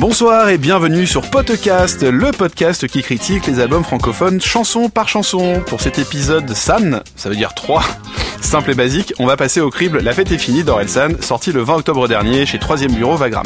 [0.00, 5.62] Bonsoir et bienvenue sur Podcast, le podcast qui critique les albums francophones chanson par chanson.
[5.66, 7.84] Pour cet épisode SAN, ça veut dire 3,
[8.40, 11.60] simple et basique, on va passer au crible La fête est finie d'Orelsan, sorti le
[11.60, 13.44] 20 octobre dernier chez 3 Bureau Vagram.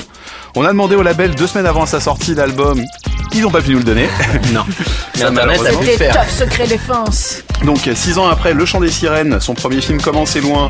[0.54, 2.80] On a demandé au label deux semaines avant sa sortie l'album,
[3.34, 4.06] ils n'ont pas pu nous le donner.
[4.52, 4.64] Non.
[5.32, 5.80] Malheureusement.
[5.82, 7.42] C'était top secret défense.
[7.64, 10.68] Donc, six ans après Le Chant des Sirènes, son premier film Commence et loin,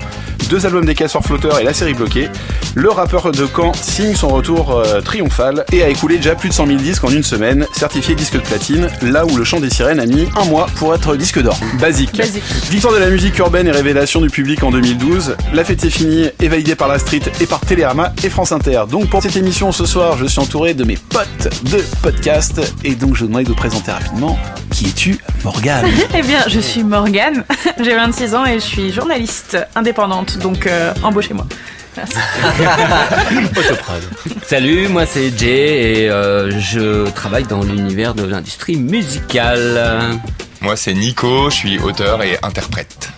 [0.48, 2.28] deux albums des casseurs flotteurs et la série bloquée,
[2.74, 6.54] le rappeur de Caen signe son retour euh, triomphal et a écoulé déjà plus de
[6.54, 9.70] 100 000 disques en une semaine, certifié disque de platine, là où Le Chant des
[9.70, 11.58] Sirènes a mis un mois pour être disque d'or.
[11.80, 12.16] Basique.
[12.16, 12.44] Basique.
[12.70, 16.28] Victoire de la musique urbaine et révélation du public en 2012, La fête est finie
[16.40, 18.82] est validée par la Street et par Télérama et France Inter.
[18.90, 22.94] Donc pour cette émission ce soir, je suis entouré de mes potes de podcast et
[22.94, 24.38] donc je vous demande de vous présenter rapidement.
[24.70, 25.86] Qui es-tu, Morgane?
[26.16, 27.44] Eh bien, je suis Morgane,
[27.80, 31.46] j'ai 26 ans et je suis journaliste indépendante, donc euh, embauchez-moi.
[34.46, 40.18] Salut, moi c'est Jay et euh, je travaille dans l'univers de l'industrie musicale.
[40.60, 43.08] Moi c'est Nico, je suis auteur et interprète.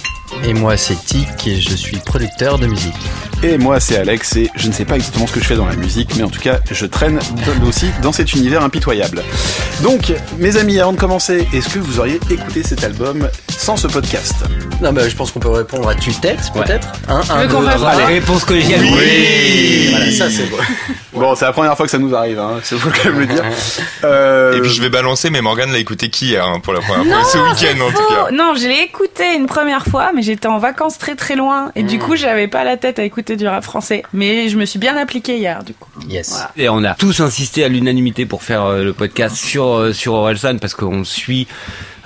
[0.44, 2.94] Et moi c'est Tic et je suis producteur de musique.
[3.42, 5.66] Et moi c'est Alex et je ne sais pas exactement ce que je fais dans
[5.66, 7.18] la musique, mais en tout cas je traîne
[7.66, 9.22] aussi dans cet univers impitoyable.
[9.82, 13.86] Donc mes amis, avant de commencer, est-ce que vous auriez écouté cet album sans ce
[13.88, 14.34] podcast?
[14.80, 16.88] Non bah je pense qu'on peut répondre à tu texte peut-être.
[17.08, 18.80] Un, un, qu'on deux, Allez, réponse collégiale.
[19.90, 20.56] Voilà, ça c'est bon.
[21.16, 23.26] Bon, c'est la première fois que ça nous arrive, hein, c'est faut quand même le
[23.26, 23.42] dire.
[24.04, 26.80] Euh, Et puis je vais balancer, mais Morgane l'a écouté qui hier hein, pour la
[26.80, 28.30] première Non, fois Ce week-end en tout cas.
[28.30, 31.82] Non, je l'ai écouté une première fois, mais j'étais en vacances très très loin et
[31.82, 34.02] du coup j'avais pas la tête à écouter du rap français.
[34.12, 35.88] Mais je me suis bien appliquée hier, du coup.
[36.08, 36.30] Yes.
[36.30, 36.50] Voilà.
[36.56, 40.12] Et on a tous insisté à l'unanimité pour faire euh, le podcast sur euh, sur
[40.14, 41.46] Orelsan parce qu'on suit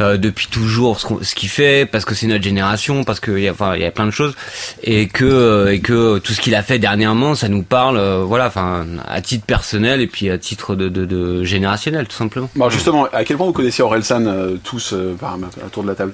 [0.00, 3.32] euh, depuis toujours ce, qu'on- ce qu'il fait, parce que c'est notre génération, parce que
[3.38, 4.34] y a, enfin il y a plein de choses
[4.82, 8.22] et que euh, et que tout ce qu'il a fait dernièrement, ça nous parle, euh,
[8.24, 12.48] voilà, enfin à titre personnel et puis à titre de, de, de générationnel tout simplement.
[12.56, 15.94] bon, justement, à quel point vous connaissiez Orelsan euh, tous euh, par autour de la
[15.94, 16.12] table?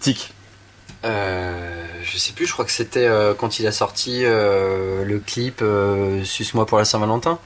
[0.00, 0.32] Tic.
[1.04, 5.18] Euh, je sais plus, je crois que c'était euh, quand il a sorti euh, le
[5.18, 7.38] clip euh, Suce-moi pour la Saint-Valentin.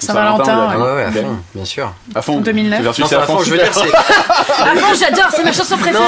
[0.00, 0.82] Saint-Valentin, ouais.
[0.82, 1.94] ouais, ouais, à fond, bien sûr.
[2.14, 2.38] À fond.
[2.38, 2.82] En 2009.
[2.82, 3.90] Versus Non, à à fond, fond, je veux dire, c'est.
[3.94, 6.02] Ah bon, j'adore, c'est ma chanson préférée.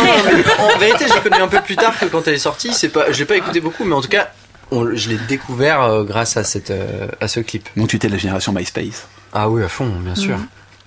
[0.58, 2.72] non, en vérité, j'ai connu un peu plus tard que quand elle est sortie.
[2.74, 4.28] C'est pas, je l'ai pas écouté beaucoup, mais en tout cas,
[4.72, 6.72] on- je l'ai découvert grâce à cette,
[7.20, 7.68] à ce clip.
[7.76, 9.06] Donc tu étais de la génération MySpace.
[9.32, 10.36] Ah oui, à fond, bien sûr,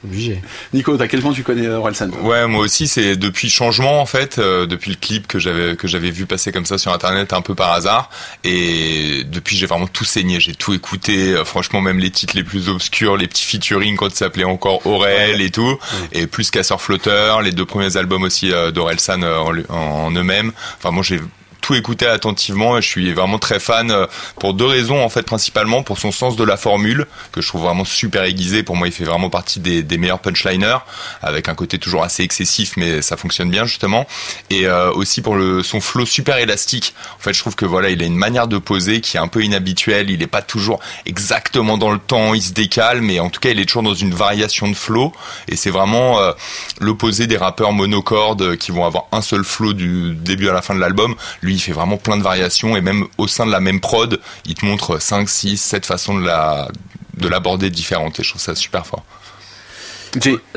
[0.04, 0.42] obligé.
[0.74, 2.10] Nico, à quel point tu connais Orelsan?
[2.10, 5.76] Toi Ouais, moi aussi, c'est depuis Changement en fait, euh, depuis le clip que j'avais
[5.76, 8.10] que j'avais vu passer comme ça sur internet un peu par hasard,
[8.44, 11.34] et depuis j'ai vraiment tout saigné, j'ai tout écouté.
[11.34, 14.86] euh, franchement, même les titres les plus obscurs, les petits featuring quand ça s'appelait encore
[14.86, 15.78] Aurel et tout,
[16.12, 20.52] et plus Casseur Flotteur, les deux premiers albums aussi euh, d'Orelsan euh, en, en eux-mêmes.
[20.78, 21.20] Enfin, moi j'ai
[21.62, 22.80] tout écouté attentivement.
[22.82, 24.08] Je suis vraiment très fan euh,
[24.40, 27.64] pour deux raisons en fait principalement pour son sens de la formule que je trouve
[27.64, 28.64] vraiment super aiguisé.
[28.64, 30.80] Pour moi il fait vraiment partie des, des meilleurs punchliners
[31.22, 34.08] avec un côté toujours assez excessif mais ça fonctionne bien justement.
[34.50, 36.94] Et euh, aussi pour le son flow super élastique.
[37.18, 39.28] En fait je trouve que voilà il a une manière de poser qui est un
[39.28, 40.10] peu inhabituelle.
[40.10, 43.50] Il est pas toujours exactement dans le temps il se décale mais en tout cas
[43.50, 45.14] il est toujours dans une variation de flow.
[45.48, 46.32] Et c'est vraiment euh,
[46.80, 50.62] l'opposé des rappeurs monocordes euh, qui vont avoir un seul flow du début à la
[50.62, 51.16] fin de l'album
[51.54, 54.56] il fait vraiment plein de variations et même au sein de la même prod il
[54.56, 56.70] te montre 5, 6, 7 façons de la
[57.18, 59.04] de l'aborder différentes et je trouve ça super fort.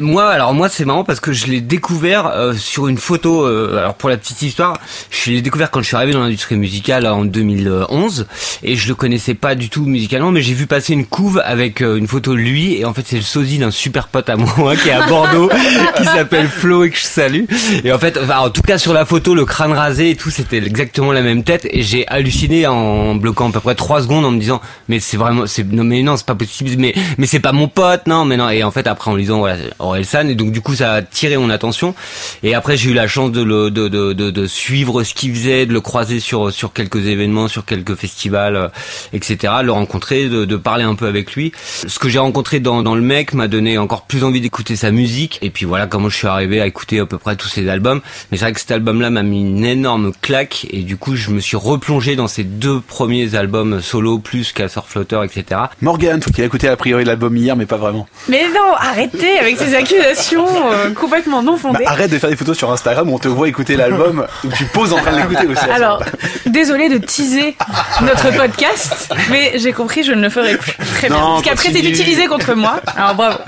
[0.00, 3.44] Moi, alors moi, c'est marrant parce que je l'ai découvert euh, sur une photo.
[3.46, 4.78] euh, alors pour la petite histoire,
[5.10, 8.26] je l'ai découvert quand je suis arrivé dans l'industrie musicale en 2011
[8.62, 11.82] et je le connaissais pas du tout musicalement, mais j'ai vu passer une couve avec
[11.82, 14.36] euh, une photo de lui et en fait c'est le sosie d'un super pote à
[14.36, 15.50] moi qui est à Bordeaux,
[15.96, 17.44] qui s'appelle Flo et que je salue.
[17.84, 20.30] Et en fait, enfin, en tout cas sur la photo, le crâne rasé et tout,
[20.30, 24.24] c'était exactement la même tête et j'ai halluciné en bloquant à peu près trois secondes
[24.24, 27.26] en me disant mais c'est vraiment, c'est non mais non c'est pas possible, mais mais
[27.26, 28.48] c'est pas mon pote, non mais non.
[28.48, 31.36] Et en fait après en lisant voilà Orelsan et donc du coup ça a tiré
[31.36, 31.94] mon attention.
[32.42, 35.34] Et après j'ai eu la chance de le de, de, de, de suivre ce qu'il
[35.34, 38.68] faisait de le croiser sur sur quelques événements sur quelques festivals euh,
[39.12, 41.52] etc le rencontrer de, de parler un peu avec lui.
[41.86, 44.90] Ce que j'ai rencontré dans, dans le mec m'a donné encore plus envie d'écouter sa
[44.90, 45.38] musique.
[45.42, 48.00] Et puis voilà comment je suis arrivé à écouter à peu près tous ses albums.
[48.30, 50.66] Mais c'est vrai que cet album là m'a mis une énorme claque.
[50.70, 54.86] Et du coup je me suis replongé dans ses deux premiers albums solo plus Casseur
[54.86, 58.06] Flotteur etc Morgane, toi qui as écouté a priori l'album hier, mais pas vraiment.
[58.28, 61.84] Mais non, arrêtez avec ces accusations euh, complètement non Bah, fondées.
[61.86, 64.64] arrête de faire des photos sur Instagram où on te voit écouter l'album où tu
[64.66, 65.64] poses en train de l'écouter aussi.
[65.70, 66.02] Alors,
[66.46, 67.56] désolé de teaser
[68.02, 70.72] notre podcast, mais j'ai compris, je ne le ferai plus.
[70.96, 71.16] Très bien.
[71.18, 72.80] Parce qu'après, c'est utilisé contre moi.
[72.96, 73.38] Alors, bravo.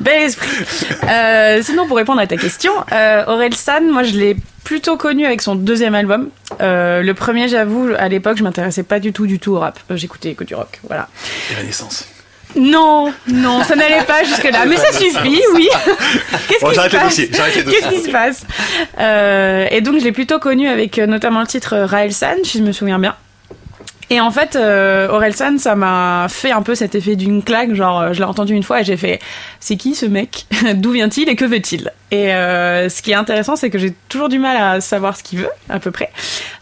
[0.00, 0.48] Bel esprit.
[1.08, 5.24] Euh, sinon, pour répondre à ta question, euh, Aurel San, moi, je l'ai plutôt connu
[5.24, 6.28] avec son deuxième album.
[6.60, 9.78] Euh, le premier, j'avoue, à l'époque, je m'intéressais pas du tout, du tout au rap.
[9.90, 10.80] Euh, J'écoutais que du rock.
[10.86, 11.08] Voilà.
[11.50, 12.06] Et Renaissance.
[12.56, 14.64] Non, non, ça n'allait pas jusque-là.
[14.66, 15.68] Mais ça suffit, oui.
[16.48, 17.16] Qu'est-ce Bon, qui se passe.
[17.16, 18.44] Qu'est-ce qui se passe
[18.98, 22.36] Euh, Et donc, je l'ai plutôt connu avec euh, notamment le titre euh, Raël San,
[22.44, 23.14] si je me souviens bien.
[24.10, 27.74] Et en fait, euh, Orelsan, ça m'a fait un peu cet effet d'une claque.
[27.74, 29.20] Genre, euh, je l'ai entendu une fois et j'ai fait
[29.60, 30.46] C'est qui ce mec?
[30.76, 31.92] D'où vient-il et que veut-il?
[32.10, 35.22] Et euh, ce qui est intéressant, c'est que j'ai toujours du mal à savoir ce
[35.22, 36.10] qu'il veut, à peu près.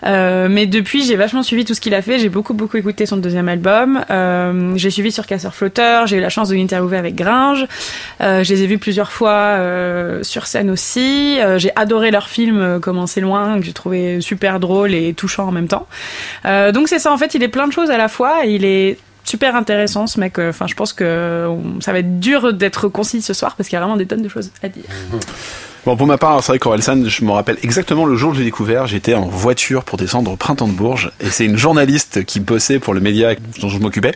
[0.05, 2.19] Euh, mais depuis, j'ai vachement suivi tout ce qu'il a fait.
[2.19, 4.05] J'ai beaucoup, beaucoup écouté son deuxième album.
[4.11, 6.07] Euh, j'ai suivi sur Casseur Flotteur.
[6.07, 7.67] J'ai eu la chance de l'interviewer avec Gringe.
[8.21, 11.39] Euh, je les ai vus plusieurs fois euh, sur scène aussi.
[11.41, 15.49] Euh, j'ai adoré leur film Comment c'est loin, que j'ai trouvé super drôle et touchant
[15.49, 15.87] en même temps.
[16.45, 18.45] Donc c'est ça, en fait, il est plein de choses à la fois.
[18.45, 20.39] Il est super intéressant ce mec.
[20.39, 23.77] Enfin, je pense que on- ça va être dur d'être concis ce soir parce qu'il
[23.77, 24.85] y a vraiment des tonnes de choses à dire.
[25.87, 28.41] Bon, pour ma part, c'est vrai qu'Orelsan, je me rappelle exactement le jour où je
[28.41, 28.89] l'ai découvert.
[28.89, 31.13] J'étais en voiture pour descendre au printemps de Bourges.
[31.21, 34.11] Et c'est une journaliste qui bossait pour le média dont je m'occupais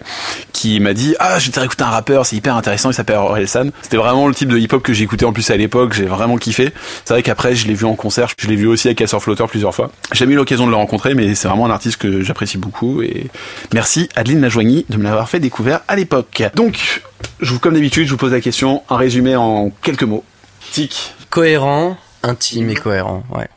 [0.53, 3.69] qui m'a dit Ah, je t'ai écouté un rappeur, c'est hyper intéressant, il s'appelle Orelsan.
[3.83, 5.93] C'était vraiment le type de hip-hop que j'écoutais en plus à l'époque.
[5.93, 6.73] J'ai vraiment kiffé.
[7.05, 8.31] C'est vrai qu'après, je l'ai vu en concert.
[8.37, 9.93] Je l'ai vu aussi à Casseur Flotteur plusieurs fois.
[10.11, 13.01] J'ai jamais eu l'occasion de le rencontrer, mais c'est vraiment un artiste que j'apprécie beaucoup.
[13.01, 13.29] Et
[13.73, 16.43] merci Adeline Lajoigny de me l'avoir fait découvrir à l'époque.
[16.57, 17.01] Donc,
[17.39, 20.25] je vous, comme d'habitude, je vous pose la question, un résumé en quelques mots.
[20.73, 21.15] Tic.
[21.31, 23.49] Cohérent, intime et cohérent, ouais.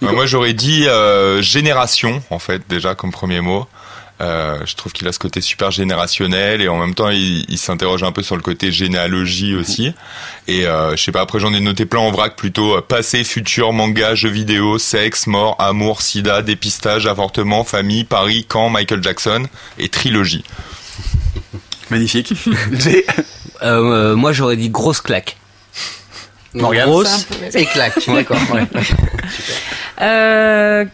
[0.00, 3.66] Ouais, moi j'aurais dit euh, génération en fait déjà comme premier mot.
[4.20, 7.58] Euh, je trouve qu'il a ce côté super générationnel et en même temps il, il
[7.58, 9.92] s'interroge un peu sur le côté généalogie aussi.
[10.48, 13.22] Et euh, je sais pas après j'en ai noté plein en vrac plutôt euh, passé,
[13.22, 19.46] futur, manga, jeux vidéo, sexe, mort, amour, sida, dépistage, avortement, famille, Paris, camp, Michael Jackson
[19.78, 20.44] et trilogie.
[21.90, 22.32] Magnifique.
[23.62, 25.36] Euh, euh, moi, j'aurais dit grosse claque.
[26.54, 26.86] Morgane.
[26.86, 27.94] Grosse et claque.
[28.06, 28.38] D'accord.
[28.52, 28.62] ouais.
[30.00, 30.84] Euh,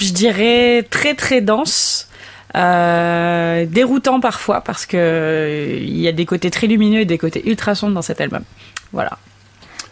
[0.00, 2.08] je dirais très très dense.
[2.56, 7.18] Euh, déroutant parfois parce que euh, il y a des côtés très lumineux et des
[7.18, 8.44] côtés ultra sombres dans cet album.
[8.92, 9.18] Voilà.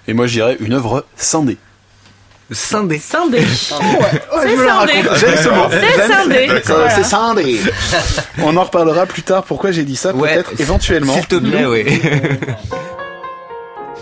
[0.07, 1.59] Et moi, je dirais une œuvre scindée.
[2.53, 2.99] Scindé.
[2.99, 3.41] Scindé.
[3.41, 5.69] ce mot.
[5.71, 6.61] C'est scindé.
[6.67, 6.91] Voilà.
[6.91, 7.61] C'est scindé.
[8.43, 9.43] On en reparlera plus tard.
[9.45, 10.35] Pourquoi j'ai dit ça Ouais.
[10.35, 11.15] Peut-être éventuellement.
[11.15, 11.85] S'il te plaît, oui.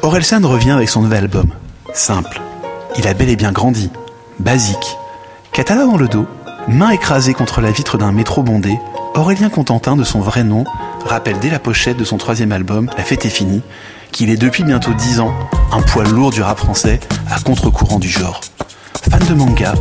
[0.02, 1.50] Orelsan revient avec son nouvel album.
[1.92, 2.40] Simple.
[2.96, 3.90] Il a bel et bien grandi.
[4.38, 4.96] Basique.
[5.52, 6.26] Katana dans le dos,
[6.68, 8.78] main écrasée contre la vitre d'un métro bondé,
[9.14, 10.64] Aurélien Contentin, de son vrai nom,
[11.04, 13.60] rappelle dès la pochette de son troisième album, La fête est finie,
[14.10, 15.34] qu'il est depuis bientôt dix ans
[15.70, 16.98] un poids lourd du rap français
[17.30, 18.40] à contre-courant du genre.
[19.10, 19.74] Fan de manga,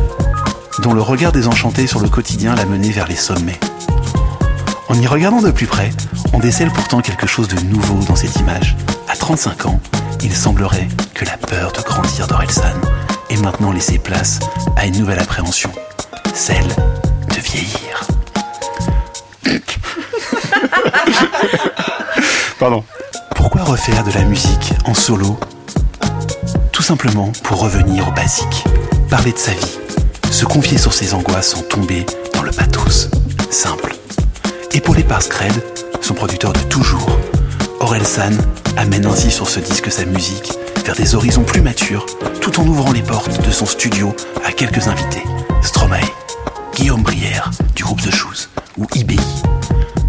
[0.82, 3.58] dont le regard désenchanté sur le quotidien l'a mené vers les sommets.
[4.88, 5.90] En y regardant de plus près,
[6.34, 8.76] on décèle pourtant quelque chose de nouveau dans cette image.
[9.08, 9.80] À 35 ans,
[10.22, 12.80] il semblerait que la peur de grandir d'Orelsan
[13.30, 14.38] ait maintenant laissé place
[14.76, 15.70] à une nouvelle appréhension,
[16.34, 18.06] celle de vieillir.
[22.58, 22.84] Pardon.
[23.34, 25.38] Pourquoi refaire de la musique en solo?
[26.72, 28.64] Tout simplement pour revenir au basique,
[29.08, 29.78] parler de sa vie,
[30.30, 33.08] se confier sur ses angoisses sans tomber dans le pathos.
[33.50, 33.94] Simple.
[34.72, 35.52] Épaulé par Scred,
[36.02, 37.10] son producteur de toujours,
[37.90, 38.38] Aurel San
[38.76, 40.52] amène ainsi sur ce disque sa musique
[40.84, 42.06] vers des horizons plus matures,
[42.40, 44.14] tout en ouvrant les portes de son studio
[44.44, 45.24] à quelques invités.
[45.60, 45.98] Stromae,
[46.72, 48.48] Guillaume Brière du groupe The Shoes
[48.78, 49.18] ou IBI.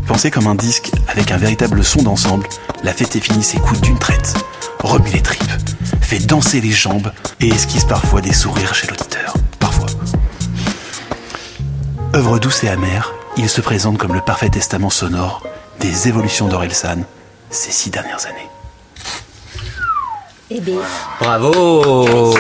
[0.06, 2.46] Pensé comme un disque avec un véritable son d'ensemble,
[2.84, 4.36] la fête est finie s'écoute d'une traite,
[4.84, 5.41] remue les tripes,
[6.01, 9.34] fait danser les jambes et esquisse parfois des sourires chez l'auditeur.
[9.60, 9.88] Parfois.
[12.13, 15.41] Œuvre douce et amère, il se présente comme le parfait testament sonore
[15.79, 17.06] des évolutions d'Orelsan
[17.51, 18.50] ces six dernières années.
[21.20, 22.34] Bravo.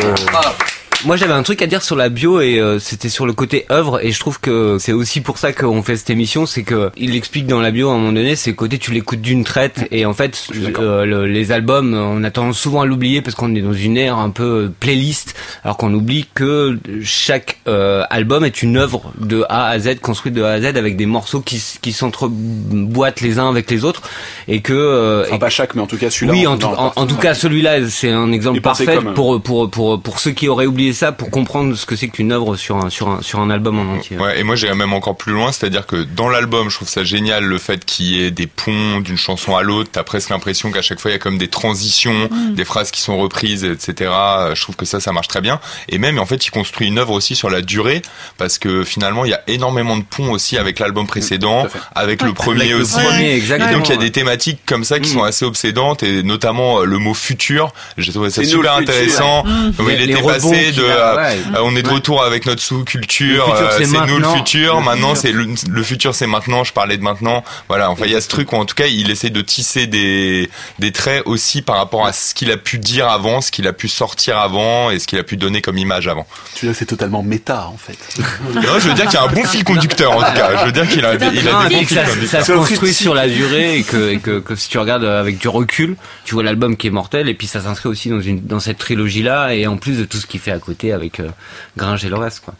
[1.03, 3.65] Moi j'avais un truc à dire sur la bio et euh, c'était sur le côté
[3.71, 6.91] œuvre et je trouve que c'est aussi pour ça qu'on fait cette émission, c'est que
[6.95, 9.87] il explique dans la bio à un moment donné, c'est côté tu l'écoutes d'une traite
[9.89, 10.47] et en fait
[10.79, 13.97] euh, le- les albums on a tendance souvent à l'oublier parce qu'on est dans une
[13.97, 19.43] ère un peu playlist alors qu'on oublie que chaque euh, album est une œuvre de
[19.49, 23.39] A à Z construite de A à Z avec des morceaux qui qui s'entreboîtent les
[23.39, 24.03] uns avec les autres
[24.47, 26.33] et que euh, Enfin, et pas chaque, mais en tout cas celui-là.
[26.33, 29.99] oui, en, en, en tout cas, celui-là, c'est un exemple parfait euh, pour, pour, pour,
[30.01, 32.89] pour ceux qui auraient oublié ça, pour comprendre ce que c'est qu'une œuvre sur un,
[32.89, 34.17] sur un, sur un album en entier.
[34.17, 37.03] Ouais, et moi j'irais même encore plus loin, c'est-à-dire que dans l'album, je trouve ça
[37.03, 39.89] génial le fait qu'il y ait des ponts d'une chanson à l'autre.
[39.91, 43.01] T'as presque l'impression qu'à chaque fois il y a comme des transitions, des phrases qui
[43.01, 44.11] sont reprises, etc.
[44.53, 45.59] Je trouve que ça, ça marche très bien.
[45.89, 48.01] Et même en fait, il construit une œuvre aussi sur la durée,
[48.37, 52.33] parce que finalement il y a énormément de ponts aussi avec l'album précédent, avec le
[52.33, 52.93] premier Avec le aussi.
[52.99, 55.13] premier, Et donc il y a des thématiques comme ça qui Mm.
[55.13, 57.73] sont assez obsédantes et notamment euh, le mot futur.
[57.97, 58.93] J'ai trouvé ça super futur.
[58.93, 59.43] intéressant.
[59.45, 61.37] Les- il les était passé euh, ouais.
[61.55, 65.15] euh, on est de retour avec notre sous-culture, euh, c'est nous le futur, Le maintenant
[65.15, 65.21] futur.
[65.21, 67.43] c'est le, le futur c'est maintenant, je parlais de maintenant.
[67.67, 69.87] Voilà, enfin il y a ce truc où en tout cas il essaie de tisser
[69.87, 73.67] des, des traits aussi par rapport à ce qu'il a pu dire avant, ce qu'il
[73.67, 76.25] a pu sortir avant et ce qu'il a pu donner comme image avant.
[76.55, 77.97] Tu veux dire, c'est totalement méta en fait.
[78.53, 80.65] Non, je veux dire qu'il y a un bon fil conducteur en tout cas, je
[80.65, 82.93] veux dire qu'il a, des- il a et des bons ça, fils ça se construit
[82.93, 85.95] sur la durée et que, et que, que si tu regardes avec du recul,
[86.25, 88.77] tu vois l'album qui est mortel et puis ça s'inscrit aussi dans une dans cette
[88.77, 91.29] trilogie là et en plus de tout ce qu'il fait à côté avec euh,
[91.77, 92.53] Gringe et le reste quoi.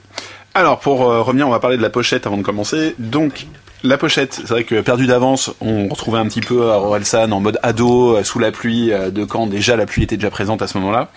[0.54, 2.96] Alors pour euh, revenir, on va parler de la pochette avant de commencer.
[3.00, 3.48] Donc
[3.84, 7.58] la pochette, c'est vrai que perdu d'avance, on retrouvait un petit peu Orelsan en mode
[7.64, 10.78] ado, euh, sous la pluie, de quand déjà la pluie était déjà présente à ce
[10.78, 11.10] moment-là.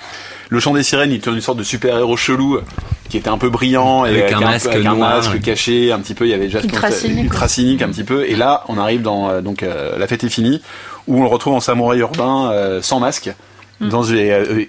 [0.49, 2.61] Le chant des sirènes, il était une sorte de super-héros chelou,
[3.09, 5.17] qui était un peu brillant, Avec et un masque avec un noir.
[5.17, 8.05] masque caché, un petit peu, il y avait déjà Ultra cynique, ultra cynique un petit
[8.05, 8.25] peu.
[8.29, 10.63] Et là, on arrive dans donc euh, la fête est finie,
[11.07, 13.31] où on le retrouve en samouraï urbain, euh, sans masque,
[13.81, 14.65] dans des, euh,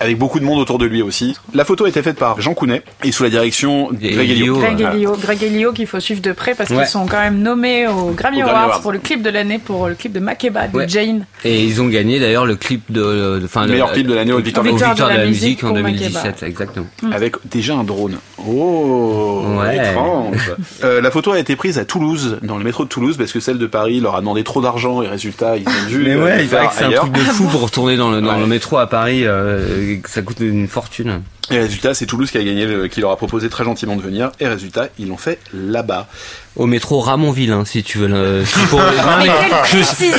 [0.00, 1.36] avec beaucoup de monde autour de lui aussi.
[1.54, 4.44] La photo a été faite par Jean Counet et sous la direction Et Greg Elio.
[4.44, 4.94] Elio, Greg Voilà.
[4.94, 6.78] et Lio, Greg et Lio qu'il faut suivre de près parce Ouais.
[6.78, 8.80] qu'ils sont quand même nommés au Grammy Au Grammy Awards Awards.
[8.80, 10.88] pour le clip de l'année, pour le clip de Makeba de Ouais.
[10.88, 11.26] Jane.
[11.44, 14.32] Et ils ont gagné d'ailleurs le clip de, de fin Le meilleur clip de l'année
[14.32, 16.46] au Victoire au de la de musique musique en pour 2017 Makeba.
[16.46, 16.86] exactement.
[17.12, 18.16] avec déjà un drone.
[18.38, 19.76] Oh, Ouais.
[19.76, 20.54] étrange.
[20.84, 23.40] Euh, la photo a été prise à Toulouse, dans le métro de Toulouse, parce que
[23.40, 26.42] celle de Paris leur a demandé trop d'argent et résultat, ils ont dû euh, le
[26.42, 28.40] il faire paraît que c'est un truc de fou pour retourner dans le, dans Ouais.
[28.40, 31.22] le métro à Paris, euh, ça coûte une fortune.
[31.52, 34.02] Et résultat, c'est Toulouse qui a gagné, le- qui leur a proposé très gentiment de
[34.02, 34.30] venir.
[34.38, 36.06] Et résultat, ils l'ont fait là-bas.
[36.54, 38.06] Au métro Ramonville, hein, si tu veux.
[38.06, 38.84] Le, si pour- Non,
[39.18, 40.10] mais quelle je, je sais,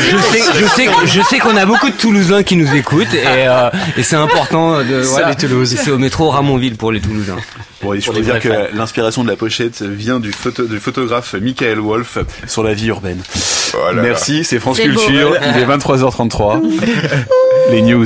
[0.60, 3.70] je sais, que- je sais qu'on a beaucoup de Toulousains qui nous écoutent et, euh,
[3.96, 5.02] et c'est important de.
[5.04, 5.74] Voilà, Toulouse.
[5.82, 7.38] C'est au métro Ramonville pour les Toulousains.
[7.82, 10.80] Bon, et je peux les dire que l'inspiration de la pochette vient du, photo, du
[10.80, 13.22] photographe Michael Wolf sur la vie urbaine.
[13.72, 14.02] Voilà.
[14.02, 15.00] Merci, c'est France C'est beau.
[15.00, 15.38] Culture.
[15.56, 16.62] Il est 23h33.
[17.72, 18.06] Les news.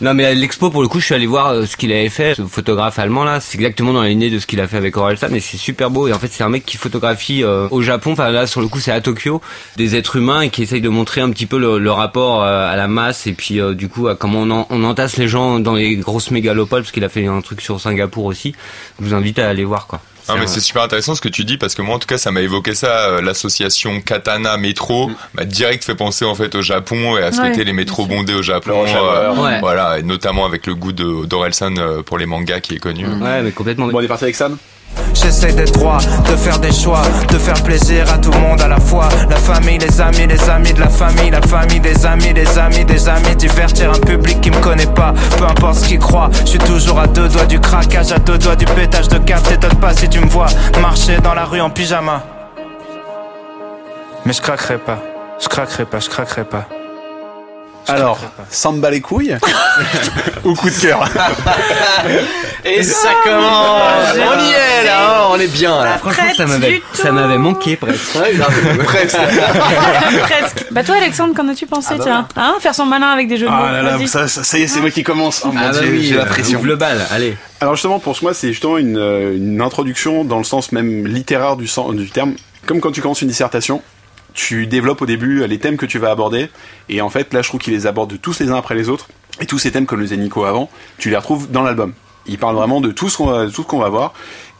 [0.00, 2.34] Non mais l'expo pour le coup je suis allé voir euh, ce qu'il avait fait
[2.34, 3.40] ce photographe allemand là.
[3.40, 5.90] C'est exactement dans la lignée de ce qu'il a fait avec Orelsan et c'est super
[5.90, 6.08] beau.
[6.08, 8.12] Et en fait c'est un mec qui photographie euh, au Japon.
[8.12, 9.40] Enfin là sur le coup c'est à Tokyo.
[9.76, 12.76] Des êtres humains et qui essaye de montrer un petit peu le, rapport euh, à
[12.76, 15.96] la masse et puis du coup à comment on, on entasse les gens dans les
[15.96, 18.54] grosses mégalopoles parce qu'il a fait un truc sur Singapour aussi.
[19.00, 21.44] Je vous invite à aller voir quoi Ah, mais c'est super intéressant ce que tu
[21.44, 25.10] dis parce que moi en tout cas ça m'a évoqué ça euh, l'association Katana Métro
[25.34, 28.06] m'a direct fait penser en fait au Japon et à ce Ouais, côté les métros
[28.06, 29.42] bondés au Japon hour.
[29.42, 29.60] Ouais.
[29.60, 33.06] voilà et notamment avec le goût de d'Orelsan euh, pour les mangas qui est connu.
[33.06, 33.86] Ouais mais complètement.
[33.88, 34.56] Bon, on est parti avec Sam?
[35.14, 38.68] J'essaie d'être droit, de faire des choix, de faire plaisir à tout le monde à
[38.68, 39.08] la fois.
[39.28, 42.84] La famille, les amis, les amis de la famille, la famille des amis, des amis,
[42.84, 43.36] des amis.
[43.36, 46.30] Divertir un public qui me connaît pas, peu importe ce qu'il croit.
[46.44, 49.42] Je suis toujours à deux doigts du craquage, à deux doigts du pétage de câble.
[49.42, 50.48] T'étonnes pas si tu me vois
[50.80, 52.22] marcher dans la rue en pyjama.
[54.24, 54.98] Mais je craquerai pas,
[55.40, 56.66] je craquerai pas, je craquerai pas.
[57.88, 59.36] Alors, Samba les couilles
[60.44, 61.08] Ou coup de cœur
[62.64, 65.98] Et ça commence On y est là, hein, on est bien là.
[65.98, 69.16] franchement ça m'avait ça manqué presque Ouais, grave, presque.
[70.22, 70.66] Presque.
[70.70, 73.46] Bah toi Alexandre, qu'en as-tu pensé bah tiens hein, Faire son malin avec des jeux
[73.46, 73.58] de mots.
[73.58, 74.08] Ah là là, Vas-y.
[74.08, 75.42] ça, ça, ça y est, c'est moi qui commence.
[75.44, 76.58] Oh mon ah bah dieu, oui j'ai la euh, pression.
[76.58, 80.38] ouvre le bal allez Alors justement, pour moi, c'est justement une, euh, une introduction dans
[80.38, 82.34] le sens même littéraire du, sens, du terme.
[82.66, 83.82] Comme quand tu commences une dissertation,
[84.38, 86.48] tu développes au début euh, les thèmes que tu vas aborder.
[86.88, 89.08] Et en fait, là, je trouve qu'il les aborde tous les uns après les autres.
[89.40, 91.92] Et tous ces thèmes, comme le disait Nico avant, tu les retrouves dans l'album.
[92.26, 94.14] Il parle vraiment de tout ce qu'on va, tout ce qu'on va voir.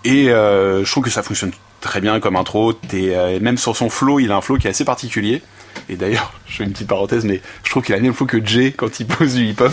[0.04, 2.72] Et euh, je trouve que ça fonctionne très bien comme intro.
[2.72, 5.42] T'es, euh, même sur son flow, il a un flow qui est assez particulier.
[5.88, 8.26] Et d'ailleurs, je fais une petite parenthèse, mais je trouve qu'il a le même flow
[8.26, 9.72] que Jay quand il pose du hip-hop.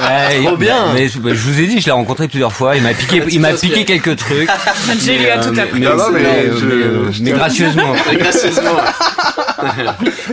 [0.00, 0.92] Ouais, Trop bien.
[0.94, 2.76] Mais, mais je vous ai dit, je l'ai rencontré plusieurs fois.
[2.76, 4.48] Il m'a piqué, il m'a piqué quelques trucs.
[5.04, 5.80] Jay lui a tout mais- appris.
[5.80, 7.92] Mais, Non, non, mais mais, je- mais- je mais tiens- gracieusement.
[8.12, 8.76] Gracieusement.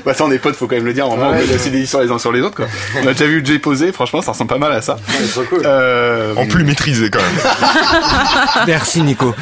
[0.05, 2.01] Bah ça on est potes, faut quand même le dire, on est assez des histoires
[2.01, 2.65] les uns sur les autres quoi.
[3.03, 4.95] On a déjà vu Jay poser, franchement ça ressemble pas mal à ça.
[5.09, 5.63] C'est trop cool.
[5.65, 9.35] Euh, en plus maîtrisé quand même Merci Nico.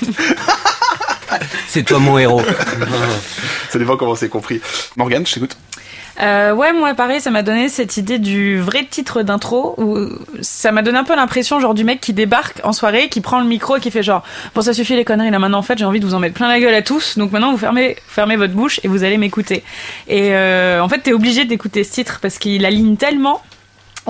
[1.68, 2.42] C'est toi mon héros.
[3.70, 4.60] ça dépend comment c'est compris.
[4.96, 5.56] Morgane, je t'écoute.
[6.20, 10.08] Euh, ouais, moi pareil, ça m'a donné cette idée du vrai titre d'intro où
[10.42, 13.40] ça m'a donné un peu l'impression genre du mec qui débarque en soirée, qui prend
[13.40, 14.22] le micro et qui fait genre
[14.54, 16.34] bon ça suffit les conneries là maintenant en fait j'ai envie de vous en mettre
[16.34, 19.16] plein la gueule à tous donc maintenant vous fermez fermez votre bouche et vous allez
[19.16, 19.64] m'écouter
[20.06, 23.42] et euh, en fait t'es obligé d'écouter ce titre parce qu'il aligne tellement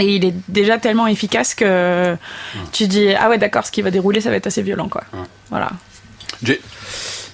[0.01, 2.17] et il est déjà tellement efficace que
[2.73, 5.05] tu dis ah ouais d'accord ce qui va dérouler ça va être assez violent quoi.
[5.51, 5.71] Voilà.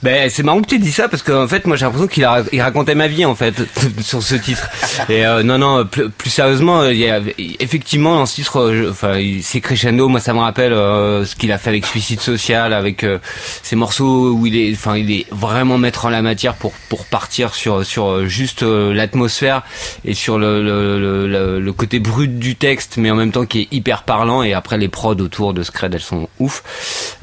[0.02, 2.94] Ben c'est marrant que tu dis ça parce qu'en fait moi j'ai l'impression qu'il racontait
[2.94, 3.54] ma vie en fait
[4.00, 4.68] sur ce titre.
[5.08, 7.20] Et euh, non non plus, sérieusement il y a
[7.58, 10.08] effectivement dans ce titre euh, enfin c'est crescendo.
[10.08, 13.18] Moi ça me rappelle euh, ce qu'il a fait avec Suicide Social avec euh,
[13.62, 17.04] ces morceaux où il est enfin il est vraiment mettre en la matière pour pour
[17.06, 19.62] partir sur sur euh, juste euh, l'atmosphère
[20.04, 23.62] et sur le le, le le côté brut du texte mais en même temps qui
[23.62, 24.44] est hyper parlant.
[24.44, 26.62] Et après les prods autour de Scred elles sont ouf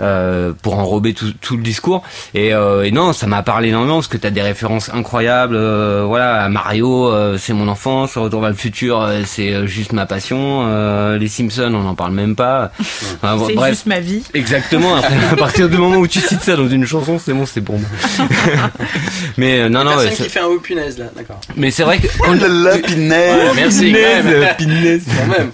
[0.02, 2.04] euh, pour enrober tout, tout le discours.
[2.34, 6.04] Et, euh, et non ça m'a parlé énormément parce que t'as des références incroyables euh,
[6.06, 10.06] voilà Mario euh, c'est mon enfance Retour vers le futur euh, c'est euh, juste ma
[10.06, 12.72] passion euh, les Simpsons on n'en parle même pas
[13.22, 14.24] Enfin, bon, C'est bref juste ma vie.
[14.34, 14.96] Exactement.
[14.96, 17.62] Après, à partir du moment où tu cites ça dans une chanson, c'est bon, c'est
[17.62, 17.88] pour moi.
[19.38, 21.40] mais euh, non, non, Personne ouais, qui c'est- fait un haut punaise là, d'accord.
[21.56, 22.76] mais c'est vrai que quand La.
[23.56, 24.34] Merci quand Punaise, même.
[24.44, 25.04] euh, punaise.
[25.08, 25.52] Quand même.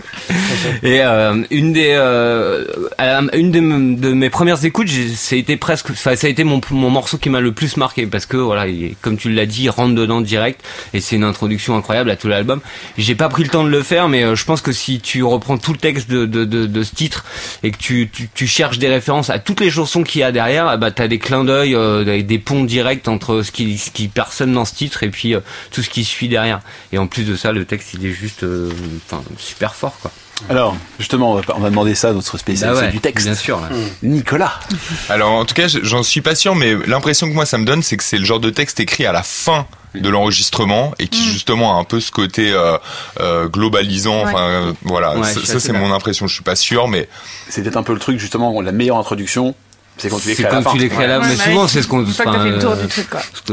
[0.83, 2.65] Et euh, une des euh,
[2.99, 6.43] la- une de, m- de mes premières écoutes, ça a été presque, ça a été
[6.43, 9.47] mon, mon morceau qui m'a le plus marqué parce que voilà, il- comme tu l'as
[9.47, 10.61] dit, il rentre dedans direct
[10.93, 12.61] et c'est une introduction incroyable à tout l'album.
[12.99, 15.23] J'ai pas pris le temps de le faire, mais euh, je pense que si tu
[15.23, 17.25] reprends tout le texte de, de, ce titre
[17.63, 20.67] et que tu, tu, cherches des références à toutes les chansons qu'il y a derrière,
[20.67, 23.89] ah bah t'as des clins d'œil, euh, des- des ponts directs entre ce qui, ce
[23.89, 25.39] qui personne dans ce titre et puis euh,
[25.71, 26.59] tout ce qui suit derrière.
[26.91, 28.69] Et en plus de ça, le texte il est juste, euh,
[29.07, 30.11] enfin super fort quoi.
[30.49, 33.25] Alors, justement, on va, demander ça à notre spécialiste Bah ouais, du texte.
[33.25, 33.59] Bien sûr.
[33.59, 33.69] là.
[34.03, 34.59] Nicolas.
[35.09, 37.83] Alors en tout cas, j'en suis pas sûr, mais l'impression que moi ça me donne,
[37.83, 41.23] c'est que c'est le genre de texte écrit à la fin de l'enregistrement et qui
[41.23, 42.77] justement a un peu ce côté euh,
[43.19, 44.21] euh, globalisant.
[44.21, 46.27] Enfin euh, voilà, Ouais, ça, ça, c'est mon impression.
[46.27, 47.09] Je suis pas sûr, mais
[47.49, 49.55] C'est peut-être un peu le truc, justement, la meilleure introduction,
[49.97, 50.71] c'est quand tu l'écris à la quand fin.
[50.71, 52.05] tu l'écris à la Ouais, mais souvent c'est ce qu'on euh,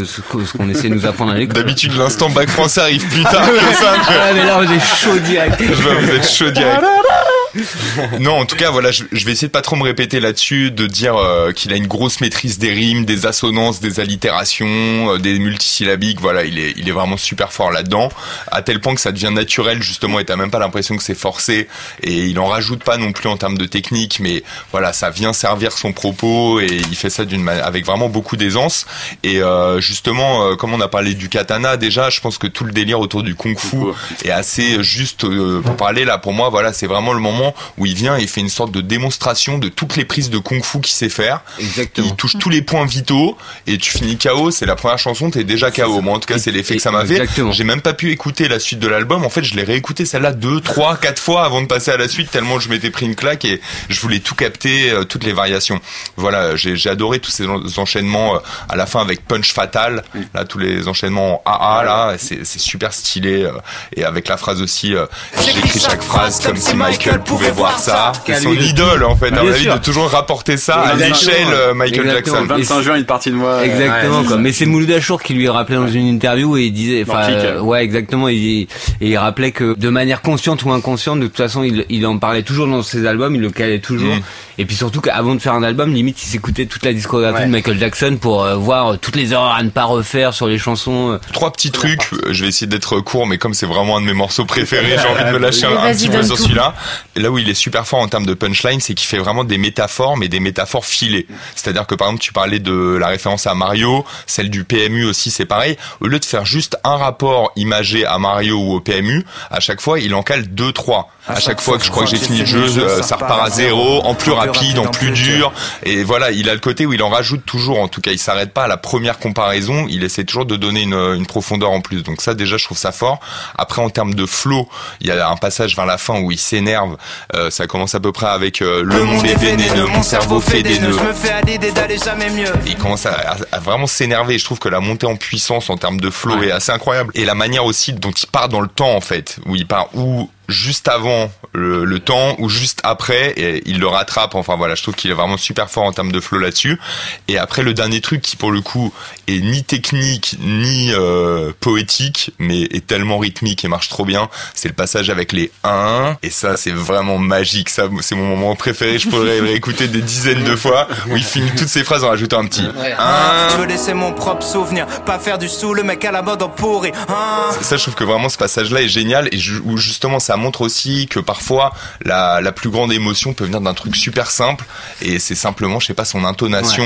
[0.04, 1.57] ce que- ce qu'on essaie de nous apprendre à l'école.
[1.62, 3.95] d'habitude l'instant bac français arrive plus tard que ça.
[4.09, 5.57] Ah mais là on est chaud direct.
[5.61, 6.83] Je vois, vous êtes chaud direct.
[8.21, 10.71] Non, en tout cas, voilà, je, je vais essayer de pas trop me répéter là-dessus,
[10.71, 15.19] de dire euh, qu'il a une grosse maîtrise des rimes, des assonances, des allitérations, euh,
[15.19, 16.21] des multisyllabiques.
[16.21, 18.11] Voilà, il est, il est vraiment super fort là-dedans,
[18.50, 21.14] à tel point que ça devient naturel justement, et t'as même pas l'impression que c'est
[21.14, 21.69] forcé.
[22.02, 25.33] Et il en rajoute pas non plus en termes de technique, mais voilà, ça vient
[25.33, 28.87] servir son propos et il fait ça d'une avec vraiment beaucoup d'aisance.
[29.23, 32.73] Et euh, justement, comme on a parlé du katana déjà, je pense que tout le
[32.73, 33.76] délire autour du kung-fu
[34.25, 35.26] est assez juste
[35.62, 36.19] pour parler là.
[36.19, 37.38] Pour moi, voilà, c'est vraiment le moment
[37.76, 40.38] où il vient et il fait une sorte de démonstration de toutes les prises de
[40.38, 41.40] kung-fu qu'il sait faire.
[41.59, 42.07] Exactement.
[42.09, 44.50] Il touche tous les points vitaux et tu finis KO.
[44.50, 46.00] C'est la première chanson, t'es déjà KO.
[46.00, 47.26] Moi, en tout cas, c'est l'effet que ça m'a fait.
[47.52, 49.24] J'ai même pas pu écouter la suite de l'album.
[49.24, 52.09] En fait, je l'ai réécouté celle-là deux, trois, quatre fois avant de passer à la
[52.09, 55.33] suite tellement je m'étais pris une claque et je voulais tout capter, euh, toutes les
[55.33, 55.81] variations.
[56.16, 60.03] Voilà, j'ai adoré tous ces en- enchaînements euh, à la fin avec Punch Fatal.
[60.35, 63.53] Là, tous les enchaînements en AA là, c'est c'est super stylé euh,
[63.96, 64.94] et avec la phrase aussi.
[64.94, 65.07] euh,
[65.44, 68.12] J'écris chaque phrase comme si Michael pouvait voir ça.
[68.27, 69.29] C'est son idole en fait.
[69.29, 71.17] À mon avis, de toujours rapporter ça à Exactement.
[71.33, 72.37] l'échelle euh, Michael Exactement.
[72.38, 72.55] Jackson.
[72.57, 73.64] 25 juin, une partie de moi.
[73.64, 74.37] Exactement Ouais, quoi.
[74.38, 77.61] Mais c'est Mouloud Achour qui lui rappelait dans une interview et il disait, enfin, euh,
[77.61, 78.29] ouais, exactement.
[78.29, 78.69] Il, et
[79.01, 82.43] il rappelait que de manière consciente ou inconsciente, de toute façon, il, il en parlait
[82.43, 84.14] toujours dans ses albums, il le calait toujours.
[84.17, 84.21] Mm.
[84.61, 87.47] Et puis surtout qu'avant de faire un album, limite, il s'écoutait toute la discographie Ouais.
[87.47, 90.49] de Michael Jackson pour euh, voir euh, toutes les erreurs à ne pas refaire sur
[90.49, 91.12] les chansons.
[91.12, 91.19] euh.
[91.33, 94.07] Trois petits trucs, euh, je vais essayer d'être court, mais comme c'est vraiment un de
[94.07, 96.75] mes morceaux préférés, j'ai envie de me lâcher un, un petit peu sur celui-là.
[97.18, 99.42] Et là où il est super fort en termes de punchline, c'est qu'il fait vraiment
[99.42, 101.26] des métaphores, mais des métaphores filées.
[101.57, 105.33] C'est-à-dire que par exemple, tu parlais de la référence à Mario, celle du PMU aussi,
[105.33, 105.76] c'est pareil.
[106.00, 109.81] Au lieu de faire juste un rapport imagé à Mario ou au PMU, à chaque
[109.81, 111.11] fois, il en cale deux, trois.
[111.26, 113.50] À chaque fois que je crois que j'ai fini le jeu, euh, ça repart à
[113.50, 115.52] zéro, en plus rapide, en plus dur.
[115.83, 117.81] Et voilà, il a le côté où il en rajoute toujours.
[117.81, 119.87] En tout cas, il s'arrête pas à la première comparaison.
[119.90, 122.02] Il essaie toujours de donner une, une profondeur en plus.
[122.02, 123.20] Donc ça, déjà, je trouve ça fort.
[123.59, 124.68] Après, en termes de flow,
[125.00, 126.96] il y a un passage vers la fin où il s'énerve.
[127.35, 130.62] Euh, ça commence à peu près avec euh, le monde est vénéneux, mon cerveau fait
[130.62, 130.92] des nœuds.
[130.99, 132.53] Je me fais à l'idée d'aller jamais mieux.
[132.66, 134.38] Il commence à, à- à vraiment s'énerver.
[134.38, 137.11] Je trouve que la montée en puissance en termes de flow est assez incroyable.
[137.14, 139.88] Et la manière aussi dont il part dans le temps, en fait, où il part
[139.94, 144.35] ou juste avant le, le temps ou juste après et il le rattrape.
[144.35, 146.81] Enfin voilà je trouve qu'il est vraiment super fort en termes de flow là-dessus.
[147.29, 148.93] Et après le dernier truc qui pour le coup
[149.27, 154.69] est ni technique ni euh, poétique mais est tellement rythmique et marche trop bien c'est
[154.69, 157.69] le passage avec les 1 et ça c'est vraiment magique.
[157.69, 158.99] Ça c'est mon moment préféré.
[158.99, 162.41] Je pourrais réécouter des dizaines de fois où il finit toutes ses phrases en rajoutant
[162.41, 166.05] un petit 1 Je veux laisser mon propre souvenir, pas faire du sous, le mec
[166.05, 166.93] à la mode en pourri.
[167.09, 167.51] Hein.
[167.61, 170.62] Ça je trouve que vraiment ce passage là est génial et où justement ça montre
[170.62, 171.72] aussi que parfois
[172.05, 174.64] la, la plus grande émotion peut venir d'un truc super simple.
[175.03, 176.85] Et c'est simplement je sais pas son intonation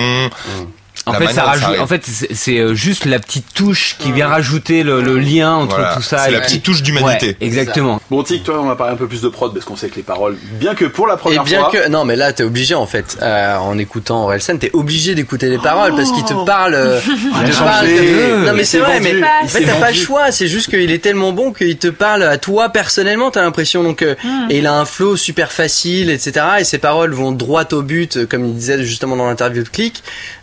[1.04, 4.84] En fait, ça rajoute, en fait, c'est- euh, juste la petite touche qui vient rajouter
[4.84, 5.96] le, le lien entre Voilà.
[5.96, 6.18] tout ça.
[6.18, 7.28] C'est et- la petite touche d'humanité.
[7.28, 8.00] Ouais, exactement.
[8.08, 9.96] Bon, Tic, toi, on va parler un peu plus de prod parce qu'on sait que
[9.96, 11.70] les paroles, bien que pour la Et première bien fois.
[11.72, 15.48] que non mais là t'es obligé en fait euh, en écoutant Orelsan t'es obligé d'écouter
[15.48, 18.98] les paroles parce qu'il te parle euh, il te parle de- non mais c'est vrai
[19.00, 19.20] vendu.
[19.20, 21.88] mais en fait t'as pas le choix c'est juste qu'il est tellement bon qu'il te
[21.88, 24.14] parle à toi personnellement t'as l'impression donc euh,
[24.50, 28.16] et il a un flow super facile etc et ses paroles vont droit au but
[28.18, 30.02] euh, comme il disait justement dans l'interview de Click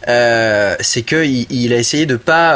[0.09, 2.55] euh, c'est que il, il a essayé de pas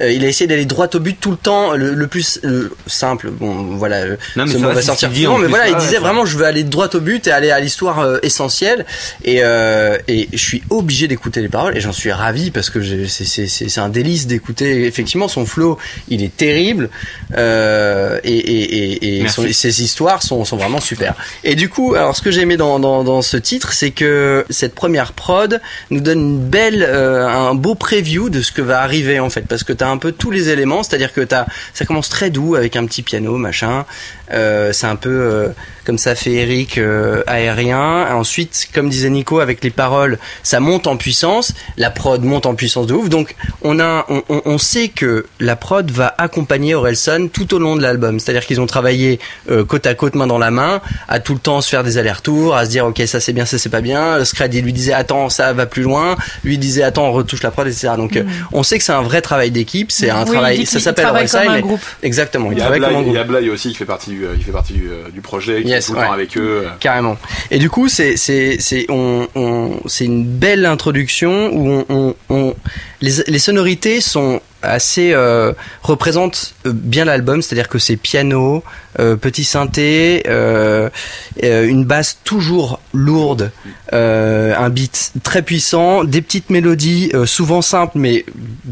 [0.00, 2.70] euh, il a essayé d'aller droit au but tout le temps le, le plus euh,
[2.86, 3.30] simple.
[3.30, 5.10] Bon voilà euh, Non, mais ce mot va sortir.
[5.10, 5.50] dit, en mais plus.
[5.50, 7.60] voilà il Ouais, disait ouais, vraiment je veux aller droit au but et aller à
[7.60, 8.86] l'histoire euh, essentielle.
[9.24, 12.82] Et euh, et je suis obligé d'écouter les paroles et j'en suis ravi parce que
[13.06, 14.86] c'est c'est c'est c'est un délice d'écouter.
[14.86, 16.88] Effectivement son flow il est terrible
[17.36, 21.14] euh, et et et, son- ses histoires sont sont vraiment super.
[21.42, 24.44] Et du coup alors ce que j'ai aimé dans dans dans ce titre c'est que
[24.50, 28.80] cette première prod nous donne une belle euh, un beau preview de ce que va
[28.80, 31.84] arriver en fait parce que t'as un peu tous les éléments c'est-à-dire que t'as ça
[31.84, 33.84] commence très doux avec un petit piano machin
[34.32, 35.48] euh, c'est un peu euh,
[35.84, 38.06] comme ça féerique euh, aérien.
[38.14, 41.52] Ensuite comme disait Nico avec les paroles ça monte en puissance.
[41.76, 43.08] La prod monte en puissance de ouf.
[43.08, 47.58] Donc on a on, on, on sait que la prod va accompagner Orelsan tout au
[47.58, 48.18] long de l'album.
[48.20, 51.20] C'est à dire qu'ils ont travaillé euh, côte à côte main dans la main à
[51.20, 53.58] tout le temps se faire des allers-retours à se dire ok ça c'est bien ça
[53.58, 54.18] c'est pas bien.
[54.18, 56.16] Le Scred il lui disait attends ça va plus loin.
[56.44, 59.02] Lui disait attends on retouche la prod etc donc euh, on sait que c'est un
[59.02, 59.92] vrai travail d'équipe.
[59.92, 61.80] C'est un Oui, il travail dit ça s'appelle travaille Orelsan comme un mais- groupe.
[62.02, 63.14] exactement il Il y a travaille comme un Blay, groupe.
[63.14, 65.08] il y a Blay aussi qui fait partie du, euh, il fait partie du, euh,
[65.12, 66.62] du projet, qui Yes, est tout le temps avec eux.
[66.64, 66.70] euh.
[66.80, 67.16] Carrément.
[67.50, 72.14] Et du coup, c'est c'est c'est on, on c'est une belle introduction où on, on,
[72.30, 72.54] on-
[73.00, 78.64] les les sonorités sont assez euh, représentent bien l'album, c'est-à-dire que c'est piano,
[78.98, 80.88] euh, petit synthé, euh,
[81.42, 83.50] une basse toujours lourde,
[83.92, 88.24] un beat très puissant, des petites mélodies souvent simples mais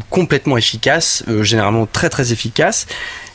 [0.09, 2.87] complètement efficaces, généralement très très efficaces.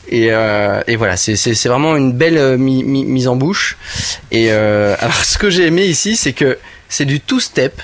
[0.09, 3.77] Et, euh, et voilà, c'est vraiment une belle euh, mi- mi- mise en bouche.
[4.31, 6.57] Et euh, alors, ce que j'ai aimé ici, c'est que
[6.89, 7.81] c'est du two-step,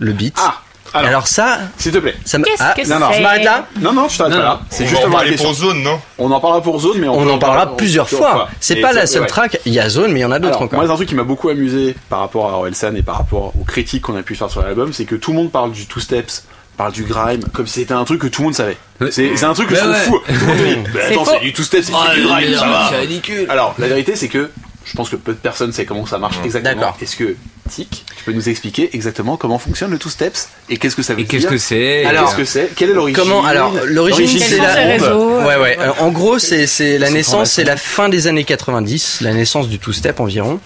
[0.00, 0.34] le beat.
[0.38, 0.60] Ah,
[0.94, 2.14] alors, alors, ça, s'il te plaît.
[2.24, 2.44] ça me.
[2.44, 3.66] Qu'est-ce Ah, que non, non, c'est je m'arrête là.
[3.80, 4.60] Non, non, je t'arrête là.
[4.70, 6.00] C'est justement la pour zone, non?
[6.18, 8.48] On en parlera pour Zone, mais on, en parlera parler plusieurs fois.
[8.58, 9.28] C'est pas la seule ouais.
[9.28, 9.60] track.
[9.66, 10.78] Il y a Zone, mais il y en a d'autres encore.
[10.78, 13.52] moi, c'est un truc qui m'a beaucoup amusé par rapport à Orelsan et par rapport
[13.60, 15.86] aux critiques qu'on a pu faire sur l'album, c'est que tout le monde parle du
[15.86, 16.44] two steps,
[16.78, 18.78] parle du grime, comme si c'était un truc que tout le monde savait.
[19.10, 20.04] C'est un truc que Mais je trouve ouais.
[20.04, 20.18] fou.
[20.26, 22.54] Tout le monde dit, bah, C'est attends, c'est du two steps, c'est Oh, du grime,
[22.54, 22.86] ça va.
[22.88, 23.46] ridicule.
[23.50, 24.48] Alors, la vérité, c'est que
[24.84, 26.74] je pense que peu de personnes savent comment ça marche exactement.
[26.80, 26.96] D'accord.
[27.02, 27.36] Est-ce que,
[27.68, 31.20] Tu peux nous expliquer exactement comment fonctionne le two steps et qu'est-ce que ça veut
[31.20, 34.26] Et dire qu'est-ce que c'est Alors, qu'est-ce que c'est Quelle est l'origine Comment alors l'origine
[34.38, 35.78] c'est la réseaux ouais ouais.
[36.00, 39.78] en gros c'est c'est la naissance c'est la fin des années 90 la naissance du
[39.78, 40.60] two step environ.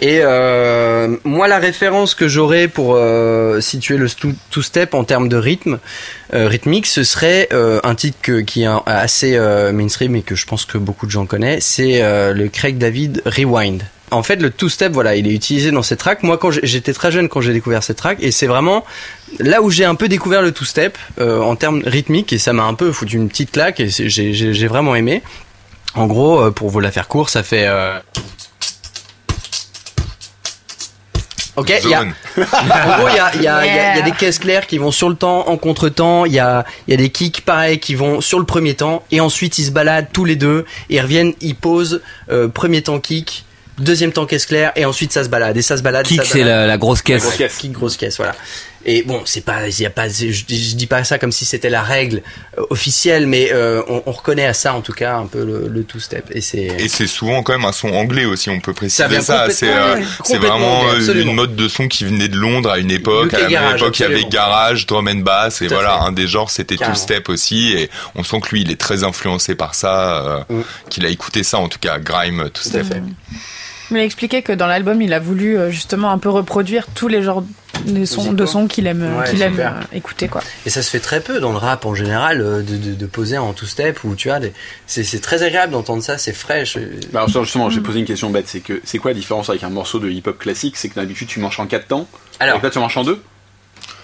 [0.00, 4.08] Et euh, moi la référence que j'aurais pour euh, situer le
[4.50, 5.78] two step en termes de rythme
[6.34, 9.38] euh, rythmique ce serait un titre que- qui est assez
[9.72, 12.00] mainstream et que je pense que beaucoup de gens connaissent c'est
[12.34, 16.22] le Craig David Rewind en fait, le two-step, voilà, il est utilisé dans cette track.
[16.22, 18.84] Moi, quand j'étais très jeune, quand j'ai découvert cette track, et c'est vraiment
[19.40, 22.62] là où j'ai un peu découvert le two-step euh, en termes rythmiques, et ça m'a
[22.64, 25.22] un peu foutu une petite claque, et j'ai vraiment aimé.
[25.94, 27.64] En gros, euh, pour vous la faire court, ça fait.
[27.66, 27.98] euh,
[31.56, 32.04] Ok, il y a, en
[32.98, 34.02] gros, il y a, il y, a, il y a- il y a Yeah.
[34.02, 36.26] des caisses claires qui vont sur le temps, en contre-temps.
[36.26, 39.02] Il y a, il y a des kicks pareils qui vont sur le premier temps.
[39.10, 40.66] Et ensuite, ils se baladent tous les deux.
[40.90, 42.02] Et ils reviennent, ils posent.
[42.30, 43.46] euh, premier temps kick,
[43.78, 44.72] deuxième temps caisse claire.
[44.76, 45.56] Et ensuite, ça se balade.
[45.56, 46.06] Et ça se balade.
[46.06, 47.22] Kick, c'est la, la grosse caisse.
[47.22, 47.56] grosse caisse.
[47.56, 48.34] Kick, grosse caisse, voilà.
[48.88, 51.44] Et bon, c'est pas, il y a pas, je, je dis pas ça comme si
[51.44, 52.22] c'était la règle
[52.56, 55.66] euh, officielle, mais euh, on, on reconnaît à ça en tout cas un peu le,
[55.66, 56.26] le two-step.
[56.30, 56.66] Et c'est.
[56.78, 59.48] Et c'est souvent quand même un son anglais aussi, on peut préciser ça.
[59.50, 62.78] C'est complètement, euh, c'est vraiment anglais, une mode de son qui venait de Londres à
[62.78, 63.34] une époque.
[63.34, 66.04] À la même époque, il y avait garage, drum and bass, et Tout voilà, fait.
[66.06, 67.72] un des genres c'était two step aussi.
[67.72, 70.62] Et on sent que lui, il est très influencé par ça, euh, Mm.
[70.90, 73.02] qu'il a écouté ça en tout cas, grime, two Tout à step.
[73.90, 77.08] Il a expliqué que dans l'album, il a voulu euh, justement un peu reproduire tous
[77.08, 77.44] les genres
[77.84, 78.34] de sons, Musicaux.
[78.36, 79.72] de sons qu'il aime, euh, Ouais, qu'il aime super.
[79.76, 80.42] euh, écouter quoi.
[80.64, 83.38] Et ça se fait très peu dans le rap en général de, de, de poser
[83.38, 84.52] en two-step ou tu vois, des-
[84.86, 86.76] c'est c'est très agréable d'entendre ça, c'est fraîche.
[86.78, 89.50] euh, Bah, alors, justement, j'ai posé une question bête, c'est que c'est quoi la différence
[89.50, 90.76] avec un morceau de hip-hop classique?
[90.76, 92.08] C'est que d'habitude tu manges en 4 temps,
[92.40, 93.22] Alors, et là tu manges en 2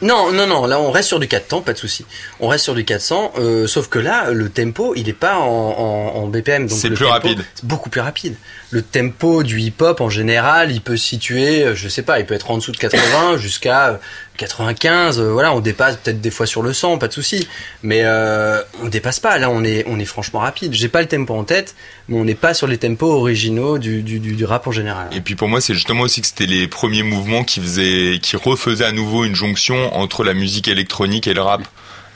[0.02, 2.04] non, non, non, là on reste sur du 4 temps, pas de souci.
[2.40, 5.44] On reste sur du 400, euh, sauf que là, le tempo, il est pas en,
[5.46, 6.66] en, en BPM.
[6.66, 7.44] donc C'est plus tempo, rapide.
[7.54, 8.34] C'est beaucoup plus rapide.
[8.70, 12.26] Le tempo du hip-hop en général, il peut se situer, euh, je sais pas, il
[12.26, 13.96] peut être en dessous de 80 jusqu'à euh,
[14.42, 17.46] 95, euh, voilà, on dépasse peut-être des fois sur le 100, pas de souci.
[17.82, 19.38] Mais euh, on dépasse pas.
[19.38, 20.72] Là, on est, on est franchement rapide.
[20.74, 21.74] J'ai pas le tempo en tête,
[22.08, 25.08] mais on n'est pas sur les tempos originaux du, du, rap en général.
[25.12, 28.36] Et puis pour moi, c'est justement aussi que c'était les premiers mouvements qui faisaient, qui
[28.36, 31.62] refaisaient à nouveau une jonction entre la musique électronique et le rap.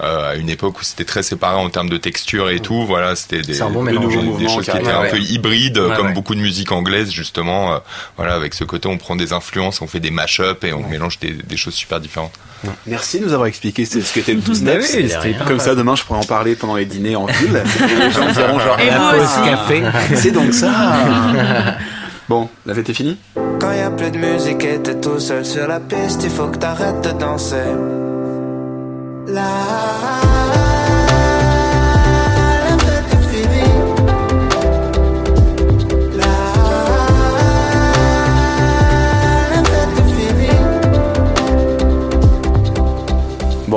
[0.03, 3.17] Euh, à une époque où c'était très séparé en termes de texture et tout, voilà,
[3.17, 3.87] c'était des, bon
[4.49, 5.11] choses qui étaient un ouais.
[5.11, 6.13] peu hybrides, Ouais, comme ouais.
[6.13, 7.73] beaucoup de musique anglaise justement.
[7.73, 7.79] euh,
[8.19, 11.19] voilà, avec ce côté, on prend des influences, on fait des mash-up et on mélange
[11.19, 12.33] des, des choses super différentes.
[12.87, 15.75] Merci de nous avoir expliqué ce ce qu'était le Two Bah c'était pas Comme ça,
[15.75, 17.63] demain, je pourrais en parler pendant les dîners en ville.
[17.81, 19.49] Et les gens diront genre, Et ah, vous Pause aussi.
[19.49, 19.83] café.
[20.17, 20.71] c'est donc ça.
[22.29, 23.17] Bon, la fête est finie
[23.61, 26.49] Quand y a plus de musique et t'es tout seul sur la piste, il faut
[26.49, 27.57] que t'arrêtes de danser.
[29.27, 29.33] Bon,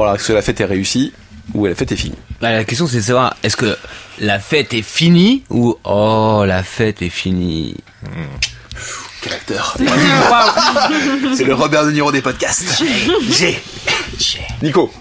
[0.04, 1.14] alors, est-ce que la fête est réussie
[1.56, 2.16] ou la fête est finie?
[2.40, 3.76] Bah, la question c'est de savoir est-ce que
[4.20, 7.76] la fête est finie ou oh la fête est finie?
[9.22, 9.76] Quel acteur
[11.36, 12.84] C'est le Robert De Niro des podcasts.
[13.30, 13.60] J'ai.
[14.62, 14.92] Nico.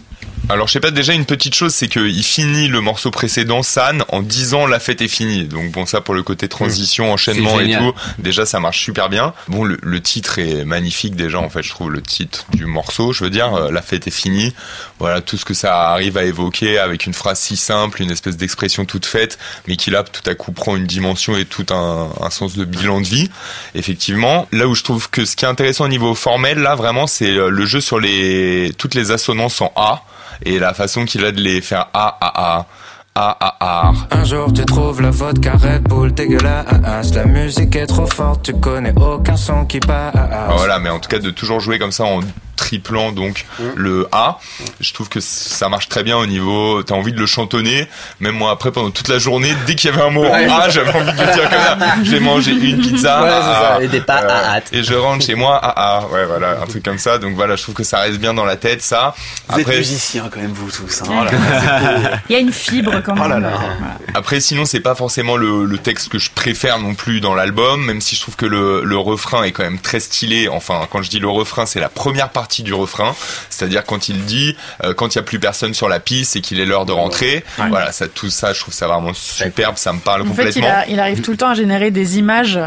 [0.50, 3.62] Alors je sais pas déjà une petite chose c'est que il finit le morceau précédent
[3.62, 5.44] San en disant la fête est finie.
[5.44, 9.10] Donc bon ça pour le côté transition enchaînement C'est et tout déjà ça marche super
[9.10, 9.34] bien.
[9.48, 13.12] Bon le, le titre est magnifique déjà en fait je trouve le titre du morceau
[13.12, 14.54] je veux dire euh, la fête est finie.
[14.98, 18.38] Voilà tout ce que ça arrive à évoquer avec une phrase si simple une espèce
[18.38, 22.08] d'expression toute faite mais qui là tout à coup prend une dimension et tout un,
[22.22, 23.30] un sens de bilan de vie.
[23.74, 27.06] Effectivement là où je trouve que ce qui est intéressant au niveau formel là vraiment
[27.06, 30.04] c'est euh, le jeu sur les toutes les assonances en A
[30.44, 32.66] et la façon qu'il a de les faire A, A, A,
[33.14, 33.92] A, A, A.
[34.12, 37.14] Un jour tu trouves la vodka Red Bull dégueulasse.
[37.14, 41.00] La musique est trop forte, tu connais aucun son qui passe Ah, Voilà, mais en
[41.00, 42.20] tout cas de toujours jouer comme ça en
[42.58, 43.62] triplant donc Mmh.
[43.76, 44.38] le A,
[44.80, 47.88] je trouve que ça marche très bien au niveau, t'as envie de le chantonner,
[48.20, 50.32] même moi après pendant toute la journée, dès qu'il y avait un mot en.
[50.32, 53.78] A, j'avais envie de le dire comme ça, j'ai mangé une pizza, Ouais, c'est ça,
[53.82, 54.68] et des pas euh, à hâte.
[54.72, 57.56] et je rentre chez moi, ah ah, ouais voilà, un truc comme ça, donc voilà,
[57.56, 59.14] je trouve que ça reste bien dans la tête ça.
[59.48, 61.02] Vous êtes Après, musiciens quand même, vous tous.
[61.02, 61.06] hein.
[61.10, 62.20] Oh là.
[62.28, 63.24] Il y a une fibre quand même.
[63.24, 63.50] Oh là là.
[63.58, 63.96] Voilà.
[64.14, 67.84] Après, sinon, c'est pas forcément le, le texte que je préfère non plus dans l'album,
[67.84, 70.48] même si je trouve que le, le refrain est quand même très stylé.
[70.48, 73.14] Enfin, quand je dis le refrain, c'est la première partie du refrain,
[73.50, 76.40] c'est-à-dire quand il dit euh, quand il y a plus personne sur la piste et
[76.40, 77.44] qu'il est l'heure de rentrer.
[77.68, 80.36] Voilà, ça, tout ça, je trouve ça vraiment superbe, ça me parle En fait, il,
[80.54, 80.68] complètement.
[80.68, 82.58] a- il arrive tout le temps à générer des images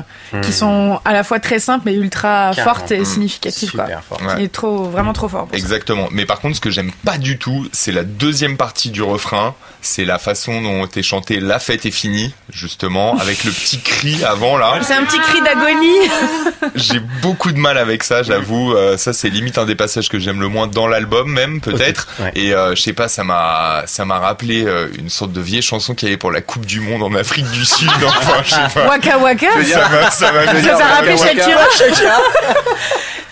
[0.43, 2.75] qui sont à la fois très simples mais ultra Carrément.
[2.75, 3.71] fortes et significatives.
[3.71, 3.85] Quoi.
[3.85, 4.21] Super fort.
[4.21, 4.33] Ouais.
[4.37, 5.47] Il est trop, vraiment trop fort.
[5.51, 5.57] ça.
[5.57, 6.07] Exactement.
[6.11, 9.55] Mais par contre, ce que j'aime pas du tout, c'est la deuxième partie du refrain.
[9.81, 14.23] C'est la façon dont est chanté La fête est finie, justement, avec le petit cri
[14.23, 14.79] avant là.
[14.83, 16.09] C'est un petit cri d'agonie.
[16.75, 18.73] J'ai beaucoup de mal avec ça, j'avoue.
[18.73, 22.07] Euh, ça, c'est limite un des passages que j'aime le moins dans l'album, même peut-être.
[22.19, 22.31] Ouais.
[22.35, 25.61] Et euh, je sais pas, ça m'a, ça m'a rappelé euh, une sorte de vieille
[25.61, 27.89] chanson qu'il y avait pour la Coupe du Monde en Afrique du Sud.
[28.05, 28.87] Enfin, je sais pas.
[28.87, 29.47] Waka waka.
[29.63, 31.61] Ça m'a, ça m'a rappelé Shakira.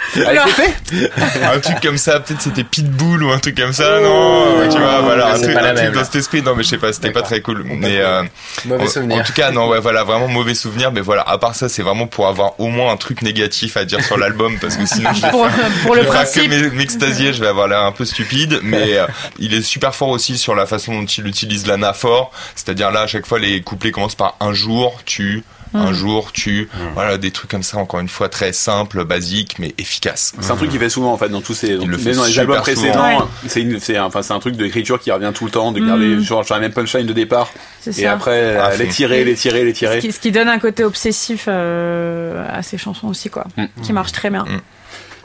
[0.10, 2.19] Fait un truc comme ça.
[2.19, 5.62] Peut-être c'était Pitbull ou un truc comme ça, non Tu vois, voilà, un truc, la
[5.62, 6.41] un truc même, dans cet esprit.
[6.41, 7.63] Non, mais je sais pas, c'était pas très cool.
[7.65, 8.24] Mais euh,
[8.65, 9.17] Mauvais en, souvenir.
[9.19, 10.91] en tout cas, non, ouais, voilà, vraiment mauvais souvenir.
[10.91, 13.86] Mais voilà, à part ça, c'est vraiment pour avoir au moins un truc négatif à
[13.86, 15.48] dire sur l'album, parce que sinon, je vais pour,
[15.84, 16.50] pour le je principe.
[16.52, 19.06] m'e- m'extasier, je vais avoir l'air un peu stupide, mais euh,
[19.39, 23.08] il est super fort aussi sur la façon dont il utilise l'anaphore, c'est-à-dire là à
[23.08, 25.43] chaque fois les couplets commencent par un jour, tu,
[25.74, 29.74] un jour, tu, voilà des trucs comme ça encore une fois très simples, basiques mais
[29.78, 30.34] efficaces.
[30.40, 32.12] C'est un truc qu'il fait souvent en fait dans tous ces dans, Il le fait
[32.14, 33.20] dans les albums précédents.
[33.20, 33.50] Ouais.
[33.80, 36.56] C'est enfin c'est un truc d'écriture qui revient tout le temps, de garder sur, sur
[36.56, 37.52] la même punchline de départ
[37.82, 38.14] C'est et ça.
[38.14, 40.00] après euh, les tirer, les tirer, les Ce tirer.
[40.00, 43.46] qui, ce qui donne un côté obsessif euh, à ces chansons aussi, quoi.
[43.84, 44.46] Qui marche très bien.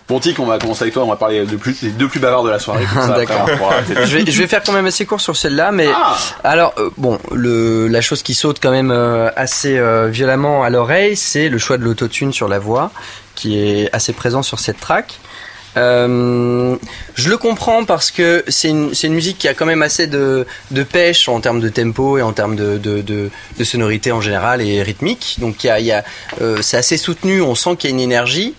[0.06, 2.20] Bon Tic, on va commencer avec toi, on va parler de plus des deux plus
[2.20, 3.48] bavards de la soirée comme ça, après, D'accord.
[3.62, 6.14] on je vais, je vais faire quand même assez court sur celle-là, mais Ah
[6.44, 10.68] alors euh, bon, le, la chose qui saute quand même euh, assez euh, violemment à
[10.68, 12.90] l'oreille, c'est le choix de l'autotune sur la voix,
[13.34, 15.20] qui est assez présent sur cette track.
[15.76, 16.76] Euh,
[17.14, 20.06] je le comprends parce que c'est une, c'est une musique qui a quand même assez
[20.06, 24.12] de, de pêche en termes de tempo et en termes de, de, de, de sonorité
[24.12, 25.36] en général et rythmique.
[25.38, 26.04] Donc il y a, il y a,
[26.40, 28.54] euh, c'est assez soutenu, on sent qu'il y a une énergie.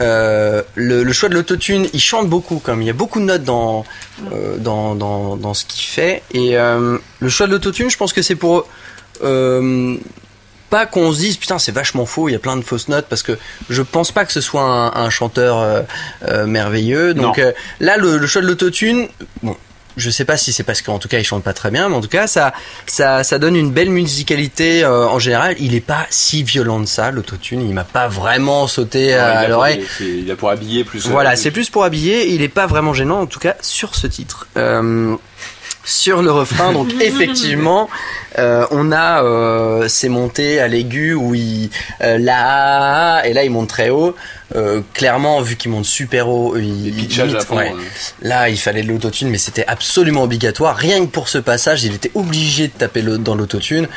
[0.00, 3.24] Euh, le, le choix de l'autotune, il chante beaucoup comme il y a beaucoup de
[3.26, 3.84] notes dans
[4.32, 6.22] euh, dans, dans, dans ce qu'il fait.
[6.32, 8.66] Et euh, le choix de l'autotune, je pense que c'est pour
[10.70, 13.06] pas qu'on se dise putain c'est vachement faux, il y a plein de fausses notes
[13.08, 13.38] parce que
[13.70, 15.84] je pense pas que ce soit un, un chanteur
[16.46, 17.14] merveilleux.
[17.14, 17.40] Donc
[17.78, 19.06] là le, le choix de l'autotune,
[19.42, 19.56] bon
[19.96, 21.94] je sais pas si c'est parce qu'en tout cas il chante pas très bien, mais
[21.94, 22.52] en tout cas ça
[22.86, 25.56] ça ça donne une belle musicalité euh, en général.
[25.58, 27.66] Il est pas si violent de ça, l'autotune.
[27.66, 29.84] Il m'a pas vraiment sauté à l'oreille.
[30.00, 31.06] Il a pour habiller plus.
[31.06, 32.32] Voilà, c'est plus pour habiller.
[32.32, 34.46] Il est pas vraiment gênant en tout cas sur ce titre.
[34.56, 35.16] Euh,
[35.84, 36.72] sur le refrain.
[36.72, 37.88] Donc effectivement,
[38.38, 41.70] euh, on a euh, ces montées à l'aigu où il
[42.02, 44.14] euh, là et là il monte très haut.
[44.56, 47.72] Euh, clairement, vu qu'il monte super haut, il, il pitchages à fond, ouais.
[47.74, 47.78] hein.
[48.22, 50.76] Là, il fallait de l'autotune, mais c'était absolument obligatoire.
[50.76, 53.88] Rien que pour ce passage, il était obligé de taper le- dans l'autotune.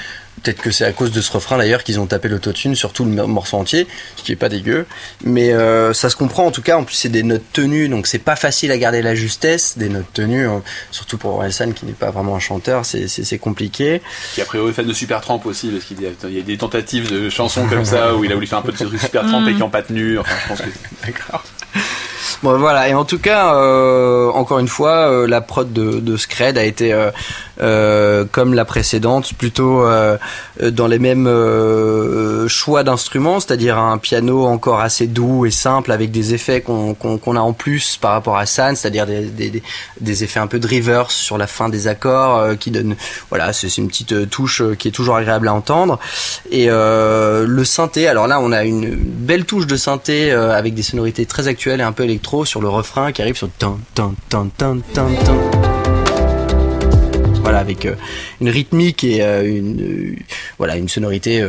[0.47, 3.03] Peut-être que c'est à cause de ce refrain d'ailleurs qu'ils ont tapé l'autotune sur tout
[3.03, 4.85] le mo- morceau entier, ce qui est pas dégueu.
[5.25, 6.77] Mais euh, ça se comprend en tout cas.
[6.77, 9.89] En plus, c'est des notes tenues, donc c'est pas facile à garder la justesse des
[9.89, 10.61] notes tenues, hein.
[10.91, 14.01] surtout pour Orelsan qui n'est pas vraiment un chanteur, c'est c'est- c'est compliqué.
[14.35, 16.57] Qui a priori fan de Supertramp aussi, parce qu'il y a, il y a des
[16.57, 19.45] tentatives de chansons comme ça où il a voulu faire un peu de trucs Supertramp
[19.49, 20.17] et qui n'ont pas tenu.
[20.17, 20.69] Enfin, je pense que.
[21.05, 21.43] D'accord.
[22.43, 26.17] Bon voilà, et en tout cas, euh, encore une fois, euh, la prod de, de
[26.17, 27.09] Scred a été euh,
[27.57, 30.17] comme la précédente, plutôt euh,
[30.61, 35.91] euh, dans les mêmes euh, choix d'instruments, c'est-à-dire un piano encore assez doux et simple
[35.91, 36.95] avec des effets qu'on
[37.35, 41.37] a en plus par rapport à San, c'est-à-dire des, effets un peu de reverse sur
[41.37, 42.95] la fin des accords euh, qui donnent,
[43.29, 45.99] voilà, c'est une petite euh, touche euh, qui est toujours agréable à entendre.
[46.51, 50.73] Et euh, le synthé, alors là on a une belle touche de synthé euh, avec
[50.73, 53.79] des sonorités très actuelles et un peu électro sur le refrain qui arrive sur tan
[53.93, 55.07] tan tan tan tan.
[57.57, 57.95] Avec euh,
[58.41, 60.15] une rythmique et euh, une euh,
[60.57, 61.43] voilà une sonorité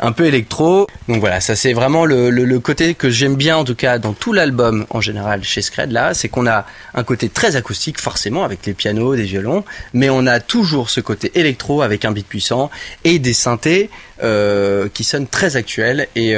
[0.00, 0.86] un peu électro.
[1.08, 4.12] Donc voilà, ça c'est vraiment le, le, côté que j'aime bien en tout cas dans
[4.12, 8.44] tout l'album en général chez Scred là, c'est qu'on a un côté très acoustique forcément
[8.44, 12.26] avec les pianos, des violons, mais on a toujours ce côté électro avec un beat
[12.26, 12.70] puissant
[13.04, 13.90] et des synthés
[14.94, 16.34] qui sonnent très actuels et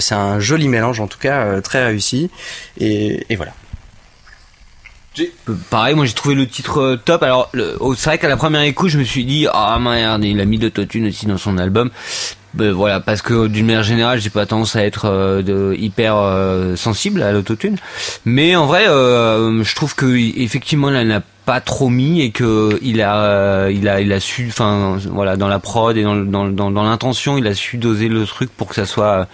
[0.00, 2.30] c'est un joli mélange en tout cas très réussi
[2.78, 3.52] et voilà.
[5.70, 7.22] Pareil, moi j'ai trouvé le titre euh, top.
[7.22, 10.40] Alors, oh, c'est vrai qu'à la première écoute, je me suis dit, ah merde, il
[10.40, 11.90] a mis l'autotune aussi dans son album.
[12.54, 16.16] Ben, voilà, parce que d'une manière générale, j'ai pas tendance à être euh, de, hyper
[16.16, 17.76] euh, sensible à l'autotune.
[18.26, 20.06] Mais en vrai, euh, je trouve que
[20.38, 24.20] effectivement, là, n'a pas trop mis et que il a, euh, il a, il a
[24.20, 27.78] su, enfin, voilà, dans la prod et dans, dans, dans, dans l'intention, il a su
[27.78, 29.26] doser le truc pour que ça soit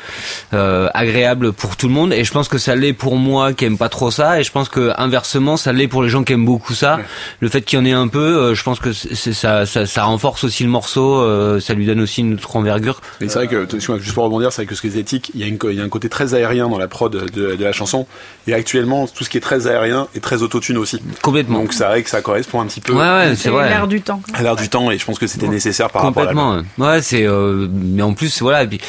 [0.55, 2.13] euh, agréable pour tout le monde.
[2.13, 4.41] Et je pense que ça l'est pour moi qui aime pas trop ça.
[4.41, 6.99] Et je pense que inversement, ça l'est pour les gens qui aiment beaucoup ça.
[7.41, 9.87] Le fait qu'il y en ait un peu, euh, je pense que c'est ça, ça,
[9.87, 11.17] ça renforce aussi le morceau.
[11.21, 13.01] euh, ça lui donne aussi une autre envergure.
[13.21, 15.41] Mais c'est vrai que, juste pour rebondir, c'est vrai que ce qui est éthique, il
[15.41, 17.65] y, a une il y a un côté très aérien dans la prod de, de
[17.65, 18.07] la chanson.
[18.47, 21.01] Et actuellement, tout ce qui est très aérien est très autotune aussi.
[21.23, 21.61] Complètement.
[21.61, 23.69] Donc vrai que ça correspond un petit peu Ouais, ouais, c'est vrai.
[23.69, 24.21] l'air du temps.
[24.35, 26.27] à l'air du temps et je pense que c'était nécessaire par rapport à.
[26.27, 26.63] Complètement.
[26.79, 27.25] Ouais, c'est.
[27.27, 28.63] euh, mais en plus, voilà.
[28.63, 28.81] et puis,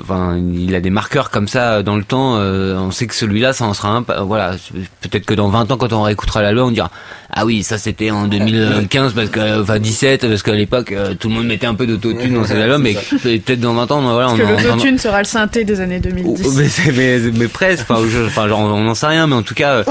[0.00, 2.36] enfin, il a des marqueurs comme ça euh, dans le temps.
[2.36, 4.02] euh, on sait que celui-là, ça en sera un.
[4.02, 4.52] pa- Voilà.
[5.00, 6.90] Peut-être que dans 20 ans, quand on réécoutera l'album, on dira
[7.30, 11.28] ah oui, ça c'était en 2015 parce que enfin 17 parce qu'à l'époque euh, tout
[11.28, 14.28] le monde mettait un peu d'autotune dans ses albums, mais peut-être dans 20 ans, voilà,
[14.28, 16.56] Parce on que en l'autotune sera le synthé des années Oh, 2010.
[16.56, 17.82] mais, c'est- mais, mais presque.
[17.88, 19.84] Enfin, je- enfin, genre, on n'en sait rien, mais en tout cas, euh,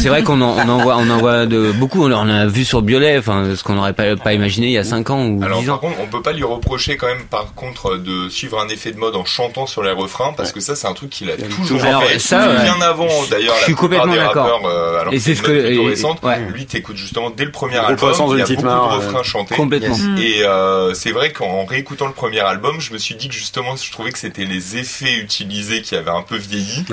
[0.00, 2.02] c'est vrai qu'on en, on en voit, on en voit de beaucoup.
[2.04, 4.78] On en a vu sur Biolay, enfin, ce qu'on n'aurait pas, pas imaginé il y
[4.78, 5.78] a 5 ans ou Alors 10 par ans.
[5.78, 8.98] contre, on peut pas lui reprocher quand même par contre de suivre un effet de
[8.98, 11.82] mode en chantant sur les refrains parce que ça c'est un truc qu'il a toujours
[11.84, 12.18] Alors, fait.
[12.18, 12.62] ça, ouais.
[12.62, 14.62] bien avant d'ailleurs Je suis complètement d'accord.
[14.66, 16.22] euh, alors Et c'est ce que- et- récente.
[16.22, 16.38] ouais.
[16.52, 17.96] Lui t'écoutes justement dès le premier album.
[18.32, 19.54] Il y a beaucoup de euh, refrains chantés.
[19.54, 19.96] Complètement.
[20.18, 23.76] Et euh, c'est vrai qu'en réécoutant le premier album, je me suis dit que justement,
[23.76, 26.84] je trouvais que c'était les effets utilisés qui avaient un peu vieilli.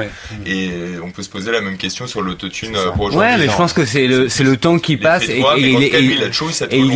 [0.46, 0.70] Et
[1.04, 3.32] on peut se poser la même question sur l'autotune euh, pour aujourd'hui.
[3.32, 5.84] Ouais, mais je pense que c'est le, c'est le temps qui passe et, il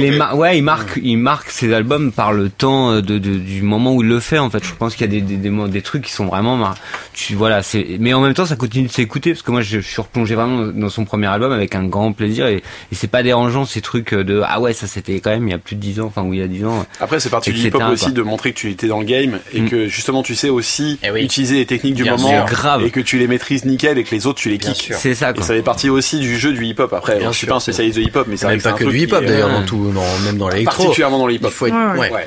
[0.04, 4.02] est- ouais il marque il marque ses albums par le temps de, du moment où
[4.04, 5.82] il le fait en fait je pense qu'il y a des des, des, mo- des
[5.82, 6.76] trucs qui sont vraiment mar-
[7.14, 9.80] tu voilà c'est mais en même temps ça continue de s'écouter parce que moi je,
[9.80, 13.08] je suis replongé vraiment dans son premier album avec un grand plaisir et, et c'est
[13.08, 15.76] pas dérangeant ces trucs de ah ouais ça c'était quand même il y a plus
[15.76, 17.82] de 10 ans enfin ou il y a 10 ans Après, c'est parti du hip-hop
[17.92, 18.14] aussi quoi.
[18.14, 19.70] de montrer que tu étais dans le game et Mm.
[19.70, 21.24] que justement tu sais aussi Eh oui.
[21.24, 22.46] utiliser les techniques du Bien moment.
[22.46, 22.84] Grave.
[22.86, 24.92] et que tu les maîtrises nickel et que les autres tu les kicks.
[24.96, 26.92] c'est ça Et quoi ça fait partie aussi du jeu du hip-hop.
[26.94, 28.84] Après, Bien je suis sûr, pas un spécialiste de hip-hop, mais Même c'est pas que
[28.86, 30.78] du hip-hop d'ailleurs euh, dans tout, dans, même dans l'électro.
[30.84, 31.54] particulièrement dans le hip-hop.
[31.62, 31.72] ouais.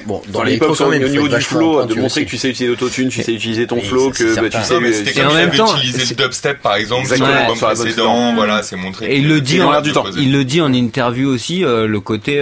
[0.07, 2.49] Bon, Dans l'électro hip-hop, quand même, au niveau du vachement de montrer que tu sais
[2.51, 4.75] utiliser l'autotune, tu sais utiliser ton flow, que bah, tu sais.
[4.75, 7.27] Non, mais c'était euh, Et en même temps, utilisé c'est- le dubstep par exemple sur
[7.27, 9.07] l'album précédent, voilà, c'est montré.
[9.15, 10.05] Et il le dit, en, l'air du temps.
[10.17, 12.41] il le dit en interview aussi, euh, le côté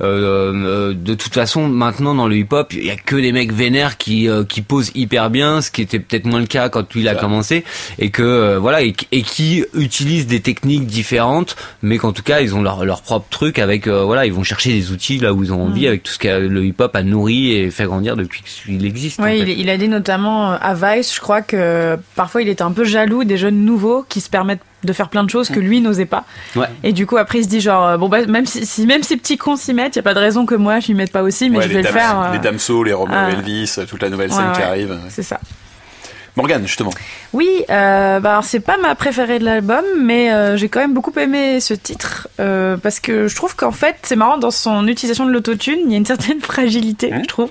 [0.00, 3.96] euh, de toute façon maintenant dans le hip-hop, il y a que des mecs vénères
[3.98, 7.08] qui euh, qui posent hyper bien, ce qui était peut-être moins le cas quand il
[7.08, 7.64] a commencé,
[7.98, 12.62] et que voilà et, qui utilisent des techniques différentes, mais qu'en tout cas ils ont
[12.62, 15.52] leur leur propre truc avec euh, voilà ils vont chercher des outils là où ils
[15.52, 18.84] ont envie avec tout ce que le hip-hop a nourri et fait grandir depuis qu'il
[18.86, 19.20] existe.
[19.20, 19.38] en fait.
[19.38, 22.72] il, il a dit notamment euh, à Vice, je crois que parfois il était un
[22.72, 25.80] peu jaloux des jeunes nouveaux qui se permettent de faire plein de choses que lui
[25.80, 26.24] n'osait pas.
[26.56, 26.66] Ouais.
[26.82, 29.02] Et du coup, après, il se dit genre, euh, bon, bah, même si, si- même
[29.02, 31.10] ces petits cons s'y mettent, y a pas de raison que moi, je m'y mette
[31.10, 32.20] pas aussi, mais Ouais, je vais le faire.
[32.20, 33.30] euh, Les Damso, les Romeo ah.
[33.30, 34.64] Elvis, toute la nouvelle ouais, scène qui ouais.
[34.66, 34.98] arrive.
[35.08, 35.40] C'est ça.
[36.36, 36.90] Morgane, justement.
[37.32, 41.12] Oui, euh, bah, c'est pas ma préférée de l'album, mais euh, j'ai quand même beaucoup
[41.16, 45.26] aimé ce titre euh, parce que je trouve qu'en fait, c'est marrant dans son utilisation
[45.26, 47.50] de l'autotune, il y a une certaine fragilité, je trouve.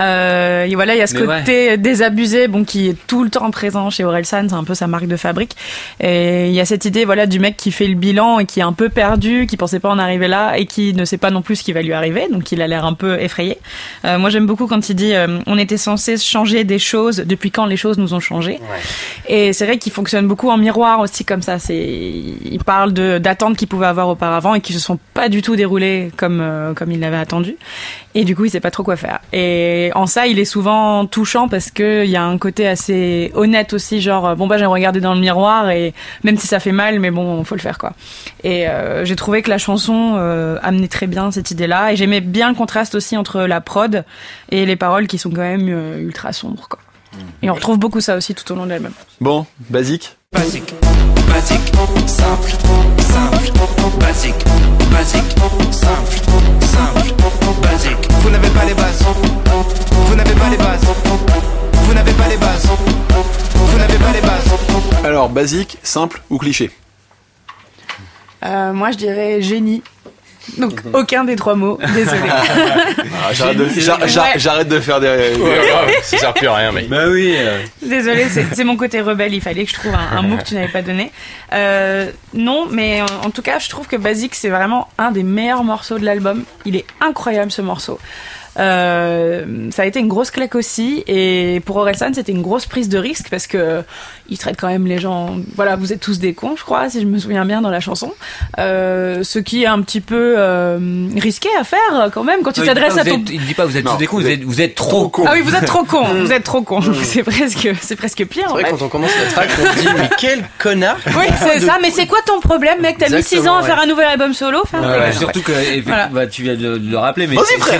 [0.00, 1.38] Euh, et voilà, il y a ce Mais ouais.
[1.38, 4.88] côté désabusé, bon, qui est tout le temps présent chez Orelsan, c'est un peu sa
[4.88, 5.56] marque de fabrique.
[6.00, 8.58] Et il y a cette idée, voilà, du mec qui fait le bilan et qui
[8.58, 11.30] est un peu perdu, qui pensait pas en arriver là et qui ne sait pas
[11.30, 13.58] non plus ce qui va lui arriver, donc il a l'air un peu effrayé.
[14.04, 17.18] Euh, moi, j'aime beaucoup quand il dit, euh, on était censé changer des choses.
[17.18, 18.60] Depuis quand les choses nous ont changé
[19.28, 21.58] et c'est vrai qu'il fonctionne beaucoup en miroir aussi comme ça.
[21.58, 25.42] C'est, il parle de d'attentes qu'il pouvait avoir auparavant et qui se sont pas du
[25.42, 27.56] tout déroulées comme euh, comme il l'avait attendu.
[28.14, 29.20] Et du coup, il sait pas trop quoi faire.
[29.32, 33.30] Et en ça, il est souvent touchant parce que il y a un côté assez
[33.34, 35.92] honnête aussi, genre bon bah j'ai regardé dans le miroir et
[36.24, 37.92] même si ça fait mal, mais bon, faut le faire quoi.
[38.44, 42.20] Et euh, j'ai trouvé que la chanson euh, amenait très bien cette idée-là et j'aimais
[42.20, 44.04] bien le contraste aussi entre la prod
[44.50, 46.78] et les paroles qui sont quand même euh, ultra sombres quoi.
[47.42, 48.92] Et on retrouve beaucoup ça aussi tout au long de l'album.
[49.20, 50.16] Bon, basique.
[50.32, 50.74] Basique,
[51.28, 51.72] basique,
[52.06, 52.50] simple,
[52.98, 53.52] simple,
[54.00, 54.44] basique,
[54.90, 55.22] basique,
[55.70, 56.16] simple,
[56.60, 57.12] simple,
[57.62, 58.08] basique.
[58.20, 59.04] Vous n'avez pas les bases,
[59.90, 60.84] vous n'avez pas les bases,
[61.72, 62.68] vous n'avez pas les bases,
[63.54, 65.04] vous n'avez pas les bases.
[65.04, 66.70] Alors, basique, simple ou cliché?
[68.44, 69.82] Euh, moi, je dirais génie.
[70.58, 71.78] Donc, aucun des trois mots.
[71.94, 72.20] Désolé.
[72.30, 73.64] Ah, J'arrête de,
[74.76, 74.80] Ouais.
[74.80, 75.34] faire des...
[76.02, 76.88] Ça sert plus à rien, mec.
[76.88, 77.34] Bah oui.
[77.82, 79.34] Désolé, c'est c'est mon côté rebelle.
[79.34, 81.10] Il fallait que je trouve un, un mot que tu n'avais pas donné.
[81.52, 85.22] Euh, non, mais en, en tout cas, je trouve que Basic, c'est vraiment un des
[85.22, 86.44] meilleurs morceaux de l'album.
[86.64, 87.98] Il est incroyable ce morceau.
[88.58, 92.88] Euh, ça a été une grosse claque aussi et pour Orelsan c'était une grosse prise
[92.88, 93.82] de risque parce que
[94.28, 97.00] il traite quand même les gens voilà vous êtes tous des cons je crois si
[97.00, 98.12] je me souviens bien dans la chanson
[98.58, 102.62] euh, ce qui est un petit peu euh, risqué à faire quand même quand tu
[102.62, 104.42] t'adresses à ton êtes- Il dit pas vous êtes Non, tous des cons, vous êtes
[104.42, 105.24] vous êtes trop cons.
[105.26, 108.44] ah oui vous êtes trop cons vous êtes trop cons c'est presque c'est presque pire
[108.46, 108.70] C'est en vrai, fait.
[108.70, 111.78] quand on commence la track, on se dit, mais quel connard Oui, c'est ça.
[111.82, 112.96] Mais c'est quoi ton problème, mec?
[112.98, 113.66] T'as mis 6 Exactement, ans à ouais.
[113.68, 115.12] faire un nouvel album solo Enfin, Voilà, ouais.
[115.12, 116.06] surtout que et- Voilà.
[116.08, 117.36] bah, tu viens de, de le rappeler, mais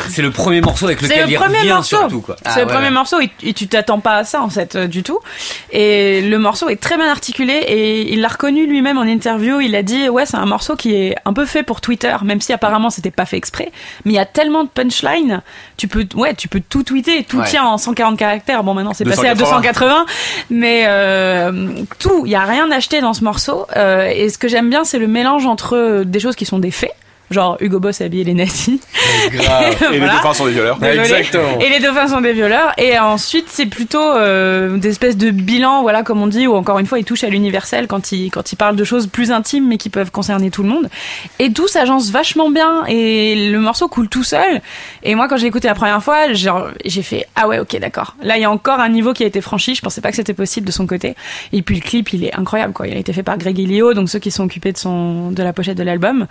[0.08, 1.96] c'est le premier morceau avec C'est lequel il revient morceau.
[1.96, 2.36] surtout quoi.
[2.42, 2.90] C'est Ah, le ouais, premier ouais.
[2.90, 5.18] morceau et, et tu t'attends pas à ça en fait euh, du tout.
[5.70, 9.60] Et le morceau est très bien articulé et il l'a reconnu lui-même en interview.
[9.60, 12.40] Il a dit ouais c'est un morceau qui est un peu fait pour Twitter, même
[12.40, 13.70] si apparemment c'était pas fait exprès.
[14.04, 15.42] Mais il y a tellement de punchline,
[15.76, 18.62] tu peux ouais tu peux tout tweeter, tout tient en 140 caractères.
[18.64, 20.04] Bon maintenant c'est passé à 280.
[20.06, 20.06] 280,
[20.50, 23.66] mais euh, tout, il y a rien acheté dans ce morceau.
[23.76, 26.70] Euh, et ce que j'aime bien c'est le mélange entre des choses qui sont des
[26.70, 26.92] faits.
[27.30, 28.80] Genre Hugo Boss a habillé les nazis.
[29.32, 29.76] Grave.
[29.90, 30.14] Et les Voilà.
[30.14, 30.78] dauphins sont des violeurs.
[30.78, 30.98] Désolé.
[31.00, 31.58] Exactement.
[31.60, 32.72] Et les dauphins sont des violeurs.
[32.78, 36.78] Et ensuite, c'est plutôt euh, des espèces de bilan, voilà, comme on dit, où encore
[36.78, 39.66] une fois, il touche à l'universel quand il, quand il parle de choses plus intimes,
[39.68, 40.88] mais qui peuvent concerner tout le monde.
[41.38, 42.84] Et tout s'agence vachement bien.
[42.86, 44.60] Et le morceau coule tout seul.
[45.02, 48.14] Et moi, quand j'ai écouté la première fois, genre, j'ai fait, ah ouais, ok, d'accord.
[48.22, 49.74] Là, il y a encore un niveau qui a été franchi.
[49.74, 51.16] Je pensais pas que c'était possible de son côté.
[51.52, 52.86] Et puis, le clip, il est incroyable, quoi.
[52.86, 55.42] Il a été fait par Greg Elio, donc ceux qui sont occupés de son, de
[55.42, 56.26] la pochette de l'album.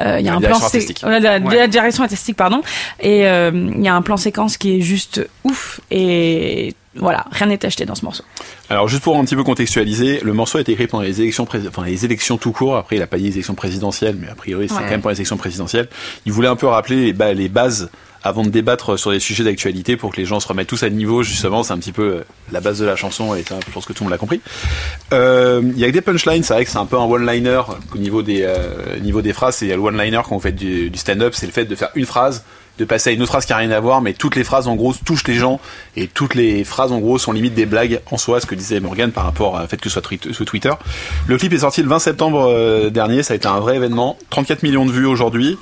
[0.00, 1.02] Euh, il y a La un plan, artistique.
[1.02, 1.56] La, de Ouais.
[1.56, 2.62] la direction artistique, pardon.
[3.00, 5.80] Et euh, il y a un plan séquence qui est juste ouf.
[5.90, 8.24] Et voilà, rien n'est acheté dans ce morceau.
[8.68, 11.46] Alors juste pour un petit peu contextualiser, le morceau a été écrit pendant les élections,
[11.68, 12.76] enfin les élections tout court.
[12.76, 14.80] Après, il a pas dit les élections présidentielles, mais a priori c'est Ouais.
[14.84, 15.88] quand même pour les élections présidentielles.
[16.26, 17.90] Il voulait un peu rappeler les, ba- les bases
[18.22, 20.90] avant de débattre sur des sujets d'actualité pour que les gens se remettent tous à
[20.90, 21.22] niveau.
[21.22, 23.92] Justement, c'est un petit peu euh, la base de la chanson et je pense que
[23.92, 24.40] tout le monde l'a compris.
[25.12, 27.62] Euh, Il y a que des punchlines, c'est vrai que c'est un peu un one-liner
[27.94, 29.58] au niveau des euh, niveau des phrases.
[29.62, 31.74] Il y a le one-liner quand on fait du, du stand-up, c'est le fait de
[31.74, 32.44] faire une phrase
[32.80, 34.66] de passer à une autre phrase qui a rien à voir, mais toutes les phrases
[34.66, 35.60] en gros touchent les gens
[35.96, 38.80] et toutes les phrases en gros sont limite des blagues en soi, ce que disait
[38.80, 40.72] Morgan par rapport au fait que ce soit sur Twitter.
[41.26, 44.16] Le clip est sorti le 20 septembre euh, dernier, ça a été un vrai événement,
[44.30, 45.58] 34 millions de vues aujourd'hui.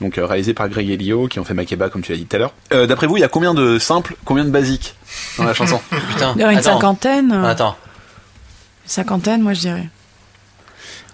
[0.00, 2.36] Donc euh, réalisé par Greg Elio qui ont fait Makeba comme tu l'as dit tout
[2.36, 2.52] à l'heure.
[2.72, 4.94] Euh, D'après vous, il y a combien de simples, combien de basiques
[5.38, 5.80] dans la chanson
[6.12, 6.34] Putain.
[6.34, 6.62] Une attends.
[6.74, 7.32] cinquantaine.
[7.32, 7.76] euh, Attends.
[8.86, 9.88] Cinquantaine, moi je dirais.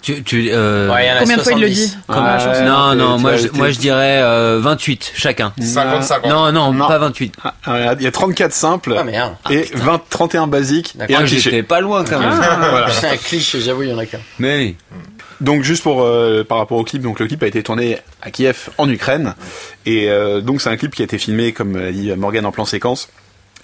[0.03, 0.23] Tu,
[0.53, 1.75] euh, Ouais, Combien de fois il le 70.
[1.91, 2.63] dit Ouais.
[2.65, 5.53] non, non, moi, je, moi je dirais euh, 28 chacun.
[5.61, 6.29] 50-50.
[6.29, 6.87] Non, non, Non.
[6.87, 7.35] pas 28.
[7.65, 9.35] Ah, Il y a 34 simples Ah merde.
[9.51, 11.17] et 20, 31 basiques et D'accord.
[11.17, 11.41] un cliché.
[11.51, 12.31] j'étais pas loin quand même.
[12.39, 12.89] Voilà.
[12.91, 14.21] C'est un cliché, j'avoue, il y en a qu'un.
[14.39, 14.77] Mais oui.
[15.41, 18.31] Donc juste pour euh, par rapport au clip, donc le clip a été tourné à
[18.31, 19.35] Kiev en Ukraine
[19.85, 22.53] et euh, donc c'est un clip qui a été filmé comme l'a dit Morgan en
[22.53, 23.09] plan séquence.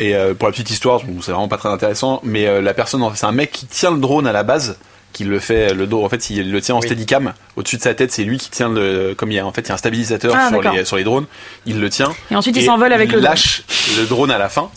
[0.00, 2.74] Et euh, pour la petite histoire, bon, c'est vraiment pas très intéressant, mais euh, la
[2.74, 4.78] personne, c'est un mec qui tient le drone à la base,
[5.12, 6.02] qui le fait le dos.
[6.02, 6.86] En fait, il le tient en Oui.
[6.88, 9.52] steadicam au-dessus de sa tête, c'est lui qui tient le comme il y a en
[9.52, 11.26] fait il y a un stabilisateur Ah, sur les sur les drones,
[11.66, 12.12] il le tient.
[12.30, 13.30] Et ensuite, il s'envole avec il le drone.
[13.30, 13.62] lâche
[13.98, 14.70] le drone à la fin.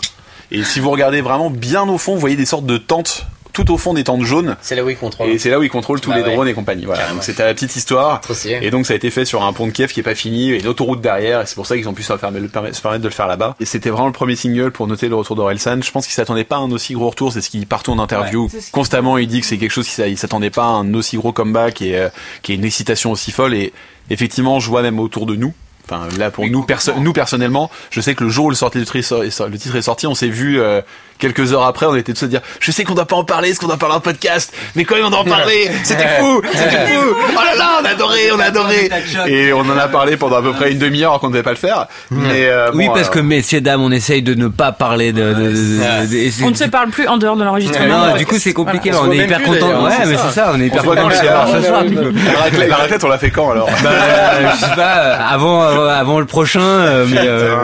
[0.52, 3.26] Et si vous regardez vraiment bien au fond, vous voyez des sortes de tentes
[3.56, 4.56] tout au fond des tentes jaunes.
[4.62, 5.30] C'est là où il contrôle.
[5.30, 6.34] Et c'est là où ils contrôlent tous Bah les ouais.
[6.36, 6.86] drones et compagnie.
[6.86, 7.00] Voilà.
[7.00, 7.16] Carrément.
[7.16, 8.22] Donc c'était la petite histoire.
[8.62, 10.52] Et donc ça a été fait sur un pont de Kiev qui est pas fini,
[10.52, 13.04] et une autoroute derrière, et c'est pour ça qu'ils ont pu se, faire- permettre de
[13.08, 13.56] le faire là-bas.
[13.60, 15.82] Et c'était vraiment le premier single pour noter le retour d'Orelsan.
[15.82, 18.00] Je pense qu'il s'attendait pas à un aussi gros retour, c'est ce qu'il partout en
[18.00, 18.50] interview.
[18.72, 21.82] Constamment, il dit que c'est quelque chose qu'il s'attendait pas à un aussi gros comeback
[21.82, 22.10] et euh,
[22.42, 23.54] qui est une excitation aussi folle.
[23.54, 23.72] Et
[24.10, 25.54] effectivement, je vois même autour de nous.
[25.88, 28.80] Enfin, là, pour nous, perso nous personnellement, je sais que le jour où le, sorti,
[28.80, 30.82] le, titre est sorti- le titre est sorti, on s'est vu euh,
[31.20, 33.50] quelques heures après, on était tous à dire, je sais qu'on doit pas en parler,
[33.50, 36.42] est-ce qu'on doit parler en podcast, mais quand même on doit en parler, c'était fou,
[36.54, 38.90] c'était fou, oh là là, on a adoré, on a adoré.
[39.28, 41.52] Et on en a parlé pendant à peu près une demi-heure qu'on ne devait pas
[41.52, 41.88] le faire.
[42.12, 45.14] Mais, euh, Oui, bon, parce que alors, messieurs dames, on essaye de ne pas parler
[45.14, 45.22] de.
[45.22, 48.08] de- de- de- et c'est- On ne se parle plus en dehors de l'enregistrement.
[48.08, 48.92] Non, du coup c'est compliqué.
[48.92, 49.08] Voilà.
[49.08, 49.84] On est hyper content.
[49.84, 50.52] Ouais, mais c'est ça.
[50.54, 51.24] On est hyper content ce
[52.70, 54.98] la raclette, on l'a fait quand alors Bah, euh, je sais pas.
[54.98, 57.18] euh, Avant, avant, le prochain, euh, mais.
[57.22, 57.56] euh,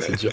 [0.00, 0.30] c'est dur.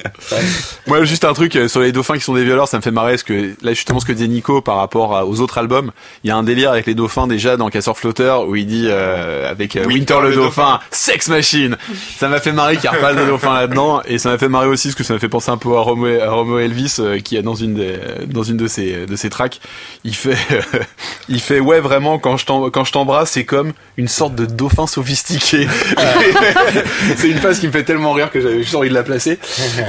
[0.87, 3.13] Moi, juste un truc euh, sur les dauphins qui sont des ça me fait marrer
[3.13, 5.91] parce que là, justement, ce que disait Nico par rapport à- aux autres albums,
[6.23, 8.85] il y a un délire avec les dauphins déjà dans Casseur Flotteur où il dit
[8.87, 11.77] euh, avec euh, Winter, le, dauphin, sex machine.
[12.17, 14.49] Ça m'a fait marrer qu'il y a pas de dauphin là-dedans et ça m'a fait
[14.49, 16.97] marrer aussi parce que ça m'a fait penser un peu à Romo, à Romo Elvis
[16.99, 17.95] euh, qui est dans une des,
[18.27, 19.59] dans une de ses de ses tracks,
[20.03, 20.37] il fait
[21.29, 25.67] il fait ouais vraiment quand je t'embrasse c'est comme une sorte de dauphin sophistiqué.
[27.17, 29.39] c'est une phrase qui me fait tellement rire que j'avais juste envie de la placer.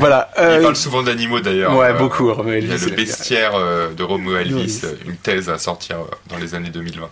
[0.01, 0.31] Voilà.
[0.39, 1.77] Il parle souvent d'animaux d'ailleurs.
[1.77, 2.31] Ouais, beaucoup,
[2.63, 4.81] Il y a le bestiaire euh, de Romo Elvis, Elvis.
[4.85, 7.11] euh, une thèse à sortir euh, dans les années 2020.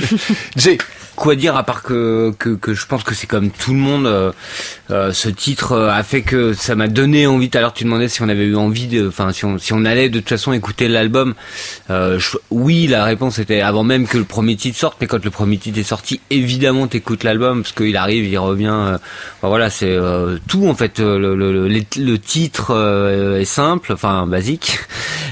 [0.56, 0.78] Jay.
[1.20, 4.06] Quoi dire à part que, que, que je pense que c'est comme tout le monde
[4.06, 4.32] euh,
[4.90, 7.50] euh, ce titre euh, a fait que ça m'a donné envie.
[7.50, 9.74] Tout à l'heure tu demandais si on avait eu envie de enfin si on, si
[9.74, 11.34] on allait de toute façon écouter l'album.
[11.90, 12.18] Euh,
[12.50, 15.58] oui la réponse était avant même que le premier titre sorte mais quand le premier
[15.58, 18.98] titre est sorti évidemment t'écoutes l'album parce qu'il arrive il revient euh,
[19.42, 19.98] voilà c'est
[20.48, 24.78] tout en fait le, le, le, le titre est simple enfin basique.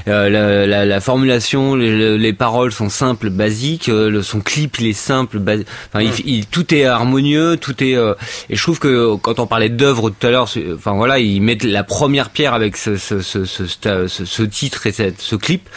[0.07, 4.93] La, la, la formulation les, les paroles sont simples basiques le, son clip il est
[4.93, 8.15] simple basi- enfin il, il- tout est harmonieux tout est euh,
[8.51, 11.65] et je trouve que quand on parlait d'œuvre tout à l'heure enfin voilà ils mettent
[11.65, 15.69] la première pierre avec ce ce, ce, ce, titre et cette, ce clip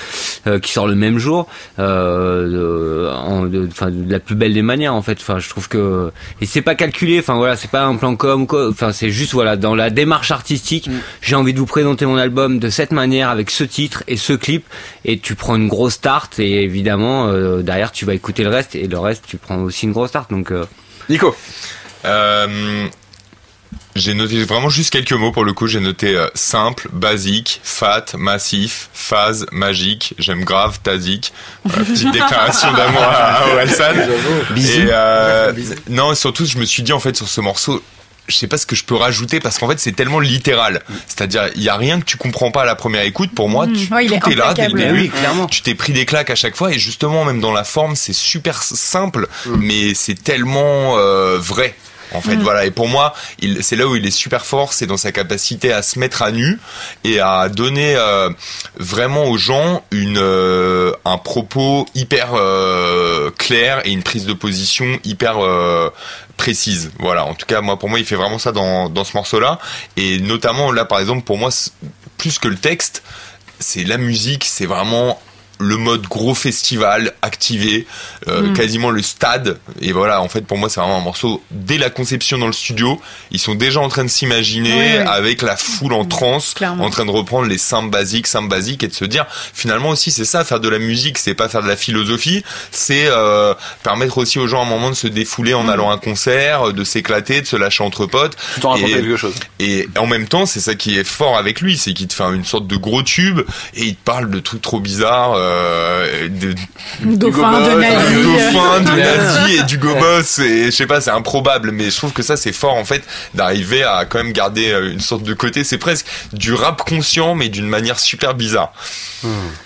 [0.48, 1.48] euh, qui sort le même jour
[1.80, 5.18] euh, de, en- de, enfin, de la plus belle des manières en fait.
[5.20, 8.48] Enfin je trouve que et c'est pas calculé enfin voilà c'est pas un plan com
[8.48, 10.90] quoi enfin c'est juste voilà dans la démarche artistique
[11.22, 14.34] j'ai envie de vous présenter mon album de cette manière avec ce titre et ce
[14.34, 14.66] clip
[15.06, 18.76] et tu prends une grosse start et évidemment euh, derrière tu vas écouter le reste
[18.76, 20.66] et le reste tu prends aussi une grosse start donc euh,
[21.10, 21.36] Nico.
[22.06, 22.88] Euh,
[23.96, 25.68] j'ai noté vraiment juste quelques mots pour le coup.
[25.68, 30.14] J'ai noté euh, simple, basique, fat, massif, phase, magique.
[30.18, 31.34] J'aime grave, tasique.
[31.66, 33.94] Voilà, petite déclaration d'amour à, à Orelsan.
[34.52, 34.82] Bisous.
[34.82, 35.54] Et euh,
[35.90, 37.84] non, et surtout, je me suis dit en fait sur ce morceau.
[38.28, 40.82] Je sais pas ce que je peux rajouter parce qu'en fait c'est tellement littéral.
[41.08, 43.32] C'est-à-dire il y a rien que tu comprends pas à la première écoute.
[43.36, 45.02] Pour moi, tu, Ouais, il est tout est là dès le début.
[45.02, 45.48] Oui, clairement.
[45.48, 48.14] Tu t'es pris des claques à chaque fois et justement même dans la forme c'est
[48.14, 49.28] super simple
[49.60, 51.76] mais c'est tellement euh, vrai.
[52.14, 52.66] En fait, voilà.
[52.66, 53.14] Et pour moi,
[53.62, 56.32] c'est là où il est super fort, c'est dans sa capacité à se mettre à
[56.32, 56.60] nu
[57.04, 58.30] et à donner euh,
[58.78, 65.00] vraiment aux gens une euh, un propos hyper euh, clair et une prise de position
[65.04, 65.90] hyper euh,
[66.38, 66.92] précise.
[67.00, 67.26] Voilà.
[67.26, 69.60] En tout cas, moi, pour moi, il fait vraiment ça dans dans ce morceau-là.
[69.98, 71.50] Et notamment là, par exemple, pour moi,
[72.18, 73.04] plus que le texte,
[73.60, 75.22] c'est la musique, c'est vraiment
[75.62, 77.88] le mode gros festival activé,
[78.28, 78.54] euh, Mm.
[78.54, 79.58] quasiment le stade.
[79.82, 81.42] Et voilà, en fait, pour moi, c'est vraiment un morceau.
[81.52, 83.00] Dès la conception dans le studio,
[83.32, 85.08] ils sont déjà en train de s'imaginer Oui, oui.
[85.08, 88.88] avec la foule en transe, en train de reprendre les simples basiques, simples basiques, et
[88.88, 91.68] de se dire, finalement aussi, c'est ça, faire de la musique, c'est pas faire de
[91.68, 93.54] la philosophie, c'est euh,
[93.84, 95.58] permettre aussi aux gens à un moment de se défouler Mm.
[95.58, 98.36] en allant à un concert, de s'éclater, de se lâcher entre potes.
[98.56, 99.34] Tout en racontant Et- quelque chose.
[99.60, 102.24] Et en même temps, c'est ça qui est fort avec lui, c'est qu'il te fait
[102.24, 103.42] une sorte de gros tube
[103.76, 105.51] et il te parle de trucs trop bizarres, euh,
[106.30, 106.54] de
[107.16, 108.24] Dauphin, de du nazi.
[108.24, 110.40] dauphin, de nazi et du gobos.
[110.40, 113.04] Et je sais pas, c'est improbable, mais je trouve que ça c'est fort en fait
[113.34, 115.64] d'arriver à quand même garder euh, une sorte de côté.
[115.64, 118.74] C'est presque du rap conscient, mais d'une manière super bizarre.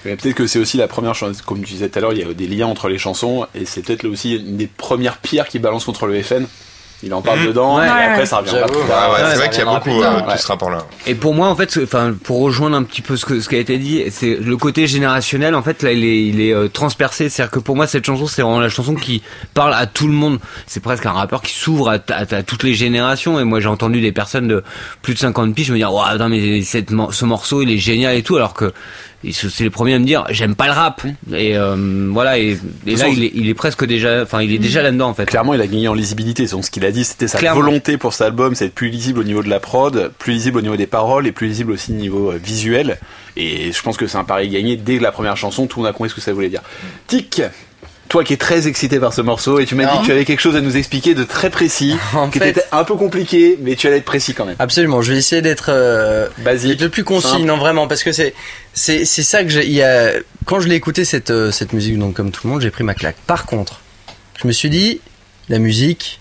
[0.04, 2.20] Mais peut-être que c'est aussi la première chose, comme tu disais tout à l'heure, il
[2.20, 5.18] y a des liens entre les chansons, et c'est peut-être là aussi une des premières
[5.18, 6.46] pierres qui balance contre le FN.
[7.06, 7.48] Il en parle Mhm.
[7.48, 7.86] dedans, Ouais.
[7.86, 8.80] et après ça reviendra J'avoue.
[8.80, 9.00] plus tard.
[9.00, 10.38] Ah ouais, ouais, c'est vrai qu'il y a beaucoup euh, tout ouais.
[10.38, 10.80] ce rapport-là.
[11.06, 13.56] Et pour moi, en fait, enfin, pour rejoindre un petit peu ce, que, ce qui
[13.56, 15.54] a été dit, c'est le côté générationnel.
[15.54, 17.30] En fait, là, il est, il est euh, transpercé.
[17.30, 19.22] C'est-à-dire que pour moi, cette chanson, c'est vraiment la chanson qui
[19.54, 20.40] parle à tout le monde.
[20.66, 23.40] C'est presque un rappeur qui s'ouvre à, à- à toutes les générations.
[23.40, 24.64] Et moi, j'ai entendu des personnes de
[25.04, 28.16] plus de 50 piges me dire, waouh, non, mais cette, ce morceau, il est génial
[28.16, 28.74] et tout, alors que
[29.32, 31.02] c'est les premiers à me dire j'aime pas le rap.
[31.34, 34.58] Et euh, voilà, et, et là il est, il est presque déjà, enfin il est
[34.60, 35.26] déjà là-dedans en fait.
[35.26, 36.46] Clairement, il a gagné en lisibilité.
[36.48, 37.62] Donc, ce qu'il a dit, c'était sa Clairement.
[37.62, 40.58] volonté pour cet album, c'est d'être plus lisible au niveau de la prod, plus lisible
[40.58, 42.98] au niveau des paroles et plus lisible aussi au niveau euh, visuel.
[43.38, 45.68] Et je pense que c'est un pari gagné dès la première chanson.
[45.68, 46.62] Tout le monde a compris ce que ça voulait dire.
[47.08, 47.42] Tic.
[48.08, 50.26] Toi qui es très excité par ce morceau et tu m'as dit que tu avais
[50.26, 53.58] quelque chose à nous expliquer de très précis, En qui fait- était un peu compliqué,
[53.62, 54.56] mais tu allais être précis quand même.
[54.60, 57.46] Absolument, je vais essayer d'être euh, Basique, le plus concis, simple.
[57.46, 58.34] non vraiment, parce que c'est
[58.74, 59.84] c'est c'est ça que j'ai.
[59.84, 60.12] a,
[60.46, 62.84] quand je l'ai écouté cette euh, cette musique, donc comme tout le monde, j'ai pris
[62.84, 63.16] ma claque.
[63.26, 63.82] Par contre,
[64.42, 65.02] je me suis dit,
[65.50, 66.20] la musique,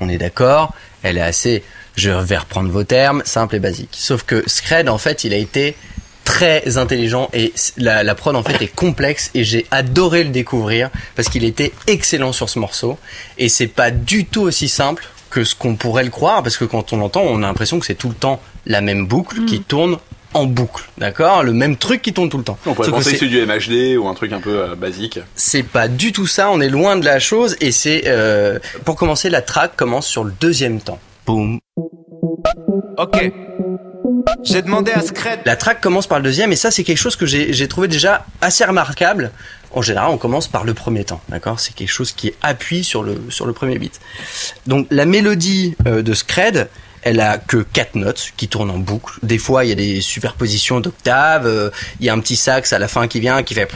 [0.00, 1.64] on est d'accord, elle est assez.
[1.96, 3.88] Je vais reprendre vos termes, simple et basique.
[3.92, 5.74] Sauf que Scred, en fait, il a été
[6.26, 10.90] très intelligent et la, la prod en fait est complexe et j'ai adoré le découvrir
[11.14, 12.98] parce qu'il était excellent sur ce morceau
[13.38, 16.64] et c'est pas du tout aussi simple que ce qu'on pourrait le croire parce que
[16.66, 19.60] quand on l'entend on a l'impression que c'est tout le temps la même boucle qui
[19.62, 19.98] tourne
[20.34, 21.42] en boucle d'accord?
[21.44, 23.30] Le même truc qui tourne tout le temps On pourrait Sauf penser que c'est- c'est
[23.30, 25.20] du MHD ou un truc un peu euh, basique.
[25.36, 28.96] c'est pas du tout ça, on est loin de la chose et c'est euh, pour
[28.96, 30.98] commencer la track commence sur le deuxième temps.
[31.24, 31.60] Boum.
[32.98, 33.32] Ok.
[34.42, 35.40] J'ai demandé à Scred.
[35.44, 38.26] La track commence par le deuxième et ça c'est quelque chose que j'ai trouvé déjà
[38.40, 39.30] assez remarquable.
[39.72, 41.60] En général, on commence par le premier temps, d'accord?
[41.60, 44.00] C'est quelque chose qui appuie sur le sur le premier beat.
[44.66, 46.68] Donc la mélodie euh, de Scred,
[47.02, 49.18] elle a que quatre notes qui tournent en boucle.
[49.22, 52.72] Des fois, il y a des superpositions d'octaves, euh, il y a un petit sax
[52.72, 53.68] à la fin qui vient qui fait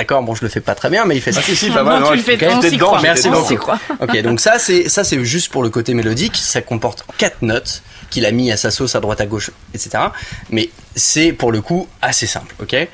[0.00, 1.40] D'accord, bon, je le fais pas très bien mais il fait ça.
[1.42, 1.98] Ah si, si, pas mal.
[1.98, 3.44] tu non, le fais, dedans, Merci dedans.
[3.44, 3.72] s'y beaucoup.
[4.00, 6.36] Ok, donc ça c'est ça c'est juste pour le côté mélodique.
[6.36, 10.04] Ça comporte quatre notes qu'il a mis à sa sauce à droite à gauche, etc.
[10.48, 12.88] Mais c'est pour le coup assez simple, ok?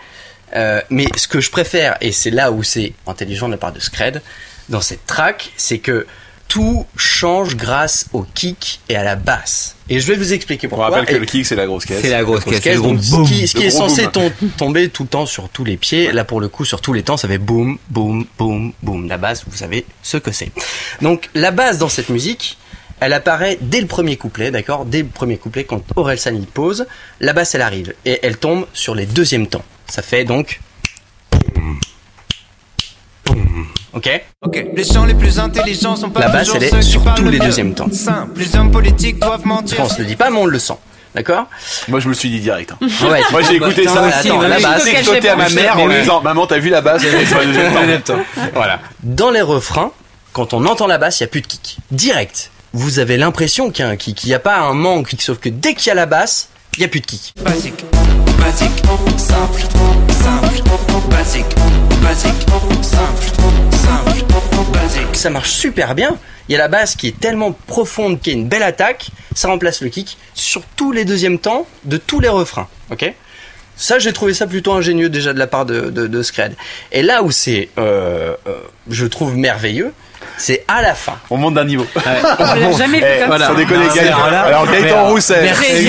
[0.57, 3.73] Euh, mais ce que je préfère et c'est là où c'est intelligent de la part
[3.73, 4.21] de Scred
[4.69, 6.07] dans cette track, c'est que
[6.49, 9.77] tout change grâce au kick et à la basse.
[9.89, 10.89] Et je vais vous expliquer On pourquoi.
[10.91, 12.01] rappelle que Et- le kick, c'est la grosse caisse.
[12.01, 13.27] C'est la grosse caisse, donc, ce boom.
[13.27, 16.13] qui, ce qui Le est censé tom- tomber tout le temps sur tous les pieds,
[16.13, 19.09] là pour le coup sur tous les temps ça fait boum, boum, boum, boum.
[19.09, 20.51] La basse, vous savez ce que c'est.
[21.03, 22.59] Donc la basse dans cette musique,
[23.01, 24.87] elle apparaît dès le premier couplet, d'accord?
[24.87, 26.87] Dès le premier couplet, quand Orelsan y pose,
[27.21, 29.65] la basse elle arrive et elle tombe sur les deuxièmes temps.
[29.89, 30.61] Ça fait donc...
[33.97, 34.09] Ok
[34.43, 34.67] Ok.
[34.75, 37.31] Les gens les plus intelligents sont pas La basse, toujours elle est sur tous le
[37.31, 37.89] les deuxièmes temps.
[37.91, 38.39] Simple.
[38.39, 39.79] Les hommes politiques doivent mentir.
[39.81, 40.75] On se le dit pas mais on le sent.
[41.15, 41.47] D'accord?
[41.89, 42.73] Moi, je me le suis dit direct.
[42.73, 42.87] hein.
[43.11, 44.05] Ouais, Moi, j'ai écouté ça.
[44.05, 46.69] attends, la Auquel J'ai sauté j'ai à ma mère en lui disant Maman, t'as vu
[46.69, 48.19] la basse Elle est sur le deuxième temps.
[48.55, 48.81] Voilà.
[49.03, 49.93] dans les refrains,
[50.35, 51.79] quand on entend la basse, il n'y a plus de kick.
[51.91, 52.51] Direct.
[52.75, 54.25] Vous avez l'impression qu'il y a un kick.
[54.25, 56.81] Il n'y a pas un manque, sauf que dès qu'il y a la basse, il
[56.81, 57.33] n'y a plus de kick.
[57.43, 57.83] Basique,
[58.39, 58.71] basique,
[59.17, 59.63] simple,
[60.11, 61.47] simple, basique,
[65.13, 66.17] Ça marche super bien.
[66.49, 69.09] Il y a la basse qui est tellement profonde qu'il y a une belle attaque.
[69.35, 72.69] Ça remplace le kick sur tous les deuxièmes temps de tous les refrains.
[72.91, 73.13] Ok?
[73.77, 76.55] Ça, j'ai trouvé ça plutôt ingénieux déjà de la part de, de, de Scred.
[76.93, 79.93] Et là où c'est, euh, euh, je trouve merveilleux,
[80.39, 81.15] c'est à la fin.
[81.31, 81.87] On monte d'un niveau.
[81.97, 82.01] On
[82.45, 83.47] l'a jamais vu Eh, comme voilà.
[83.47, 83.53] ça.
[83.53, 84.19] Sans déconner, Gaëtan.
[84.25, 85.11] alors Gaëtan Merde.
[85.11, 85.43] Roussel.
[85.45, 85.89] Merci,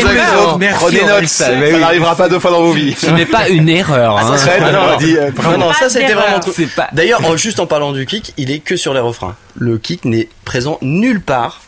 [0.79, 1.25] Prenez note.
[1.27, 2.95] Ça n'arrivera pas deux fois dans vos vies.
[2.99, 4.17] Ce n'est pas une erreur.
[4.17, 4.37] hein.
[4.37, 6.39] Fred, on a dit, euh, Non, non, Pas ça c'était vraiment
[6.75, 6.87] pas.
[6.93, 9.35] D'ailleurs, juste en parlant du kick, il est que sur les refrains.
[9.55, 11.61] Le kick n'est présent nulle part,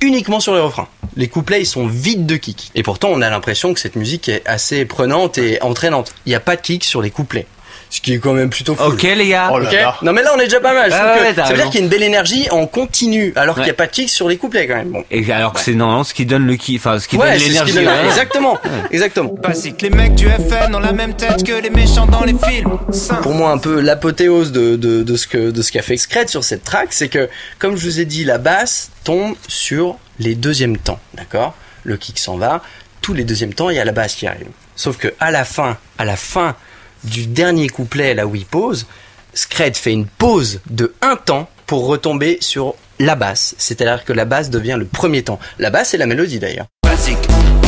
[0.00, 0.88] uniquement sur les refrains.
[1.16, 2.70] Les couplets, ils sont vides de kick.
[2.74, 6.12] Et pourtant, on a l'impression que cette musique est assez prenante et entraînante.
[6.26, 7.46] Il n'y a pas de kick sur les couplets.
[7.90, 8.94] Ce qui est quand même plutôt cool.
[8.94, 9.50] Ok les gars.
[9.52, 9.96] Oh là Ok là.
[10.02, 10.90] Non mais là on est déjà pas mal.
[10.90, 13.32] Je Ah ouais, que ça veut dire qu'il y a une belle énergie en continu,
[13.36, 14.90] alors qu'il n'y a pas de kick sur les couplets quand même.
[14.90, 15.04] Bon.
[15.10, 17.40] Et alors que c'est normalement ce qui donne le qui, enfin ce qui Ouais, donne
[17.40, 17.72] l'énergie.
[17.74, 18.04] donne- ouais.
[18.06, 18.58] Exactement,
[18.90, 19.34] exactement.
[19.42, 19.82] Basique.
[19.82, 22.78] Les mecs du FN ont la même tête que les méchants dans les films.
[22.90, 23.22] Simple.
[23.22, 26.28] pour moi un peu l'apothéose de, de, de ce que de ce qu'a fait Scred
[26.28, 27.28] sur cette track, c'est que
[27.58, 31.54] comme je vous ai dit, la basse tombe sur les deuxièmes temps, d'accord?
[31.84, 32.62] Le kick s'en va,
[33.02, 34.46] tous les deuxièmes temps, il y a la basse qui arrive.
[34.76, 36.56] Sauf que à la fin, à la fin
[37.04, 38.86] du dernier couplet, là où il pose,
[39.34, 43.54] Scred fait une pause de un temps pour retomber sur la basse.
[43.58, 45.38] C'est-à-dire que la basse devient le premier temps.
[45.58, 46.66] La basse c'est la mélodie d'ailleurs.
[46.84, 47.18] Basique,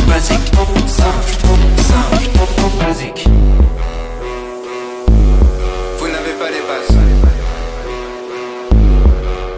[0.07, 0.39] basique,
[0.87, 1.29] simple,
[1.77, 3.27] simple, basique.
[5.97, 6.97] Vous n'avez pas les bases.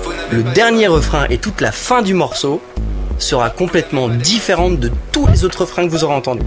[0.03, 2.61] Vous n'avez Le pas les dernier refrain et toute la fin du morceau
[3.19, 6.45] sera complètement différente de tous les autres refrains que vous aurez entendus.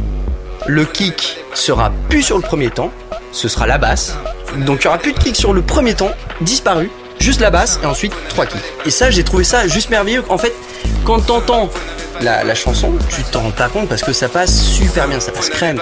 [0.66, 2.90] Le kick sera plus sur le premier temps,
[3.32, 4.16] ce sera la basse.
[4.58, 7.80] Donc il y aura plus de kick sur le premier temps, disparu, juste la basse
[7.82, 8.60] et ensuite trois kicks.
[8.86, 10.24] Et ça, j'ai trouvé ça juste merveilleux.
[10.28, 10.54] En fait,
[11.04, 11.70] quand t'entends
[12.20, 15.32] la, la chanson, tu t'en rends pas compte parce que ça passe super bien, ça
[15.32, 15.80] passe crème.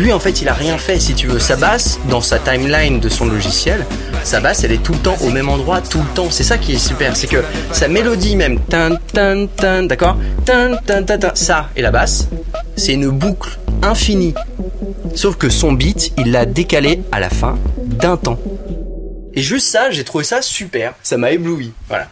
[0.00, 1.38] Lui, en fait, il a rien fait, si tu veux.
[1.38, 3.84] Sa basse, dans sa timeline de son logiciel,
[4.24, 6.28] sa basse, elle est tout le temps au même endroit, tout le temps.
[6.30, 7.14] C'est ça qui est super.
[7.14, 11.82] C'est que sa mélodie même, tin, tin, tin, d'accord tin, tin, tin, tin, ça et
[11.82, 12.28] la basse,
[12.76, 14.34] c'est une boucle infinie.
[15.14, 18.38] Sauf que son beat, il l'a décalé à la fin d'un temps.
[19.34, 20.94] Et juste ça, j'ai trouvé ça super.
[21.02, 21.72] Ça m'a ébloui.
[21.88, 22.08] Voilà.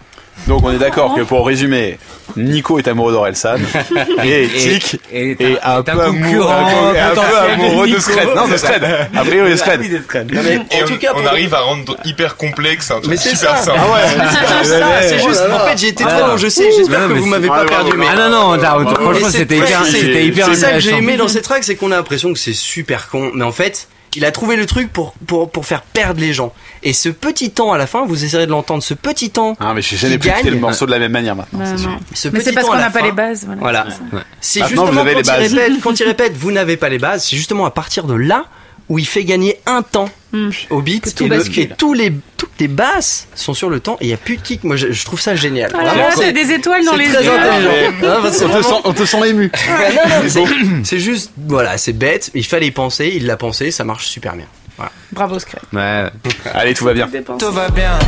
[0.47, 1.99] Donc on est d'accord que pour résumer,
[2.37, 3.57] Nico est amoureux d'Orelsan
[4.25, 6.55] et Tic et- est, est un un peu amoureux,
[6.95, 7.99] est un peu de amoureux de.
[7.99, 8.29] Scred.
[8.35, 8.83] Non, de Scred.
[9.15, 10.33] A priori de Scred.
[10.33, 13.11] Non, mais Et en on, tout cas, on arrive à rendre hyper complexe un truc
[13.11, 13.65] Mais c'est super ça.
[13.65, 13.79] simple.
[13.83, 14.01] Ah ouais.
[14.63, 15.43] C'est juste ça, c'est juste.
[15.53, 16.71] En fait, j'ai été très long, je sais.
[16.77, 17.93] J'espère que vous m'avez pas perdu.
[17.97, 20.97] Mais Ah non, non, là, franchement, c'était hyper, c'est- c'était hyper C'est ça que j'ai
[20.97, 23.89] aimé dans cette track, c'est qu'on a l'impression que c'est super con, mais en fait,
[24.17, 26.53] il a trouvé le truc pour, pour, pour faire perdre les gens.
[26.83, 29.73] Et ce petit temps à la fin, vous essayerez de l'entendre, ce petit temps, Ah
[29.75, 30.55] mais j'ai jamais pu écouter gagne.
[30.55, 31.59] le morceau de la même manière maintenant.
[31.59, 31.91] Bah, c'est sûr.
[31.91, 31.99] non.
[32.15, 33.45] ce Mais c'est parce qu'on n'a pas fin, les bases.
[33.47, 33.61] Voilà.
[33.61, 33.87] Voilà.
[34.13, 34.21] Ouais.
[34.41, 35.55] C'est Maintenant, justement vous avez quand, les il bases.
[35.55, 38.45] répète, quand il répète, vous n'avez pas les bases, c'est justement à partir de là
[38.89, 40.51] où il fait gagner un temps Hmm.
[40.69, 43.81] au beat Que tout et, le- et tous les toutes les basses sont sur le
[43.81, 44.63] temps et il y a plus de kick.
[44.63, 45.71] Moi, je, je trouve ça génial.
[45.75, 47.31] Ah là c'est- t'as des étoiles dans c'est les très yeux.
[47.33, 47.71] intelligent.
[48.05, 49.51] Ah, c'est On te sent, on te sent ému.
[49.55, 50.45] Ouais, non, non, c'est-
[50.85, 52.31] c'est juste, voilà, c'est bête.
[52.35, 54.45] Il fallait y penser, il l'a pensé, ça marche super bien.
[54.79, 54.93] Voilà.
[55.13, 55.61] Bravo, Scred.
[55.73, 56.07] Ouais.
[56.55, 57.09] Allez, tout va bien.
[57.09, 57.99] Tout va bien.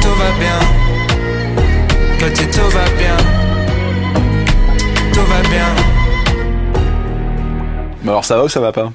[0.00, 0.58] Tout va bien.
[2.18, 3.16] Petit, tout va bien.
[5.12, 5.66] Tout va bien.
[8.02, 8.90] Mais alors ça va ou ça va pas?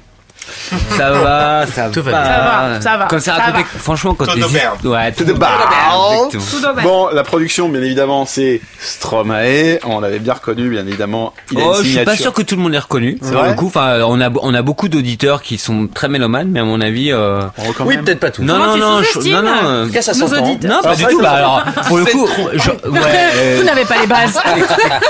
[0.96, 2.22] Ça va, ça Tout va va.
[2.22, 2.26] bien.
[2.30, 3.78] Ça va, ça va, Quand ça raconté, va.
[3.78, 4.72] franchement, quand his- bien.
[4.84, 6.82] Ouais, tout de dommage.
[6.82, 9.78] Bon, la production, bien évidemment, c'est Stromae.
[9.84, 11.32] On l'avait bien reconnu, bien évidemment.
[11.52, 13.18] Il a Oh, une je suis pas sûr que tout le monde l'ait reconnu.
[13.22, 16.08] C'est Pour vrai le coup, enfin, on a on a beaucoup d'auditeurs qui sont très
[16.08, 17.42] mélomanes, mais à mon avis, euh...
[17.58, 18.42] Oh, Oui, peut-être pas tout.
[18.42, 19.00] non, non, tu non,
[19.32, 20.44] non, non, euh, En tout cas, ça s'entend.
[20.62, 21.20] non, pas du tout.
[21.20, 24.38] Bah alors, pour le coup, euh, Vous n'avez pas les bases.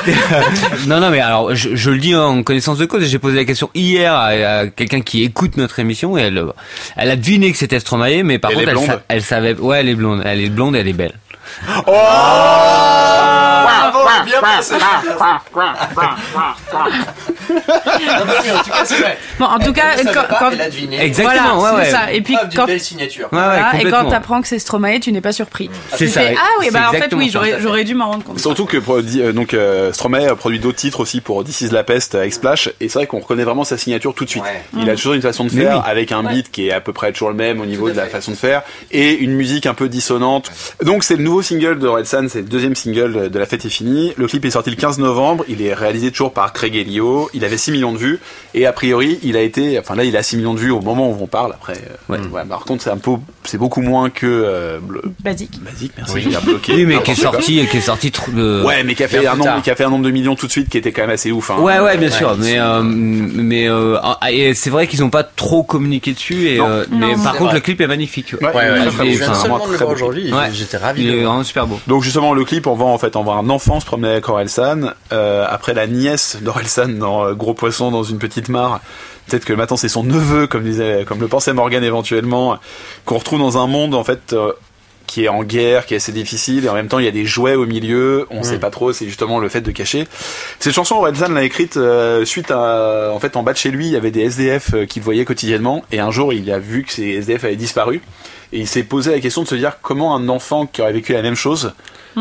[0.86, 3.05] non, non, mais alors, je, je le dis en connaissance de cause.
[3.05, 6.43] J'ai posé la question hier à, à quelqu'un qui écoute notre émission et elle,
[6.97, 9.80] elle a deviné que c'était Stromae, mais par Elle contre, elle, sa- elle savait, ouais,
[9.80, 11.12] elle est blonde, elle est blonde, elle est belle.
[19.38, 21.01] Bon, en tout cas, quand, quand- Elle a deviné.
[21.01, 21.99] Exactement, voilà, ouais, c'est ouais.
[21.99, 22.12] ça.
[22.12, 23.28] Et puis quand belle signature.
[23.32, 25.70] Ouais, ouais, voilà, et quand t'apprends que c'est Stromae, tu n'es pas surpris.
[25.94, 28.40] C'est ça, fais, ah oui, bah en fait oui, j'aurais dû m'en rendre compte.
[28.40, 31.84] Surtout que euh, donc euh, Stromae a produit d'autres titres aussi pour This is la
[31.84, 34.42] peste avec Splash et c'est vrai qu'on reconnaît vraiment sa signature tout de suite.
[34.42, 34.64] Ouais.
[34.76, 35.82] Il a toujours une façon de faire oui.
[35.90, 38.07] avec un beat qui est à peu près toujours le même au niveau de la
[38.07, 40.51] façon de faire et une musique un peu dissonante.
[40.82, 43.68] Donc c'est le nouveau single de San, c'est le deuxième single de La fête est
[43.70, 44.12] finie.
[44.16, 47.45] Le clip est sorti le 15 novembre, il est réalisé toujours par Craig Elio, il
[47.45, 48.20] avait 6 millions de vues
[48.55, 50.80] et a priori, il a été enfin là il a 6 millions de vues au
[50.80, 52.18] moment où on parle après euh, Ouais.
[52.32, 53.12] ouais, par contre c'est un peu
[53.45, 55.61] c'est beaucoup moins que euh, le- Basique.
[55.62, 56.74] basique merci, j'ai bloqué.
[56.74, 58.62] Oui, mais qui est sorti, qui est sorti trop de.
[58.64, 60.47] Ouais, mais qui a fait un nombre, qui a fait un nombre de millions tout
[60.47, 61.51] de suite, qui était quand même assez ouf.
[61.51, 61.57] Hein.
[61.61, 65.03] Ouais, ouais, bien sûr, Ouais, mais c'est- euh, mais euh, ah, et c'est vrai qu'ils
[65.05, 66.66] ont pas trop communiqué dessus, et Non.
[66.68, 67.22] euh, Non, mais non.
[67.22, 67.55] par contre vrai.
[67.55, 68.34] le clip est magnifique.
[68.41, 70.32] Ouais, Ouais, ouais, Ah, je viens seulement de le voir aujourd'hui.
[70.32, 70.49] Ouais.
[70.53, 71.07] J'étais ravi.
[71.07, 71.25] De le.
[71.86, 74.28] Donc justement, le clip, on va en fait, on voit un enfant se promener avec
[74.28, 74.92] Orelsan.
[75.12, 78.80] Euh, après la nièce d'Orelsan dans euh, Gros Poisson dans une petite mare.
[79.26, 82.58] Peut-être que maintenant c'est son neveu, comme disait, comme le pensait Morgan éventuellement,
[83.04, 84.34] qu'on retrouve dans un monde en fait.
[85.07, 87.09] Euh, qui est en guerre, qui est assez difficile, et en même temps il y
[87.09, 90.07] a des jouets au milieu, on sait pas trop, c'est justement le fait de cacher.
[90.59, 93.86] Cette chanson, Orelsan l'a écrite euh, suite à, en fait, en bas de chez lui,
[93.86, 96.82] il y avait des SDF euh, qu'il voyait quotidiennement, et un jour il a vu
[96.84, 98.00] que ces SDF avaient disparu,
[98.52, 101.12] et il s'est posé la question de se dire comment un enfant qui aurait vécu
[101.12, 101.72] la même chose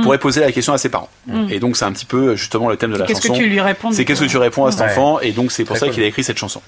[0.03, 1.09] pourrait poser la question à ses parents.
[1.49, 3.39] Et donc c'est un petit peu justement le thème de la Qu'est-ce que chanson.
[3.39, 4.87] tu lui réponds C'est qu'est-ce que tu réponds à cet Ouais.
[4.87, 5.95] enfant, et donc c'est pour Très ça cool.
[5.95, 6.61] qu'il a écrit cette chanson.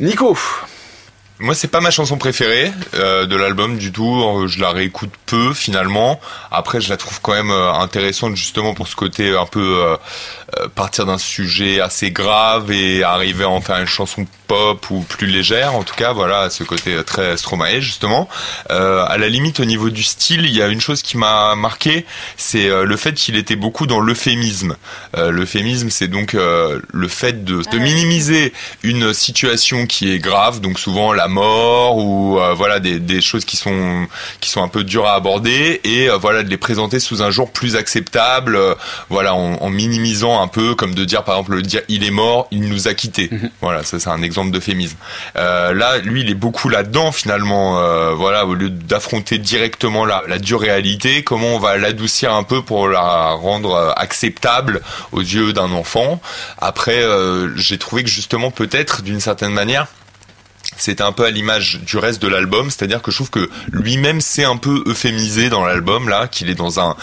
[0.00, 0.36] Nico,
[1.40, 4.22] Moi, c'est pas ma chanson préférée euh, de l'album du tout.
[4.22, 6.20] Euh, Je la réécoute peu finalement.
[6.50, 9.96] Après, je la trouve quand même euh, intéressante justement pour ce côté un peu
[10.74, 15.26] partir d'un sujet assez grave et arriver à en faire une chanson pop ou plus
[15.26, 15.76] légère.
[15.76, 18.28] En tout cas, voilà, ce côté euh, très Stromae justement.
[18.70, 21.54] Euh, à la limite, au niveau du style, il y a une chose qui m'a
[21.54, 22.04] marqué,
[22.36, 24.76] c'est euh, le fait qu'il était beaucoup dans l'euphémisme.
[25.16, 30.60] Euh, l'euphémisme, c'est donc euh, le fait de, de minimiser une situation qui est grave,
[30.60, 34.06] donc souvent la mort ou euh, voilà des, des choses qui sont
[34.40, 37.30] qui sont un peu dures à aborder et euh, voilà de les présenter sous un
[37.30, 38.74] jour plus acceptable, euh,
[39.10, 42.10] voilà en, en minimisant un peu comme de dire par exemple le dire il est
[42.10, 43.30] mort, il nous a quittés.
[43.60, 44.96] Voilà, ça c'est un exemple d'euphémisme.
[45.36, 47.78] Euh, là, lui, il est beaucoup là-dedans finalement.
[47.80, 52.42] euh, voilà, au lieu d'affronter directement la, la dure réalité, comment on va l'adoucir un
[52.42, 54.80] peu pour la rendre euh, acceptable
[55.12, 56.20] aux yeux d'un enfant.
[56.58, 59.86] Après, euh, j'ai trouvé que justement peut-être d'une certaine manière
[60.76, 64.20] c'était un peu à l'image du reste de l'album, c'est-à-dire que je trouve que lui-même
[64.20, 66.96] s'est un peu euphémisé dans l'album là, qu'il est dans un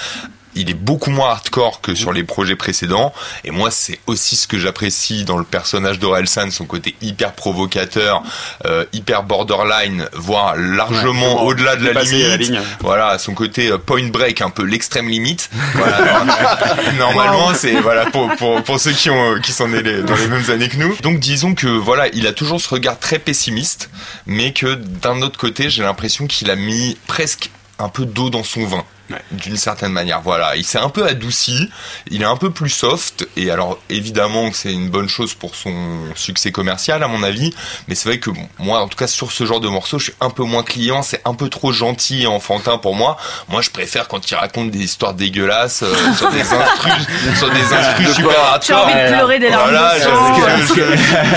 [0.57, 3.13] il est beaucoup moins hardcore que sur les projets précédents.
[3.43, 8.23] Et moi, c'est aussi ce que j'apprécie dans le personnage d'Orelsan, son côté hyper provocateur,
[8.65, 12.27] euh, hyper borderline, voire largement Ouais, au-delà de la limite.
[12.27, 12.61] la ligne.
[12.81, 15.49] Voilà, son côté euh, point break, un peu l'extrême limite.
[15.75, 16.25] Voilà,
[16.97, 20.27] normalement, c'est voilà pour, pour pour ceux qui ont qui sont nés les- dans les
[20.27, 20.95] mêmes années que nous.
[21.01, 23.89] Donc disons que voilà, il a toujours ce regard très pessimiste,
[24.25, 27.49] mais que d'un autre côté, j'ai l'impression qu'il a mis presque
[27.79, 28.83] un peu d'eau dans son vin.
[29.31, 31.69] D'une certaine manière, voilà, il s'est un peu adouci,
[32.11, 35.55] il est un peu plus soft, et alors évidemment que c'est une bonne chose pour
[35.55, 35.73] son
[36.15, 37.53] succès commercial à mon avis,
[37.87, 40.05] mais c'est vrai que bon, moi en tout cas sur ce genre de morceau, je
[40.05, 43.15] suis un peu moins client, c'est un peu trop gentil et enfantin pour moi.
[43.47, 47.73] Moi je préfère quand il raconte des histoires dégueulasses euh, sur des instrus, sur des
[47.73, 50.75] instrus super J'ai envie de pleurer des larmes Voilà, de je, sang.
[50.75, 50.75] je-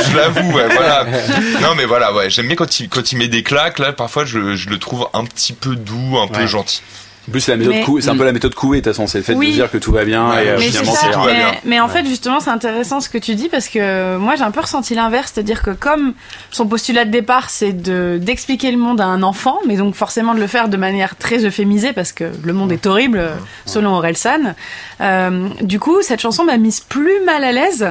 [0.05, 1.05] je- je l'avoue, ouais, voilà.
[1.61, 4.25] Non, mais voilà, ouais, j'aime bien quand il, quand il met des claques, là, parfois,
[4.25, 6.83] je, je le trouve un petit peu doux, un peu gentil.
[7.29, 8.93] En plus, c'est la méthode Mais- cou- c'est un peu la méthode couée, de toute
[8.95, 9.07] façon.
[9.07, 9.49] C'est le fait Oui.
[9.49, 11.27] de dire que tout va bien Ouais, et euh, Mais finalement, ça, c'est tout va
[11.27, 11.53] mais, bien.
[11.65, 14.51] mais en fait justement c'est intéressant ce que tu dis parce que moi j'ai un
[14.51, 16.15] peu ressenti l'inverse, c'est-à-dire que comme
[16.51, 20.35] son postulat de départ c'est de d'expliquer le monde à un enfant, mais donc forcément
[20.35, 23.23] de le faire de manière très euphémisée parce que le monde est horrible
[23.67, 24.55] selon Orelsan,
[25.01, 27.87] euh, du coup cette chanson m'a mise plus mal à l'aise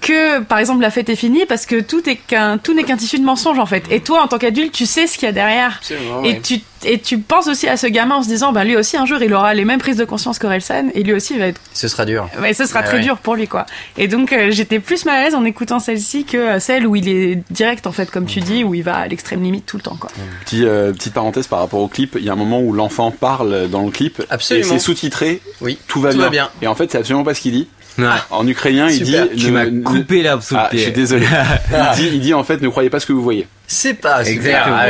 [0.00, 2.96] que par exemple la fête est finie parce que tout est qu'un tout n'est qu'un
[2.96, 3.84] tissu de mensonge en fait.
[3.90, 5.76] Et toi en tant qu'adulte tu sais ce qu'il y a derrière.
[5.78, 6.40] Absolument, Et ouais.
[6.40, 9.06] tu, et tu penses aussi à ce gamin en se disant, bah lui aussi un
[9.06, 11.60] jour il aura les mêmes prises de conscience qu'Orelsan et lui aussi il va être,
[11.74, 12.28] Ce sera dur.
[12.40, 13.02] ouais, ce sera très ouais.
[13.02, 13.66] dur pour lui quoi.
[13.98, 16.96] Et donc euh, j'étais plus mal à l'aise en écoutant celle-ci que euh, celle où
[16.96, 19.76] il est direct en fait comme tu dis, où il va à l'extrême limite tout
[19.76, 20.10] le temps quoi.
[20.44, 23.10] Petit, euh, petite parenthèse par rapport au clip, il y a un moment où l'enfant
[23.10, 24.66] parle dans le clip Absolument.
[24.66, 25.40] et c'est sous-titré.
[25.60, 25.78] Oui.
[25.88, 26.24] Tout va, Tout bien.
[26.24, 26.50] va bien.
[26.62, 27.68] Et en fait, c'est absolument pas ce qu'il dit.
[27.98, 28.06] Ouais.
[28.30, 29.28] En ukrainien, il Super.
[29.28, 29.36] dit.
[29.36, 31.26] Tu ne- m'as ne- coupé là, Ah, je suis désolé.
[31.96, 33.46] il, dit, il dit en fait, ne croyez pas ce que vous voyez.
[33.66, 34.24] C'est pas.
[34.24, 34.76] Exactement.
[34.78, 34.86] Ah,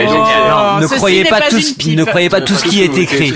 [0.78, 1.98] Oh, Non, ne croyez pas, pas tout, ce- pipe.
[1.98, 3.30] ne croyez pas tout ce qui est écrit.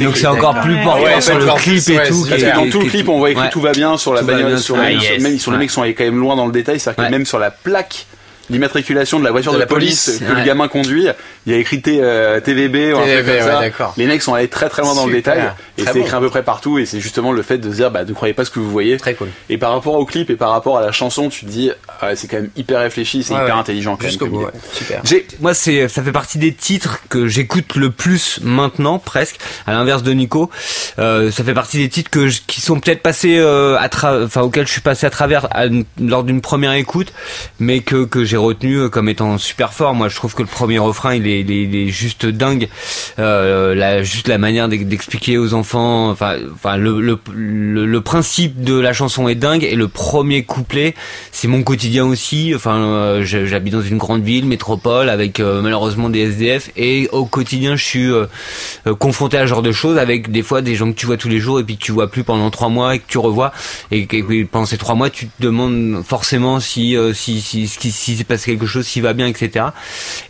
[0.00, 2.26] Donc c'est encore plus Ouais, sur le clip et tout.
[2.26, 2.56] est- clair.
[2.56, 3.50] Dans tout le clip, on voit écrit Ouais.
[3.50, 6.18] tout va bien sur la bagnole, sur même sur les mecs sont allés quand même
[6.20, 8.06] loin dans le détail, c'est-à-dire que même sur la plaque
[8.50, 11.06] d'immatriculation de la voiture De de, la police, police, que le gamin conduit,
[11.46, 13.60] il y a écrit T- euh, TVB ou un truc TVB, comme ouais, ça.
[13.60, 13.94] d'accord.
[13.96, 16.00] Les mecs sont allés très très loin dans le détail et c'est bon.
[16.00, 18.12] écrit à peu près partout et c'est justement le fait de se dire bah ne
[18.12, 18.96] croyez pas ce que vous voyez.
[18.96, 19.28] Très cool.
[19.48, 21.70] Et par rapport au clip et par rapport à la chanson, tu te dis
[22.00, 23.60] ah, c'est quand même hyper réfléchi, c'est Ouais, hyper ouais.
[23.60, 23.98] intelligent.
[24.00, 24.46] Jusqu'au comme bout.
[24.72, 25.02] Super.
[25.40, 29.36] Moi, c'est, ça fait partie des titres que j'écoute le plus maintenant, presque.
[29.66, 30.50] À l'inverse de Nico,
[30.98, 34.24] euh, ça fait partie des titres que je- qui sont peut-être passés euh, à tra-
[34.24, 35.64] enfin auxquels je suis passé à travers à
[36.00, 37.12] lors d'une première écoute,
[37.58, 39.94] mais que que j'ai retenu euh, comme étant super fort.
[39.94, 42.68] Moi, je trouve que le premier refrain, il est, il est, il est juste dingue.
[43.18, 48.00] Euh, la, juste la manière d'ex- d'expliquer aux enfants, enfin, enfin le, le, le, le
[48.00, 50.94] principe de la chanson est dingue et le premier couplet,
[51.32, 52.52] c'est mon quotidien aussi.
[52.54, 57.24] Enfin, euh, j'habite dans une grande ville, métropole, avec euh, malheureusement des SDF et au
[57.26, 58.26] quotidien, je suis euh,
[58.86, 61.16] euh, confronté à ce genre de choses avec des fois des gens que tu vois
[61.16, 63.18] tous les jours et puis que tu vois plus pendant trois mois et que tu
[63.18, 63.52] revois
[63.90, 67.90] et que et pendant ces trois mois, tu te demandes forcément si si si si,
[67.90, 69.66] si, s'est passé quelque chose, s'il va bien, etc.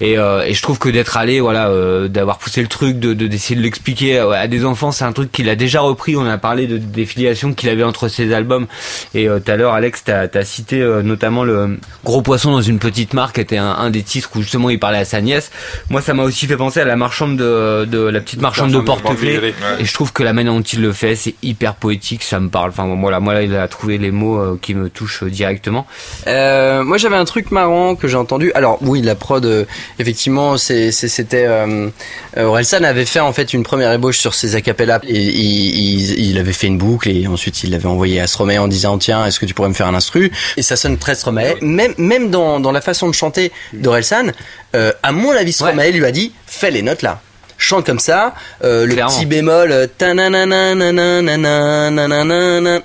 [0.01, 3.15] Et, euh, et je trouve que d'être allé, voilà, euh, d'avoir poussé le truc, de
[3.15, 6.17] de- d'essayer de l'expliquer à, à des enfants, c'est un truc qu'il a déjà repris.
[6.17, 8.67] On a parlé de, des filiations qu'il avait entre ses albums.
[9.15, 12.61] Et euh, tout à l'heure, Alex, t'as as cité euh, notamment le Gros Poisson dans
[12.63, 15.51] une petite marque, était un, un des titres où justement il parlait à sa nièce.
[15.91, 18.79] Moi, ça m'a aussi fait penser à la marchande de, de la petite marchande de
[18.81, 19.55] porte-clés.
[19.79, 22.49] Et je trouve que la manière dont il le fait, c'est hyper poétique, ça me
[22.49, 22.71] parle.
[22.71, 25.87] Enfin, voilà, moi là, il a trouvé les mots euh, qui me touchent euh, directement.
[26.27, 28.53] Euh, moi j'avais un truc marrant que j'ai entendu.
[28.55, 29.65] Alors oui, la prod, euh,
[29.99, 31.89] effectivement, c'était euh,
[32.37, 36.31] euh, Orelsan avait fait en fait une première ébauche sur ses acapellas et il, il,
[36.31, 39.25] il avait fait une boucle et ensuite il l'avait envoyé à Stromae en disant tiens
[39.27, 40.33] est-ce que tu pourrais me faire un instru?
[40.57, 41.55] Et ça sonne très Stromae.
[41.61, 44.33] Même même dans, dans la façon de chanter d'Orelsan,
[44.75, 47.21] euh, à mon avis Stromae lui a dit fais les notes là
[47.59, 48.35] chante comme ça,
[48.65, 49.89] euh, le petit bémol,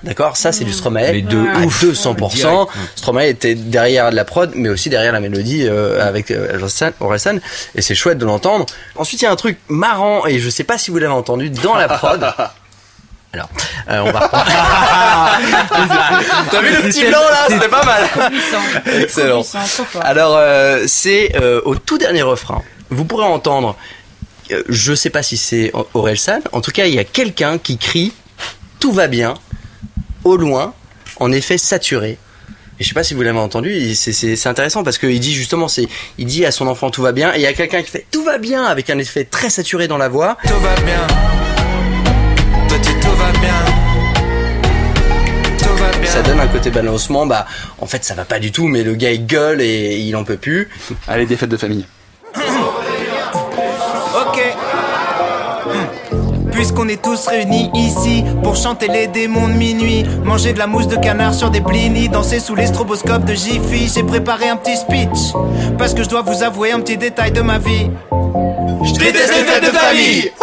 [0.03, 1.65] d'accord, ça c'est du Stromae, mais de ouais.
[1.65, 2.35] ouf, 200%.
[2.35, 2.71] Direct.
[2.95, 6.57] Stromae était derrière la prod, mais aussi derrière la mélodie avec euh,
[7.75, 8.65] et c'est chouette de l'entendre.
[8.95, 11.49] Ensuite, il y a un truc marrant, et je sais pas si vous l'avez entendu
[11.49, 12.33] dans la prod.
[13.33, 13.49] Alors,
[13.87, 14.45] on va reprendre.
[16.51, 18.03] T'as vu le petit blanc là C'était pas mal.
[19.01, 19.43] Excellent.
[20.01, 20.39] Alors,
[20.87, 22.61] c'est au tout dernier refrain.
[22.89, 23.77] Vous pourrez entendre
[24.51, 26.39] euh, je sais pas si c'est Orelsan.
[26.51, 28.11] En tout cas, il y a quelqu'un qui crie
[28.79, 29.33] "Tout va bien"
[30.23, 30.73] au loin,
[31.19, 32.17] en effet saturé.
[32.79, 35.87] Et je sais pas si vous l'avez entendu, c'est- intéressant parce qu'il dit justement, c'est,
[36.17, 38.05] il dit à son enfant tout va bien, et il y a quelqu'un qui fait
[38.11, 40.37] tout va bien avec un effet très saturé dans la voix.
[40.47, 41.07] Tout va bien.
[42.69, 43.65] Petit, tout va bien.
[45.59, 46.09] Tout va bien.
[46.09, 47.45] Ça donne un côté balancement, bah
[47.79, 50.23] en fait ça va pas du tout, mais le gars il gueule et il en
[50.23, 50.67] peut plus.
[51.07, 51.85] Allez, des fêtes de famille.
[54.13, 54.55] Ok.
[56.51, 60.87] Puisqu'on est tous réunis ici pour chanter les démons de minuit, manger de la mousse
[60.87, 63.89] de canard sur des blinis, danser sous les stroboscopes de Jiffy.
[63.93, 65.33] J'ai préparé un petit speech
[65.77, 67.89] parce que je dois vous avouer un petit détail de ma vie.
[68.83, 70.31] Je déteste les fêtes de famille.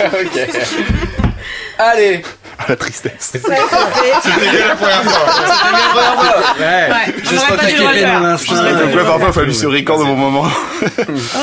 [0.00, 0.48] ok.
[1.78, 2.22] Allez.
[2.68, 3.32] La tristesse.
[3.32, 5.26] C'était bien la première fois.
[6.58, 8.20] Ouais, on Je n'aurait serais pas dû le taqué refaire.
[8.20, 10.46] dans pas dû Donc le ouais, parfois, il fallu se record au bon moment.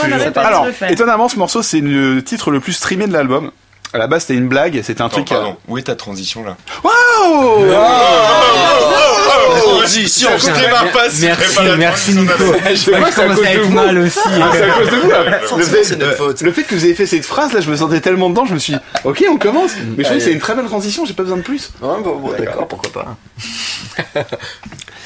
[0.04, 0.92] On n'aurait pas dû Alors, le faire.
[0.92, 3.52] étonnamment, ce morceau, c'est le titre le plus streamé de l'album.
[3.94, 5.32] À la base, c'était une blague, c'était un Attends, truc.
[5.32, 5.58] euh, pardon.
[5.68, 7.72] Où est ta transition là Waouh
[9.62, 10.30] Transition.
[11.22, 11.28] Merci,
[11.78, 12.34] merci Nico.
[12.70, 14.20] Je je c'est à commence à être mal aussi.
[14.26, 16.46] Ah, c'est à cause de vous.
[16.46, 18.54] Le fait, que vous ayez fait cette phrase, là, je me sentais tellement dedans, je
[18.54, 19.72] me suis dit, ok, on commence.
[19.98, 21.72] Mais je trouve que c'est une très belle transition, j'ai pas besoin de plus.
[22.38, 23.18] D'accord, pourquoi pas.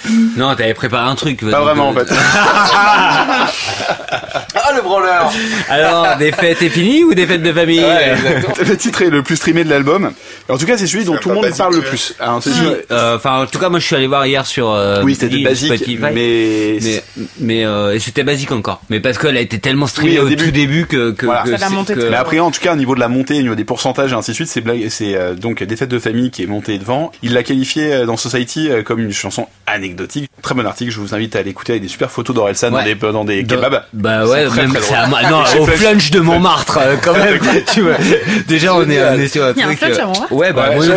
[0.37, 1.39] Non, t'avais préparé un truc.
[1.49, 2.07] Pas vraiment, en fait.
[4.57, 5.31] Ah, le branleur
[5.69, 9.35] Alors, des fêtes est fini ou des fêtes de famille Le titre est le plus
[9.35, 10.11] streamé de l'album.
[10.49, 12.15] En tout cas, c'est celui dont tout le monde parle le plus.
[12.41, 14.69] Si, sûr- euh, Enfin, en tout cas, moi, je suis allé voir hier sur.
[14.71, 15.97] euh, Oui, c'était basique, Spotify.
[16.13, 16.79] mais...
[16.81, 17.03] mais
[17.39, 20.25] mais euh, et c'était basique encore mais parce qu'elle a été tellement streamée Oui, au
[20.25, 20.45] au, début.
[20.45, 21.43] tout début que que, Voilà.
[21.43, 23.41] que Ça monté que- Mais après, en tout cas, au niveau de la montée, au
[23.41, 25.99] niveau des pourcentages et ainsi de suite, c'est blague, c'est euh, donc des fêtes de
[25.99, 27.11] famille qui est montée devant.
[27.23, 29.94] Il l'a qualifié euh, dans Society euh, comme une chanson anecdotique.
[30.41, 30.91] Très bon article.
[30.91, 32.83] Je vous invite à l'écouter avec des super photos d'Orelsan dans Ouais.
[32.83, 33.83] des dans des Dans- kebabs.
[33.93, 35.77] Bah ouais, très, même très non, au Flunch.
[35.77, 37.39] flunch de Montmartre euh, quand même.
[37.73, 37.93] tu vois.
[38.47, 39.79] Déjà on est, on est sur un Il y a un truc.
[39.93, 40.95] flunch euh, à Montmartre Ouais, bah Ouais, moi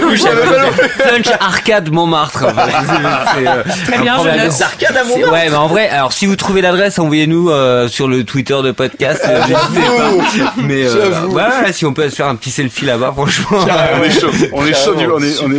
[0.98, 2.44] flunch arcade Montmartre.
[3.34, 6.26] C'est, euh, Très bien, je arcades à C'est- mon Ouais, mais en vrai, alors si
[6.26, 9.22] vous trouvez l'adresse, envoyez-nous euh, sur le Twitter de podcast.
[9.26, 10.54] euh, n'hésitez pas.
[10.58, 11.30] Mais euh, J'avoue.
[11.30, 13.58] voilà, si on peut se faire un petit selfie là-bas, franchement.
[13.92, 14.30] on est chaud.
[14.52, 14.74] On est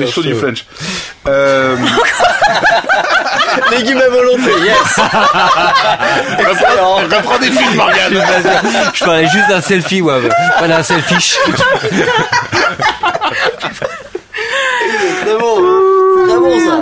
[0.07, 0.33] chaud du.
[0.35, 0.65] French.
[1.27, 1.75] Euh,
[3.71, 4.99] Légumes à volonté, yes
[6.39, 8.23] Excellent reprends des films, Morgane.
[8.93, 10.21] Je parlais juste d'un selfie, ouais.
[10.57, 11.38] Voilà, un selfie.
[15.21, 15.55] Très bon
[16.15, 16.77] C'est très bon ça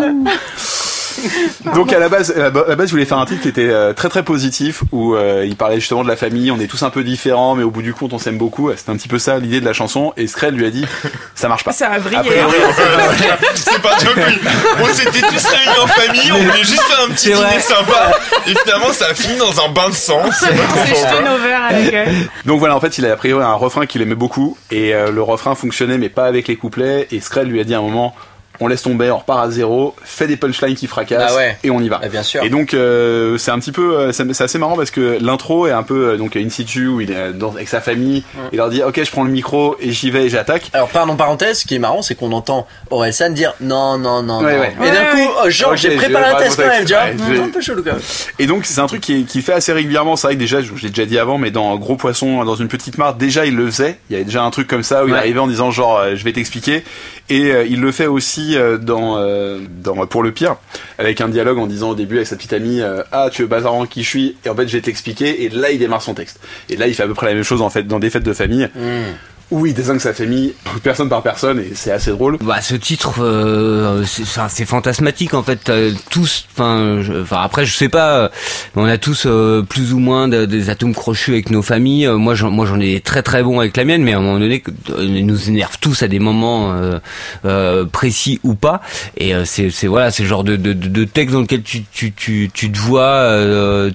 [1.75, 3.93] Donc à la base, à la base, je voulais faire un titre qui était euh,
[3.93, 6.51] très très positif où euh, il parlait justement de la famille.
[6.51, 8.71] On est tous un peu différents, mais au bout du compte, on s'aime beaucoup.
[8.75, 10.13] C'était un petit peu ça l'idée de la chanson.
[10.17, 10.85] Et Skrell lui a dit,
[11.35, 11.71] ça marche pas.
[11.71, 12.21] Ça a brillé.
[12.21, 12.55] Priori,
[13.55, 14.39] C'est pas oui.
[14.81, 17.49] On s'était tous réunis en famille, on voulait juste faire un petit vrai.
[17.49, 18.11] dîner sympa.
[18.47, 20.21] Et finalement, ça a fini dans un bain de sang.
[20.31, 22.11] C'est avec eux.
[22.45, 25.11] Donc voilà, en fait, il a a priori un refrain qu'il aimait beaucoup et euh,
[25.11, 27.07] le refrain fonctionnait mais pas avec les couplets.
[27.11, 28.15] Et Skrell lui a dit à un moment,
[28.59, 31.57] on laisse tomber, on repart à zéro, fait des punchlines qui fracassent Ah ouais.
[31.63, 31.99] et on y va.
[32.03, 32.43] Ah, bien sûr.
[32.43, 35.71] Et donc euh, c'est un petit peu, euh, c'est assez marrant parce que l'intro est
[35.71, 38.23] un peu euh, donc in situ où il est dans, avec sa famille.
[38.51, 40.69] Il leur dit, ok, je prends le micro et j'y vais et j'attaque.
[40.73, 44.41] Alors, pardon, parenthèse, ce qui est marrant, c'est qu'on entend Orelsan dire non, non, non,
[44.43, 44.59] Ouais, non.
[44.83, 44.87] ouais.
[44.87, 46.87] Et d'un coup, oh, genre, j'ai j'ai préparé un test quand même, texte.
[46.87, 47.03] tu vois.
[47.03, 48.01] Ouais, C'est un j'ai- peu chelou quand même.
[48.39, 50.15] Et donc c'est un truc qui, qui fait assez régulièrement.
[50.15, 52.55] C'est vrai que déjà, je je l'ai déjà dit avant, mais dans Gros Poisson, dans
[52.55, 53.97] une petite mare, déjà il le faisait.
[54.09, 56.23] Il y avait déjà un truc comme ça où il arrivait en disant genre, je
[56.23, 56.83] vais t'expliquer.
[57.29, 60.55] Et euh, il le fait aussi euh, dans, euh, dans Pour le pire,
[60.97, 63.47] avec un dialogue en disant au début avec sa petite amie, euh, ah tu veux
[63.47, 65.43] bazar en qui je suis, et en fait je vais t'expliquer.
[65.43, 66.39] Et là il démarre son texte.
[66.69, 68.23] Et là il fait à peu près la même chose en fait dans des fêtes
[68.23, 68.69] de famille.
[69.49, 72.37] Où il désigne sa famille, personne par personne, et c'est assez drôle.
[72.41, 74.03] Bah, ce titre, euh,
[74.49, 75.69] c'est fantasmatique en fait.
[75.69, 78.17] euh, tous, enfin, après, je sais pas.
[78.17, 78.29] euh,
[78.75, 82.07] On a tous euh, plus ou moins de- des atomes crochus avec nos familles.
[82.07, 84.21] Euh, moi, j'en, moi, j'en ai très très bon avec la mienne, mais à un
[84.21, 86.73] moment donné, que- ils nous énervent tous à des moments
[87.45, 88.81] euh, précis ou pas.
[89.17, 92.49] Et c'est, voilà, c'est le genre de, de, de, texte dans lequel tu, tu, tu,
[92.53, 93.33] tu te vois,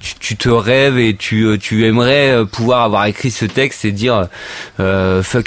[0.01, 4.29] tu, tu te rêves et tu, tu aimerais pouvoir avoir écrit ce texte et dire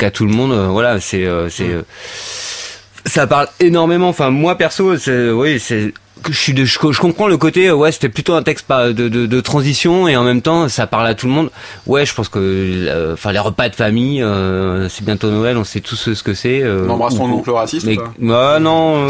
[0.03, 0.51] à tout le monde.
[0.51, 1.63] euh, Voilà, c'est, euh, c'est.
[1.69, 1.81] euh,
[3.05, 4.09] ça parle énormément.
[4.09, 5.93] Enfin, moi perso, c'est, oui, c'est,
[6.27, 9.09] je suis, de, je, je comprends le côté, ouais, c'était plutôt un texte pas de,
[9.09, 11.51] de, de transition et en même temps, ça parle à tout le monde.
[11.85, 15.63] Ouais, je pense que, euh, enfin, les repas de famille, euh, c'est bientôt Noël, on
[15.63, 16.63] sait tous ce que c'est.
[16.63, 19.07] Euh, On embrasse ton oncle raciste Mais, ou pas ah non.
[19.07, 19.09] euh,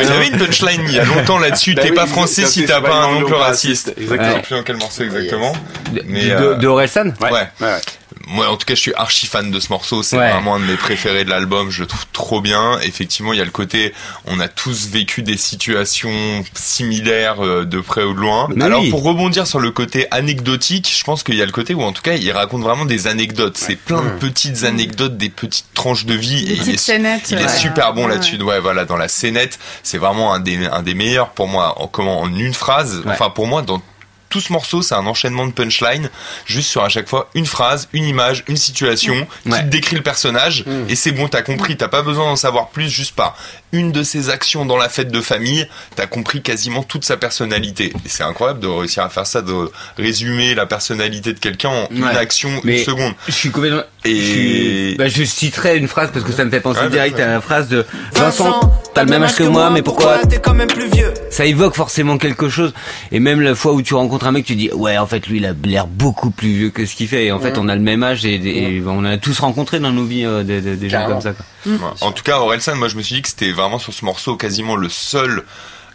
[0.00, 1.74] il y avait une punchline il y a longtemps là-dessus.
[1.74, 3.88] Bah T'es oui, pas français ça si t'as pas un oncle raciste.
[3.88, 3.94] raciste.
[3.96, 4.34] Je Exactement.
[4.36, 5.52] sais plus dans quel morceau exactement.
[6.06, 7.06] Mais, de, euh, de Orelsan?
[7.20, 7.30] Ouais.
[7.32, 7.78] Ouais, ouais.
[8.28, 10.02] Moi, en tout cas, je suis archi fan de ce morceau.
[10.02, 10.30] C'est Ouais.
[10.30, 11.70] vraiment un de mes préférés de l'album.
[11.70, 12.78] Je le trouve trop bien.
[12.80, 13.92] Effectivement, il y a le côté,
[14.26, 16.10] on a tous vécu des situations
[16.54, 18.48] similaires euh, de près ou de loin.
[18.54, 18.90] Mais Alors, oui.
[18.90, 21.92] pour rebondir sur le côté anecdotique, je pense qu'il y a le côté où, en
[21.92, 23.56] tout cas, il raconte vraiment des anecdotes.
[23.58, 26.44] C'est plein de petites anecdotes, des petites tranches de vie.
[26.44, 28.40] Des et il est, scénettes, il est super bon Ouais, là-dessus.
[28.42, 31.80] Ouais, voilà, dans la scénette, c'est vraiment un des, un des meilleurs pour moi.
[31.80, 33.02] En, comment, en une phrase.
[33.04, 33.12] Ouais.
[33.12, 33.80] Enfin, pour moi, dans
[34.32, 36.08] tout ce morceau, c'est un enchaînement de punchline,
[36.46, 39.62] juste sur à chaque fois une phrase, une image, une situation qui Ouais.
[39.64, 43.14] décrit le personnage, et c'est bon, t'as compris, t'as pas besoin d'en savoir plus, juste
[43.14, 43.36] par
[43.72, 45.66] une de ses actions dans la fête de famille,
[45.96, 47.92] t'as compris quasiment toute sa personnalité.
[48.04, 49.52] Et c'est incroyable de réussir à faire ça, de
[49.96, 53.12] résumer la personnalité de quelqu'un en une action, Mais- une seconde.
[53.26, 53.82] Je suis complètement.
[54.04, 56.90] Et- je, suis- bah, je citerai une phrase parce que ça me fait penser Ouais,
[56.90, 58.60] direct à la phrase de Vincent.
[58.94, 61.12] T'as le même âge que moi, mais pourquoi T'es quand même plus vieux?
[61.30, 62.74] Ça évoque forcément quelque chose.
[63.10, 65.38] Et même la fois où tu rencontres un mec, tu dis ouais, en fait, lui,
[65.38, 67.26] il a l'air beaucoup plus vieux que ce qu'il fait.
[67.26, 69.92] Et en fait, on a le même âge et, et on a tous rencontré dans
[69.92, 71.32] nos vies euh, des, des- des gens comme ça.
[71.32, 71.46] Quoi.
[71.72, 71.78] Ouais.
[72.00, 74.36] En tout cas, Orelsan, moi je me suis dit que c'était vraiment sur ce morceau
[74.36, 75.44] quasiment le seul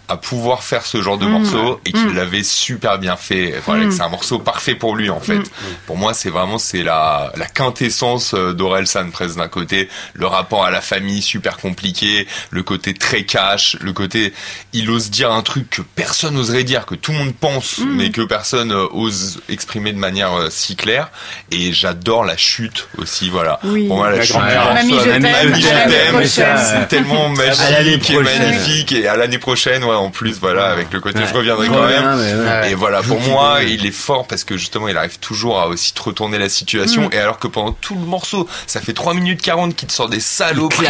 [0.10, 3.56] à pouvoir faire ce genre de morceau et qu'il l'avait super bien fait.
[3.66, 5.42] Voilà, que c'est un morceau parfait pour lui en fait.
[5.86, 10.64] Pour moi, c'est vraiment c'est la la quintessence euh, d'Orelsan presque d'un côté, le rapport
[10.64, 14.34] à la famille super compliqué, le côté très cash, le côté
[14.74, 18.10] il ose dire un truc que personne oserait dire, que tout le monde pense mais
[18.10, 21.10] que personne euh, ose exprimer de manière euh, si claire.
[21.52, 23.60] Et j'adore la chute aussi, voilà.
[23.64, 23.88] Oui.
[23.88, 29.18] Pour moi, la La chute Mamie, je t'aime, c'est tellement magique et magnifique et à
[29.18, 31.26] l'année prochaine ouais en plus voilà avec le côté Ouais.
[31.28, 32.18] je reviendrai quand ouais, même.
[32.18, 32.72] ouais, ouais.
[32.72, 35.94] et voilà pour moi il est fort parce que justement il arrive toujours à aussi
[35.94, 37.10] te retourner la situation.
[37.12, 40.10] Et alors que pendant tout le morceau ça fait 3 minutes 40 qu'il te sort
[40.10, 40.88] des saloperies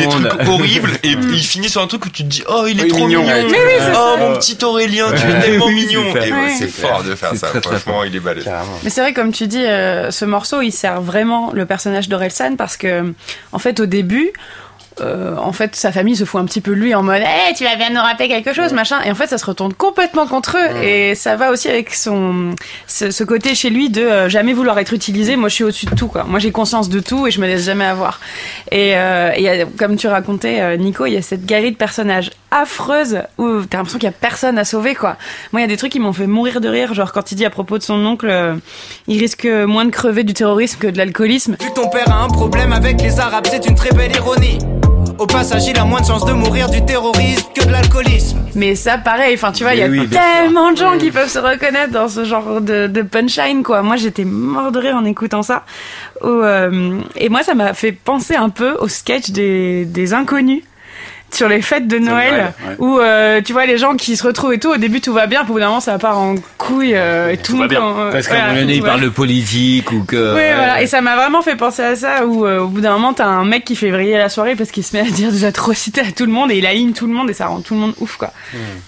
[0.00, 0.28] des monde.
[0.28, 0.92] trucs horribles.
[1.02, 3.06] Et il finit sur un truc où tu te dis oh il est Oui, trop
[3.06, 3.22] mignon.
[3.22, 4.16] mignon, Ouais, Mais oui, c'est oh ça.
[4.18, 6.04] mon petit Aurélien tu es tellement mignon.
[6.58, 7.48] c'est fort de faire ça.
[7.48, 8.44] très, très franchement il est balèze.
[8.44, 8.78] Carrément.
[8.84, 12.56] Mais c'est vrai, comme tu dis, euh, ce morceau, il sert vraiment le personnage d'Orelsan
[12.56, 13.12] parce que,
[13.52, 14.32] en fait, au début,
[15.00, 17.54] euh, en fait, sa famille se fout un petit peu de lui en mode, hey,
[17.54, 19.00] tu vas bien nous rappeler quelque chose, machin.
[19.04, 20.82] Et en fait, ça se retourne complètement contre eux.
[20.82, 22.54] Et ça va aussi avec son,
[22.86, 25.36] ce, ce côté chez lui de euh, jamais vouloir être utilisé.
[25.36, 26.24] Moi, je suis au-dessus de tout, quoi.
[26.24, 28.20] Moi, j'ai conscience de tout et je me laisse jamais avoir.
[28.70, 31.44] Et, euh, et il y a- comme tu racontais, euh, Nico, il y a cette
[31.46, 35.16] galerie de personnages affreuse où t'as l'impression qu'il y a personne à sauver, quoi.
[35.52, 37.34] Moi, il y a des trucs qui m'ont fait mourir de rire, genre quand il
[37.34, 38.54] dit à propos de son oncle, euh,
[39.06, 41.56] il risque moins de crever du terrorisme que de l'alcoolisme.
[41.60, 44.58] Vu que ton père a un problème avec les arabes, c'est une très belle ironie.
[45.18, 48.38] Au passage, il a moins de chances de mourir du terrorisme que de l'alcoolisme.
[48.54, 51.28] Mais ça, pareil, enfin, tu vois, il y a oui, tellement de gens qui peuvent
[51.28, 53.82] se reconnaître dans ce genre de, de punchline, quoi.
[53.82, 55.64] Moi, j'étais mort de rire en écoutant ça.
[56.22, 60.62] Où, euh, et moi, ça m'a fait penser un peu au sketch des, des inconnus
[61.32, 62.74] sur les fêtes de Noël, Noël, ouais.
[62.78, 64.70] où euh, tu vois les gens qui se retrouvent et tout.
[64.72, 67.30] Au début, tout va bien, puis au bout d'un moment, ça part en couille euh,
[67.32, 67.80] et tout, le va bien.
[67.80, 70.34] quand- Parce qu'à un moment donné, il tout va parle de politique ou que.
[70.34, 70.82] oui, voilà.
[70.82, 73.26] Et ça m'a vraiment fait penser à ça, où euh, au bout d'un moment, t'as
[73.26, 76.00] un mec qui fait vriller la soirée parce qu'il se met à dire des atrocités
[76.00, 77.80] à tout le monde et il aligne tout le monde et ça rend tout le
[77.80, 78.32] monde ouf, quoi.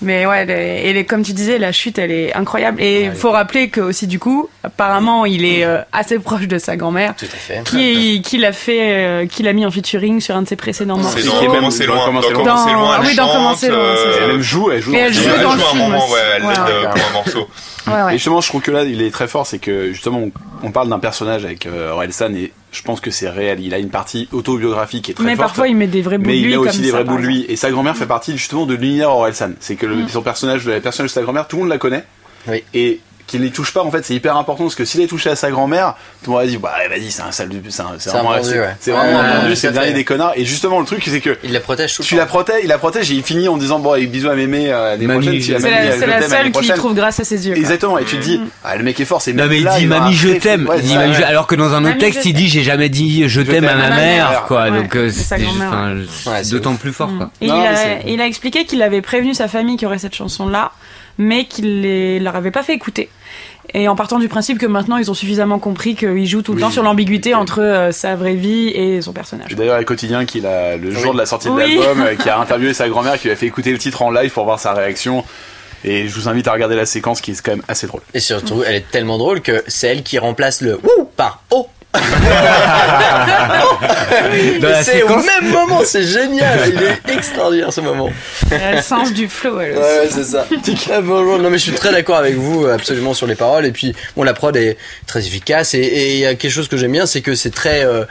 [0.02, 2.80] Mais ouais, les- et les- comme tu disais, la chute, elle est incroyable.
[2.80, 6.58] Et il faut rappeler que aussi, du coup, apparemment, il est euh, assez proche de
[6.58, 7.62] sa grand-mère, Tout à fait.
[7.64, 10.96] qui, qui l'a fait, euh, qui l'a mis en featuring sur un de ses précédents
[10.96, 11.18] morceaux.
[11.18, 12.74] c'est comment c'est loin dans c'est comment loin.
[12.74, 14.18] loin Ah elle oui, dans chante, loin, c'est euh, ça.
[14.22, 14.94] Elle même joue, elle joue.
[14.94, 15.42] Elle dans le joue film.
[15.42, 16.12] dans elle le joue à un film moment aussi.
[16.12, 16.90] ouais elle l'aide ouais.
[16.90, 17.48] pour un morceau
[17.86, 20.30] Ouais, Et justement, je trouve que là, il est très fort, c'est que justement, on,
[20.62, 23.58] on parle d'un personnage avec euh, Orelsan et je pense que c'est réel.
[23.60, 25.48] Il a une partie autobiographique qui est très Mais forte.
[25.48, 27.04] parfois, il met des vrais bouts mais de il lui met comme aussi des vrais
[27.04, 27.46] bouts de lui.
[27.48, 29.52] Et sa grand-mère fait partie justement de l'univers Orelsan.
[29.60, 30.08] C'est que le, Mm.
[30.08, 32.04] son personnage, le personnage de sa grand-mère, tout le monde la connaît.
[32.48, 32.62] Oui.
[32.74, 33.00] Et
[33.30, 35.36] qu'il les touche pas, en fait, c'est hyper important parce que s'il est touché à
[35.36, 37.92] sa grand-mère, tout le monde va dire, bah vas-y, c'est un sale du, c'est un-
[37.98, 38.74] c'est vraiment, c'est- ouais.
[38.80, 40.32] c'est vraiment Ouais, c'est le dernier des connards.
[40.36, 42.20] Et justement, le truc, c'est que Il la protège tout le tu temps.
[42.20, 44.72] la protèges, il la protège et il finit en disant, bon, allez, bisous à mémé,
[44.72, 47.46] euh, l'année Mamie, la C'est mamie, la, la l'année seule qui trouve grâce à ses
[47.46, 47.52] yeux.
[47.54, 47.60] quoi.
[47.60, 49.78] Exactement, et tu te dis, ah, le mec est fort, c'est Non mais il là,
[49.78, 50.68] dit mamie je t'aime.
[50.82, 53.74] Dit alors que dans un autre texte il dit j'ai jamais dit je t'aime à
[53.76, 54.70] ma mère quoi.
[54.70, 54.96] Donc
[56.50, 57.30] d'autant plus fort quoi.
[57.40, 60.72] Il, a, a expliqué qu'il avait prévenu sa famille qu'il y aurait cette chanson-là,
[61.18, 63.08] mais qu'il les leur avait pas fait écouter.
[63.74, 66.56] Et en partant du principe que maintenant ils ont suffisamment compris qu'il joue tout le
[66.56, 66.62] Oui.
[66.62, 69.54] temps sur l'ambiguïté entre euh, sa vraie vie et son personnage.
[69.54, 71.12] D'ailleurs, il y a Quotidien qui l'a, le jour Oui.
[71.12, 71.76] de la sortie de Oui.
[71.78, 74.10] l'album, euh, qui a interviewé sa grand-mère, qui lui a fait écouter le titre en
[74.10, 75.24] live pour voir sa réaction.
[75.84, 78.02] Et je vous invite à regarder la séquence qui est quand même assez drôle.
[78.12, 81.68] Et surtout, elle est tellement drôle que c'est elle qui remplace le wouh par oh.
[84.82, 86.60] C'est au même moment, c'est génial.
[86.68, 88.10] Il est extraordinaire ce moment.
[88.50, 89.80] Elle a le sens du flow, elle aussi.
[89.80, 90.46] Ouais, c'est ça.
[91.02, 91.38] Bonjour.
[91.38, 93.66] Non, mais je suis très d'accord avec vous, absolument, sur les paroles.
[93.66, 94.76] Et puis, bon, la prod est
[95.06, 95.74] très efficace.
[95.74, 98.04] Et il y a quelque chose que j'aime bien, c'est que c'est très euh,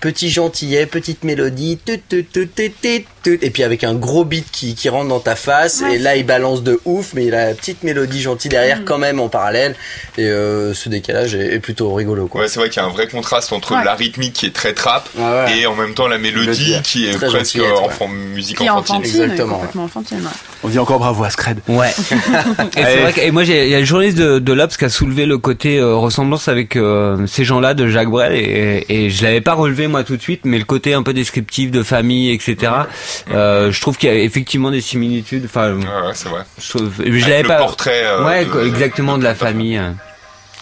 [0.00, 4.88] petit gentillet, petite mélodie, tut, tut, tut, et puis avec un gros beat qui, qui
[4.88, 5.82] rentre dans ta face.
[5.82, 5.96] Ouais.
[5.96, 8.84] Et là, il balance de ouf, mais il a la petite mélodie gentille derrière Mm.
[8.84, 9.74] quand même en parallèle.
[10.18, 12.42] Et euh, ce décalage est, est plutôt rigolo, quoi.
[12.42, 13.84] Ouais, c'est vrai qu'il y a un vrai contraste entre Ouais.
[13.84, 15.58] la rythmique qui est très trap Ah ouais.
[15.58, 18.96] et en même temps la mélodie qui est très presque enfant, musique Qui est enfantine.
[18.96, 20.18] enfantine, Exactement, complètement enfantine.
[20.18, 20.30] ouais.
[20.64, 21.58] On dit encore bravo à Scred.
[21.68, 21.88] Ouais.
[22.76, 24.84] et c'est vrai que et moi il y a le journaliste de, de l'Obs qui
[24.84, 29.10] a soulevé le côté euh, ressemblance avec euh, ces gens-là de Jacques Brel et, et
[29.10, 31.82] je l'avais pas relevé moi tout de suite mais le côté un peu descriptif de
[31.82, 32.70] famille etc.
[33.32, 35.44] Euh, je trouve qu'il y a effectivement des similitudes.
[35.46, 36.42] Enfin, Ouais, ouais, c'est vrai.
[36.60, 37.56] je, trouve- je l'avais pas.
[37.58, 39.78] portrait, euh, ouais, de- exactement de la famille.
[39.78, 39.90] euh,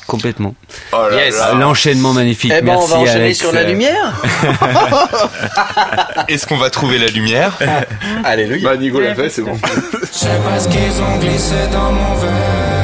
[0.07, 0.57] Complètement.
[0.93, 1.41] Oh là Yes.
[1.57, 2.53] L'enchaînement magnifique.
[2.53, 3.39] Eh ben, on Merci va enchaîner Alex.
[3.39, 4.13] sur la Euh, lumière.
[6.29, 7.57] Est-ce qu'on va trouver la lumière?
[8.25, 8.71] Alléluia.
[8.71, 9.57] Bah, Nico l'a fait, c'est bon.
[10.03, 12.80] Je sais pas ce qu'ils ont glissé dans mon verre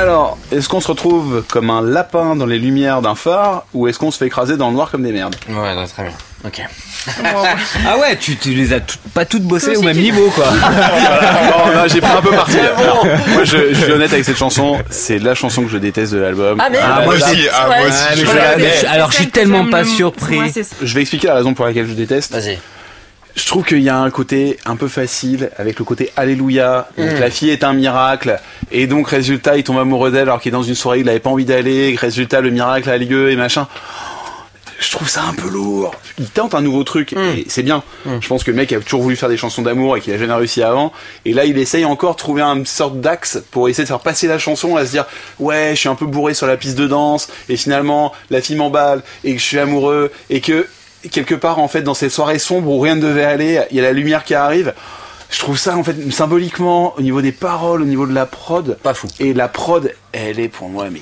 [0.00, 3.98] Alors, est-ce qu'on se retrouve comme un lapin dans les lumières d'un phare ou est-ce
[3.98, 6.12] qu'on se fait écraser dans le noir comme des merdes Ouais, non, très bien.
[6.42, 6.62] Ok.
[7.86, 8.80] Ah ouais, tu, tu les as
[9.12, 10.46] pas toutes bossées au même niveau, quoi.
[10.46, 12.58] Non, non, j'ai pris un peu parti.
[12.58, 14.78] Alors, moi, je, je suis honnête avec cette chanson.
[14.88, 16.58] C'est la chanson que je déteste de l'album.
[16.64, 16.84] Ah, merde.
[16.90, 18.24] Ah, moi, aussi, ah, moi aussi,
[18.56, 20.36] mais je je alors, je suis tellement pas surpris.
[20.36, 20.46] Moi.
[20.82, 22.32] Je vais expliquer la raison pour laquelle je déteste.
[22.32, 22.58] Vas-y.
[23.34, 26.88] Je trouve qu'il y a un côté un peu facile avec le côté Alléluia.
[26.98, 28.38] Donc, La fille est un miracle.
[28.72, 31.20] Et donc, résultat, il tombe amoureux d'elle alors qu'il est dans une soirée, il n'avait
[31.20, 31.94] pas envie d'aller.
[31.96, 33.66] Résultat, le miracle a lieu et machin.
[34.78, 35.94] Je trouve ça un peu lourd.
[36.18, 37.82] Il tente un nouveau truc et c'est bien.
[38.20, 40.18] Je pense que le mec a toujours voulu faire des chansons d'amour et qu'il a
[40.18, 40.90] jamais réussi avant.
[41.26, 44.26] Et là, il essaye encore de trouver une sorte d'axe pour essayer de faire passer
[44.26, 45.04] la chanson à se dire
[45.38, 48.56] ouais, je suis un peu bourré sur la piste de danse et finalement la fille
[48.56, 50.66] m'emballe et que je suis amoureux et que
[51.10, 53.80] quelque part en fait dans cette soirée sombre où rien ne devait aller, il y
[53.80, 54.74] a la lumière qui arrive.
[55.30, 58.76] Je trouve ça en fait symboliquement au niveau des paroles, au niveau de la prod,
[58.82, 59.06] Pas fou.
[59.20, 61.00] et la prod, elle est pour moi mais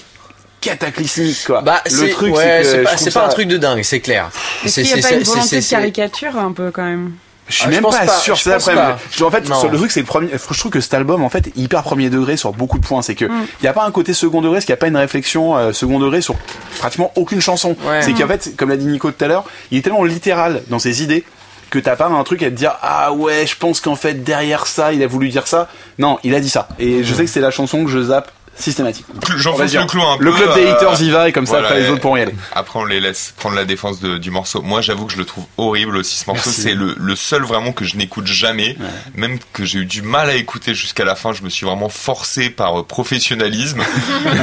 [0.60, 1.62] cataclysmique quoi.
[1.62, 3.56] Bah, le c'est truc ouais, c'est pas, je trouve c'est pas ça- un truc de
[3.56, 4.30] dingue, c'est clair.
[4.64, 6.52] Est-ce C'est- qu'il n'y a c'est- pas une c'est- volonté c'est- de c'est- caricature un
[6.52, 7.12] peu quand même?
[7.48, 8.98] Je suis Ah, même pas, pas, sûr, je c'est la pense pas.
[9.10, 9.62] Je- En fait, Non.
[9.70, 10.28] le truc, c'est le premier.
[10.32, 13.00] Je trouve que cet album, en fait, est hyper premier degré sur beaucoup de points.
[13.02, 14.96] C'est que il y a pas un côté second degré, qu'il n'y a pas une
[14.96, 16.34] réflexion euh, second degré sur
[16.78, 17.76] pratiquement aucune chanson.
[17.86, 18.02] Ouais.
[18.02, 20.78] C'est qu'en fait, comme l'a dit Nico tout à l'heure, il est tellement littéral dans
[20.78, 21.24] ses idées
[21.70, 24.66] que t'as pas un truc à te dire ah ouais je pense qu'en fait derrière
[24.66, 25.68] ça il a voulu dire ça
[25.98, 28.30] non il a dit ça et je sais que c'est la chanson que je zappe
[28.58, 30.24] systématiquement J'enfonce le clou un peu.
[30.24, 32.16] le club des euh, haters y va et comme ça voilà, après les autres pourront
[32.16, 34.62] y aller Après, on les laisse prendre la défense de- du morceau.
[34.62, 36.16] Moi, j'avoue que je le trouve horrible aussi.
[36.18, 38.76] Ce morceau, c'est le, le seul vraiment que je n'écoute jamais.
[39.14, 41.32] Même que j'ai eu du mal à écouter jusqu'à la fin.
[41.32, 43.82] Je me suis vraiment forcé par euh, professionnalisme.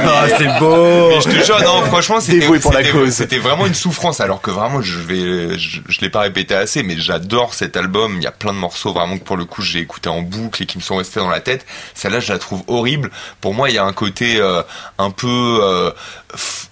[0.08, 1.08] Ah, c'est beau.
[1.08, 3.10] Mais je te jure, non, franchement, c'était, Dévoué pour la c'était- cause.
[3.12, 4.20] c'était vraiment une souffrance.
[4.20, 8.14] Alors que vraiment, je vais, je, je l'ai pas répété assez, mais j'adore cet album.
[8.16, 10.62] Il y a plein de morceaux vraiment que pour le coup, j'ai écouté en boucle
[10.62, 11.66] et qui me sont restés dans la tête.
[11.94, 13.10] Celle-là, je la trouve horrible.
[13.40, 14.62] Pour moi, il y a un côté euh,
[14.98, 15.90] un peu, euh,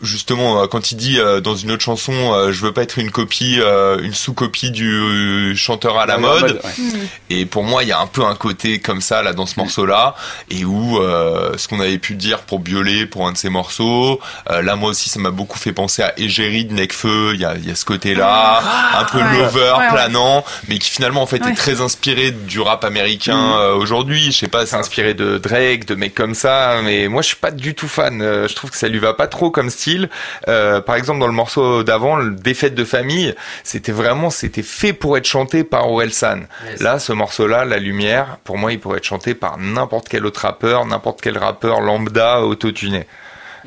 [0.02, 2.98] justement, euh, quand il dit euh, dans une autre chanson, euh, je veux pas être
[2.98, 6.60] une copie, euh, une sous-copie du euh, chanteur à la mode.
[6.64, 6.84] ouais.
[7.30, 9.58] Et pour moi, il y a un peu un côté comme ça là dans ce
[9.58, 10.14] morceau-là,
[10.50, 14.20] et où euh, ce qu'on avait pu dire pour Biolay, pour un de ses morceaux,
[14.50, 17.32] euh, là moi aussi ça m'a beaucoup fait penser à Égérie de Necfeu.
[17.34, 18.62] Il y a, il y a ce côté-là,
[18.98, 19.38] un peu ouais.
[19.38, 19.88] lover, Ouais, ouais.
[19.92, 21.50] planant, mais qui finalement en fait Ouais.
[21.50, 24.26] est très inspiré du rap américain euh, aujourd'hui.
[24.32, 27.36] Je sais pas, c'est inspiré de Drake, de mecs comme ça, mais moi je suis
[27.36, 28.22] pas du tout fan.
[28.22, 30.08] Euh, je trouve que ça lui va pas trop comme style.
[30.48, 33.34] Euh, par exemple dans le morceau d'avant, le Défaite de famille,
[33.64, 36.40] c'était vraiment c'était fait pour être chanté par Orelsan.
[36.80, 40.40] Là, ce morceau-là, La Lumière, pour moi, il pourrait être chanté par n'importe quel autre
[40.40, 43.06] rappeur, n'importe quel rappeur lambda autotuné.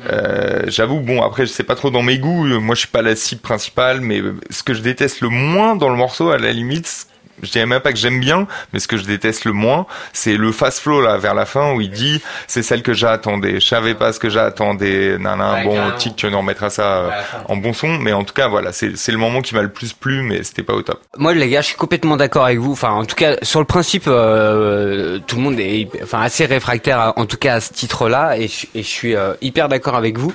[0.06, 2.44] Euh, J'avoue, bon, après, je sais pas trop dans mes goûts.
[2.60, 5.88] Moi, je suis pas la cible principale, mais ce que je déteste le moins dans
[5.88, 7.06] le morceau, à la limite,
[7.42, 10.36] je dirais même pas que j'aime bien, mais ce que je déteste le moins, c'est
[10.36, 13.60] le fast flow là vers la fin où il dit c'est celle que j'attendais.
[13.60, 15.18] Je savais pas ce que j'attendais.
[15.18, 17.10] Nana, Ouais, bon, tic, tu nous remettras ça euh,
[17.46, 19.68] en bon son, mais en tout cas, voilà, c'est c'est le moment qui m'a le
[19.70, 21.00] plus plu, mais c'était pas au top.
[21.16, 22.72] Moi, les gars, je suis complètement d'accord avec vous.
[22.72, 27.12] Enfin, en tout cas, sur le principe, euh, tout le monde est, enfin, assez réfractaire,
[27.16, 30.18] en tout cas à ce titre-là, et, je- et je suis euh, hyper d'accord avec
[30.18, 30.32] vous.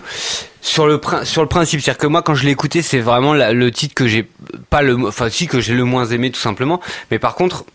[0.65, 3.52] Sur le sur le principe, c'est-à-dire que moi, quand je l'ai écouté, c'est vraiment la-
[3.52, 4.26] le titre que j'ai
[4.69, 6.80] pas le, enfin, si que j'ai le moins aimé, tout simplement.
[7.11, 7.65] Mais par contre.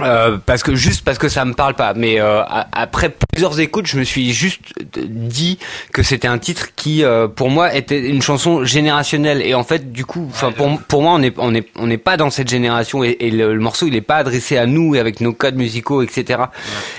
[0.00, 1.92] Euh, parce que juste parce que ça me parle pas.
[1.92, 2.42] Mais euh,
[2.72, 4.62] après plusieurs écoutes je me suis juste
[4.96, 5.58] dit
[5.92, 9.42] que c'était un titre qui euh, pour moi était une chanson générationnelle.
[9.42, 11.98] Et en fait du coup enfin pour, pour moi on est on est on n'est
[11.98, 14.94] pas dans cette génération et, et le, le morceau il est pas adressé à nous
[14.94, 16.44] et avec nos codes musicaux etc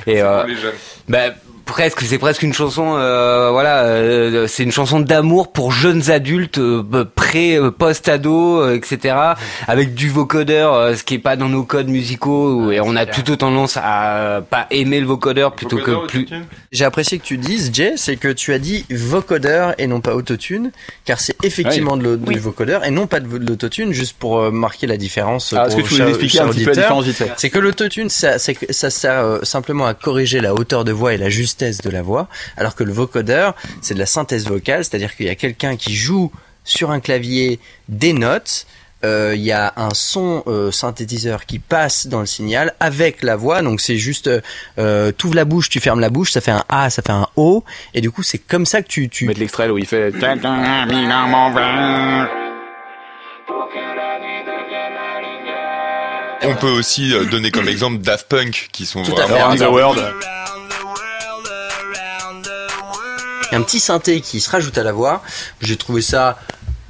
[0.06, 0.44] et euh,
[1.10, 1.30] bah,
[1.68, 6.58] presque c'est presque une chanson euh, voilà euh, c'est une chanson d'amour pour jeunes adultes
[6.58, 6.84] euh,
[7.16, 9.16] pré euh, post ado euh, etc
[9.68, 13.06] avec du vocodeur euh, ce qui est pas dans nos codes musicaux et on a
[13.06, 16.26] plutôt tendance à euh, pas aimer le vocodeur plutôt que plus
[16.72, 20.14] J'ai apprécié que tu dises, Jay, c'est que tu as dit vocodeur et non pas
[20.16, 20.72] autotune,
[21.06, 24.52] car c'est effectivement de l'au- du vocodeur et non pas de l'autotune, juste pour euh,
[24.52, 25.50] marquer la différence.
[25.50, 27.60] Pour est-ce que tu voulais expliquer un petit peu la différence vite fait C'est que
[27.60, 31.18] l'autotune, ça, c'est que ça sert euh, simplement à corriger la hauteur de voix et
[31.18, 35.16] la justesse de la voix, alors que le vocodeur, c'est de la synthèse vocale, c'est-à-dire
[35.16, 36.32] qu'il y a quelqu'un qui joue
[36.64, 37.60] sur un clavier
[37.90, 38.68] des notes
[39.06, 43.36] euh, il y a un son euh, synthétiseur qui passe dans le signal avec la
[43.36, 43.62] voix.
[43.62, 44.30] Donc c'est juste,
[44.80, 47.12] euh, tu ouvres la bouche, tu fermes la bouche, ça fait un A, ça fait
[47.12, 47.64] un O,
[47.94, 50.12] et du coup c'est comme ça que tu, tu Mettre l'extrait où il fait.
[56.44, 59.34] On peut aussi euh, donner comme exemple Daft Punk, qui sont Tout à fait.
[63.52, 65.22] Un petit synthé qui se rajoute à la voix.
[65.62, 66.38] J'ai trouvé ça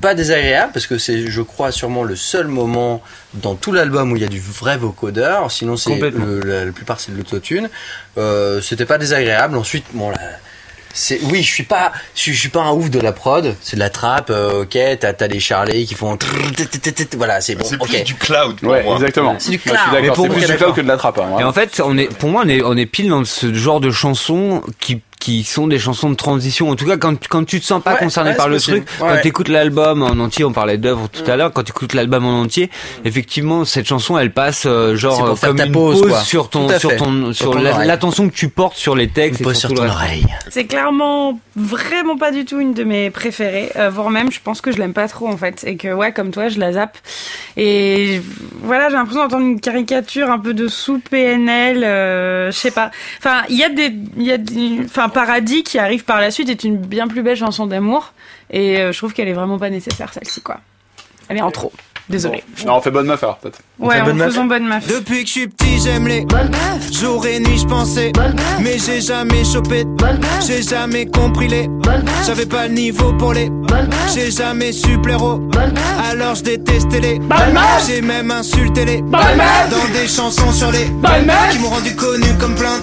[0.02, 3.02] pas désagréable parce que c'est, je crois, sûrement le seul moment
[3.34, 5.52] dans tout l'album où il y a du vrai vocodeur.
[5.52, 7.70] Sinon, c'est la, la plupart c'est de l'autotune.
[8.18, 9.58] Euh, c'était pas désagréable.
[9.58, 10.18] Ensuite, bon là.
[10.94, 13.56] C'est, oui, je suis pas, je suis, je suis pas un ouf de la prod.
[13.62, 14.78] C'est de la trappe, euh, ok.
[15.00, 16.18] T'as, t'as des charlets qui font,
[17.16, 17.88] voilà, c'est bon, C'est ok.
[17.88, 18.96] plus du cloud pour Ouais, moi.
[18.96, 19.36] exactement.
[19.38, 19.78] C'est du cloud.
[19.92, 20.16] Mais d'accord.
[20.16, 21.20] pour C'est plus du cloud que de la trappe.
[21.20, 21.38] hein.
[21.40, 23.80] Et en fait, on est, pour moi, on est, on est pile dans ce genre
[23.80, 26.70] de chansons qui qui sont des chansons de transition.
[26.70, 28.86] En tout cas, quand, quand tu te sens pas Ouais, concerné ouais, par le possible.
[28.86, 29.10] truc, Ouais.
[29.16, 31.94] quand tu écoutes l'album en entier, on parlait d'œuvre tout à l'heure, quand tu écoutes
[31.94, 32.70] l'album en entier,
[33.06, 36.20] effectivement, cette chanson, elle passe euh, genre pour euh, comme une pause, pause quoi.
[36.22, 39.74] sur ton sur ton Sur l'attention que tu portes sur les textes Une et sur
[39.74, 40.26] ton oreille.
[40.50, 44.62] C'est clairement vraiment pas du tout une de mes préférées, euh, voire même je pense
[44.62, 46.98] que je l'aime pas trop en fait, et que ouais comme toi je la zappe.
[47.56, 48.22] Et
[48.62, 52.92] voilà j'ai l'impression d'entendre une caricature un peu de sous PNL, euh, je sais pas.
[53.20, 56.32] Enfin il y a des, il y a des, enfin Paradis qui arrive par la
[56.32, 58.14] suite est une bien plus belle chanson d'amour,
[58.50, 60.60] et euh, je trouve qu'elle est vraiment pas nécessaire celle-ci quoi.
[61.30, 61.72] Elle est en trop.
[62.10, 62.44] Désolé.
[62.66, 63.60] Non, on fait bonne meuf alors, peut-être.
[63.80, 64.28] Ouais, fait en bonne meuf.
[64.30, 64.88] faisant bonne meuf.
[64.88, 66.26] Depuis que je suis petit, j'aime les
[66.92, 68.12] Jour et nuit, je pensais.
[68.62, 69.84] Mais j'ai jamais chopé
[70.48, 71.70] J'ai jamais compris les
[72.26, 73.50] J'avais pas le niveau pour les
[74.14, 75.42] J'ai jamais su plaire aux
[76.10, 77.20] Alors je détestais les
[77.86, 80.86] J'ai même insulté les Dans des chansons sur les
[81.52, 82.80] Qui m'ont rendu connu comme plein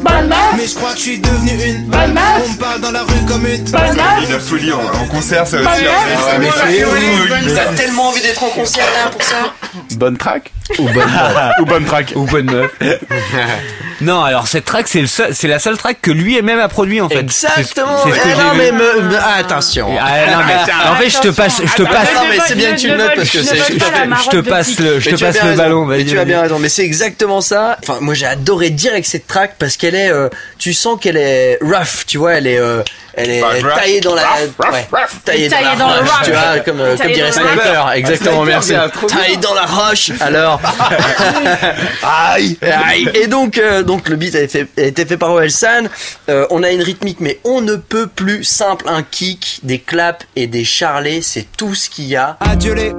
[0.56, 3.46] Mais je crois que je suis devenu une On me parle dans la rue comme
[3.46, 5.66] une Et la folie en, en concert, ça aussi.
[5.66, 6.36] hein.
[6.38, 7.52] mais Ça, c'est oui, oui, oui.
[7.54, 9.52] T'as tellement envie d'être en concert là pour ça.
[9.96, 11.10] Bonne track Ou bonne
[11.60, 12.70] Ou bonne track Ou bonne meuf.
[14.00, 16.68] non, alors cette track, c'est le seul, c'est la seule track que lui même a
[16.68, 17.20] produit en fait.
[17.20, 18.02] Exactement.
[18.04, 19.88] C'est- c'est ce que Eh j'ai non mais me- me- ah, attention.
[20.00, 22.72] Ah, non, mais, en fait, je te passe, je te passe, non, mais c'est bien
[22.74, 25.12] que tu le notes parce que c'est- je te, je te passe le, je Mais
[25.12, 25.62] te tu as passe bien le raison.
[25.62, 25.84] ballon.
[25.86, 26.26] Mais vas-y, tu as vas-y.
[26.26, 26.58] bien raison.
[26.58, 27.78] Mais c'est exactement ça.
[27.82, 30.28] Enfin, moi j'ai adoré direct cette track parce qu'elle est, euh,
[30.64, 32.82] tu sens qu'elle est rough, tu vois, elle est, euh,
[33.12, 33.74] elle est Bah, rough.
[33.74, 34.86] taillée dans la, ouais,
[35.22, 37.92] taillée dans, Taillée la dans roche, tu vois, comme, euh, comme Taillée dirait Sniper.
[37.92, 38.72] Exactement, merci.
[39.08, 40.10] Taillée dans la roche.
[40.20, 40.58] Alors,
[42.02, 43.10] aïe, aïe.
[43.12, 45.84] Et donc, euh, donc le beat a été fait, a été fait par Orelsan.
[46.30, 48.86] Euh, on a une rythmique, mais on ne peut plus simple.
[48.88, 52.38] Un kick, des claps et des charlets, c'est tout ce qu'il y a.
[52.40, 52.94] Adieu les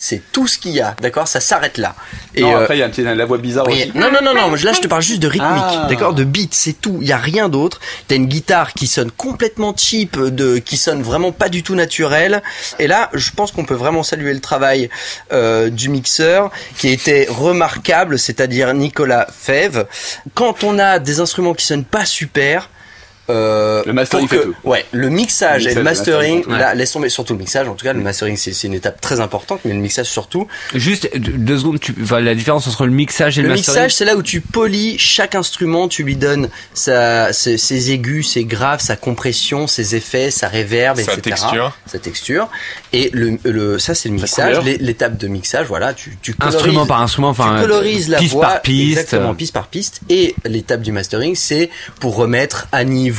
[0.00, 1.26] C'est tout ce qu'il y a, d'accord?
[1.26, 1.96] Ça s'arrête là.
[2.36, 3.90] Et Non, euh, après, il y a un petit- la voix bizarre aussi.
[3.96, 5.86] non, non, non, non, là je te parle juste de rythmique, Ah.
[5.88, 6.14] d'accord?
[6.14, 7.80] De beat, c'est tout, il y a rien d'autre.
[8.06, 12.44] T'as une guitare qui sonne complètement cheap, de, qui sonne vraiment pas du tout naturelle.
[12.78, 14.88] Et là, je pense qu'on peut vraiment saluer le travail
[15.32, 19.88] euh, du mixeur, qui était remarquable, c'est-à-dire Nicolas Fève.
[20.34, 22.70] Quand on a des instruments qui sonnent pas super,
[23.30, 24.54] euh, Le mastering fait tout.
[24.64, 27.68] Ouais, le mixage Le et le mastering, le mastering, là, laisse tomber surtout le mixage.
[27.68, 30.46] En tout cas, le mastering, c'est c'est une étape très importante, mais le mixage surtout.
[30.74, 31.80] Juste deux secondes.
[31.80, 33.76] Tu, enfin, la différence entre le mixage et le, Le mastering.
[33.78, 38.30] mixage, c'est là où tu polis chaque instrument, tu lui donnes sa, ses, ses aigus,
[38.32, 41.20] ses graves, sa compression, ses effets, sa réverb, Sa etc.
[41.22, 41.76] texture.
[41.86, 42.48] Sa texture.
[42.92, 45.66] Et le, le ça, c'est le mixage, l'étape de mixage.
[45.66, 48.98] Voilà, tu, tu colorises, Instrument par instrument, enfin, tu colorises la piste voix, par piste.
[48.98, 50.00] exactement, piste par piste.
[50.08, 51.68] Et l'étape du mastering, c'est
[52.00, 53.17] pour remettre à niveau.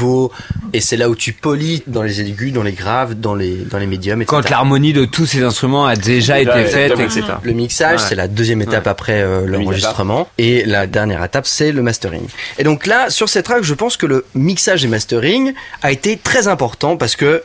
[0.74, 3.78] Et c'est là où tu polis dans les aigus, dans les graves, dans les dans
[3.78, 4.38] les médiums, etc.
[4.42, 7.24] Quand l'harmonie de tous ces instruments a déjà Déjà, été faite, etc.
[7.44, 8.06] Le mixage, Ouais.
[8.08, 10.28] c'est la deuxième étape après euh, l'enregistrement.
[10.38, 12.28] Et la dernière étape, c'est le mastering.
[12.58, 16.18] Et donc là, sur cette track, je pense que le mixage et mastering a été
[16.18, 17.42] très important parce que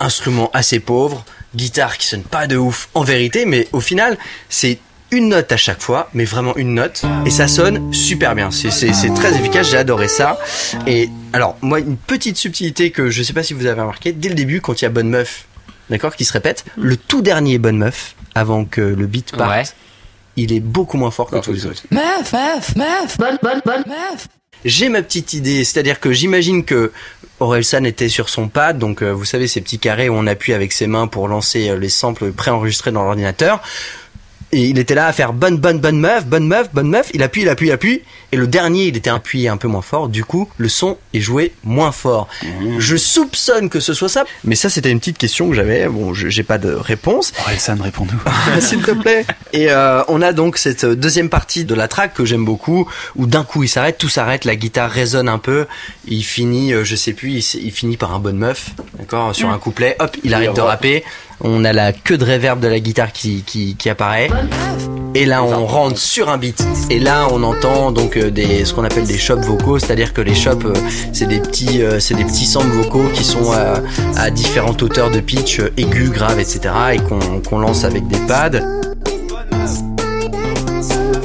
[0.00, 1.24] instrument assez pauvre,
[1.56, 4.18] guitare qui sonne pas de ouf en vérité, mais au final,
[4.48, 4.78] c'est
[5.10, 8.50] une note à chaque fois, mais vraiment une note, et ça sonne super bien.
[8.50, 10.38] C'est- C'est c'est très efficace, j'ai adoré ça.
[10.86, 14.28] Et alors, moi, une petite subtilité que je sais pas si vous avez remarqué, dès
[14.28, 15.46] le début, quand il y a Bonne Meuf,
[15.90, 19.62] d'accord, qui se répète, le tout dernier Bonne Meuf, avant que le beat parte, Ouais.
[20.36, 21.82] il est beaucoup moins fort que tous les autres.
[21.90, 24.28] Meuf, meuf, meuf, bonne, bonne, bonne, meuf.
[24.64, 26.92] J'ai ma petite idée, c'est-à-dire que j'imagine que
[27.40, 30.52] Orelsan était sur son pad, donc euh, vous savez ces petits carrés où on appuie
[30.52, 33.62] avec ses mains pour lancer euh, les samples préenregistrés dans l'ordinateur.
[34.52, 37.10] Et il était là à faire bonne, bonne, bonne meuf, bonne meuf, bonne meuf.
[37.12, 38.02] Il appuie, il appuie, il appuie.
[38.32, 40.08] Et le dernier, il était appuyé un peu moins fort.
[40.08, 42.28] Du coup, le son est joué moins fort.
[42.78, 44.24] Je soupçonne que ce soit ça.
[44.44, 45.88] Mais ça, c'était une petite question que j'avais.
[45.88, 47.32] Bon, j'ai pas de réponse.
[47.40, 48.60] Orelsan, réponds-nous.
[48.60, 49.24] S'il te plaît.
[49.52, 52.88] Et euh, on a donc cette euh, deuxième partie de la track que j'aime beaucoup,
[53.16, 55.66] où d'un coup il s'arrête, tout s'arrête, la guitare résonne un peu,
[56.06, 59.58] il finit, euh, je sais plus, il, finit par un bonne meuf, d'accord, sur un
[59.58, 61.04] couplet, hop, il arrête de rapper,
[61.40, 64.28] on a la queue de réverb de la guitare qui, qui, qui apparaît.
[65.14, 66.62] Et là, on rentre sur un beat.
[66.90, 70.20] Et là, on entend donc euh, des, ce qu'on appelle des chops vocaux, c'est-à-dire que
[70.20, 70.74] les chops, euh,
[71.12, 73.80] c'est des petits, euh, c'est des petits samples vocaux qui sont à,
[74.16, 76.60] à différentes hauteurs de pitch, aigus, graves, etc.,
[76.94, 78.60] et qu'on qu'on lance avec des pads.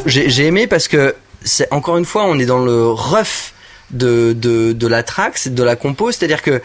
[0.06, 3.54] J'ai j'ai aimé parce que c'est encore une fois, on est dans le rough
[3.92, 6.62] de de, de la track, de la compo, c'est-à-dire que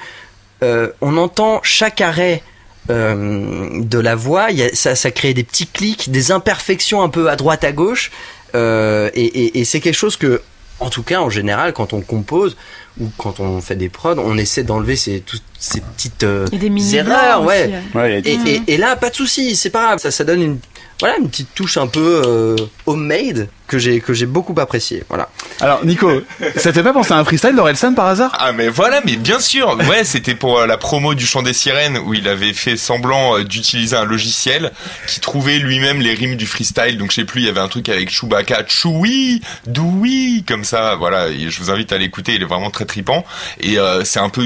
[0.62, 2.42] euh, on entend chaque arrêt
[2.90, 7.02] euh, de la voix, il y a, ça, ça crée des petits clics, des imperfections
[7.02, 8.10] un peu à droite à gauche,
[8.54, 10.40] euh, et, et, et c'est quelque chose que,
[10.80, 12.56] en tout cas, en général, quand on compose
[13.00, 16.46] ou quand on fait des prods, on essaie d'enlever ces, toutes ces petites euh,
[16.92, 17.70] erreurs, ouais.
[17.94, 20.58] Ouais, Et, et, et là, pas de souci, c'est pas grave, ça, ça donne une,
[21.00, 22.56] voilà, une petite touche un peu euh,
[22.86, 25.04] homemade que j'ai que j'ai beaucoup apprécié.
[25.08, 25.28] Voilà.
[25.60, 26.10] Alors, Nico,
[26.56, 28.36] ça te fait pas penser à un freestyle d'Orelsan par hasard?
[28.38, 29.76] Ah mais voilà, mais bien sûr.
[29.88, 33.38] Ouais, c'était pour euh, la promo du chant des sirènes où il avait fait semblant
[33.38, 34.72] euh, d'utiliser un logiciel
[35.06, 36.98] qui trouvait lui-même les rimes du freestyle.
[36.98, 40.96] Donc je sais plus, il y avait un truc avec Chewbacca, Chewie, Doui, comme ça.
[40.96, 42.34] Voilà, et je vous invite à l'écouter.
[42.34, 43.24] Il est vraiment très tripant.
[43.60, 44.44] Et euh, c'est un peu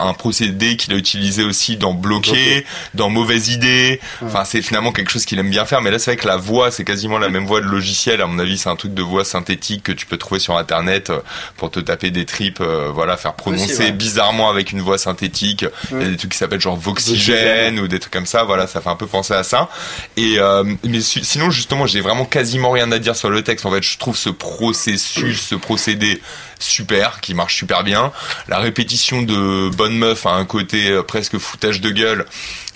[0.00, 2.64] un procédé qu'il a utilisé aussi dans Bloqué,
[2.94, 4.00] dans Mauvaise Idée.
[4.24, 5.80] Enfin, c'est finalement quelque chose qu'il aime bien faire.
[5.82, 8.20] Mais là, c'est vrai que la voix, c'est quasiment la même voix de logiciel.
[8.20, 11.10] À mon avis, c'est un truc de voix synthétique que tu peux trouver sur Internet
[11.10, 11.20] euh,
[11.56, 13.92] pour te taper des tripes, euh, voilà, faire prononcer ouais.
[13.92, 15.64] bizarrement avec une voix synthétique.
[15.90, 18.44] Il y a des trucs qui s'appellent genre Voxygène ou des trucs comme ça.
[18.44, 19.68] Voilà, ça fait un peu penser à ça.
[20.16, 23.66] Et euh, mais si- sinon, justement, j'ai vraiment quasiment rien à dire sur le texte.
[23.66, 26.20] En fait, je trouve ce processus, ce procédé
[26.58, 28.12] super, qui marche super bien.
[28.48, 32.24] La répétition de Bonne Meuf a un côté euh, presque foutage de gueule.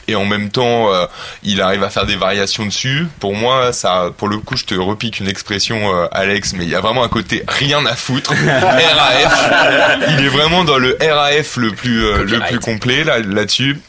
[0.08, 1.06] Et en même temps, euh,
[1.42, 3.06] il arrive à faire des variations dessus.
[3.20, 6.70] Pour moi, ça, pour le coup, je te repique une expression, euh, Alex, mais il
[6.70, 8.32] y a vraiment un côté rien à foutre.
[8.46, 9.52] RAF.
[10.10, 13.80] Il est vraiment dans le RAF le plus, euh, le plus complet là, là-dessus.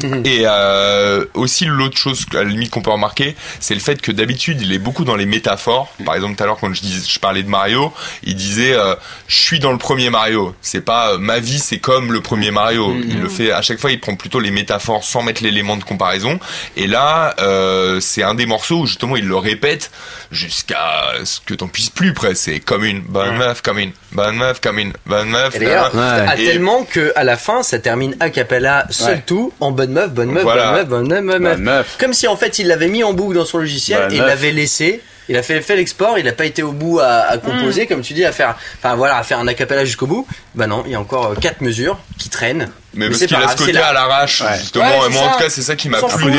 [0.24, 4.12] Et euh, aussi l'autre chose à la limite qu'on peut remarquer, c'est le fait que
[4.12, 5.92] d'habitude il est beaucoup dans les métaphores.
[6.04, 7.92] Par exemple tout à l'heure quand je dis, je parlais de Mario,
[8.22, 8.94] il disait euh,
[9.26, 10.54] je suis dans le premier Mario.
[10.60, 12.96] C'est pas euh, ma vie c'est comme le premier Mario.
[13.04, 15.84] Il le fait à chaque fois il prend plutôt les métaphores sans mettre l'élément de
[15.84, 16.38] comparaison.
[16.76, 19.90] Et là euh, c'est un des morceaux où justement il le répète
[20.30, 22.42] jusqu'à ce que t'en puisses plus presque.
[22.42, 25.54] C'est comme une bonne meuf, comme une bonne meuf, comme une bonne meuf.
[25.56, 26.00] Et d'ailleurs, Ouais.
[26.02, 29.22] à Et- tellement que à la fin, ça termine a cappella seul Ouais.
[29.26, 30.66] tout en bonne meuf, bonne meuf, Voilà.
[30.66, 31.54] bonne meuf, bonne meuf, bonne meuf.
[31.56, 31.96] Bonne meuf.
[31.98, 34.52] Comme si en fait il l'avait mis en boucle dans son logiciel Bonne et l'avait
[34.52, 35.00] laissé.
[35.28, 38.00] Il a fait, fait l'export, il n'a pas été au bout à, à composer, comme
[38.02, 40.26] tu dis, à faire, enfin voilà, à faire un acapella jusqu'au bout.
[40.56, 42.68] Bah non, il y a encore euh, quatre mesures qui traînent.
[42.94, 43.86] Mais, parce qu'il a là.
[43.88, 44.58] à l'arrache, Ouais.
[44.60, 44.84] justement.
[44.84, 46.32] Ouais, et moi, en tout cas, c'est ça qui m'a plu morceau-là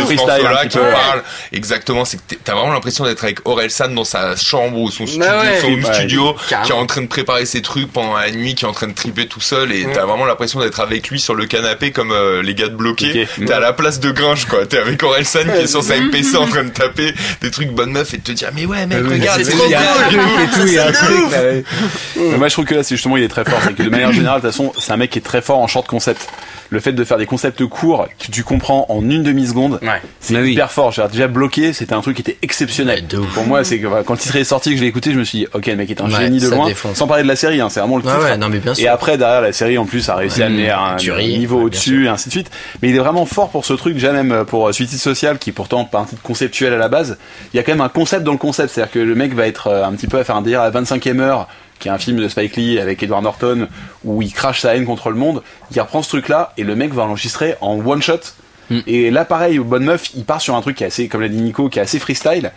[0.62, 0.84] petit qui peu.
[0.92, 1.24] parle.
[1.52, 5.08] Exactement, c'est que t'es- t'as vraiment l'impression d'être avec Orelsan dans sa chambre ou son
[5.08, 5.60] studio, Bah ouais.
[5.62, 8.54] son home Ouais, studio, qui est en train de préparer ses trucs pendant la nuit,
[8.56, 11.20] qui est en train de triper tout seul, et t'as vraiment l'impression d'être avec lui
[11.20, 13.28] sur le canapé comme euh, les gars de bloqué.
[13.40, 13.46] Ok.
[13.48, 14.66] T'es à la place de Gringe, quoi.
[14.66, 17.92] T'es avec Orelsan qui est sur sa MPC en train de taper des trucs bonne
[17.92, 21.28] meuf et de te dire, mais ouais, mec, regarde, c'est trop cool.
[21.32, 21.64] ouais.
[22.38, 23.60] Moi, je trouve que là, c'est justement, il est très fort.
[23.64, 25.60] C'est que de manière générale, de toute façon, c'est un mec qui est très fort
[25.60, 26.28] en short concept.
[26.74, 30.02] Le fait de faire des concepts courts que tu comprends en une demi-seconde, Ouais.
[30.20, 30.54] c'est Bah oui.
[30.54, 30.92] hyper fort.
[30.92, 32.96] J'ai déjà bloqué, c'était un truc qui était exceptionnel.
[33.02, 33.32] Ouais, de ouf.
[33.36, 35.20] Pour moi, c'est que voilà, quand le titre est sorti, que je l'ai écouté, je
[35.20, 36.66] me suis dit, ok, le mec est un Ouais, génie de loin.
[36.66, 36.98] défonce.
[36.98, 38.24] Sans parler de la série, hein, c'est vraiment le Ouais, titre.
[38.24, 40.72] ouais, non mais bien Et après, derrière, la série, en plus, a réussi à amener
[40.72, 42.50] à un niveau au-dessus, et ainsi de suite.
[42.82, 45.52] Mais il est vraiment fort pour ce truc, déjà même pour euh, Suicide Social, qui
[45.52, 47.20] est pourtant pas un titre conceptuel à la base.
[47.54, 48.72] Il y a quand même un concept dans le concept.
[48.74, 50.72] C'est-à-dire que le mec va être euh, un petit peu à faire un délire à
[50.72, 51.48] la 25e heure,
[51.84, 53.68] qui est un film de Spike Lee avec Edward Norton,
[54.06, 55.44] où il crache sa haine contre le monde.
[55.76, 58.20] Il reprend ce truc-là, et le mec va l'enregistrer en one shot.
[58.70, 58.80] Mm.
[58.88, 61.20] Et là, pareil, au Bonne Meuf, il part sur un truc qui est assez, comme
[61.20, 62.54] l'a dit Nico, qui est assez freestyle.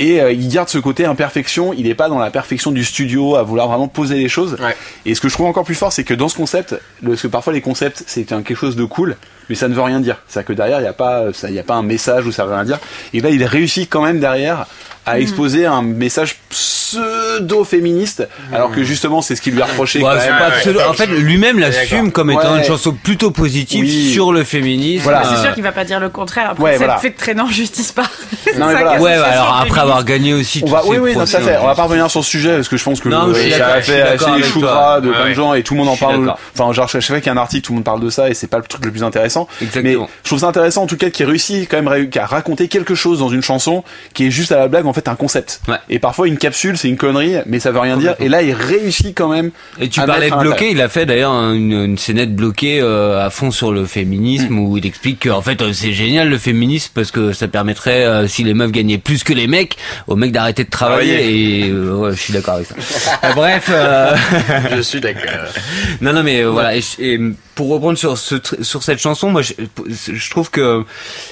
[0.00, 1.72] Et euh, il garde ce côté imperfection.
[1.72, 4.56] Il n'est pas dans la perfection du studio, à vouloir vraiment poser les choses.
[4.60, 4.76] Ouais.
[5.06, 7.22] Et ce que je trouve encore plus fort, c'est que dans ce concept, le- parce
[7.22, 9.16] que parfois les concepts, c'est un- quelque chose de cool,
[9.48, 10.16] mais ça ne veut rien dire.
[10.26, 12.32] C'est-à-dire que derrière, il n'y a pas, ça- il y a pas un message où
[12.32, 12.80] ça veut rien dire.
[13.12, 14.66] Et là, il réussit quand même derrière
[15.06, 20.04] à exposer un message pseudo-féministe, alors que justement, c'est ce qui lui a reproché Ouais,
[20.14, 20.38] quand c'est même.
[20.38, 22.58] pas pseudo- En fait, lui-même l'assume comme étant Ouais.
[22.58, 24.10] une chanson plutôt positive Oui.
[24.12, 25.02] sur le féminisme.
[25.04, 25.24] Voilà.
[25.24, 26.50] C'est Euh, sûr qu'il va pas dire le contraire.
[26.50, 26.94] Après, Ouais, c'est voilà.
[26.94, 27.14] le fait
[27.50, 28.04] justice pas.
[28.44, 28.96] C'est Non, mais ça voilà.
[28.96, 29.78] qui Ouais, association alors après féministe.
[29.82, 31.54] avoir gagné aussi On va, oui, oui, non, ça fait.
[31.56, 31.60] hein.
[31.62, 33.66] On va pas revenir sur ce sujet parce que je pense que Non, je ça
[33.66, 36.00] a je fait les gras de plein de gens et tout le monde en Je
[36.00, 36.34] parle.
[36.58, 38.28] Enfin, genre, chaque fois qu'il y a un article, tout le monde parle de ça
[38.30, 39.48] et c'est pas le truc le plus intéressant.
[39.60, 40.02] Exactement.
[40.02, 42.68] Mais je trouve ça intéressant en tout cas qu'il réussit quand même ré- à raconter
[42.68, 45.60] quelque chose dans une chanson qui est juste à la blague fait un concept.
[45.68, 45.76] Ouais.
[45.90, 48.14] Et parfois une capsule c'est une connerie mais ça veut rien dire.
[48.20, 49.50] Et là, il réussit quand même.
[49.80, 52.80] Et tu à parlais de bloqué, il a fait d'ailleurs un- une, une scénette bloquée
[52.80, 56.38] euh, à fond sur le féminisme où il explique qu'en fait euh, c'est génial le
[56.38, 59.76] féminisme parce que ça permettrait euh, si les meufs gagnaient plus que les mecs
[60.06, 62.74] aux mecs d'arrêter de travailler et euh, ouais, je suis d'accord avec ça.
[63.34, 63.70] Bref,
[64.76, 65.22] Je suis d'accord.
[66.00, 67.18] non non mais voilà et, et
[67.54, 69.52] pour reprendre sur ce tr- sur cette chanson, moi je,
[69.88, 70.84] je trouve que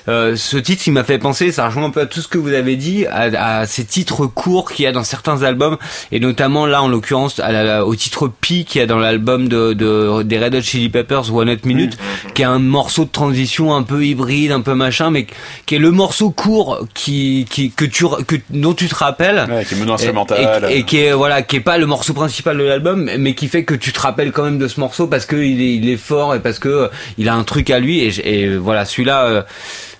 [0.06, 2.52] ce titre il m'a fait penser, ça rejoint un peu à tout ce que vous
[2.52, 5.76] avez dit, à, à ces titres courts qu'il y a dans certains albums
[6.10, 7.40] et notamment là en l'occurrence
[7.84, 11.34] au titre Pi qu'il y a dans l'album de, de des Red Hot Chili Peppers
[11.34, 11.96] One Hot Minute,
[12.34, 15.26] qui est un morceau de transition un peu hybride, un peu machin, mais
[15.66, 19.46] qui est le morceau court qui qui que tu que dont tu te rappelles.
[19.50, 20.66] Ouais, qui est et, instrumental.
[20.70, 23.48] et- et qui est voilà qui est pas le morceau principal de l'album mais qui
[23.48, 25.88] fait que tu te rappelles quand même de ce morceau parce que il est, il
[25.88, 26.88] est fort et parce que euh,
[27.18, 28.00] il a un truc à lui.
[28.00, 29.42] Et, voilà celui-là euh,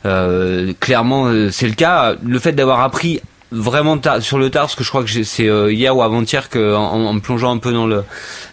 [0.06, 2.14] euh, clairement c'est le cas.
[2.24, 3.20] Le fait d'avoir appris
[3.52, 6.48] vraiment tard- sur le tard parce que je crois que c'est euh, hier ou avant-hier
[6.48, 8.02] que en, en plongeant un peu dans le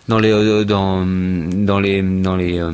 [0.08, 2.72] dans les euh, dans dans les dans les euh,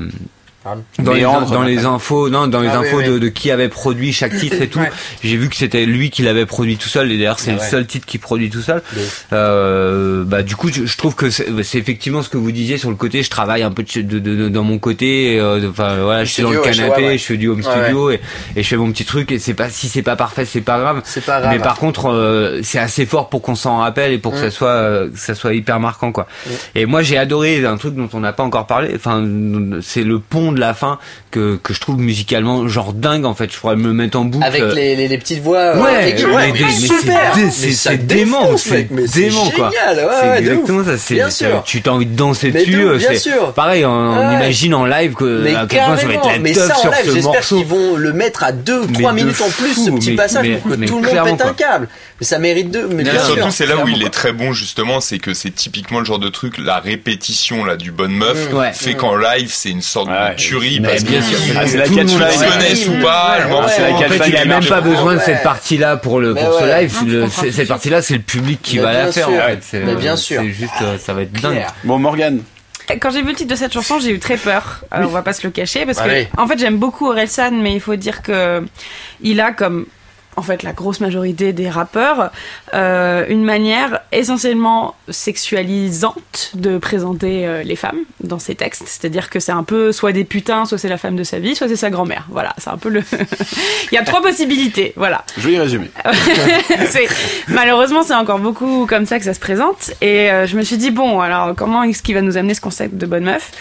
[1.00, 3.06] dans les, dans les infos, non, dans les Ah infos oui.
[3.06, 4.80] De, de qui avait produit chaque titre et tout.
[4.80, 4.92] Ouais.
[5.24, 7.60] J'ai vu que c'était lui qui l'avait produit tout seul et d'ailleurs c'est Ah le
[7.60, 7.68] ouais.
[7.70, 8.82] seul titre qui produit tout seul.
[9.34, 12.78] Euh, bah du coup je, je trouve que c'est c'est effectivement ce que vous disiez
[12.78, 13.22] sur le côté.
[13.24, 15.40] Je travaille un peu de, de- de- de- dans mon côté.
[15.40, 18.20] euh, Enfin voilà, je suis dans le canapé, ouais, je fais du home studio Et,
[18.56, 20.80] et je fais mon petit truc et c'est pas si c'est pas parfait c'est pas
[20.80, 21.02] grave.
[21.04, 21.54] C'est pas grave.
[21.54, 24.52] Mais par contre, euh, c'est assez fort pour qu'on s'en rappelle et pour que ça
[24.52, 26.28] soit euh, que ça soit hyper marquant quoi.
[26.76, 28.92] Et moi j'ai adoré un truc dont on n'a pas encore parlé.
[28.96, 29.24] Enfin,
[29.82, 30.98] c'est le pont de la fin
[31.32, 33.52] que que je trouve musicalement genre dingue en fait.
[33.52, 34.44] Je pourrais me le mettre en boucle.
[34.46, 35.58] Avec les, les, les petites voix.
[35.58, 36.16] euh, Ouais,
[36.54, 37.34] mais, mais super.
[37.52, 39.72] c'est dément, c'est dément quoi.
[39.72, 40.98] génial, ouais, c'est exactement ça.
[40.98, 41.22] C'est
[41.66, 42.86] tu t'as envie de danser dessus.
[43.00, 43.54] c'est sûr.
[43.54, 43.86] pareil.
[43.86, 47.04] On, imagine en live que à quel point ça va être la teuf sur ce
[47.14, 47.58] j'espère morceau.
[47.58, 50.48] qu'ils vont le mettre à 2 Mais 3 de minutes en plus ce petit passage
[50.62, 51.88] pour que tout le monde pète un câble.
[52.22, 52.88] Mais ça mérite deux.
[52.88, 56.00] Mais bien surtout, c'est là où il est très bon, justement, c'est que c'est typiquement
[56.00, 58.72] le genre de truc, la répétition là du bonne meuf, Ouais.
[58.72, 60.32] fait qu'en live, c'est une sorte Ouais.
[60.32, 60.80] de tuerie.
[60.80, 61.56] Mais parce bien que sûr.
[61.60, 62.08] Ah, c'est la catchline.
[62.52, 63.38] connaissent ou pas,
[64.28, 67.30] il a qui même pas besoin de cette partie-là pour le pour ce live.
[67.32, 67.68] Cette suite.
[67.68, 69.28] partie-là, c'est le public qui Mais va la faire.
[69.98, 70.42] bien sûr.
[70.42, 71.66] c'est juste, euh, ça va être dingue.
[71.84, 72.40] Bon, Morgan.
[73.02, 74.82] Quand j'ai vu le titre de cette chanson, j'ai eu très peur.
[74.92, 76.28] Alors, on va pas se le cacher parce Allez.
[76.34, 78.64] que, en fait, j'aime beaucoup Orelsan, mais il faut dire que
[79.22, 79.88] il a comme,
[80.38, 82.32] en fait, la grosse majorité des rappeurs,
[82.74, 88.84] euh, une manière essentiellement sexualisante de présenter euh, les femmes dans ses textes.
[88.86, 91.56] C'est-à-dire que c'est un peu soit des putains, soit c'est la femme de sa vie,
[91.56, 92.26] soit c'est sa grand-mère.
[92.30, 93.02] Voilà, c'est un peu le.
[93.92, 94.94] il y a trois possibilités.
[94.96, 95.24] Voilà.
[95.38, 95.90] Joli résumé.
[96.90, 97.08] C'est-
[97.48, 99.92] malheureusement, c'est encore beaucoup comme ça que ça se présente.
[100.02, 102.62] Et euh, je me suis dit, bon, alors comment est-ce qu'il va nous amener ce
[102.62, 103.52] concept de bonne meuf?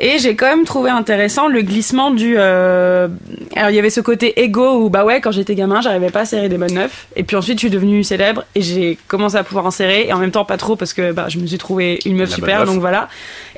[0.00, 2.36] Et j'ai quand même trouvé intéressant le glissement du...
[2.38, 6.17] Alors, il y avait ce côté égo où, bah ouais, quand j'étais gamin, j'arrivais pas
[6.20, 7.06] à serrer des bonnes meufs.
[7.16, 10.06] Et puis ensuite, je suis devenue célèbre et j'ai commencé à pouvoir en serrer.
[10.08, 12.30] Et en même temps, pas trop parce que bah, je me suis trouvé une meuf
[12.30, 13.08] La super, donc voilà.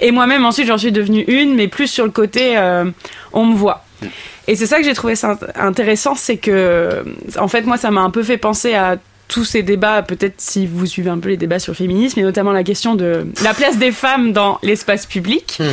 [0.00, 2.84] Et moi-même, ensuite, j'en suis devenue une, mais plus sur le côté euh,
[3.32, 3.84] on me voit.
[4.46, 5.14] Et c'est ça que j'ai trouvé
[5.54, 7.04] intéressant, c'est que,
[7.38, 8.96] en fait, moi, ça m'a un peu fait penser à
[9.28, 12.22] tous ces débats, peut-être si vous suivez un peu les débats sur le féminisme, et
[12.22, 15.58] notamment la question de la place des femmes dans l'espace public.
[15.60, 15.68] Hmm.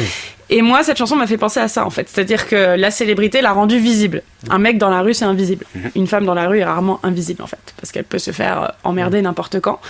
[0.50, 2.08] Et moi, cette chanson m'a fait penser à ça, en fait.
[2.08, 4.24] C'est-à-dire que la célébrité l'a rendue visible.
[4.50, 5.66] Un mec dans la rue, c'est invisible.
[5.94, 7.60] Une femme dans la rue est rarement invisible, en fait.
[7.80, 9.82] Parce qu'elle peut se faire euh, emmerder n'importe quand.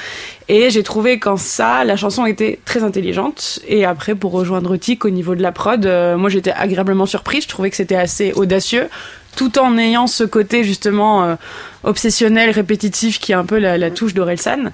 [0.48, 3.60] Et j'ai trouvé qu'en ça, la chanson était très intelligente.
[3.68, 7.44] Et après, pour rejoindre Tic au niveau de la prod, euh, moi j'étais agréablement surprise.
[7.44, 8.90] Je trouvais que c'était assez audacieux,
[9.36, 11.36] tout en ayant ce côté justement euh,
[11.84, 14.72] obsessionnel, répétitif, qui est un peu la, la touche d'Orelsan.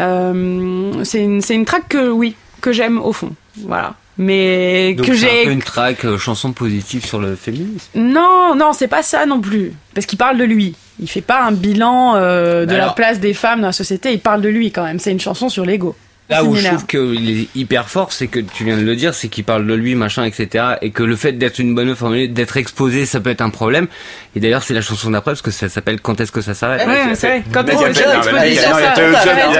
[0.00, 3.32] Euh, c'est une, une track que oui, que j'aime au fond.
[3.58, 3.94] Voilà.
[4.18, 7.88] Mais Donc que un j'ai peu une track euh, chanson positive sur le féminisme.
[7.94, 9.72] non, non, c'est pas ça non plus.
[9.94, 10.74] Parce qu'il parle de lui.
[11.00, 14.12] Il fait pas un bilan euh, de la place des femmes dans la société.
[14.12, 14.98] Il parle de lui quand même.
[14.98, 15.94] C'est une chanson sur l'ego.
[16.28, 19.14] Là où je trouve qu'il est hyper fort, c'est que tu viens de le dire,
[19.14, 20.64] c'est qu'il parle de lui, machin, etc.
[20.82, 23.86] Et que le fait d'être une bonne meuf, d'être exposé, ça peut être un problème.
[24.34, 26.84] Et d'ailleurs, c'est la chanson d'après parce que ça s'appelle Quand est-ce que ça s'arrête
[26.86, 27.42] Ouais, mais c'est vrai.
[27.52, 28.74] Quand il a ça- fait le ça jump, arrête, il a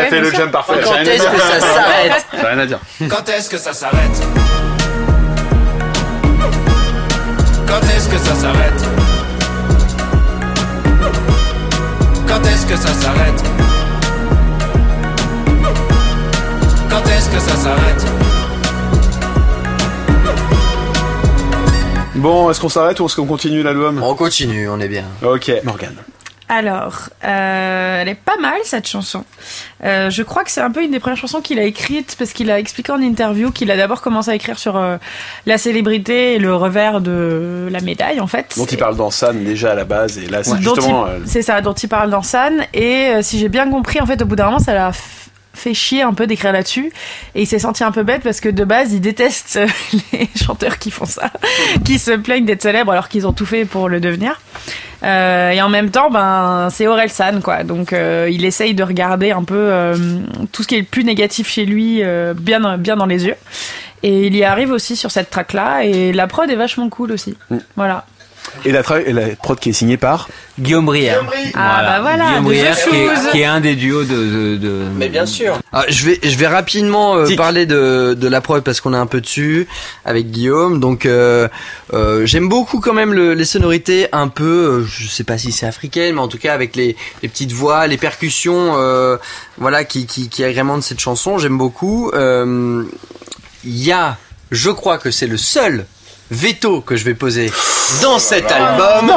[0.02, 0.72] ouais, fait le jump parfait.
[0.82, 2.80] Quand est-ce que ça s'arrête J'ai rien à dire.
[3.08, 4.22] Quand est-ce que ça s'arrête
[7.68, 8.84] Quand est-ce que ça s'arrête
[12.26, 13.42] Quand est-ce que ça s'arrête
[17.26, 18.04] est-ce que ça s'arrête
[22.14, 25.04] Bon, est-ce qu'on s'arrête ou est-ce qu'on continue l'album On continue, on est bien.
[25.24, 25.94] Ok, Morgan.
[26.48, 29.24] Alors, euh, elle est pas mal cette chanson.
[29.82, 32.32] Euh, je crois que c'est un peu une des premières chansons qu'il a écrites parce
[32.32, 34.96] qu'il a expliqué en interview qu'il a d'abord commencé à écrire sur euh,
[35.46, 38.54] la célébrité et le revers de la médaille en fait.
[38.56, 41.06] Dont il parle dans San déjà à la base, et là c'est dont justement.
[41.06, 42.64] euh, C'est ça, dont il parle dans San.
[42.72, 44.92] Et euh, si j'ai bien compris, en fait, au bout d'un moment, ça l'a
[45.56, 46.92] fait chier un peu d'écrire là-dessus
[47.34, 49.66] et il s'est senti un peu bête parce que de base il déteste euh,
[50.12, 51.30] les chanteurs qui font ça,
[51.84, 54.40] qui se plaignent d'être célèbres alors qu'ils ont tout fait pour le devenir.
[55.02, 58.82] Euh, et en même temps, ben c'est Aurel San quoi, donc euh, il essaye de
[58.82, 59.94] regarder un peu euh,
[60.52, 62.02] tout ce qui est le plus négatif chez lui
[62.36, 63.36] bien dans- bien dans les yeux.
[64.02, 67.12] Et il y arrive aussi sur cette track là et la prod est vachement cool
[67.12, 67.36] aussi.
[67.76, 68.06] Voilà.
[68.64, 70.28] Et la, tra- et la prod qui est signée par
[70.58, 71.22] Guillaume Brière.
[71.54, 74.14] Ah, bah voilà, Guillaume Brière qui est, qui est un des duos de.
[74.14, 75.58] de, de- Mais bien sûr.
[75.72, 78.98] Ah, je vais je vais rapidement euh, parler de de la prod parce qu'on est
[78.98, 79.66] un peu dessus
[80.04, 80.80] avec Guillaume.
[80.80, 81.48] Donc euh,
[81.92, 84.44] euh, j'aime beaucoup quand même le- les sonorités un peu
[84.82, 87.52] euh, je sais pas si c'est africaine mais en tout cas avec les les petites
[87.52, 89.16] voix, les percussions euh,
[89.58, 92.10] voilà qui qui qui agrémentent cette chanson, j'aime beaucoup.
[92.14, 92.82] Euh,
[93.64, 94.16] Il y a
[94.50, 95.86] je crois que c'est le seul
[96.30, 97.50] veto que je vais poser
[98.02, 99.10] dans cet album.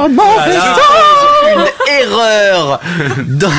[1.56, 1.66] Une
[2.02, 2.80] erreur.
[3.26, 3.52] Dans-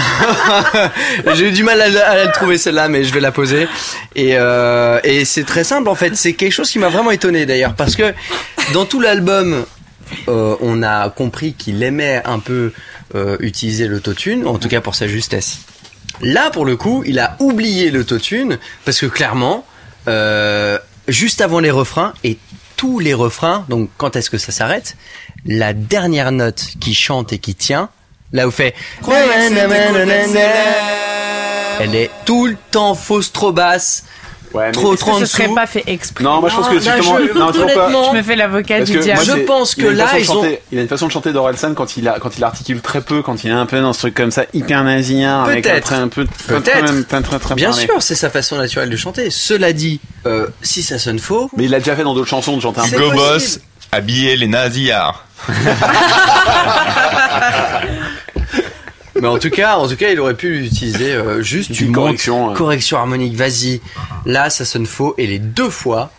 [1.34, 3.66] J'ai eu du mal à, la- à la trouver celle-là, mais je vais la poser.
[4.14, 6.16] Et, euh, et c'est très simple en fait.
[6.16, 8.14] C'est quelque chose qui m'a vraiment étonné d'ailleurs, parce que
[8.72, 9.64] dans tout l'album,
[10.28, 12.72] euh, on a compris qu'il aimait un peu
[13.14, 15.58] euh, utiliser l'autotune, en tout cas pour sa justesse.
[16.20, 19.64] Là, pour le coup, il a oublié l'autotune parce que clairement,
[20.06, 20.78] euh,
[21.08, 22.36] juste avant les refrains et
[22.80, 24.96] tous les refrains, donc quand est-ce que ça s'arrête
[25.44, 27.90] La dernière note qui chante et qui tient,
[28.32, 28.74] là où fait
[31.78, 34.06] elle est tout le temps fausse trop basse,
[34.52, 35.54] Ouais, trop trop en serait dessous.
[35.54, 36.24] pas fait exprès?
[36.24, 37.18] Non, moi je pense que Non, là, justement.
[37.18, 39.22] je- non, pas Je me fais l'avocat du diable.
[39.24, 41.96] Je pense que là, ils ont- chanter- Il a une façon de chanter d'Orelsan quand
[41.96, 44.14] il a, quand il articule très peu, quand il est un peu dans ce truc
[44.14, 46.92] comme ça, hyper nasillant, avec un très, un peu, Peut-être.
[47.54, 47.84] Bien parlé.
[47.86, 49.30] sûr, c'est sa façon naturelle de chanter.
[49.30, 52.56] Cela dit, euh, si ça sonne faux, Mais il l'a déjà fait dans d'autres chansons
[52.56, 52.98] de chanter un peu.
[52.98, 53.12] Go.
[53.12, 53.60] Boss,
[53.92, 55.24] habiller les nasillards.
[59.20, 61.92] mais en tout cas, en tout cas, il aurait pu utiliser euh, juste Une une
[61.92, 62.54] correction, euh.
[62.54, 63.34] correction harmonique.
[63.34, 63.80] Vas-y,
[64.26, 66.10] là, ça sonne faux et les deux fois.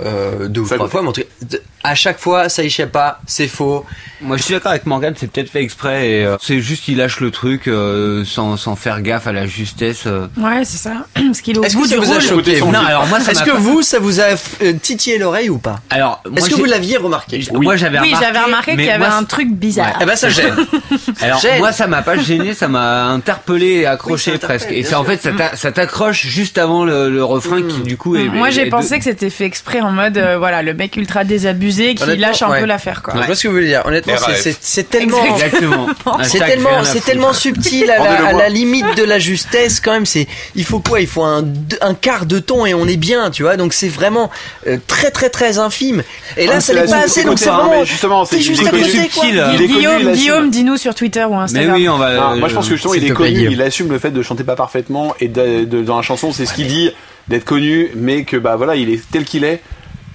[0.00, 2.62] Euh, deux ou Ça trois fois, mais en tout cas, d- à chaque fois, ça
[2.62, 3.84] échappe pas, c'est faux.
[4.20, 6.96] Moi, je suis d'accord avec Morgan, c'est peut-être fait exprès et euh, c'est juste qu'il
[6.96, 10.04] lâche le truc euh, sans, sans faire gaffe à la justesse.
[10.06, 10.28] euh.
[10.38, 11.06] Ouais, c'est ça.
[11.14, 13.32] Parce qu'il est au Est-ce que ça vous a choqué vous Non, alors moi, ça
[13.32, 14.28] Est-ce que pas- vous, ça vous a
[14.62, 18.06] euh, titillé l'oreille ou pas Alors, moi, Est-ce que vous l'aviez remarqué Moi, j'avais Oui,
[18.06, 18.24] remarqué.
[18.26, 19.98] j'avais remarqué qu'il y avait moi, un truc bizarre.
[20.00, 20.54] Eh ben, ça gêne.
[21.20, 21.58] Alors Gêne.
[21.58, 24.70] moi ça m'a pas gêné, ça m'a interpellé et accroché Oui, ça presque.
[24.70, 28.16] Et c'est en fait ça t'a- ça t'accroche juste avant le, refrain qui du coup
[28.16, 28.24] est.
[28.28, 31.24] Moi, j'ai est- pensé que c'était fait exprès en mode, euh, voilà, le mec ultra
[31.24, 32.60] désabusé qui lâche un ouais.
[32.60, 33.14] peu l'affaire, quoi.
[33.16, 33.82] Je vois ce que vous voulez dire.
[33.84, 34.40] Honnêtement, c'est- RAF.
[34.40, 35.24] c'est c'est tellement.
[35.24, 35.86] Exactement.
[36.22, 37.98] C'est tellement, c'est tellement subtil à
[38.32, 40.06] la, à limite de la justesse quand même.
[40.06, 41.00] C'est, il faut quoi?
[41.00, 41.44] Il faut un,
[41.80, 43.56] un quart de ton et on est bien, tu vois?
[43.56, 44.30] Donc c'est vraiment
[44.66, 46.02] euh, très très très infime.
[46.36, 47.24] Et là, Ah, ça c'est n'est pas assez.
[47.24, 47.70] Donc c'est vraiment.
[47.80, 49.24] mais justement, c'est juste à côté, quoi.
[49.24, 49.44] subtil.
[49.54, 51.74] Il est connu, il Guillaume, dis-nous sur Twitter ou Mais Instagram.
[51.76, 52.34] oui, on va.
[52.36, 54.56] Moi je pense que justement il est connu, il assume le fait de chanter pas
[54.56, 56.90] parfaitement et dans la chanson c'est ce qu'il dit
[57.28, 59.62] d'être connu mais que bah voilà il est tel qu'il est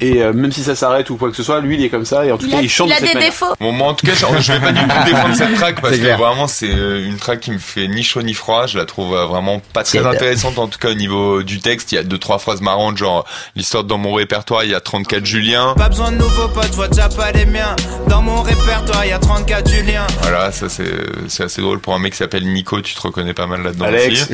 [0.02, 2.06] et euh, même si ça s'arrête ou quoi que ce soit lui il est comme
[2.06, 3.34] ça et en tout cas il chante de cette manière.
[3.60, 6.02] Bon, moi en tout cas, je, vais pas du tout défendre cette track parce que
[6.02, 6.18] clair.
[6.18, 8.68] vraiment c'est euh, une track qui me fait ni chaud ni froid.
[8.68, 11.92] Je la trouve euh, vraiment pas très intéressante en tout cas au niveau du texte.
[11.92, 13.26] Il y a deux trois phrases marrantes genre
[13.56, 15.74] l'histoire dans mon répertoire il y a 34 Julien.
[15.78, 17.76] Pas besoin de nouveaux potes, vois déjà pas les miens.
[18.08, 20.06] Dans mon répertoire, y a 34 Julien.
[20.22, 20.92] Voilà, ça c'est
[21.28, 22.82] c'est assez drôle pour un mec qui s'appelle Nico.
[22.82, 24.24] Tu te reconnais pas mal là-dedans Alex.
[24.24, 24.34] aussi.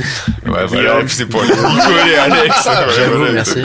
[0.50, 1.54] Ouais, voilà, c'est pour Nico
[2.08, 2.54] et Alex.
[2.74, 3.34] Ouais, J'avoue, voilà.
[3.34, 3.60] merci.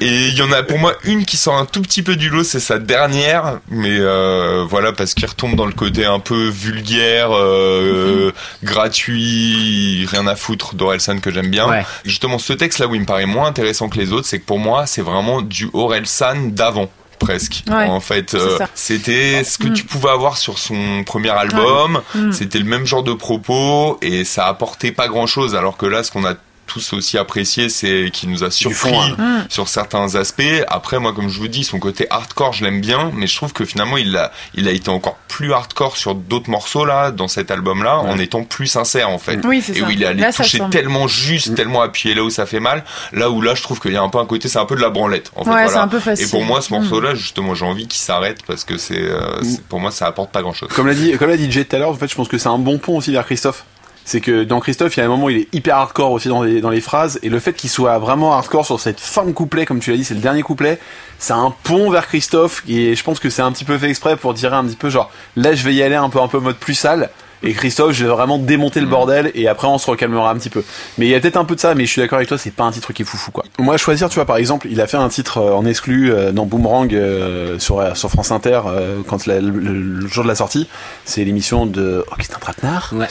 [0.00, 2.28] Et il y en a pour moi une qui sort un tout petit peu du
[2.30, 6.48] lot, c'est sa dernière, mais euh, voilà parce qu'il retombe dans le côté un peu
[6.48, 8.32] vulgaire, euh,
[8.62, 11.68] gratuit, rien à foutre d'Orelsan que j'aime bien.
[11.68, 11.84] Ouais.
[12.04, 14.58] Justement, ce texte-là où il me paraît moins intéressant que les autres, c'est que pour
[14.58, 16.88] moi, c'est vraiment du Orelsan d'avant
[17.18, 17.62] presque.
[17.68, 19.72] Ouais, en fait, euh, c'était ce que Mm.
[19.74, 22.00] tu pouvais avoir sur son premier album.
[22.14, 22.32] Mm.
[22.32, 25.54] C'était le même genre de propos et ça apportait pas grand-chose.
[25.54, 26.34] Alors que là, ce qu'on a
[26.72, 29.16] tous aussi apprécié, c'est qu'il nous a surpris fond, hein.
[29.18, 29.46] Mm.
[29.50, 30.42] sur certains aspects.
[30.68, 33.52] Après, moi, comme je vous dis, son côté hardcore, je l'aime bien, mais je trouve
[33.52, 37.28] que finalement, il a, il a été encore plus hardcore sur d'autres morceaux là, dans
[37.28, 39.40] cet album-là, en étant plus sincère en fait.
[39.44, 39.86] Oui, c'est Et ça.
[39.86, 40.70] où il est allé Là, toucher semble.
[40.70, 42.84] tellement juste, tellement appuyé là où ça fait mal.
[43.12, 44.76] Là où là, je trouve qu'il y a un peu un côté, c'est un peu
[44.76, 45.30] de la branlette.
[45.36, 45.68] En fait, Ouais, voilà.
[45.70, 46.26] c'est un peu facile.
[46.26, 46.78] Et pour moi, ce Mm.
[46.78, 50.30] morceau-là, justement, j'ai envie qu'il s'arrête parce que c'est, euh, c'est- pour moi, ça apporte
[50.30, 50.68] pas grand-chose.
[50.74, 52.38] Comme l'a dit, comme l'a dit Jay tout à l'heure, en fait, je pense que
[52.38, 53.64] c'est un bon pont aussi vers Christophe.
[54.04, 56.42] C'est que dans Christophe, il y a un moment il est hyper hardcore aussi dans
[56.42, 59.32] les, dans les phrases, et le fait qu'il soit vraiment hardcore sur cette fin de
[59.32, 60.78] couplet, comme tu l'as dit, c'est le dernier couplet,
[61.18, 64.16] c'est un pont vers Christophe, et je pense que c'est un petit peu fait exprès
[64.16, 66.40] pour dire un petit peu genre, là je vais y aller un peu un peu
[66.40, 67.10] mode plus sale,
[67.42, 70.50] et Christophe, je vais vraiment démonter le bordel, et après on se recalmera un petit
[70.50, 70.62] peu.
[70.98, 72.38] Mais il y a peut-être un peu de ça, mais je suis d'accord avec toi,
[72.38, 73.44] c'est pas un titre qui est foufou quoi.
[73.58, 76.32] Moi, choisir, tu vois, par exemple, il a fait un titre euh, en exclu euh,
[76.32, 80.28] dans Boomerang euh, sur, euh, sur France Inter euh, quand la- le, le jour de
[80.28, 80.68] la sortie,
[81.04, 82.90] c'est l'émission de Augustin Trapenard.
[82.94, 83.06] Ouais.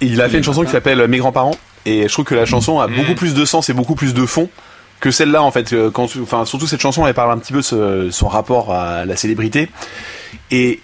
[0.00, 1.56] Et il a fait une chanson qui s'appelle Mes grands-parents.
[1.86, 2.94] et je trouve que la chanson a Mm.
[2.96, 4.48] beaucoup plus de sens et beaucoup plus de fond
[5.00, 5.74] que celle-là en fait.
[5.92, 9.04] Quand, enfin, surtout cette chanson, elle parle un petit peu de ce- son rapport à
[9.04, 9.68] la célébrité.
[10.52, 10.80] Et,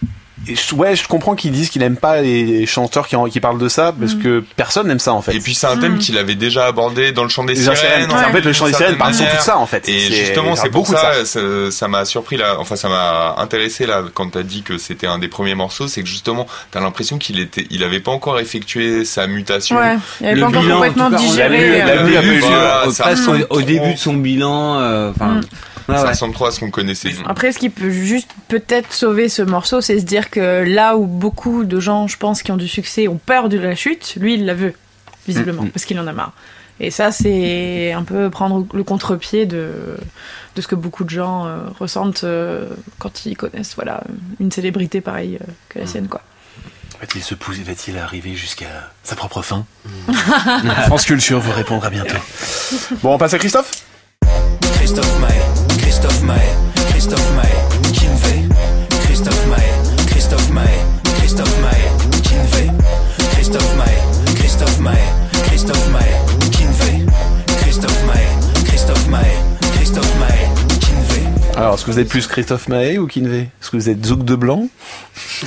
[0.46, 3.40] et je- ouais, je comprends qu'ils disent qu'il aime pas les chanteurs qui, en- qui
[3.40, 5.34] parlent de ça parce que personne n'aime ça en fait.
[5.34, 8.10] Et puis c'est un thème qu'il avait déjà abordé dans le chant des Les sirènes,
[8.12, 9.88] en fait, le chant des sirènes parle surtout de ça en fait.
[9.88, 11.40] Et justement, c'est beaucoup ça, ça
[11.70, 15.18] ça m'a surpris là, enfin ça m'a intéressé là quand t'as dit que c'était un
[15.18, 19.04] des premiers morceaux, c'est que justement t'as l'impression qu'il était, il avait pas encore effectué
[19.04, 19.76] sa mutation.
[19.76, 21.58] Ouais, il avait Le pas encore bilan, en complètement digéré.
[21.58, 22.86] vu, euh,
[23.50, 24.78] au- début de son bilan.
[24.80, 25.40] euh, Enfin,
[25.88, 26.08] ouais, Ça ouais.
[26.10, 27.10] ressemble trop à ce qu'on connaissait.
[27.26, 31.06] Après, ce qui peut juste peut-être sauver ce morceau, c'est se dire que là où
[31.06, 34.34] beaucoup de gens, je pense, qui ont du succès ont peur de la chute, lui,
[34.34, 34.74] il la veut,
[35.26, 36.32] visiblement, Mm, parce qu'il en a marre.
[36.80, 39.72] Et ça, c'est un peu prendre le contre-pied de,
[40.54, 42.66] de ce que beaucoup de gens euh, ressentent euh,
[43.00, 44.04] quand ils connaissent voilà,
[44.38, 45.88] une célébrité pareille euh, que la Mm.
[45.88, 46.08] sienne.
[46.08, 46.20] Quoi.
[47.00, 49.64] Va-t-il se pousser, va-t-il arriver jusqu'à sa propre fin
[50.86, 52.16] France Culture vous répondra bientôt.
[53.02, 53.70] Bon, on passe à Christophe?
[54.74, 55.40] Christophe Maé,
[56.00, 56.38] Christophe Maé,
[56.90, 58.48] Christophe Maé, Kinvey.
[59.00, 60.64] Christophe Maé, Christophe Maé,
[61.18, 62.70] Christophe Maé, Kinvey.
[63.32, 64.94] Christophe Maé, Christophe Maé,
[65.42, 66.04] Christophe Maé,
[66.52, 67.04] Kinvey.
[67.62, 69.24] Christophe Maé, Christophe Maé,
[69.72, 70.48] Christophe Maé,
[70.78, 71.56] Kinvey.
[71.56, 74.24] Alors, est-ce que vous êtes plus Christophe Maé ou Kinvey Est-ce que vous êtes Zouk
[74.24, 74.68] de Blanc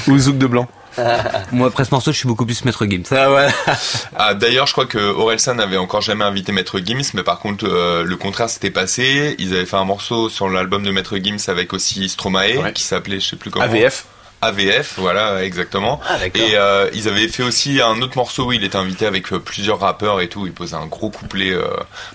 [0.09, 0.67] ou Zouk de Blanc
[1.51, 3.03] Moi, après ce morceau, je suis beaucoup plus Maître Gims.
[3.11, 3.47] Ouais.
[4.15, 7.65] Ah, d'ailleurs, je crois que Orelsan n'avait encore jamais invité Maître Gims, mais par contre,
[7.67, 9.35] euh, le contraire s'était passé.
[9.39, 12.73] Ils avaient fait un morceau sur l'album de Maître Gims avec aussi Stromae, Ouais.
[12.73, 13.65] qui s'appelait, je sais plus comment.
[13.65, 14.05] AVF
[14.41, 15.99] AVF, voilà, exactement.
[16.07, 16.17] Ah.
[16.33, 19.39] Et euh, ils avaient fait aussi un autre morceau où il était invité avec euh,
[19.39, 20.45] plusieurs rappeurs et tout.
[20.47, 21.63] Il posait un gros couplet, euh,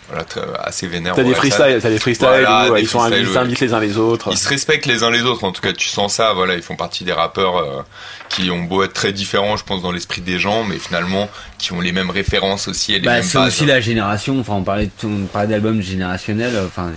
[0.08, 1.14] voilà, très- assez vénère.
[1.14, 3.24] T'as des freestyles, t'as des freestyles Voilà, où des ils sont ouais.
[3.24, 4.28] s'invitent les uns les autres.
[4.32, 5.44] Ils se respectent les uns les autres.
[5.44, 6.32] En tout cas, tu sens ça.
[6.32, 7.82] Voilà, ils font partie des rappeurs euh,
[8.28, 11.28] qui ont beau être très différents, je pense, dans l'esprit des gens, mais finalement
[11.58, 14.38] qui ont les mêmes références aussi et les Bah, mêmes c'est aussi la génération.
[14.40, 16.52] Enfin, on parlait, de, on parlait d'albums générationnels.
[16.66, 16.90] Enfin,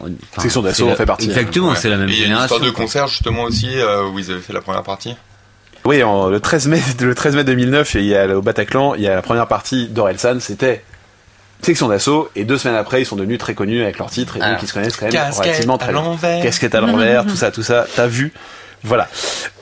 [0.00, 1.26] enfin, Section d'assaut en fait partie.
[1.26, 1.76] Exactement, Ouais.
[1.76, 2.56] c'est la même Et il y a une génération.
[2.56, 5.16] histoire de concert justement aussi euh, où ils avaient fait la première partie.
[5.84, 9.02] Oui, en- le 13 mai, le 13 mai 2009, il y a au Bataclan, il
[9.02, 10.84] y a la première partie d'Orelsan, c'était
[11.62, 14.40] section d'assaut, et deux semaines après, ils sont devenus très connus avec leur titre, et
[14.40, 14.58] donc Ah.
[14.62, 15.12] ils se connaissent quand même
[15.48, 16.00] relativement très bien.
[16.42, 18.32] Casquette à l'envers, tout ça, tout ça, t'as vu
[18.84, 19.08] Voilà.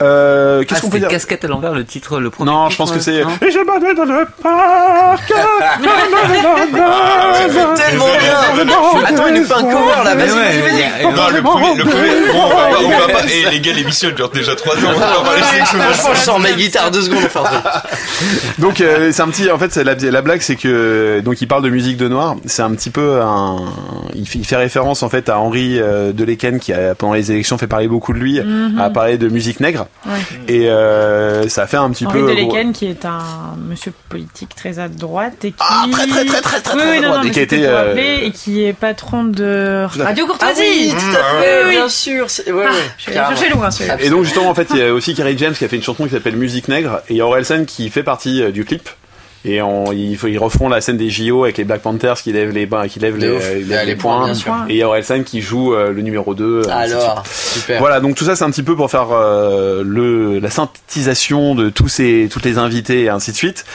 [0.01, 2.51] Euh, Ah, Qu'est-ce qu'on peut dire casquette à l'envers, le titre, le premier.
[2.51, 3.15] Non, titre, je pense que c'est.
[3.15, 5.33] Et je battais dans le parc.
[7.47, 9.05] Fait tellement bien.
[9.05, 11.33] Attends, il nous fait un cover là, vas-y, vas-y, vas-y.
[11.33, 12.31] le premier, le premier.
[12.31, 12.49] Bon,
[12.85, 13.25] on va pas.
[13.25, 14.79] Et les gars, l'émission dure déjà 3 ans.
[15.19, 17.23] On va sélection Franchement, je sors ma guitare deux secondes.
[17.25, 17.43] Enfin,
[18.57, 21.47] Donc euh, c'est un petit en fait c'est la, la blague c'est que donc il
[21.47, 23.57] parle de musique de noir c'est un petit peu un
[24.15, 27.67] il fait, référence en fait à Henri euh, Deleken qui a pendant les élections fait
[27.67, 28.39] parler beaucoup de lui
[28.79, 30.13] a de musique nègre Ouais.
[30.47, 33.21] et euh, ça fait un petit Henri peu Deleken, qui est un
[33.57, 35.57] monsieur politique très à droite et qui.
[35.61, 37.17] Ah, très, très, très, très, très, Oui, très oui, à non, droite.
[37.17, 39.85] non, Et mais qui a été, euh, et qui est patron de.
[39.97, 40.61] Radio Ah Courtoisie.
[40.61, 41.69] oui, tout à Oui, fait, oui.
[41.71, 42.27] bien sûr.
[42.47, 42.65] Ouais, ouais.
[42.97, 43.97] Je vais chercher loin celui-là.
[44.01, 45.83] et donc justement en fait il y a aussi Kerry James qui a fait une
[45.83, 48.65] chanson qui s'appelle Musique nègre et il y a Orelsan qui fait partie euh, du
[48.65, 48.89] clip
[49.47, 52.51] et on, ils, ils refont la scène des JO avec les Black Panthers qui lèvent
[52.51, 53.39] les, bains- qui lèvent les, euh,
[53.71, 57.79] Ah, les les points, points et Orelsan qui joue euh, le numéro 2 Alors, super.
[57.79, 61.69] Voilà, donc tout ça c'est un petit peu pour faire euh, le la synthétisation de
[61.69, 63.65] tous ces toutes les invités et ainsi de suite.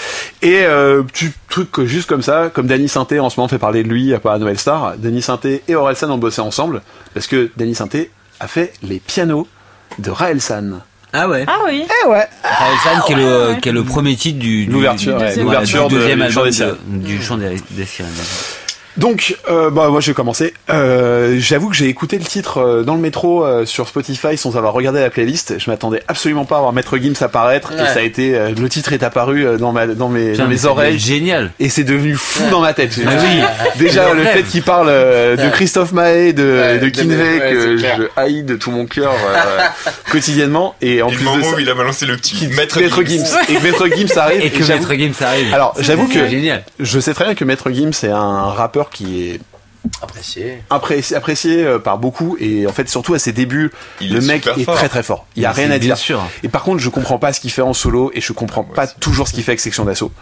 [0.43, 1.03] Et euh,
[1.49, 4.13] truc que juste comme ça, comme Danny Sainté en ce moment fait parler de lui
[4.15, 6.83] à part à Noël Star, Danny Sainté et Orelsan ont bossé ensemble
[7.15, 9.47] parce que Danny Sainté a fait les pianos
[9.99, 10.81] de Raelsan.
[11.15, 11.45] Ah ouais.
[11.47, 11.85] Ah oui.
[12.05, 12.27] Eh ouais.
[12.83, 13.61] San, qui est le, ouais.
[13.61, 16.33] qui est le premier titre du, du- L'ouverture, du- ouais, l'ouverture du de- deuxième du
[16.33, 17.01] Chant album des de- Sirènes.
[17.03, 18.13] du chant des, des sirènes.
[18.99, 20.53] Donc, euh, bah moi je vais commencer.
[20.71, 24.57] Euh, J'avoue que j'ai écouté le titre euh, dans le métro euh, sur Spotify sans
[24.59, 25.55] avoir regardé la playlist.
[25.59, 28.69] Je m'attendais absolument pas à voir Maître Gims apparaître et ça a été euh, le
[28.69, 31.53] titre est apparu euh, dans ma dans mes Putain, dans mes c'est oreilles Génial.
[31.59, 32.93] et c'est devenu fou dans ma tête.
[33.07, 33.43] Ah oui.
[33.79, 37.51] Déjà le fait qu'il parle euh, de Christophe Maé, de, Ouais, de de- Kinvey ouais,
[37.53, 37.87] que je
[38.17, 41.57] haïs de tout mon cœur euh, quotidiennement et en Et le plus de moment ça,
[41.57, 43.25] où il a balancé le petit maître Maître Gims.
[43.25, 45.55] Gims et que Maître Gims arrive Et que Maître Gims arrive.
[45.55, 46.63] alors j'avoue C'est que génial.
[46.79, 49.41] je sais très bien que Maître Gims c'est un rappeur qui est
[50.01, 50.63] Apprécié.
[50.71, 54.27] apprécié, apprécié euh, par beaucoup et en fait surtout à ses débuts Il le est
[54.29, 54.77] mec est fort.
[54.77, 56.23] très très fort il y a rien à bien dire sûr.
[56.45, 58.87] et par contre je comprends pas ce qu'il fait en solo et je comprends pas
[58.87, 60.13] toujours ce qu'il fait avec section d'assaut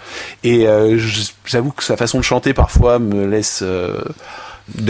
[0.45, 0.99] et euh,
[1.45, 4.01] j'avoue que sa façon de chanter parfois me laisse euh,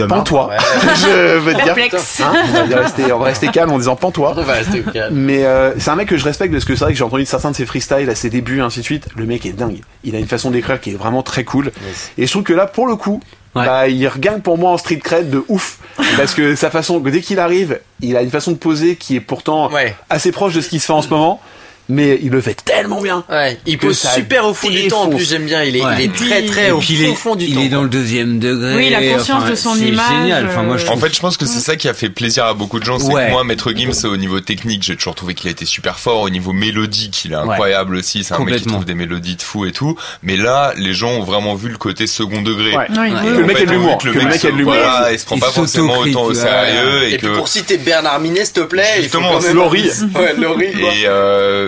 [0.07, 0.57] pantois Ouais.
[0.95, 2.21] je veux dire Perplexe.
[2.21, 4.83] Hein, on, va dire rester, on va rester calme en disant pantois On va rester
[4.87, 5.15] au calme.
[5.15, 7.25] mais euh, c'est un mec que je respecte parce que c'est vrai que j'ai entendu
[7.25, 9.81] certains de ses freestyles à ses débuts et ainsi de suite le mec est dingue
[10.05, 12.11] il a une façon d'écrire qui est vraiment très cool Yes.
[12.17, 13.21] et je trouve que là, pour le coup,
[13.53, 13.65] Ouais.
[13.65, 15.77] bah, il regagne pour moi en street cred de ouf.
[16.17, 19.15] parce que sa façon, que dès qu'il arrive, il a une façon de poser qui
[19.17, 19.95] est pourtant Ouais.
[20.09, 21.41] assez proche de ce qui se fait en ce moment.
[21.89, 23.23] Mais il le fait tellement bien.
[23.29, 25.03] Ouais, il pose super au fond du temps.
[25.03, 25.63] En plus, j'aime bien.
[25.63, 25.93] Il est, Ouais.
[25.99, 27.61] il est très très Et au puis fond, il est, fond du il temps.
[27.61, 28.75] est dans le deuxième degré.
[28.75, 30.47] Oui, il a conscience de son c'est image, génial.
[30.47, 32.09] Enfin, moi, je euh, trouve En fait, je pense que c'est ça qui a fait
[32.09, 32.99] plaisir à beaucoup de gens.
[32.99, 33.25] C'est Ouais.
[33.27, 36.21] que moi, Maître Gims, au niveau technique, j'ai toujours trouvé qu'il a été super fort.
[36.21, 38.23] Au niveau mélodique, il est incroyable aussi.
[38.23, 39.97] C'est un mec qui trouve des mélodies de fou et tout.
[40.23, 42.71] Mais là, les gens ont vraiment vu le côté second degré.
[42.71, 44.73] Le mec ait de l'humour, le mec se- ait de l'humour.
[44.75, 48.45] Voilà, il se prend Il pas forcément autant au sérieux et pour citer Bernard Minet,
[48.45, 49.89] s'il te plaît, il Justement, Laurie.
[50.15, 50.67] Ouais, Laurie.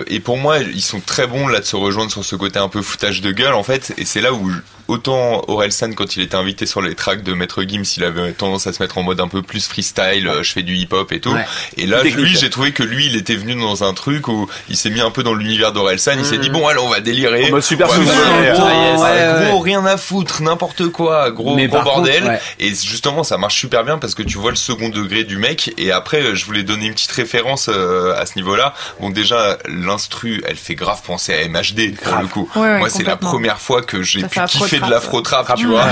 [0.06, 2.68] Et, pour moi, ils sont très bons là de se rejoindre sur ce côté un
[2.68, 3.92] peu foutage de gueule en fait.
[3.96, 4.50] Et c'est là où
[4.88, 8.66] autant Orelsan quand il était invité sur les tracks de Maître Gims, il avait tendance
[8.66, 11.12] à se mettre en mode un peu plus freestyle, euh, je fais du hip hop
[11.12, 11.32] et tout.
[11.32, 11.44] Ouais.
[11.76, 14.76] Et là, lui, j'ai trouvé que lui, il était venu dans un truc où il
[14.76, 16.12] s'est mis un peu dans l'univers d'Orelsan.
[16.18, 17.46] Il s'est dit bon, allez, on va délirer.
[17.46, 19.48] En mode super ouais, Ouais, gros, ouais, ouais.
[19.50, 22.24] gros, rien à foutre, n'importe quoi, gros, Mais gros contre, bordel.
[22.24, 22.40] ouais.
[22.58, 25.72] Et justement, ça marche super bien parce que tu vois le second degré du mec.
[25.78, 28.74] Et après, euh, je voulais donner une petite référence euh, à ce niveau-là.
[29.00, 32.48] Bon, déjà, l'instru, elle fait grave penser à MHD pour le coup.
[32.56, 34.38] Ouais, ouais, Moi, c'est la première fois que j'ai pu
[34.68, 34.90] fait kiffer de trap.
[34.90, 35.84] l'afro-trap, tu vois.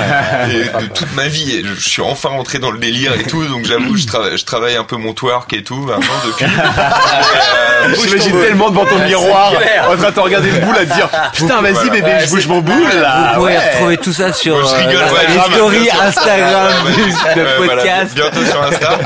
[0.50, 3.44] Et de toute ma vie, je suis enfin rentré dans le délire et tout.
[3.46, 6.44] Donc j'avoue, je, trava- je travaille un peu mon twerk et tout maintenant depuis.
[6.44, 6.48] Et,
[7.86, 9.52] euh, J'imagine tellement devant ton miroir,
[9.88, 11.90] en train de te regarder le boule à te dire Putain, vas-y Voilà.
[11.90, 13.32] bébé, je bouge mon boule là.
[13.34, 13.70] Vous pouvez ouais.
[13.72, 14.62] retrouver tout ça sur euh,
[15.28, 15.88] les stories.
[16.00, 16.72] Instagram
[17.36, 18.14] de podcast.
[18.14, 18.98] bientôt sur Insta.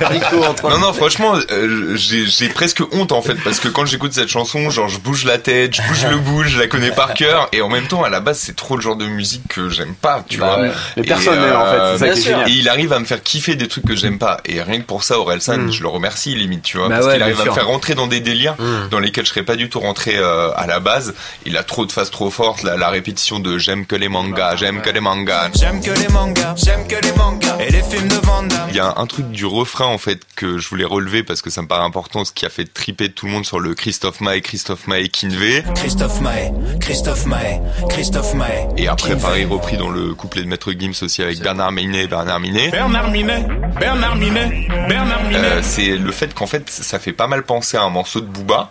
[0.65, 4.29] Non, non, franchement, euh, j'ai j'ai presque honte en fait parce que quand j'écoute cette
[4.29, 7.49] chanson, genre je bouge la tête, je bouge le boule, je la connais par cœur
[7.53, 9.95] et en même temps à la base c'est trop le genre de musique que j'aime
[9.95, 10.63] pas, tu Bah vois.
[10.65, 10.71] ouais.
[10.97, 12.49] Mais Et, personne n'aime en fait, c'est ça qui est génial.
[12.49, 14.39] Et il arrive à me faire kiffer des trucs que j'aime pas.
[14.45, 16.89] Et rien que pour ça, Orelsan, je le remercie limite, tu vois.
[16.89, 18.57] Bah parce ouais, qu'il arrive à me faire rentrer dans des délires
[18.91, 21.15] dans lesquels je serais pas du tout rentré euh, à la base.
[21.45, 24.57] Il a trop de phases trop fortes, la, la répétition de j'aime que les mangas,
[24.57, 25.51] j'aime que les mangas.
[25.55, 28.69] J'aime que les mangas, j'aime que les mangas et les films de Van Damme.
[28.71, 31.51] Il y a un truc du refrain en fait que je voulais relever parce que
[31.51, 34.21] ça me paraît important, ce qui a fait triper tout le monde sur le Christophe
[34.21, 35.65] Maé, Christophe Maé, Kinvey.
[35.75, 38.67] Christophe Maé, Christophe Maé, Christophe Maé.
[38.77, 39.45] Et après, Kinvey.
[39.57, 42.69] Repris dans le couplet de Maître Gims aussi avec Bernard Minet et Bernard Minet.
[42.71, 43.47] Bernard Minet,
[43.81, 45.39] Bernard Minet, Bernard Minet.
[45.39, 48.27] Euh, c'est le fait qu'en fait ça fait pas mal penser à un morceau de
[48.27, 48.71] Booba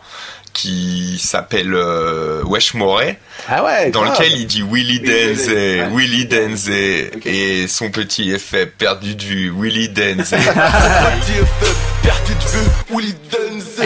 [0.53, 4.14] qui s'appelle euh, Wesh Moret Ah ouais, dans grave.
[4.20, 5.49] lequel il dit Willy Denze,
[5.94, 10.34] Willy Denze et son petit effet perdu de vue, Willy Denze.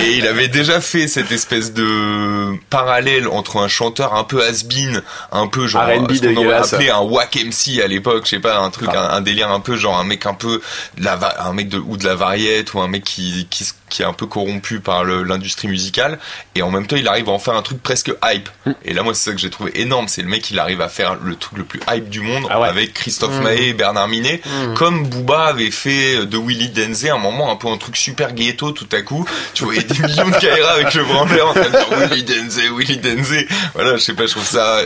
[0.02, 5.02] Et il avait déjà fait cette espèce de parallèle entre un chanteur un peu has-been,
[5.32, 5.82] un peu genre
[6.16, 9.02] ce qu'on aurait appelé un whack MC à l'époque, je sais pas, un truc, un,
[9.10, 10.62] un délire un peu genre un mec un peu
[10.98, 13.68] de la va- un mec de ou de la variette ou un mec qui qui,
[13.90, 16.20] qui est un peu corrompu par l'industrie musicale
[16.56, 18.50] et en même temps il arrive à en faire un truc presque hype.
[18.66, 18.72] Mm.
[18.86, 20.90] Et là moi c'est ça que j'ai trouvé énorme, c'est le mec il arrive à
[20.90, 22.68] faire le truc le plus hype du monde Ah ouais.
[22.70, 24.42] avec Christophe Maé et Bernard Minet,
[24.76, 28.34] comme Booba avait fait de Willy Denze à un moment un peu un truc super
[28.34, 29.26] ghetto tout à coup.
[29.54, 32.98] Tu des millions de caméras avec le branleur en train de dire Willy Denze, Willy
[32.98, 33.34] Denze.
[33.74, 34.80] Voilà, je sais pas, je trouve ça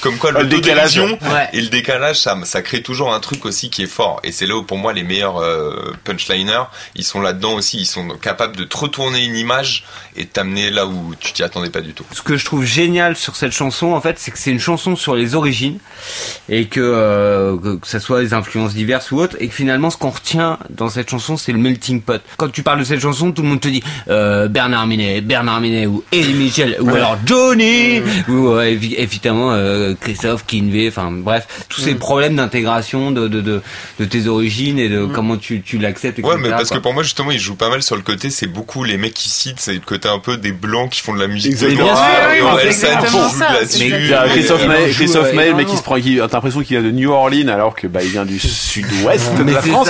[0.00, 0.96] comme quoi Ah, le décalage.
[0.96, 1.48] l'autodérision Ouais.
[1.52, 4.20] et le décalage, ça, ça crée toujours un truc aussi qui est fort.
[4.24, 6.64] Et c'est là où pour moi les meilleurs euh, punchliners,
[6.94, 7.78] ils sont là-dedans aussi.
[7.78, 9.84] Ils sont capables de te retourner une image
[10.16, 12.04] et de t'amener là où tu t'y attendais pas du tout.
[12.12, 14.96] Ce que je trouve génial sur cette chanson, en fait, c'est que c'est une chanson
[14.96, 15.78] sur les origines
[16.48, 19.96] et que, euh, que ça soit des influences diverses ou autres, et que finalement, ce
[19.96, 22.22] qu'on retient dans cette chanson, c'est le melting pot.
[22.36, 25.60] Quand tu parles de cette chanson, tout le monde te dit euh, Bernard Minet, Bernard
[25.60, 30.88] Minet ou Eddie Mitchell ou alors Johnny ou euh, évi- évidemment euh, Christophe Kinvey.
[30.88, 33.62] Enfin bref, tous ces problèmes d'intégration de, de, de,
[34.00, 36.18] de tes origines et de comment tu, tu l'acceptes.
[36.20, 36.76] Ouais, mais parce quoi.
[36.78, 38.30] que pour moi justement, ils jouent pas mal sur le côté.
[38.30, 41.14] C'est beaucoup les mecs qui citent, c'est le côté un peu des blancs qui font
[41.14, 41.52] de la musique.
[41.52, 41.88] Exactement.
[41.88, 41.92] joue
[43.78, 46.60] Il Christophe euh, joue, Christophe euh, Maé, le mec qui se prend, qui, t'as l'impression
[46.62, 49.62] qu'il vient de New Orleans alors que bah il vient du sud-ouest de Mais la
[49.62, 49.88] France.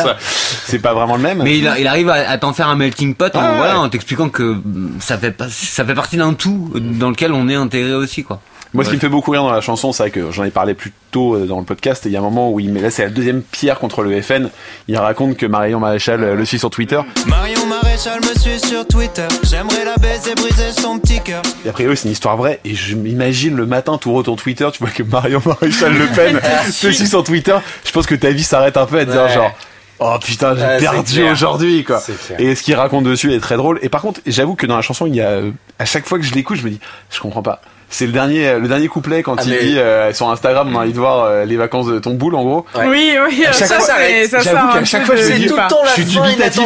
[0.67, 1.43] C'est pas vraiment le même.
[1.43, 3.85] Mais il, a- il arrive à, t'en faire un melting pot en, Ouais, voilà, ouais.
[3.85, 4.57] en t'expliquant que
[5.01, 8.25] ça fait, pas- ça fait partie d'un tout dans lequel on est intégré aussi.
[8.25, 8.41] quoi.
[8.75, 10.51] Moi, ce qui me fait beaucoup rire dans la chanson, c'est vrai que j'en ai
[10.51, 12.05] parlé plus tôt euh, dans le podcast.
[12.05, 14.03] et Il y a un moment où il met là, c'est la deuxième pierre contre
[14.03, 14.51] le FN.
[14.89, 17.01] Il raconte que Marion Maréchal euh, le suit sur Twitter.
[17.27, 19.27] Marion Maréchal me suit sur Twitter.
[19.45, 21.41] J'aimerais la baiser, briser son petit cœur.
[21.65, 22.61] Et a priori, c'est une histoire vraie.
[22.67, 26.39] Et je m'imagine le matin, tout ton Twitter, tu vois que Marion Maréchal Le Pen
[26.67, 27.57] te suit sur Twitter.
[27.85, 29.33] Je pense que ta vie s'arrête un peu à te dire Ouais.
[29.33, 29.53] genre.
[29.99, 32.03] Oh putain, j'ai Ouais, c'est perdu aujourd'hui quoi.
[32.39, 33.79] Et ce qu'il raconte dessus est très drôle.
[33.83, 36.19] Et par contre, j'avoue que dans la chanson, il y a euh, à chaque fois
[36.19, 37.61] que je l'écoute, je me dis, je comprends pas.
[37.89, 40.69] C'est le dernier, euh, le dernier couplet quand Ah, il mais- dit euh, sur Instagram,
[40.73, 42.67] on a envie de voir euh, les vacances de ton boule en gros.
[42.75, 42.87] Ouais.
[42.89, 45.47] Oui, oui, À chaque ça, fois, c'est- ça j'avoue qu'à chaque fois, je me dis,
[45.47, 46.63] tout le temps la je suis dubitatif.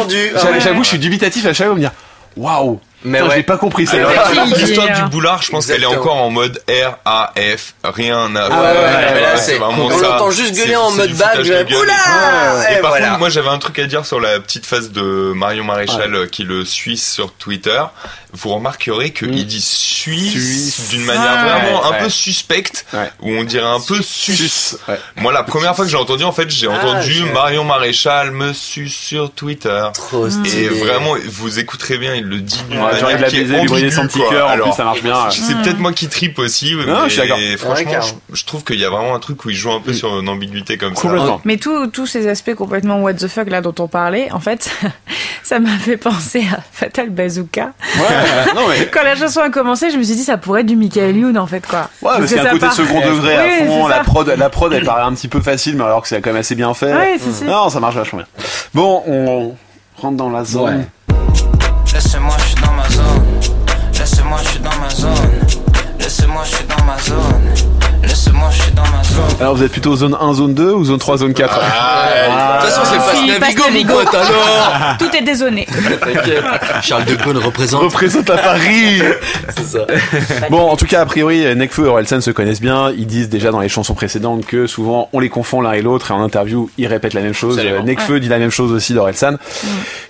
[0.59, 1.91] J'avoue, je suis dubitatif à chaque fois me dire,
[2.35, 3.35] waouh, Mais Putain, ouais.
[3.37, 3.97] J'ai pas compris ça.
[3.97, 4.03] Ouais.
[4.05, 4.57] Ouais.
[4.57, 4.93] l'histoire Ouais.
[4.93, 8.47] du boulard, je pense qu'elle est encore en mode R, A, F, rien à Ah
[8.49, 8.61] voir.
[8.61, 10.07] ouais, ouais, mais là, Ouais, c'est- vraiment on ça.
[10.09, 11.75] l'entend juste gueuler en mode de gueule et.
[11.75, 11.93] Oula
[12.69, 13.07] Et, Et par voilà.
[13.07, 15.01] contre, moi j'avais un truc à dire sur la petite phase de
[15.35, 17.81] Marion Maréchal euh, qui le suit sur Twitter.
[18.33, 20.89] Vous remarquerez qu'il dit Suisse, Suisse.
[20.89, 22.09] d'une manière Ah, vraiment ouais, un peu ouais.
[22.09, 23.11] suspecte, Ouais.
[23.21, 24.35] où on dirait un peu sus.
[24.35, 24.77] Sus.
[24.87, 24.97] Ouais.
[25.17, 28.53] Moi, la première fois que j'ai entendu, en fait, j'ai Ah, entendu Marion Maréchal me
[28.53, 29.83] suce sur Twitter.
[29.93, 30.69] Trop Et stylé.
[30.69, 33.91] vraiment, vous écouterez bien, il le dit d'une Manière l'a qui est baisé, lui briller
[33.91, 35.29] son petit cœur, en Alors, plus ça marche bien.
[35.29, 37.37] c'est peut-être moi qui tripe aussi, Non, mais je suis d'accord.
[37.57, 37.91] franchement,
[38.33, 40.29] je, trouve qu'il y a vraiment un truc où il joue un peu sur une
[40.29, 41.01] ambiguïté comme ça.
[41.01, 41.41] Complètement.
[41.45, 44.69] Mais tous tous ces aspects complètement what the fuck là dont on parlait, en fait,
[45.43, 47.73] ça m'a fait penser à Fatal Bazooka.
[47.97, 48.87] Ouais, non mais.
[48.91, 51.37] Quand la chanson a commencé, je me suis dit ça pourrait être du Michael Youn
[51.37, 51.89] en fait quoi.
[52.01, 53.87] Ouais, parce qu'il y a un côté part- second degré à fond.
[53.87, 54.03] La ça.
[54.03, 56.39] prod, la prod, elle paraît un petit peu facile, mais alors que c'est quand même
[56.39, 56.93] assez bien fait.
[56.93, 57.45] Ouais, c'est ça.
[57.45, 58.27] Non, ça marche vachement bien.
[58.73, 59.55] Bon, on
[60.01, 60.85] rentre dans la zone.
[69.39, 72.65] Alors, vous êtes plutôt zone 1, zone 2 ou zone 3, zone 4 Ah, De
[72.65, 75.65] toute façon, c'est Ah, pas si, Navigo, mon pote, alors Tout est dézoné.
[76.83, 77.81] Charles de Gaulle représente.
[77.81, 79.01] Représente à Paris
[79.57, 79.87] C'est ça.
[80.51, 82.91] Bon, en tout cas, a priori, Nekfeu et Orelsan se connaissent bien.
[82.91, 86.11] Ils disent déjà dans les chansons précédentes que souvent on les confond l'un et l'autre
[86.11, 87.57] et en interview, ils répètent la même chose.
[87.57, 87.79] Absolument.
[87.81, 89.37] Euh, Nekfeu dit la même chose aussi d'Orelsan.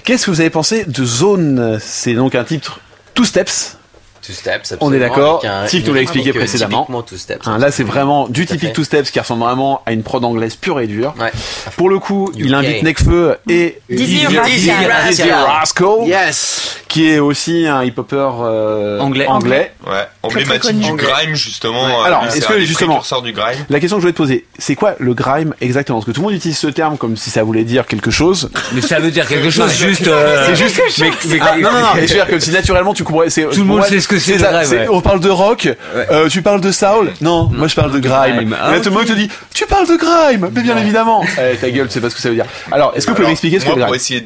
[0.04, 1.78] Qu'est-ce que vous avez pensé de Zone?
[1.82, 2.80] C'est donc un titre
[3.14, 3.78] Two Steps.
[4.22, 5.44] Two steps, On est d'accord.
[5.68, 6.82] Tiff nous l'a expliqué précédemment.
[6.82, 7.48] typiquement two steps.
[7.48, 8.74] Hein, là, c'est vraiment du typique fait.
[8.74, 11.14] Two Steps qui ressemble vraiment à une prod anglaise pure et dure.
[11.20, 11.32] Ouais.
[11.78, 12.46] Pour le coup, UK.
[12.46, 15.10] il invite Nekfeu et Dizzy Dizzy Rascal.
[15.10, 16.78] Dizzy Rascal, Yes.
[16.92, 19.26] Qui est aussi un hip-hopper euh, Anglais.
[19.26, 19.72] anglais.
[19.88, 19.94] Ouais,
[20.24, 21.08] emblématique du Anglais.
[21.10, 21.86] grime justement.
[21.86, 21.92] Ouais.
[21.94, 24.76] euh, Alors, est-ce que, justement- du grime La question que je voulais te poser, c'est
[24.76, 26.00] quoi le grime exactement?
[26.00, 28.50] Parce que tout le monde utilise ce terme comme si ça voulait dire quelque chose.
[28.74, 30.08] Mais ça veut dire quelque chose juste.
[30.08, 30.82] euh, C'est juste.
[31.00, 31.88] mais- mais- Ah, non, non, non.
[31.96, 33.24] mais je veux dire comme si naturellement tu comprends.
[33.30, 34.88] c'est- Tout le monde sait ce que c'est, ouais.
[34.90, 35.70] On parle de rock.
[35.96, 37.14] euh, tu parles de soul?
[37.22, 38.54] Non, moi je parle de grime.
[38.76, 40.50] Et le monde te dit, tu parles de grime?
[40.54, 41.24] Mais bien évidemment.
[41.40, 42.46] Eh, ta gueule, tu sais pas ce que ça veut dire.
[42.72, 43.96] Alors, est-ce que vous pouvez m'expliquer ce que le grime?
[43.96, 44.20] essayer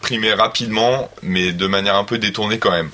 [0.00, 2.90] d'exprimer rapidement, mais de manière un peu détournée quand même.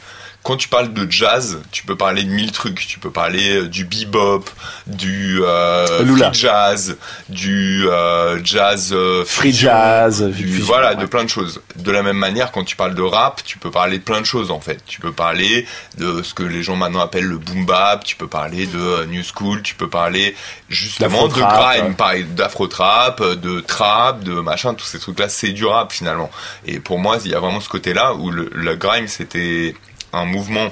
[0.46, 2.86] Quand tu parles de jazz, tu peux parler de mille trucs.
[2.86, 4.44] Tu peux parler euh, du bebop,
[4.86, 6.96] du euh, free jazz,
[7.28, 10.96] du euh, jazz euh, Free fusion, jazz, du- fusion, voilà, ouais.
[11.02, 11.60] de plein de choses.
[11.74, 14.24] De la même manière, quand tu parles de rap, tu peux parler de plein de
[14.26, 14.78] choses en fait.
[14.86, 15.66] Tu peux parler
[15.98, 18.04] de ce que les gens maintenant appellent le boom bap.
[18.04, 19.62] Tu peux parler de new school.
[19.62, 20.36] Tu peux parler
[20.68, 22.22] justement de grime, ouais.
[22.22, 26.30] d'afro trap, de trap, de machin, tous ces trucs-là, c'est du rap finalement.
[26.66, 29.74] Et pour moi, il y a vraiment ce côté-là où le, le grime c'était
[30.16, 30.70] un mouvement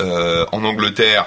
[0.00, 1.26] euh, en Angleterre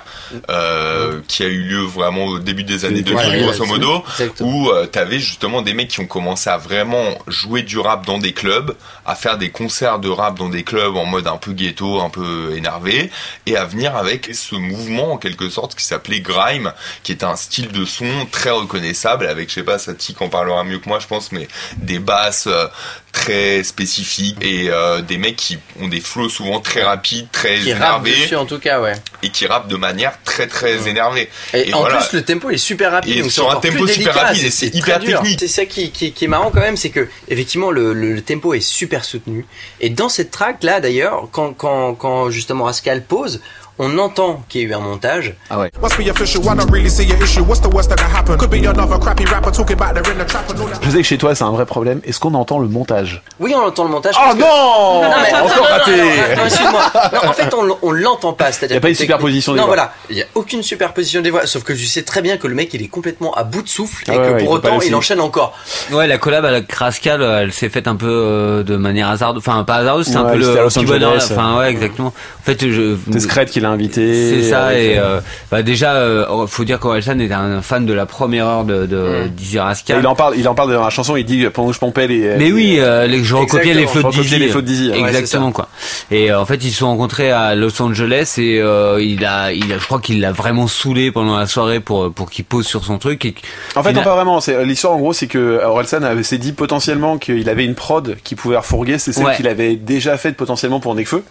[0.49, 4.03] euh, qui a eu lieu vraiment au début des années 2000 Ouais, grosso modo
[4.39, 8.17] où euh, t'avais justement des mecs qui ont commencé à vraiment jouer du rap dans
[8.17, 8.75] des clubs
[9.05, 12.09] à faire des concerts de rap dans des clubs en mode un peu ghetto un
[12.09, 13.11] peu énervé
[13.45, 16.71] et à venir avec ce mouvement en quelque sorte qui s'appelait grime
[17.03, 20.63] qui est un style de son très reconnaissable avec je sais pas Satik en parlera
[20.63, 21.47] mieux que moi je pense mais
[21.77, 22.67] des basses euh,
[23.11, 27.71] très spécifiques et euh, des mecs qui ont des flows souvent très rapides très Qui
[27.71, 28.93] énervés dessus en tout cas, ouais.
[29.21, 31.29] et qui rappent de manière très très énervée.
[31.53, 31.97] Et, Et en voilà.
[31.97, 33.17] plus, le tempo est super rapide.
[33.17, 35.39] Et donc sur un tempo super délicat, rapide, et c'est hyper technique.
[35.39, 38.21] C'est ça qui, qui, qui est marrant quand même, c'est que effectivement le, le, le
[38.21, 39.45] tempo est super soutenu.
[39.81, 43.41] Et dans cette track là d'ailleurs, quand, quand, quand justement Rascal pose,
[43.83, 45.33] on entend qu'il y a eu un montage.
[45.49, 47.41] Must be official, I don't really see your issue?
[47.43, 48.37] What's the worst that can happen?
[48.37, 50.79] Could be another crappy rapper talking about they're in the trap and all that.
[50.83, 51.99] Je sais que chez toi c'est un vrai problème.
[52.05, 53.21] Est-ce qu'on entend le montage?
[53.39, 54.13] Oui, on entend le montage.
[54.17, 57.19] Oh parce que- non, Non, mais- Encore non, non, raté non, non, non.
[57.23, 58.51] Non, en fait, on, on l'entend pas.
[58.51, 59.75] C'est-à-dire Y a pas une superposition des Non, voix.
[59.75, 59.93] voilà.
[60.09, 61.45] Il y a aucune superposition des voix.
[61.47, 63.69] Sauf que je sais très bien que le mec, il est complètement à bout de
[63.69, 65.53] souffle et Ah ouais, que ouais, pour il autant, il enchaîne encore.
[65.91, 69.41] Ouais, la collab avec Rascal, euh, elle s'est faite un peu euh, de manière hasardeuse.
[69.45, 71.15] Enfin, pas hasardeuse, c'était un Ouais, peu le à.
[71.15, 72.09] Enfin, ouais, exactement.
[72.09, 72.95] En fait, je.
[73.11, 74.29] C'est Scred qui l'a invité.
[74.29, 75.21] C'est ça, et euh, euh,
[75.51, 79.27] bah déjà, euh, faut dire qu'Orelsan était un fan de la première heure de, de
[79.27, 79.99] Dizzy Rascal.
[79.99, 81.15] Il en parle, il en parle dans la chanson.
[81.15, 82.35] Il dit pendant que je pompais les.
[82.37, 84.37] Mais oui, euh, les, je recopiais les flots Dizzy.
[84.37, 85.67] les flots de Dizzy, ouais, Exactement quoi.
[86.11, 89.51] Et euh, en fait, ils se sont rencontrés à Los Angeles et euh, il a,
[89.51, 92.65] il a, je crois qu'il l'a vraiment saoulé pendant la soirée pour pour qu'il pose
[92.67, 93.25] sur son truc.
[93.25, 93.35] Et,
[93.75, 94.41] En fait, non, a- pas vraiment.
[94.41, 98.15] C'est l'histoire en gros, c'est que Orelsan avait s'est dit potentiellement qu'il avait une prod
[98.23, 98.97] qui pouvait refourguer.
[98.97, 99.35] C'est celle Ouais.
[99.35, 101.23] qu'il avait déjà faite potentiellement pour Nekfeu.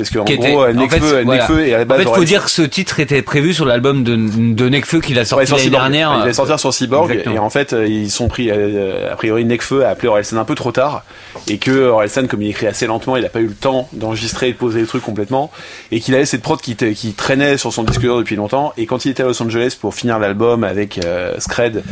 [0.00, 1.42] Parce qu'en gros, était- euh, en fait, Nekfeu, voilà.
[1.42, 4.02] Nekfeu est à la En fait, faut dire que ce titre était prévu sur l'album
[4.02, 5.82] de, de Nekfeu qu'il a sorti l'année Cyborg.
[5.82, 6.16] dernière.
[6.20, 7.36] Il va sortir sur Cyborg Exactement.
[7.36, 10.44] et en fait euh, ils sont pris euh, a priori Nekfeu a appelé Orelsan un
[10.44, 11.04] peu trop tard
[11.48, 14.48] et que Orelsan comme il écrit assez lentement il a pas eu le temps d'enregistrer
[14.48, 15.50] et de poser le truc complètement
[15.92, 16.74] et qu'il avait cette prod qui,
[17.12, 19.94] traînait sur son disque dur depuis longtemps et quand il était à Los Angeles pour
[19.94, 21.82] finir l'album avec euh, Scred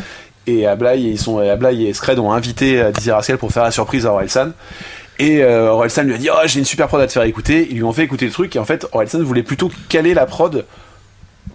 [0.47, 4.06] et Ablai ils sont et Scred ont invité euh, Dizzy Rascal pour faire la surprise
[4.06, 4.52] à Orelsan
[5.18, 7.66] Et euh, Orelsan lui a dit, oh, j'ai une super prod à te faire écouter.
[7.70, 10.26] Ils lui ont fait écouter le truc et en fait, Orelsan voulait plutôt caler la
[10.26, 10.64] prod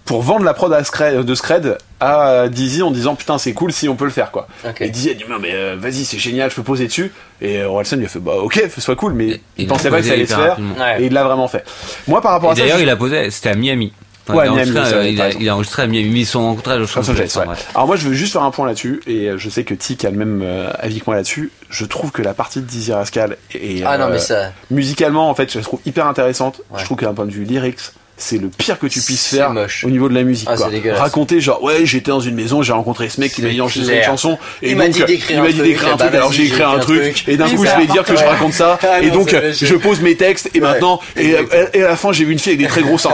[0.06, 3.72] pour vendre la prod à Scred- de Scred à Dizzy en disant putain c'est cool
[3.72, 4.49] si on peut le faire quoi.
[4.81, 7.60] Et Dizzy a dit non mais euh, vas-y c'est génial je peux poser dessus et
[7.61, 10.07] euh, Orelsan lui a fait bah ok soit cool mais Et- il pensait pas que
[10.07, 10.57] ça allait se faire.
[10.60, 11.02] Ouais.
[11.03, 11.64] et il l'a vraiment fait.
[12.07, 13.94] Moi par rapport Et à ça d'ailleurs, je- il a posé, c'était à Miami.
[14.30, 17.34] Ouais, il, a Miami, enregistré, euh, il, a, il enregistré à Miami, Los Angeles, Angeles.
[17.45, 17.56] ouais.
[17.76, 20.06] Alors moi je veux juste faire un point là-dessus et euh, je sais que Tic
[20.06, 21.52] a le même euh, avis que moi là-dessus.
[21.70, 24.54] Je trouve que la partie de Dizzy Rascal est Ah non, mais ça.
[24.72, 26.62] musicalement en fait je la trouve hyper intéressante.
[26.72, 26.80] Ouais.
[26.80, 27.80] Je trouve qu'un point de vue lyrics
[28.15, 29.84] c'est le pire que tu puisses faire moche.
[29.84, 30.48] au niveau de la musique.
[30.52, 30.69] Ah, quoi.
[30.95, 33.98] Raconter genre ouais j'étais dans une maison j'ai rencontré ce mec qui m'a dit enregistrer
[33.98, 35.91] une chanson et Il m'a donc dit d'écrire il un m'a dit truc, d'écrire un
[35.94, 38.15] ah bah truc alors j'ai écrit un truc et d'un coup je vais dire que
[38.15, 41.84] je raconte ça Ah et donc je- pose mes textes et maintenant et, euh, et
[41.84, 43.14] à la fin j'ai vu une fille avec des très gros seins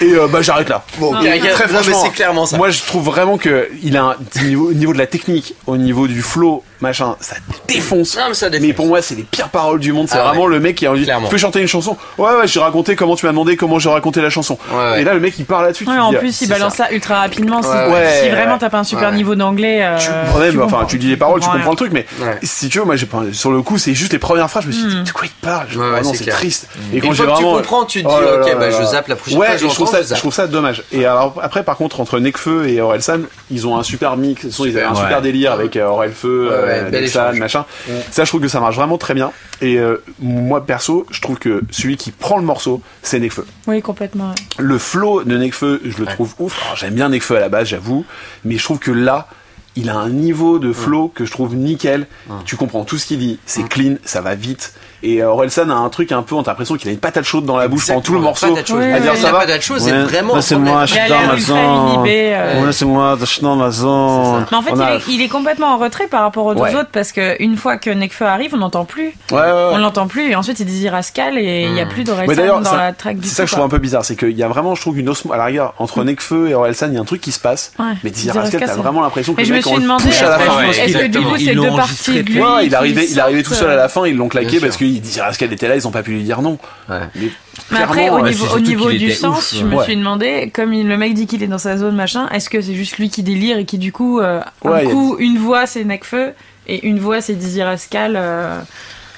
[0.00, 0.84] et euh, bah j'arrête là.
[0.98, 2.56] Bon, Non, quelqu'un- Très franchement, c'est clairement ça.
[2.56, 5.54] Moi, je trouve vraiment que il a un au niveau, au niveau de la technique,
[5.66, 7.36] au niveau du flow, machin, ça
[7.66, 8.16] défonce.
[8.16, 8.66] Non, mais ça défonce.
[8.66, 10.08] Mais pour moi, c'est les pires paroles du monde.
[10.08, 10.28] C'est Ah ouais.
[10.28, 11.04] vraiment le mec qui a envie.
[11.06, 11.96] Tu peux chanter une chanson.
[12.18, 14.58] Ouais, ouais, j'ai raconté comment tu m'as demandé comment j'ai raconté la chanson.
[14.70, 15.00] Ouais, ouais.
[15.02, 15.86] Et là, le mec, il parle là-dessus.
[15.88, 16.90] Ouais, en dis, plus, il balance ça.
[16.92, 17.62] ultra rapidement.
[17.62, 18.14] Si, Ouais, ouais.
[18.18, 18.58] si Ouais, vraiment ouais.
[18.60, 19.16] t'as pas un super Ouais.
[19.16, 21.76] niveau d'anglais, euh, Tu, ouais, mais enfin, tu dis les paroles, tu comprends comprends le
[21.76, 22.38] truc, mais Ouais.
[22.42, 24.62] si tu veux, moi, j'ai pas- sur le coup, c'est juste les premières phrases.
[24.64, 25.04] Je me suis dit, Hmm.
[25.04, 25.66] de quoi il parle?
[25.74, 26.68] Ouais, ouais, ah non, c'est triste.
[26.92, 29.16] Et Et quand tu comprends, tu te dis, Oh là ok, bah, je zappe la
[29.16, 30.16] prochaine Ouais, fois, et je trouve ça, je zappe.
[30.18, 30.82] je trouve ça dommage.
[30.92, 34.42] Et alors après, par contre, entre Nekfeu et Orelsan, ils ont un super mix.
[34.44, 35.00] Ils, sont- ils avaient un Ouais.
[35.00, 38.00] super délire avec euh, Orelfeu, Ouais, euh.
[38.10, 39.32] Ça, je trouve que ça marche vraiment très bien.
[39.60, 43.46] Et euh, moi, perso, je trouve que celui qui prend le morceau, c'est Nekfeu.
[43.66, 44.30] Oui, complètement.
[44.30, 44.34] ouais.
[44.58, 46.60] Le flow de Nekfeu, je le trouve ouf.
[46.64, 48.04] Alors, j'aime bien Nekfeu à la base, j'avoue,
[48.44, 49.28] mais je trouve que là,
[49.76, 52.06] il a un niveau de flow que je trouve nickel.
[52.44, 54.74] Tu comprends tout ce qu'il dit, c'est clean, ça va vite.
[55.02, 57.24] Et euh, Orelsan a un truc un peu, on a l'impression qu'il a une patate
[57.24, 58.46] chaude dans la bouche pendant tout le morceau.
[58.56, 59.40] À dire ouais, ça va.
[59.40, 62.06] patate chaude, c'est vraiment un c'est moi, je Il a suis dans ma zone.
[62.06, 62.64] euh.
[62.64, 64.46] Ouais, c'est moi, je suis dans ma zone.
[64.50, 64.72] Mais en fait,
[65.08, 67.76] il, est, il complètement en retrait par rapport aux deux autres parce que une fois
[67.76, 69.12] que Nekfeu arrive, on n'entend plus.
[69.32, 71.88] On l'entend plus et ensuite il dit Rascal et il n'y a Hmm.
[71.88, 74.16] plus d'Orelsan dans la track du c'est ça que je trouve un peu bizarre, c'est
[74.16, 76.88] qu'il y a vraiment, je trouve, une osmo, à la rigueur, entre Nekfeu et Orelsan,
[76.88, 77.72] il y a un truc qui se passe.
[78.04, 80.44] Mais Dizzy Rascal, t'as vraiment l'impression que je me suis demandé, touche à la est-ce
[80.50, 80.62] fin.
[80.62, 83.54] que- est-ce que du coup c'est deux parties de lui Ouais, il arrivait, il tout
[83.54, 85.86] seul à euh, la fin, ils l'ont claqué parce que Dizzy Rascal était là, ils
[85.86, 86.58] ont pas pu lui dire non.
[86.88, 87.00] Ouais.
[87.16, 87.28] Mais,
[87.70, 88.46] Mais après, au niveau,
[88.86, 89.84] au du sens, ouf, je me ouais.
[89.84, 92.60] suis demandé, comme il- le mec dit qu'il est dans sa zone, machin, est-ce que
[92.60, 95.66] c'est juste lui qui délire et qui du coup, euh, un a coup, une voix
[95.66, 96.32] c'est Necfeu
[96.66, 98.60] et une voix c'est Dizzy Rascal, euh,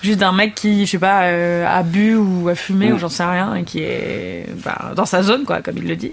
[0.03, 2.95] juste d'un mec qui, je sais pas, euh, a bu ou a fumé Mm.
[2.95, 5.97] ou j'en sais rien et qui est bah, dans sa zone, quoi, comme il le
[5.97, 6.13] dit.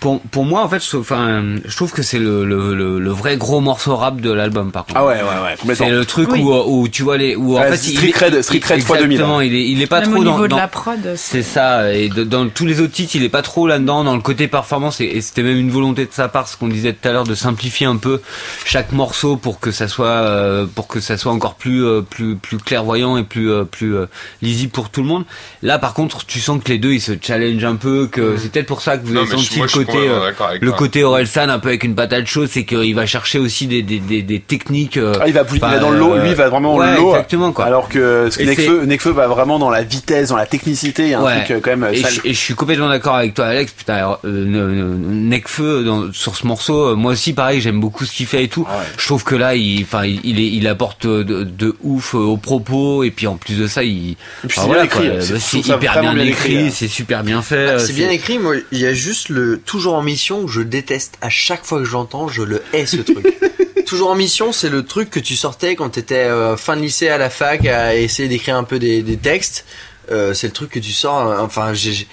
[0.00, 2.98] Pour, pour moi, en fait, je, trouve- enfin, je trouve que c'est le, le, le,
[2.98, 4.98] le vrai gros morceau rap de l'album, par contre.
[4.98, 5.86] Ah ouais, ouais, ouais, complètement.
[5.86, 6.40] C'est le truc Oui.
[6.42, 6.52] où,
[6.82, 9.12] où tu vois les, où en Ouais, fait, Street il- Cred- Street Cred fois 2000,
[9.16, 11.42] Exactement, il est, il est pas Même trop au dans, niveau de la prod, C'est
[11.42, 14.22] ça, et de- dans tous les autres titres, il est pas trop là-dedans, dans le
[14.22, 17.08] côté performance, et, et c'était même une volonté de sa part, ce qu'on disait tout
[17.08, 18.20] à l'heure, de simplifier un peu
[18.64, 22.36] chaque morceau pour que ça soit, euh, pour que ça soit encore plus, euh, plus,
[22.36, 24.06] plus clairvoyant et plus, euh, plus euh,
[24.42, 25.24] lisible pour tout le monde.
[25.62, 28.50] Là, par contre, tu sens que les deux, ils se challengent un peu, que c'est
[28.50, 30.30] peut-être pour ça que vous Non, avez senti moi, le côté, euh,
[30.60, 33.82] le côté Orelsan un peu avec une patate chaude, c'est qu'il va chercher aussi des,
[33.82, 34.96] des, des, des techniques.
[34.96, 36.74] euh, Ah, il va, il enfin, va dans le lot, euh, lui il va vraiment
[36.74, 37.10] dans ouais, le lot.
[37.10, 37.64] Exactement, quoi.
[37.66, 41.04] Alors que ce que Et Nekfeu, Nekfeu va vraiment dans la vitesse, dans la technicité,
[41.04, 41.44] il y a un Ouais.
[41.44, 42.12] truc quand même Et sale.
[42.12, 43.72] je, et je suis complètement d'accord avec toi, Alex.
[43.72, 48.04] Putain, alors, euh, ne- ne- Necfeu dans, sur ce morceau, moi aussi, pareil, j'aime beaucoup
[48.04, 48.66] ce qu'il fait et tout.
[48.68, 48.84] Ah ouais.
[48.98, 52.36] Je trouve que là, il, enfin, il, il, est- il apporte de, de ouf aux
[52.36, 54.82] propos, et puis en plus de ça, il, enfin, c'est voilà,
[55.20, 57.70] c'est- c'est hyper bien, bien écrit, écrit, c'est super bien fait.
[57.70, 60.60] Ah, c'est bien écrit, moi il y a juste le toujours en mission où je
[60.60, 63.26] déteste à chaque fois que j'entends, je le hais ce truc.
[63.86, 67.08] toujours en mission, c'est le truc que tu sortais quand t'étais euh, fin de lycée
[67.08, 69.64] à la fac à essayer d'écrire un peu des, des textes.
[70.12, 71.26] Euh, c'est le truc que tu sors.
[71.28, 72.06] euh, enfin, j'ai.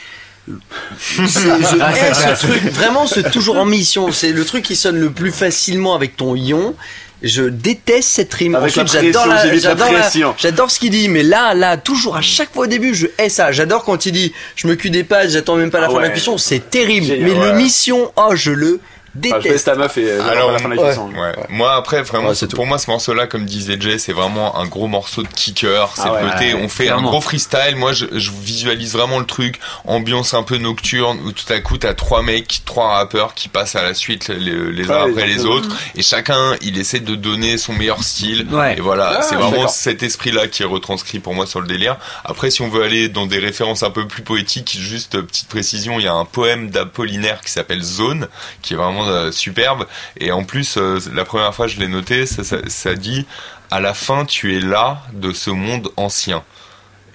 [0.99, 1.45] c'est- je
[1.77, 4.11] hais ce truc, vraiment, ce toujours en mission.
[4.11, 6.75] C'est le truc qui sonne le plus facilement avec ton ion.
[7.23, 8.55] Je déteste cette rime.
[8.55, 12.21] Avec Ensuite, la j'adore la, j'adore j'adore ce qu'il dit, mais là, là, toujours à
[12.21, 13.53] chaque fois au début, je hais ça.
[13.53, 15.97] J'adore quand il dit, je me cule des pattes, j'attends même pas la Ah fin
[15.97, 16.37] de la cuisson.
[16.37, 17.07] C'est terrible.
[17.07, 18.81] Génial, mais le mission, oh, je le
[19.15, 19.65] Enfin, je laisse déteste.
[19.65, 21.33] ta meuf et euh, Alors, à la fin de la ouais.
[21.49, 24.65] Moi après vraiment Ouais, pour moi ce morceau là comme disait Jay c'est vraiment un
[24.65, 25.91] gros morceau de kicker.
[25.95, 27.07] C'est Ah côté ouais, on fait clairement.
[27.09, 27.75] un gros freestyle.
[27.75, 29.59] Moi je, je visualise vraiment le truc.
[29.85, 33.75] Ambiance un peu nocturne où tout à coup t'as trois mecs trois rappeurs qui passent
[33.75, 35.69] à la suite les, les uns après les les autres.
[35.95, 38.47] et chacun il essaie de donner son meilleur style.
[38.51, 38.77] Ouais.
[38.77, 41.61] et voilà Ah, c'est je vraiment cet esprit là qui est retranscrit pour moi sur
[41.61, 41.97] le délire.
[42.25, 45.49] Après si on veut aller dans des références un peu plus poétiques juste euh, petite
[45.49, 48.27] précision il y a un poème d'Apollinaire qui s'appelle Zone
[48.61, 49.85] qui est vraiment euh, superbe
[50.19, 53.25] et en plus, euh, la première fois je l'ai noté, ça, ça, ça dit
[53.71, 56.43] à la fin tu es là de ce monde ancien.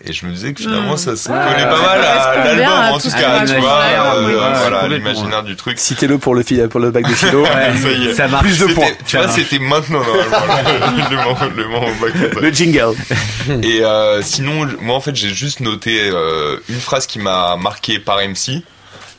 [0.05, 2.99] Et je me disais que finalement ça se Ouais, collait pas mal à l'album en
[3.01, 4.33] tout cas, tu vois, euh, oui.
[4.37, 4.89] voilà complètement.
[5.09, 5.77] l'imaginaire du truc.
[5.81, 7.45] Citez-le pour le, fil- pour le bac de philo.
[8.15, 8.45] Ça marche.
[8.45, 8.87] Plus de points.
[9.07, 11.37] Tu vois, c'était maintenant normalement
[12.41, 12.95] le, jingle.
[13.65, 17.99] Et euh, sinon, moi en fait, j'ai juste noté euh, une phrase qui m'a marqué
[17.99, 18.63] par MC.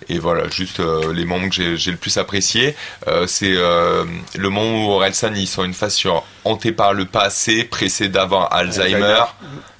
[0.07, 2.75] Et voilà, juste euh, les moments que j'ai- j'ai le plus apprécié,
[3.07, 4.05] euh, c'est euh,
[4.37, 8.53] le moment où Orelsan il sort une phrase sur hanté par le passé, pressé d'avoir
[8.53, 9.23] Alzheimer.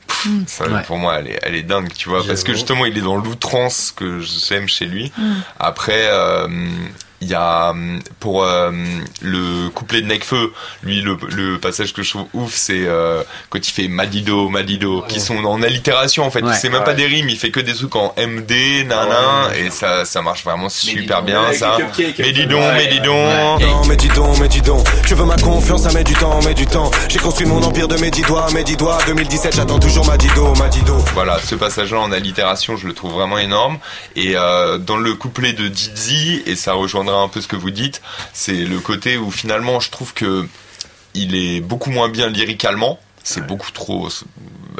[0.08, 0.82] Pff, ça, Ouais.
[0.84, 3.16] Pour moi, elle est, elle est dingue, tu vois, parce que justement, il est dans
[3.18, 5.12] l'outrance que j'aime chez lui.
[5.60, 6.48] Après, euh,
[7.22, 8.72] il y a hum, pour euh,
[9.22, 13.60] le couplet de Necfeu, lui le, le passage que je trouve ouf, c'est euh, quand
[13.68, 16.42] il fait Madido, Madido, qui sont en allitération en fait.
[16.44, 16.54] Ouais.
[16.54, 20.06] C'est même pas des rimes, il fait que des trucs en MD, nanan, et ça
[20.06, 21.78] ça marche vraiment super bien ça.
[22.20, 22.74] Mais dis donc, Ouais.
[22.76, 23.62] mais dis donc.
[23.88, 26.54] Mais dis donc, mais dis donc, tu veux ma confiance, ça met du temps, mais
[26.54, 26.92] du temps.
[27.10, 28.98] J'ai construit mon empire de mes dix doigts, mes dix doigts.
[29.08, 30.96] 2017, j'attends toujours ma dido, ma dido.
[31.14, 33.78] Voilà, ce passage-là en allitération, je le trouve vraiment énorme.
[34.16, 36.76] Et euh, dans le couplet de Dizzy, et ça
[37.14, 38.02] un peu ce que vous dites,
[38.34, 40.48] c'est le côté où finalement je trouve que
[41.14, 43.00] il est beaucoup moins bien lyricalement.
[43.30, 44.08] C'est beaucoup trop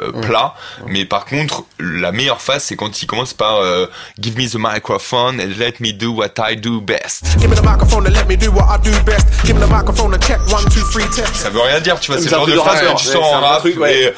[0.02, 0.54] euh, plat,
[0.86, 3.86] mais par contre, la meilleure phase, c'est quand il commence par euh,
[4.18, 7.22] Give me the microphone and let me do what I do best.
[7.38, 9.26] Give me the microphone and let me do what I do best.
[9.44, 11.34] Give me the microphone and check one, two, three, test.
[11.36, 13.36] Ça veut rien dire, tu vois, c'est le genre de phrase que tu sors en
[13.36, 14.12] un rap truc, et ouais.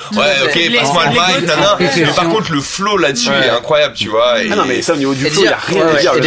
[0.45, 1.11] ok, passe-moi le
[1.41, 1.77] mic, nana.
[1.81, 3.47] Mais par contre, le flow là-dessus Ouais.
[3.47, 4.35] est incroyable, tu vois.
[4.51, 6.01] Ah non, mais ça, au niveau du Et flow, il a dire- rien ouais, à
[6.01, 6.15] dire.
[6.15, 6.27] et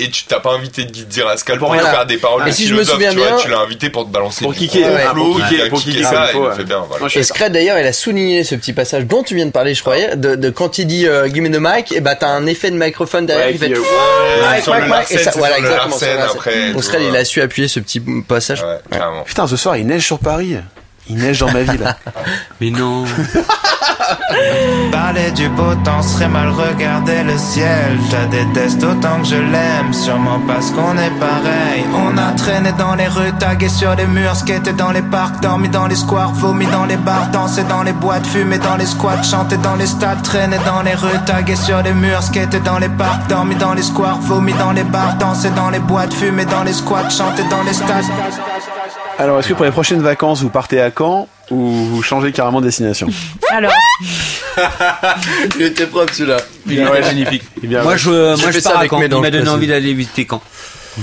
[0.00, 2.42] et et tu, et t'as pas invité de Guy Rascal pour Pour faire des paroles
[2.46, 4.10] Et de si je me philosophe, souviens tu vois, bien- tu l'as invité pour te
[4.10, 5.38] balancer Pour du kicker, flow,
[5.70, 7.08] pour kicker, ça, il et fait bien, voilà.
[7.16, 7.34] Non, je suis Et.
[7.34, 10.16] Scred d'ailleurs, elle a souligné ce petit passage dont tu viens de parler, je croyais,
[10.16, 12.70] de, de quand il dit euh, Give me the mic, et bah t'as un effet
[12.70, 15.96] de microphone derrière Ouais, qui fait euh, Ouais, mic, mic, et ça, voilà exactement.
[16.30, 18.62] après, Donc Scred, il a su appuyer ce petit passage.
[18.62, 18.98] Ouais.
[19.24, 20.56] Putain, ce soir, il neige sur Paris.
[21.08, 21.94] Il neige dans ma ville.
[22.60, 23.04] Mais non.
[24.92, 27.98] Parler du beau temps serait mal regarder le ciel.
[28.08, 31.84] Je la déteste autant que je l'aime, sûrement parce qu'on est pareil.
[31.94, 35.68] On a traîné dans les rues, tagué sur les murs, skaté dans les parcs, dormi
[35.68, 39.22] dans les squares, vomi dans les bars, dansé dans les boîtes, fumé dans les squats,
[39.22, 42.88] chanté dans les stades, traîné dans les rues, tagué sur les murs, skaté dans les
[42.88, 46.62] parcs, dormi dans les squares, vomi dans les bars, dansé dans les boîtes, fumé dans
[46.62, 48.04] les squats, chanté dans les stades.
[49.18, 52.60] Alors, est-ce que pour les prochaines vacances, vous partez à Caen ou vous changez carrément
[52.60, 53.08] de destination
[53.50, 53.72] Alors,
[55.58, 56.38] Il était propre celui-là.
[56.66, 57.42] Il est magnifique.
[57.62, 58.10] Bien, Moi, je,
[58.40, 59.02] moi, je pars à avec Caen.
[59.02, 60.42] Il m'a donné envie d'aller visiter Caen.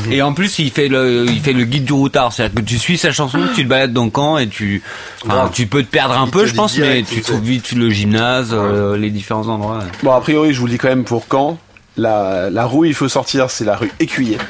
[0.10, 2.34] Et en plus, il fait le, il fait le guide du routard.
[2.34, 4.82] C'est-à-dire que tu suis sa chanson, tu te balades dans Caen et tu,
[5.26, 7.90] enfin, tu peux te perdre un Il peu, je pense, mais tu trouves vite le
[7.90, 9.84] gymnase, euh, les différents endroits.
[10.02, 11.60] Bon, a priori, je vous le dis quand même pour Caen.
[11.96, 14.38] La, la rue, il faut sortir, c'est la rue Écuyer.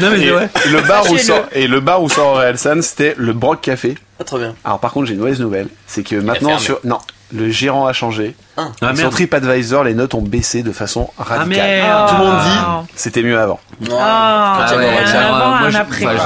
[0.00, 3.32] Non, mais Et le bar où sort, et le bar où sort Orelsan, c'était le
[3.32, 3.96] Broc Café.
[4.20, 4.54] Ah, trop bien.
[4.64, 6.98] Alors par contre, j'ai une mauvaise nouvelle, c'est que maintenant sur non,
[7.34, 8.34] le gérant a changé.
[8.56, 9.12] Ah, sur merde.
[9.12, 11.48] TripAdvisor, les notes ont baissé de façon radicale.
[11.48, 12.08] merde.
[12.10, 12.82] Tout le monde Ah.
[12.84, 13.58] dit c'était mieux avant.
[13.98, 15.70] ah, Ah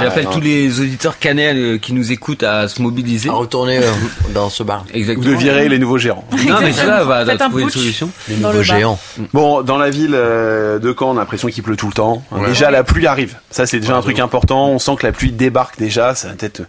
[0.03, 3.29] j'appelle tous les auditeurs cannels euh, qui nous écoutent à se mobiliser.
[3.29, 3.91] À retourner euh,
[4.35, 4.85] dans ce bar.
[4.93, 5.27] Ou Exactement.
[5.27, 6.25] de virer les nouveaux gérants.
[6.47, 8.11] Non, mais ça va un trouver une solution.
[8.29, 8.99] Les nouveaux le géants.
[9.33, 12.23] Bon, dans la ville euh, de Caen, on a l'impression qu'il pleut tout le temps.
[12.33, 12.49] Ouais.
[12.49, 13.37] Déjà, la pluie arrive.
[13.51, 14.69] Ça, c'est déjà un truc important.
[14.69, 16.15] On sent que la pluie débarque déjà.
[16.15, 16.63] Ça va peut-être.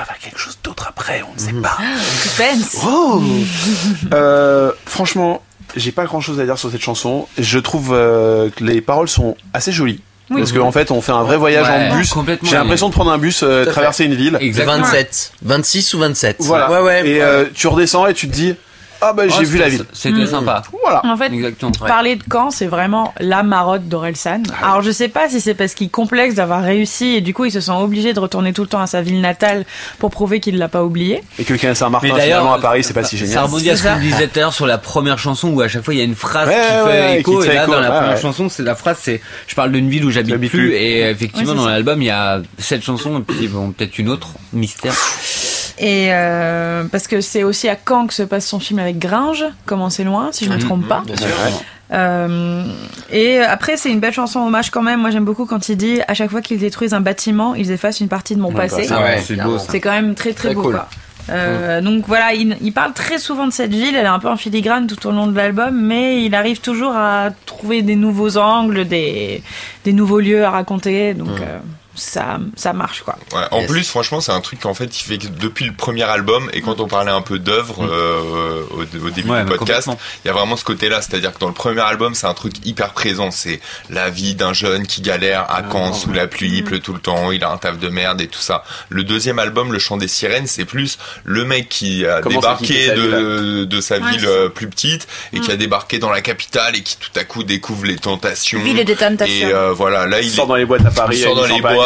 [0.00, 1.22] Avoir quelque chose d'autre après.
[1.28, 1.76] On ne sait pas.
[2.22, 2.76] Suspense.
[2.86, 3.22] Oh
[4.14, 5.42] Euh, franchement,
[5.76, 7.26] j'ai pas grand chose à dire sur cette chanson.
[7.36, 10.00] Je trouve euh, que les paroles sont assez jolies.
[10.30, 10.40] Oui.
[10.40, 12.12] Parce qu'en fait, on fait un vrai voyage Ouais, en bus.
[12.12, 12.48] complètement.
[12.48, 13.70] J'ai l'impression de prendre un bus, euh, Tout à fait.
[13.72, 14.36] traverser une ville.
[14.40, 14.78] Exactement.
[14.84, 15.32] 27.
[15.42, 16.36] 26 ou 27.
[16.40, 16.70] Voilà.
[16.70, 17.08] Ouais, ouais.
[17.08, 18.54] Et euh, tu redescends et tu te dis,
[19.00, 19.84] ah bah j'ai Oh, vu la ville.
[19.92, 20.26] C'était Mm.
[20.26, 20.62] sympa.
[20.82, 21.02] Voilà.
[21.04, 21.70] En fait, Exactement.
[21.86, 24.42] Parler de Caen, c'est vraiment la marotte d'Orelsan.
[24.62, 27.44] Ah Alors je sais pas si c'est parce qu'il complexe d'avoir réussi et du coup
[27.44, 29.64] il se sent obligé de retourner tout le temps à sa ville natale
[29.98, 31.22] pour prouver qu'il l'a pas oublié.
[31.38, 33.44] Et que le Saint-Martin, Mais d'ailleurs, finalement, à Paris, c'est pas si Ça génial.
[33.44, 33.94] rebondit à ce C'est ça.
[33.94, 36.00] qu'on disait tout à l'heure sur la première chanson où à chaque fois il y
[36.00, 37.96] a une phrase Ouais, qui fait ouais, écho qui et là écho, dans la ouais,
[37.96, 38.20] première ouais.
[38.20, 40.74] chanson c'est la phrase c'est je parle d'une ville où j'habite plus plus.
[40.74, 41.70] et effectivement dans ça.
[41.70, 44.94] l'album il y a cette chanson et puis bon peut-être une autre mystère
[45.80, 49.44] Et euh, parce que c'est aussi à Caen que se passe son film avec Gringe,
[49.66, 50.60] Comment c'est loin, si je me Mhm.
[50.62, 51.02] trompe pas.
[51.06, 51.28] Bien sûr.
[51.92, 52.64] Euh,
[53.10, 55.00] et après, c'est une belle chanson hommage quand même.
[55.00, 58.00] Moi, j'aime beaucoup quand il dit à chaque fois qu'ils détruisent un bâtiment, ils effacent
[58.00, 58.86] une partie de mon passé.
[58.90, 59.22] Ah ouais,
[59.68, 60.62] c'est quand même très très, Très beau.
[60.62, 60.72] cool.
[60.74, 60.88] Quoi.
[61.30, 63.94] Euh, Donc voilà, il, il parle très souvent de cette ville.
[63.96, 66.94] Elle est un peu en filigrane tout au long de l'album, mais il arrive toujours
[66.96, 69.42] à trouver des nouveaux angles, des,
[69.84, 71.14] des nouveaux lieux à raconter.
[71.14, 71.58] Donc euh,
[71.98, 73.16] ça, ça marche quoi.
[73.32, 73.70] Ouais, en Yes.
[73.70, 76.60] plus, franchement, c'est un truc qu'en fait, il fait que depuis le premier album, et
[76.62, 79.88] quand on parlait un peu d'œuvre euh, au, au début Ouais, du podcast,
[80.24, 81.02] il y a vraiment ce côté-là.
[81.02, 83.30] C'est-à-dire que dans le premier album, c'est un truc hyper présent.
[83.30, 83.60] C'est
[83.90, 87.00] la vie d'un jeune qui galère à Caen sous la pluie, il pleut tout le
[87.00, 88.64] temps, il a un taf de merde et tout ça.
[88.88, 92.94] Le deuxième album, Le Chant des Sirènes, c'est plus le mec qui a débarqué sa
[92.94, 96.76] de, de sa Ouais, ville euh, plus petite et qui a débarqué dans la capitale
[96.76, 98.60] et qui tout à coup découvre les tentations.
[98.62, 99.48] Ville des tentations.
[99.48, 101.16] Et euh, voilà, là, Il il sort est dans les boîtes à Paris.
[101.16, 101.76] il sort dans les champagne.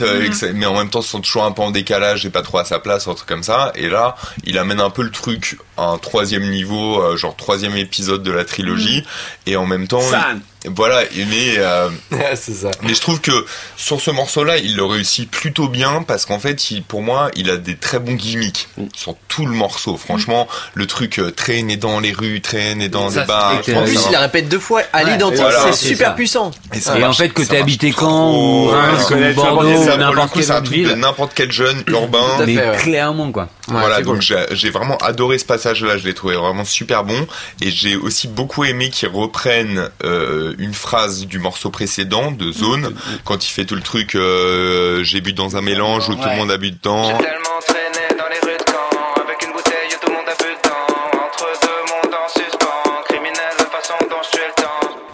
[0.00, 2.24] Euh, et que ça- mais en même temps, se sent toujours un peu en décalage
[2.26, 3.72] et pas trop à sa place, un truc comme ça.
[3.74, 7.76] Et là, il amène un peu le truc à un troisième niveau, euh, genre troisième
[7.76, 9.04] épisode de la trilogie,
[9.46, 10.00] et en même temps,
[10.34, 11.88] il- voilà, mais euh,
[12.34, 12.70] c'est ça.
[12.82, 13.32] mais je trouve que
[13.76, 17.50] sur ce morceau-là, il le réussit plutôt bien parce qu'en fait, il, pour moi, il
[17.50, 19.96] a des très bons gimmicks sur tout le morceau.
[19.96, 23.52] Franchement, le truc euh, traîner dans les rues, traîner dans Ça, des bars.
[23.74, 26.14] En plus, ça il la répète deux fois à Ouais, l'identique, voilà, c'est super ça.
[26.14, 26.50] puissant.
[26.72, 28.66] Et, ça Et marche- en fait, que t'es habité quand ou.
[28.68, 30.88] Reims ou Bordeaux n'importe quelle c'est un autre truc de ville.
[30.98, 32.36] n'importe quel jeune urbain.
[32.36, 33.48] Tout à Mais clairement quoi.
[33.68, 37.26] Voilà, donc j'ai vraiment adoré ce passage-là, je l'ai trouvé vraiment super bon.
[37.60, 42.94] Et j'ai aussi beaucoup aimé qu'ils reprennent euh, une phrase du morceau précédent de Zone,
[43.24, 46.36] quand il fait tout le truc euh, j'ai bu dans un mélange où tout le
[46.36, 47.08] monde a bu dedans.
[47.08, 47.81] J'ai tellement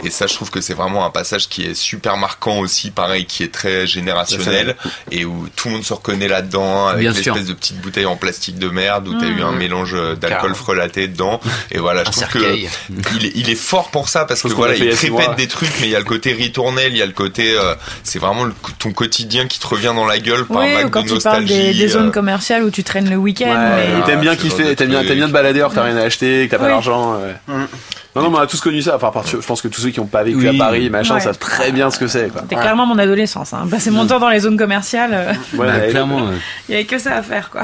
[0.08, 3.26] Et ça, je trouve que c'est vraiment un passage qui est super marquant aussi, pareil,
[3.26, 4.74] qui est très générationnel
[5.10, 8.58] et où tout le monde se reconnaît là-dedans avec l'espèce de petite bouteille en plastique
[8.58, 10.54] de merde où t'as eu un mélange d'alcool Carrément.
[10.54, 11.40] frelaté dedans.
[11.70, 12.68] Et voilà, je Un trouve cercueil.
[13.02, 15.72] que il est, il est fort pour ça parce que voilà, il répète des trucs,
[15.80, 18.44] mais il y a le côté ritournel, il y a le côté, euh, c'est vraiment
[18.44, 21.08] le- ton quotidien qui te revient dans la gueule par Oui, vague ou quand de
[21.16, 21.72] tu parles nostalgie.
[21.72, 23.46] des, des euh, zones commerciales où tu traînes le week-end.
[23.48, 26.46] Ouais, mais- t'aimes bien kiffer, de t'aimes bien, bien te balader t'as rien à acheter,
[26.46, 27.18] que t'as pas d'argent.
[27.20, 27.54] ouais.
[28.16, 28.96] Non, non, mais on a tous connu ça.
[28.96, 30.48] Enfin, à part- je pense que tous ceux qui ont pas vécu Oui.
[30.48, 31.20] à Paris, machin, Ouais.
[31.20, 32.30] savent très bien ce que c'est.
[32.40, 33.52] C'était clairement mon adolescence.
[33.52, 33.66] Hein.
[33.70, 36.30] Passer mon temps dans les zones commerciales, euh, Ouais, Bah, ouais, clairement.
[36.68, 37.62] il y avait que ça à faire quoi.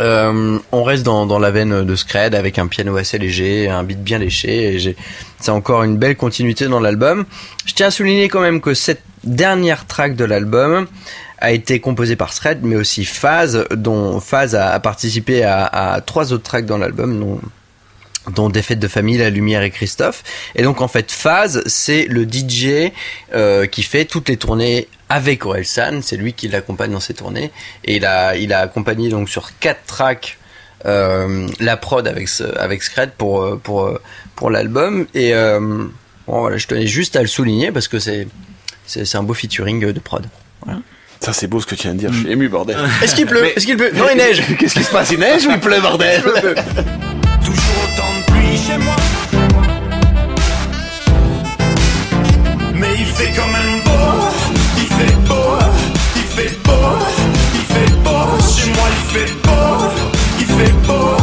[0.00, 3.84] Euh, on reste dans, dans la veine de Scred avec un piano assez léger, un
[3.84, 4.74] beat bien léché.
[4.74, 4.96] Et
[5.38, 7.24] c'est encore une belle continuité dans l'album.
[7.64, 10.86] Je tiens à souligner quand même que cette dernière track de l'album
[11.38, 16.00] a été composée par Scred, mais aussi Phase, dont Phase a, a participé à, à
[16.00, 17.40] trois autres tracks dans l'album, dont
[18.30, 20.22] dont Des fêtes de famille, La Lumière et Christophe.
[20.54, 22.92] Et donc en fait, Phase, c'est le DJ
[23.34, 26.00] euh, qui fait toutes les tournées avec Orelsan.
[26.02, 27.50] C'est lui qui l'accompagne dans ses tournées.
[27.84, 30.38] Et il a, il a accompagné donc sur quatre tracks
[30.86, 33.98] euh, la prod avec ce, avec Scred pour euh, pour
[34.36, 35.06] pour l'album.
[35.14, 38.28] Et euh, bon, voilà, je tenais juste à le souligner parce que c'est
[38.86, 40.26] c'est c'est un beau featuring de prod.
[41.20, 42.12] Ça, c'est beau ce que tu viens de dire.
[42.12, 42.76] Je suis ému, bordel.
[43.02, 43.46] Est-ce qu'il pleut?
[43.56, 43.92] Est-ce qu'il pleut?
[43.94, 44.42] Non, il neige.
[44.58, 45.10] Qu'est-ce qui se passe?
[45.10, 46.22] Il neige ou il pleut, bordel?
[48.66, 48.96] Chez moi.
[52.74, 54.28] Mais il fait quand même beau.
[54.78, 55.58] Il fait beau.
[56.16, 56.72] Il fait beau.
[57.54, 58.40] Il fait beau.
[58.56, 59.86] Chez moi il fait beau.
[60.40, 61.16] Il fait beau.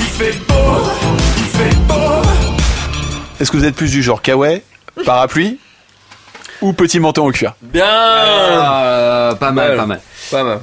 [0.00, 0.90] Il fait beau.
[1.38, 2.22] Il fait beau.
[3.40, 4.62] Est-ce que vous êtes plus du genre kawaii,
[5.06, 5.58] parapluie
[6.60, 7.54] ou petit menton au cuir?
[7.62, 7.84] Bien.
[7.86, 9.76] euh, pas mal, Mal.
[9.78, 10.00] pas mal.
[10.30, 10.60] Pas mal.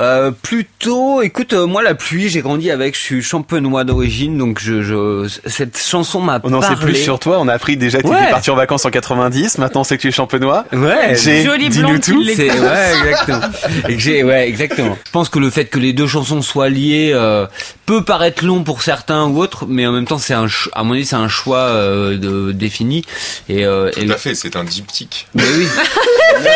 [0.00, 4.60] Euh, plutôt, écoute, euh, moi la pluie, j'ai grandi avec, je suis champenois d'origine, donc
[4.60, 7.38] je, je, cette chanson m'a On en sait plus sur toi.
[7.40, 8.30] On a appris déjà que tu Ouais.
[8.30, 9.58] parti en vacances en 90.
[9.58, 10.64] Maintenant, on sait que tu es champenois.
[10.72, 12.22] Ouais, J'ai blonde qui tout.
[12.22, 13.40] ouais exactement.
[13.88, 14.96] Et que j'ai ouais exactement.
[15.04, 17.46] Je pense que le fait que les deux chansons soient liées euh,
[17.86, 20.94] peut paraître long pour certains ou autres, mais en même temps c'est un à mon
[20.94, 23.04] avis c'est un choix euh, de, défini
[23.48, 25.26] et, euh, et Tout à fait, c'est un diptyque.
[25.34, 25.66] mais oui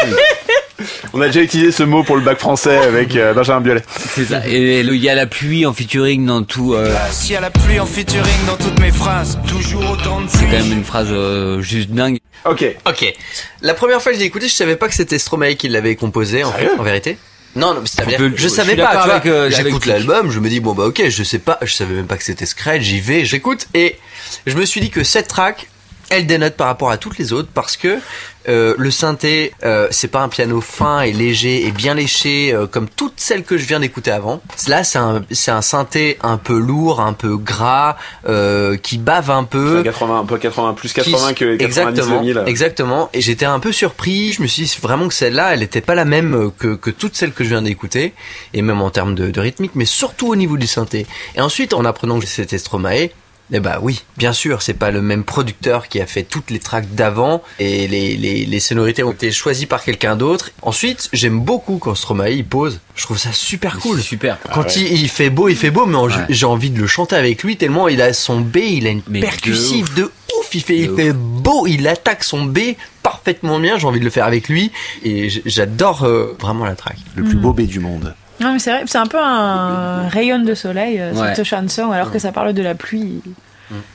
[1.13, 3.83] On a déjà utilisé ce mot pour le bac français avec euh, Benjamin Biolay.
[4.15, 4.47] c'est ça.
[4.47, 6.75] Et le- il y a la pluie en featuring dans tout.
[6.75, 6.95] euh,
[7.29, 10.51] y a la pluie en featuring dans toutes mes phrases Toujours autant de c'est quand
[10.53, 12.19] même une phrase euh, juste dingue.
[12.45, 12.65] Ok.
[12.87, 13.13] Ok.
[13.61, 15.95] La première fois que je l'ai écouté, je savais pas que c'était Stromae qui l'avait
[15.97, 17.19] composé, en, fait, en vérité.
[17.55, 19.15] Non, non, mais c'est-à-dire, je je savais pas, d'accord tu vois.
[19.17, 21.93] avec, euh, J'écoute l'album, je me dis, bon bah ok, je sais pas, je savais
[21.95, 23.99] même pas que c'était Scred, j'y vais, j'écoute, et
[24.47, 25.69] je me suis dit que cette track,
[26.09, 27.99] elle dénote par rapport à toutes les autres parce que
[28.49, 32.67] euh, le synthé, euh, c'est pas un piano fin et léger et bien léché euh,
[32.67, 34.41] comme toutes celles que je viens d'écouter avant.
[34.69, 37.97] Là, c'est un, c'est un synthé un peu lourd, un peu gras,
[38.29, 39.75] euh, qui bave un peu.
[39.81, 41.65] Enfin, 80, un peu 80, plus 80 Qui- que les 90
[41.99, 42.43] exactement, 2000.
[42.47, 43.11] Exactement.
[43.13, 44.33] Et j'étais un peu surpris.
[44.33, 46.91] Je me suis dit vraiment que celle-là, elle n'était pas la même euh, que, que
[46.91, 48.13] toutes celles que je viens d'écouter.
[48.55, 51.07] Et même en termes de, de rythmique, mais surtout au niveau du synthé.
[51.37, 53.11] Et ensuite, en apprenant que c'était Stromae,
[53.55, 56.59] eh bah oui, bien sûr, c'est pas le même producteur qui a fait toutes les
[56.59, 60.51] tracks d'avant et les, les, les sonorités ont été choisies par quelqu'un d'autre.
[60.63, 62.81] Ensuite, j'aime beaucoup quand Stromae il pose.
[62.95, 63.97] Je trouve ça super cool.
[63.99, 64.39] C'est super.
[64.55, 66.27] Quand il, il fait beau, il fait beau, mais en- Ouais.
[66.29, 69.03] j'ai envie de le chanter avec lui tellement il a son B, il a une
[69.09, 70.55] Mais de percussive de ouf.
[70.55, 72.59] il fait, il fait beau, il attaque son B
[73.03, 74.71] parfaitement bien, j'ai envie de le faire avec lui,
[75.05, 76.97] et j'adore euh, vraiment la track.
[77.17, 78.15] Le plus beau B du monde.
[78.43, 81.35] Non, mais c'est vrai, c'est un peu un rayon de soleil, euh, Ouais.
[81.35, 83.23] cette chanson, alors que ça parle de la pluie.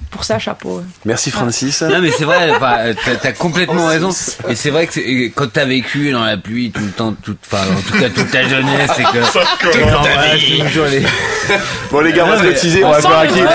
[0.10, 0.82] Pour ça, chapeau.
[1.06, 1.82] Merci Francis.
[1.82, 4.10] Non mais c'est vrai, t'as, t'as complètement raison.
[4.48, 7.64] Et c'est vrai que quand t'as vécu dans la pluie tout le temps, toute, enfin
[7.64, 9.18] en tout cas toute ta jeunesse, c'est que
[10.90, 11.04] les.
[11.92, 13.46] Bon les gars, on va se cotiser, on va faire un kiff.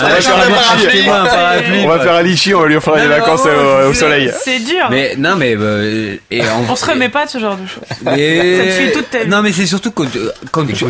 [0.00, 1.08] On va faire un litchi.
[1.08, 2.04] On va quoi.
[2.04, 4.30] faire un litchi, on va lui offrir des vacances vraiment, au, soleil.
[4.38, 4.88] C'est dur.
[4.90, 6.16] Mais non mais euh,
[6.68, 7.84] On se remet pas de ce genre de choses.
[7.88, 9.28] Ça te suit toute ta vie.
[9.28, 10.32] Non mais c'est surtout quand, euh,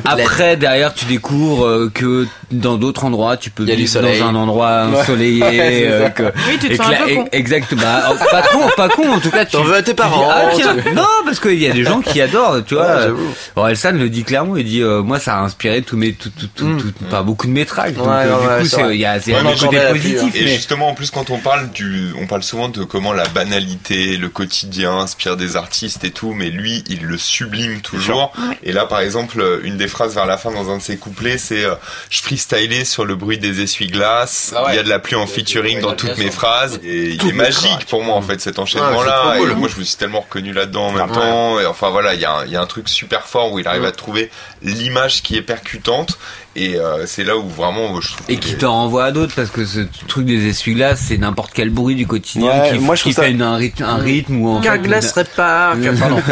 [0.04, 4.86] après derrière tu découvres euh, que dans d'autres endroits tu peux vivre dans un endroit.
[5.08, 5.42] Ensoleillé.
[5.42, 7.28] Ouais, euh, que- Oui, tu te et sens un peu con.
[7.32, 7.74] Exact.
[7.74, 9.44] Bah, euh, pas con, pas con en tout cas.
[9.44, 11.84] Tu T'en veux à tes parents, ah, tiens, tu- non parce qu'il y a des
[11.84, 12.64] gens qui adorent.
[12.66, 13.06] Tu vois.
[13.06, 13.12] Ouais.
[13.56, 14.56] Orelsan le dit clairement.
[14.56, 17.46] Il dit euh, moi ça a inspiré tous mes tout, tout, tout, tout- pas beaucoup
[17.46, 17.94] de mes tracks.
[17.94, 20.34] Donc Ouais, euh, du ouais, coup il y a c'est Ouais, un côté positif.
[20.34, 23.26] Et mais- justement, en plus, quand on parle du, on parle souvent de comment la
[23.28, 28.32] banalité, le quotidien inspire des artistes et tout, mais lui, il le sublime toujours.
[28.62, 31.38] Et là, par exemple, une des phrases vers la fin dans un de ses couplets,
[31.38, 31.74] c'est euh,
[32.10, 34.52] je freestylais sur le bruit des essuie-glaces.
[34.56, 34.72] Ah ouais.
[34.72, 36.80] Il y a de la pluie en featuring dans toutes mes phrases.
[36.84, 39.22] Et il est magique pour moi, en fait, cet enchaînement-là.
[39.52, 41.60] Et moi, je me suis tellement reconnu là-dedans en même temps.
[41.60, 43.58] Et enfin, voilà, il y, a un- il y a un truc super fort où
[43.58, 44.30] il arrive à trouver
[44.62, 46.18] l'image qui est percutante.
[46.60, 49.32] Et euh, c'est là où vraiment, je trouve Et qui est- te renvoie à d'autres
[49.36, 52.96] parce que ce truc des essuie-glaces c'est n'importe quel bruit du quotidien Ouais, qui, moi,
[52.96, 55.76] je qui trouve ça- fait une- un rythme, un rythme ou en fait, Carglass répare.
[55.76, 56.20] Euh, Pardon.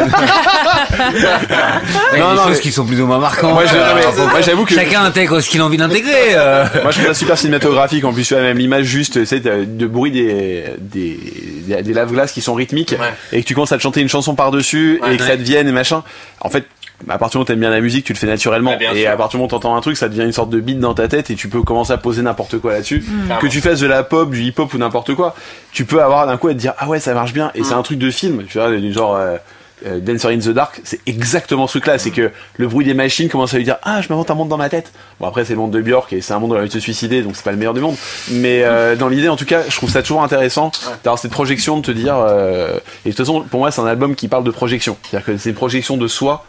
[0.99, 3.53] Ouais, Non, des non, choses mais- qui sont plus ou moins marquantes.
[3.53, 6.33] Moi, je- Euh, j'avoue que- chacun intègre ce qu'il a envie d'intégrer.
[6.35, 6.65] euh.
[6.83, 9.39] Moi je trouve ça super cinématographique en plus tu vois même l'image juste tu sais
[9.39, 11.19] de bruit des des,
[11.67, 13.13] des, des lave-glaces qui sont rythmiques Ouais.
[13.31, 15.13] et que tu commences à te chanter une chanson par dessus Ouais.
[15.13, 16.03] et que ça devienne et machin
[16.41, 16.65] en fait
[17.09, 19.09] à partir du moment où t'aimes bien la musique tu le fais naturellement et sûr.
[19.11, 20.93] à partir du moment où t'entends un truc ça devient une sorte de beat dans
[20.95, 23.33] ta tête et tu peux commencer à poser n'importe quoi là-dessus Mm.
[23.39, 25.35] que tu fasses de la pop du hip-hop ou n'importe quoi
[25.71, 27.63] tu peux avoir d'un coup à te dire ah ouais ça marche bien et Mm.
[27.65, 29.37] c'est un truc de film tu vois du genre euh,
[29.85, 31.99] euh, Dancer in the Dark, c'est exactement ce truc-là.
[31.99, 34.49] C'est que le bruit des machines commence à lui dire Ah, je m'invente un monde
[34.49, 34.91] dans ma tête.
[35.19, 36.69] Bon, après, c'est le monde de Björk et c'est un monde où elle a envie
[36.69, 37.95] de se suicider, donc c'est pas le meilleur du monde.
[38.31, 40.71] Mais euh, dans l'idée, en tout cas, je trouve ça toujours intéressant
[41.03, 42.15] d'avoir cette projection, de te dire.
[42.17, 44.97] euh, Et de toute façon, pour moi, c'est un album qui parle de projection.
[45.03, 46.43] C'est-à-dire que c'est une projection de soi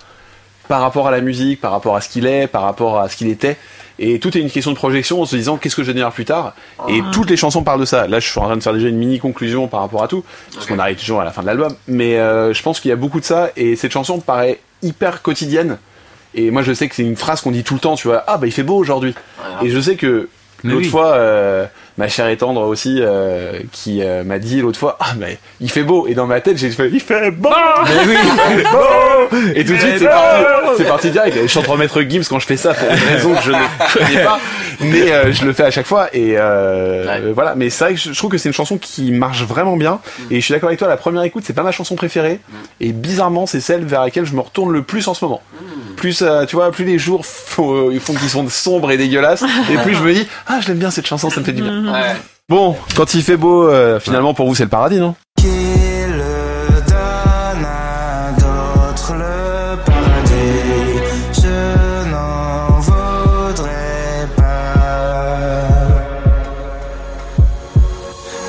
[0.68, 3.16] par rapport à la musique, par rapport à ce qu'il est, par rapport à ce
[3.16, 3.56] qu'il était.
[3.98, 6.12] Et tout est une question de projection en se disant qu'est-ce que je vais devenir
[6.12, 6.54] plus tard?
[6.88, 8.06] Et toutes les chansons parlent de ça.
[8.06, 10.24] Là, je suis en train de faire déjà une mini conclusion par rapport à tout,
[10.54, 11.74] parce qu'on arrive toujours à la fin de l'album.
[11.88, 13.50] Mais euh, je pense qu'il y a beaucoup de ça.
[13.56, 15.78] Et cette chanson paraît hyper quotidienne.
[16.34, 17.96] Et moi, je sais que c'est une phrase qu'on dit tout le temps.
[17.96, 19.14] Tu vois, ah bah il fait beau aujourd'hui.
[19.62, 20.28] Et je sais que
[20.62, 20.84] l'autre oui.
[20.84, 21.66] fois, euh,
[21.98, 25.70] ma chère et tendre aussi, euh, qui euh, m'a dit l'autre fois, ah mais il
[25.70, 26.06] fait beau.
[26.06, 27.50] Et dans ma tête, j'ai fait, il fait beau.
[27.84, 28.16] Mais oui,
[28.50, 29.36] il fait beau.
[29.54, 30.44] Et tout de suite, c'est parti,
[30.78, 31.36] c'est parti direct.
[31.42, 34.24] Je chante Maître Gims quand je fais ça pour une raison que je ne connais
[34.24, 34.38] pas,
[34.80, 36.08] mais euh, je le fais à chaque fois.
[36.12, 37.54] Et euh, euh, voilà.
[37.54, 40.00] Mais c'est vrai que je, trouve que c'est une chanson qui marche vraiment bien.
[40.30, 40.88] Et je suis d'accord avec toi.
[40.88, 42.40] La première écoute, c'est pas ma chanson préférée.
[42.80, 45.42] Et bizarrement, c'est celle vers laquelle je me retourne le plus en ce moment.
[45.96, 49.44] Plus, euh, tu vois, plus les jours font, ils font qu'ils sont sombres et dégueulasses,
[49.72, 51.62] et plus je me dis, ah, je l'aime bien cette chanson, ça me fait du
[51.62, 51.92] bien.
[51.92, 52.14] Ouais.
[52.48, 55.14] Bon, quand il fait beau, euh, finalement pour vous c'est le paradis, non?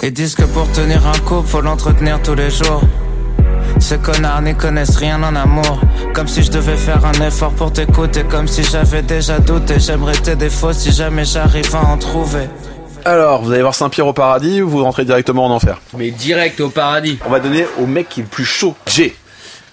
[0.10, 2.82] Ils disent que pour tenir un couple faut l'entretenir tous les jours.
[3.80, 5.80] Ces connards n'y connaissent rien en amour.
[6.16, 9.76] Comme si je devais faire un effort pour t'écouter Comme si j'avais déjà douté.
[9.78, 12.50] J'aimerais tes défauts si jamais j'arrive à en trouver.
[13.06, 15.80] Alors, vous allez voir Saint-Pierre au paradis ou vous rentrez directement en enfer?
[15.96, 17.20] Mais direct au paradis.
[17.28, 19.16] On va donner au mec qui est le plus chaud, G.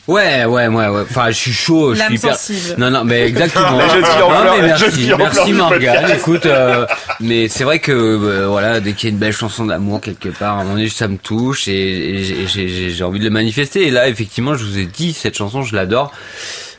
[0.09, 1.03] Ouais, ouais, ouais, ouais.
[1.03, 2.37] Enfin, je suis chaud, je suis hyper.
[2.37, 2.75] sensible.
[2.79, 3.67] Non, non, mais exactement.
[3.79, 6.11] En Non, mais merci, merci Morgane.
[6.13, 6.87] Écoute, euh,
[7.21, 10.29] mais c'est vrai que euh, voilà, dès qu'il y a une belle chanson d'amour quelque
[10.29, 13.19] part, à un moment donné, ça me touche et, et j'ai- j'ai j'ai- j'ai envie
[13.19, 13.87] de le manifester.
[13.87, 16.13] Et là, effectivement, je vous ai dit, cette chanson, je l'adore.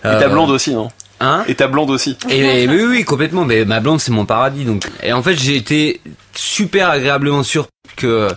[0.05, 0.87] Et Euh, ta blonde aussi, non?
[1.19, 1.43] Hein?
[1.47, 2.15] Et ta blonde aussi.
[2.29, 3.43] et, et oui, oui, complètement.
[3.43, 4.63] Mais ma blonde, c'est mon paradis.
[4.65, 5.99] Donc, et en fait, j'ai été
[6.35, 8.29] super agréablement surpris que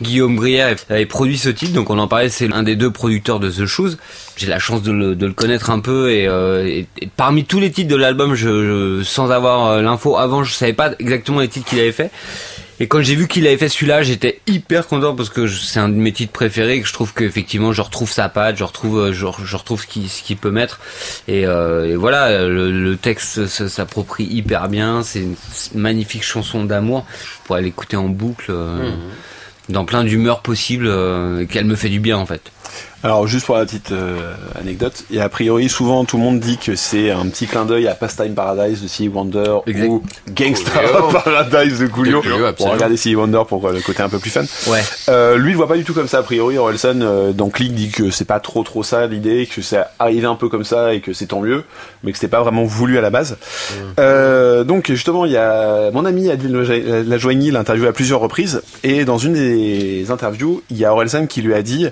[0.00, 1.74] Guillaume Brière avait produit ce titre.
[1.74, 2.30] Donc, on en parlait.
[2.30, 3.96] C'est un des deux producteurs de The Shoes.
[4.36, 6.10] J'ai la chance de le, connaître un peu.
[6.10, 6.86] Et, euh, et-
[7.16, 8.48] parmi tous les titres de l'album, je,
[9.00, 12.10] je- sans avoir euh, l'info avant, je savais pas exactement les titres qu'il avait fait.
[12.80, 15.88] Et quand j'ai vu qu'il avait fait celui-là, j'étais hyper content parce que c'est un
[15.88, 18.98] de mes titres préférés et que je trouve qu'effectivement je retrouve sa patte, je retrouve,
[18.98, 20.78] euh, je, je retrouve ce qu'il ce peut mettre.
[21.26, 25.02] Et, euh, et voilà, le, le texte s'approprie hyper bien.
[25.02, 25.36] C'est une
[25.74, 27.04] magnifique chanson d'amour
[27.44, 28.92] pour aller l'écouter en boucle, euh,
[29.68, 32.42] dans plein d'humeurs possibles, euh, qu'elle me fait du bien en fait.
[33.04, 36.58] Alors juste pour la petite euh, anecdote, et a priori souvent tout le monde dit
[36.58, 39.86] que c'est un petit clin d'œil à Pastime Paradise de Stevie Wonder Exact.
[39.88, 40.02] ou
[40.34, 41.08] Gangsta Coolio.
[41.12, 42.18] Paradise de Coolio.
[42.18, 42.74] Absolument.
[42.74, 44.42] regarder Stevie Wonder pour euh, le côté un peu plus fun.
[44.66, 44.82] Ouais.
[45.08, 46.58] Euh, lui il voit pas du tout comme ça a priori.
[46.58, 50.26] Orelsan euh, dans Click dit que c'est pas trop trop ça l'idée, que c'est arrivé
[50.26, 51.62] un peu comme ça et que c'est tant mieux,
[52.02, 53.36] mais que c'était pas vraiment voulu à la base.
[54.00, 56.52] Euh, donc justement il y a mon ami Adil
[57.06, 61.42] Lajoigny l'interview à plusieurs reprises et dans une des interviews il y a Orelsan qui
[61.42, 61.86] lui a dit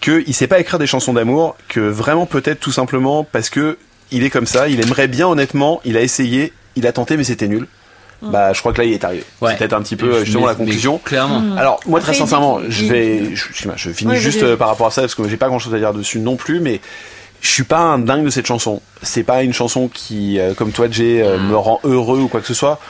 [0.00, 3.78] qu'il sait pas écrire des chansons d'amour, que vraiment peut-être tout simplement parce que
[4.10, 7.24] il est comme ça, il aimerait bien honnêtement, il a essayé, il a tenté mais
[7.24, 7.66] c'était nul.
[8.22, 9.24] Bah je crois que là il est arrivé.
[9.40, 9.50] Ouais.
[9.52, 10.98] C'est peut-être un petit peu justement Mais- la conclusion.
[11.02, 11.56] Clairement.
[11.56, 14.86] Alors moi très Après, sincèrement, je il- vais, je, finis Ouais, juste euh, par rapport
[14.86, 16.80] à ça parce que j'ai pas grand chose à dire dessus non plus, mais
[17.42, 18.80] je suis pas un dingue de cette chanson.
[19.02, 22.40] C'est pas une chanson qui, euh, comme toi Jay, euh, me rend heureux ou quoi
[22.40, 22.80] que ce soit.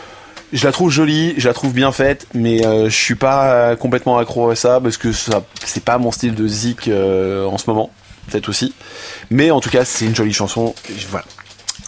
[0.53, 3.77] Je la trouve jolie, je la trouve bien faite, mais euh, je suis pas euh,
[3.77, 7.59] complètement accro à ça parce que ça, c'est pas mon style de zik euh, en
[7.59, 7.91] ce moment,
[8.31, 8.73] peut-être aussi.
[9.31, 10.75] Mais en tout cas, c'est une jolie chanson.
[11.11, 11.25] Voilà.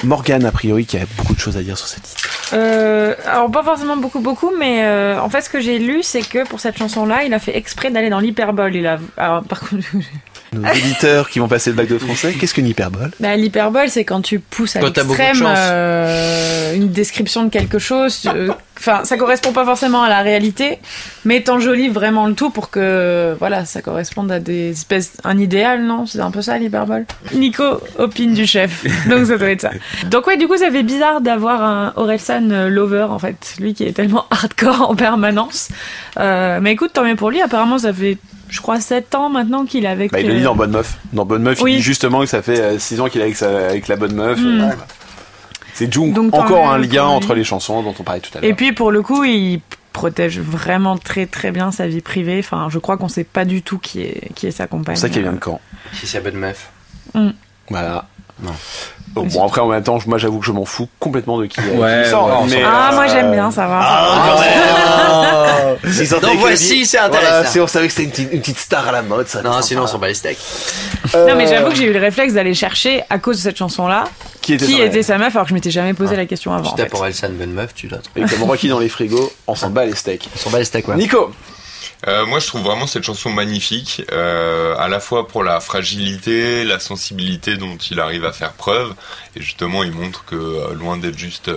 [0.04, 2.28] Morgane a priori qui a beaucoup de choses à dire sur cette titre.
[2.52, 6.46] Euh, alors pas forcément beaucoup beaucoup, mais en fait ce que j'ai lu c'est que
[6.46, 8.76] pour cette chanson-là, il a fait exprès d'aller dans l'hyperbole.
[8.76, 9.86] Il a, alors par contre,
[10.52, 13.10] Nos auditeurs qui vont passer le bac de français, qu'est-ce qu'une hyperbole?
[13.20, 18.28] Bah, l'hyperbole c'est quand tu pousses à l'extrême euh, une description de quelque chose.
[18.32, 18.48] euh,
[18.78, 20.78] Enfin, ça correspond pas forcément à la réalité,
[21.24, 25.82] mais t'enjolives vraiment le tout pour que voilà, ça corresponde à des espèces un idéal,
[25.82, 26.05] non?
[26.05, 27.06] C'est un peu ça l'hyperbole?
[27.35, 29.70] Nico opine du chef, donc ça doit être ça.
[30.10, 33.73] Donc ouais, du coup ça fait bizarre d'avoir un Orelsan euh, lover en fait, lui
[33.73, 35.68] qui est tellement hardcore en permanence.
[36.18, 37.40] Euh, mais écoute, tant mieux pour lui.
[37.40, 38.18] Apparemment, ça fait
[38.48, 40.12] je crois 7 ans maintenant qu'il est avec.
[40.12, 40.97] Bah, il le euh, dit dans Bonne Meuf.
[41.12, 41.73] Dans Bonne Meuf, Oui.
[41.73, 44.14] il dit justement que ça fait 6 ans qu'il est avec, sa- avec la Bonne
[44.14, 44.39] Meuf.
[44.40, 44.47] Mm.
[44.47, 44.77] Et voilà.
[45.74, 46.12] C'est Jung.
[46.14, 48.51] Donc, Encore un lien entre les chansons dont on parlait tout à l'heure.
[48.51, 49.60] Et puis pour le coup, il
[49.93, 52.39] protège vraiment très très bien sa vie privée.
[52.39, 54.97] Enfin, je crois qu'on sait pas du tout qui est qui est sa compagne.
[54.97, 55.60] C'est ça qui vient de quand?
[55.93, 56.70] Si c'est la bonne meuf.
[57.68, 58.06] Voilà.
[58.42, 58.52] Non.
[59.14, 62.04] Bon, après, en même temps, moi, j'avoue que je m'en fous complètement de qui, Ouais,
[62.10, 62.26] sort.
[62.42, 63.80] ouais, mais, Ah, moi euh, j'aime bien, ça va.
[63.82, 64.36] Ah,
[65.90, 67.50] S'ils sortaient Donc avec voici, c'est Voilà, intéressant.
[67.52, 69.40] si on savait que c'était une, petite- une petite star à la mode, ça.
[69.42, 70.38] Non, sinon on s'en bat les steaks.
[71.14, 73.56] Euh, Non, mais j'avoue que j'ai eu le réflexe d'aller chercher à cause de cette
[73.56, 74.04] chanson-là
[74.42, 76.70] Qui était, qui était sa meuf alors que je m'étais jamais posé la question avant.
[76.70, 77.98] Tu tapes pour Elsa une bonne meuf, tu l'as.
[78.16, 80.28] Et comme Rocky dans les frigos, on s'en bat les steaks.
[80.34, 80.96] On s'en bat les steaks, ouais.
[80.96, 81.30] Nico
[82.06, 86.62] Euh, moi, je trouve vraiment cette chanson magnifique, euh, à la fois pour la fragilité,
[86.64, 88.94] la sensibilité dont il arrive à faire preuve,
[89.34, 91.50] et justement, il montre que euh, loin d'être juste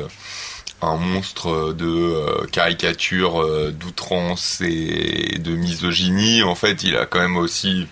[0.82, 7.20] un monstre de euh, caricature, euh, d'outrance et de misogynie, en fait, il a quand
[7.20, 7.88] même aussi,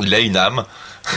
[0.00, 0.64] il a une âme.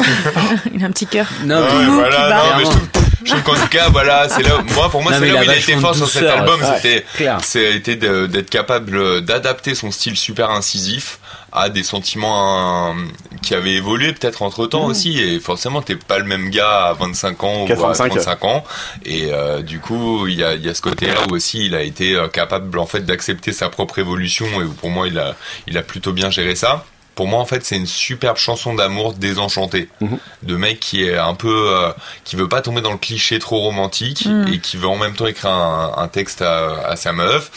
[0.72, 1.26] Il a un petit cœur.
[1.46, 2.88] Non, mais- voilà, non, mais je trouve,
[3.24, 5.44] je trouve qu'en tout cas, voilà, c'est là, moi, pour moi, c'est là où a
[5.44, 6.80] il a été fort sur cet album, ouais.
[6.82, 7.06] c'était,
[7.42, 7.96] c'était
[8.28, 11.20] d'être capable d'adapter son style super incisif
[11.52, 12.96] à des sentiments
[13.42, 15.20] qui avaient évolué peut-être entre temps aussi.
[15.20, 18.64] Et forcément t'es pas le même gars à 25 ans ou à 85, 35 ans.
[19.06, 21.66] Et euh, du coup il y a, il y a ce côté là où aussi
[21.66, 24.46] il a été euh, capable en fait d'accepter sa propre évolution.
[24.62, 25.36] Et où pour moi il a
[25.68, 26.86] il a plutôt bien géré ça
[27.16, 30.18] pour moi en fait c'est une superbe chanson d'amour désenchantée Mhm.
[30.44, 31.92] de mec qui est un peu euh,
[32.24, 34.48] qui veut pas tomber dans le cliché trop romantique Mm.
[34.54, 37.52] et qui veut en même temps écrire un, un texte à, à sa meuf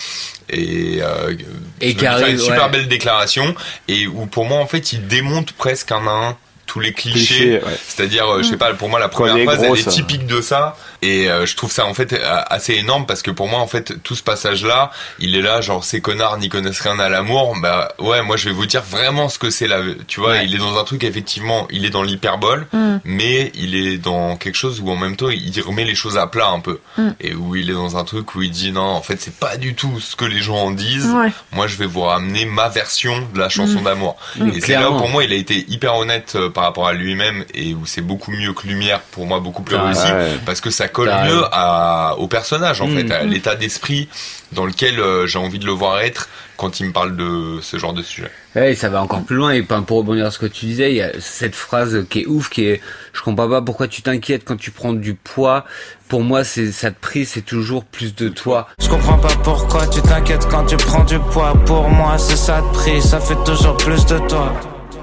[0.48, 1.34] et, euh,
[1.80, 2.70] Et qui une super ouais.
[2.70, 3.54] belle déclaration
[3.88, 7.54] et où pour moi en fait il démonte presque un à un tous les clichés,
[7.56, 7.78] ouais.
[7.86, 10.76] c'est-à-dire euh, je sais pas pour moi la première phrase elle est typique de ça
[11.02, 13.66] et euh, je trouve ça en fait euh, assez énorme parce que pour moi en
[13.66, 17.08] fait tout ce passage là il est là genre ces connards n'y connaissent rien à
[17.08, 20.30] l'amour bah ouais moi je vais vous dire vraiment ce que c'est là tu vois
[20.32, 20.44] Ouais.
[20.46, 22.98] il est dans un truc effectivement il est dans l'hyperbole Mm.
[23.04, 26.26] mais il est dans quelque chose où en même temps il remet les choses à
[26.26, 27.08] plat un peu Mm.
[27.20, 29.56] et où il est dans un truc où il dit non en fait c'est pas
[29.56, 31.30] du tout ce que les gens en disent Ouais.
[31.52, 33.84] moi je vais vous ramener ma version de la chanson Mm.
[33.84, 34.48] d'amour Mm.
[34.54, 36.92] et c'est là où pour moi il a été hyper honnête euh, par rapport à
[36.92, 40.38] lui-même et où c'est beaucoup mieux que Lumière pour moi beaucoup plus Ah, réussi ouais.
[40.46, 42.96] parce que ça colle mieux à, au personnage en Mm.
[43.08, 44.08] fait à l'état d'esprit
[44.52, 47.76] dans lequel euh, j'ai envie de le voir être quand il me parle de ce
[47.78, 50.52] genre de sujet Ouais, ça va encore plus loin et pour rebondir sur ce que
[50.52, 52.80] tu disais, il y a cette phrase qui est ouf, qui est
[53.14, 55.64] je comprends pas pourquoi tu t'inquiètes quand tu prends du poids.
[56.08, 58.68] Pour moi, c'est ça te prie, c'est toujours plus de toi.
[58.80, 61.54] Je comprends pas pourquoi tu t'inquiètes quand tu prends du poids.
[61.64, 64.52] Pour moi, c'est ça de prix, ça fait toujours plus de toi.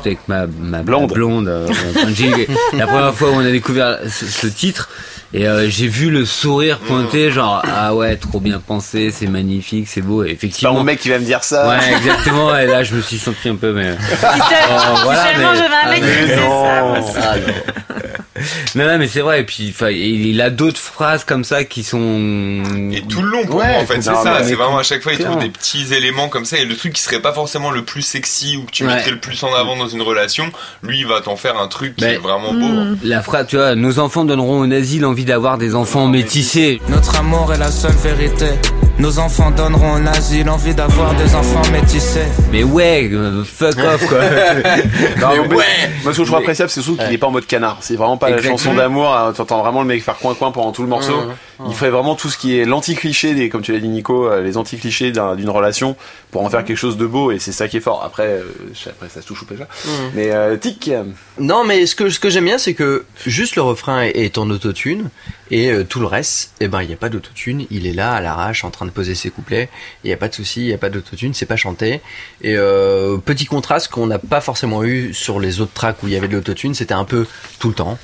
[0.06, 1.10] avec ma, ma Blonde.
[1.10, 1.68] ma blonde euh,
[2.74, 4.90] la première fois où on a découvert ce, ce titre
[5.34, 9.88] et euh, j'ai vu le sourire pointer genre ah ouais trop bien pensé c'est magnifique
[9.88, 11.68] c'est beau et C'est pas effectivement mon mec qui va me dire ça.
[11.70, 15.52] ouais exactement et là je me suis senti un peu mais Si, Oh, si seulement
[15.52, 16.42] mais- j'avais un mec Ah, qui faisait ça.
[16.42, 17.08] non.
[17.14, 17.54] c'est- Ah, non.
[18.76, 19.42] Non, non, mais c'est vrai.
[19.42, 22.64] Et puis, enfin, il a d'autres phrases comme ça qui sont.
[22.94, 25.02] Et tout le long pour Ouais, moi en fait c'est ça, c'est vraiment à chaque
[25.02, 27.70] fois il trouve des petits éléments comme ça et le truc qui serait pas forcément
[27.72, 28.96] le plus sexy ou que tu Ouais.
[28.96, 30.50] mettrais le plus en avant dans une relation,
[30.84, 32.66] lui il va t'en faire un truc qui Mais- est vraiment beau.
[32.66, 32.96] hein.
[33.04, 36.82] La phrase, tu vois, nos enfants donneront au asile l'envie d'avoir des enfants métissés.
[36.90, 38.48] Notre amour est la seule vérité.
[39.00, 42.26] Nos enfants donneront un asile, envie d'avoir des enfants métissés.
[42.52, 44.20] Mais ouais, euh, fuck off quoi.
[45.22, 45.64] Non, mais Moi,
[46.04, 47.78] ce que je trouve appréciable, c'est surtout qu'il est pas en mode canard.
[47.80, 48.58] C'est vraiment pas la Exactement.
[48.58, 49.16] chanson d'amour.
[49.16, 51.16] hein, T'entends vraiment le mec faire coin-coin pendant tout le morceau.
[51.68, 54.42] Il ferait vraiment tout ce qui est l'anti-cliché, des, comme tu l'as dit Nico, euh,
[54.42, 55.96] les anti-clichés d'un- d'une relation
[56.32, 58.04] pour en faire quelque chose de beau et c'est ça qui est fort.
[58.06, 58.44] Après, euh,
[58.90, 59.68] après ça se touche ou pas ça.
[60.14, 60.92] Mais euh, tic.
[61.40, 64.38] Non, mais ce que, ce que j'aime bien, c'est que juste le refrain est, est
[64.38, 65.10] en autotune
[65.52, 67.66] et euh, tout le reste, eh ben, il n'y a pas d'autotune.
[67.72, 69.70] Il est là à l'arrache en train de poser ses couplets.
[70.04, 72.02] Il n'y a pas de souci, il n'y a pas d'autotune, c'est pas chanté.
[72.42, 76.14] Et euh, petit contraste qu'on n'a pas forcément eu sur les autres tracks où il
[76.14, 77.26] y avait de l'autotune, c'était un peu
[77.60, 77.98] tout le temps.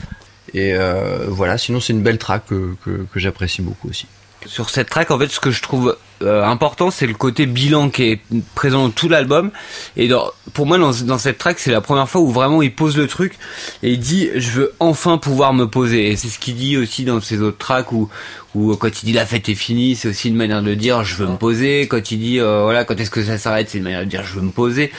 [0.53, 4.07] Et euh, voilà, sinon c'est une belle track que, j'apprécie beaucoup aussi.
[4.45, 7.89] Sur cette track, en fait, ce que je trouve euh, important, c'est le côté bilan
[7.89, 8.21] qui est
[8.53, 9.51] présent dans tout l'album.
[9.97, 10.09] Et
[10.53, 13.07] pour moi, dans, dans cette track, c'est la première fois où vraiment il pose le
[13.07, 13.37] truc
[13.81, 16.11] et il dit je veux enfin pouvoir me poser.
[16.11, 18.09] Et c'est ce qu'il dit aussi dans ses autres tracks où,
[18.55, 21.15] où quand il dit la fête est finie, c'est aussi une manière de dire je
[21.15, 21.87] veux me poser.
[21.87, 24.23] Quand il dit euh, voilà quand est-ce que ça s'arrête, c'est une manière de dire
[24.23, 24.91] je veux me poser,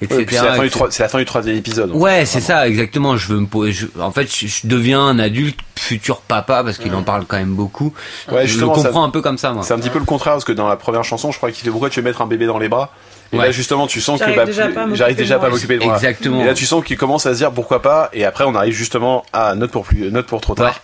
[0.00, 0.16] etc.
[0.20, 1.90] Ouais, puis c'est la, fin du troi- c'est la fin du troisième épisode.
[1.92, 3.16] Ouais, c'est ça, exactement.
[3.16, 3.72] Je veux me poser.
[3.72, 7.36] je- en fait, je, je deviens un adulte, futur papa, parce qu'il en parle quand
[7.38, 7.92] même beaucoup.
[8.30, 9.62] Ouais, je le ça- comprends un peu comme ça, moi.
[9.64, 11.64] C'est un petit peu le contraire parce que dans la première chanson, je crois qu'il
[11.64, 12.92] fait pourquoi tu veux mettre un bébé dans les bras.
[13.32, 13.44] Et Ouais.
[13.46, 15.34] là justement, tu sens que J'arrive bah, déjà plus- pas à m'occuper j'arrive de déjà
[15.36, 15.40] moi.
[15.42, 15.94] pas à m'occuper de moi.
[15.94, 16.40] Exactement.
[16.42, 18.08] Et là, tu sens qu'il commence à se dire pourquoi pas.
[18.12, 20.80] Et après, on arrive justement à note pour plus, note pour trop tard.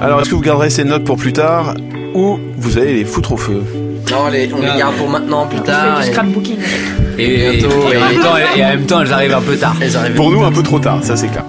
[0.00, 1.74] Alors, est-ce que vous garderez ces notes pour plus tard?
[2.16, 3.62] Ou vous allez les foutre au feu
[4.10, 6.00] Non, les, on les garde pour maintenant, plus Je tard.
[6.00, 6.56] du scrapbooking.
[7.18, 9.40] Et, et- Bientôt, et en et- même temps, et en même temps, elles arrivent un
[9.42, 9.76] peu tard.
[9.80, 11.44] Elles arrivent Pour nous, un peu trop tard, ça c'est clair.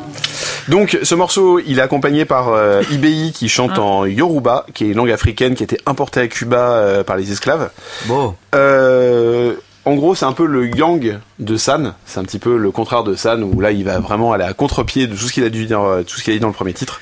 [0.68, 4.88] Donc, ce morceau, il est accompagné par euh, IBI qui chante en Yoruba, qui est
[4.90, 7.70] une langue africaine qui était importée à Cuba euh, par les esclaves.
[8.06, 8.36] Bon.
[8.54, 9.54] Euh,
[9.86, 11.94] en gros, c'est un peu le gang de San.
[12.06, 14.52] C'est un petit peu le contraire de San, où là, il va vraiment aller à
[14.52, 16.48] contre-pied de tout ce qu'il a dû dire, euh, tout ce qu'il a dit dans
[16.48, 17.00] le premier titre.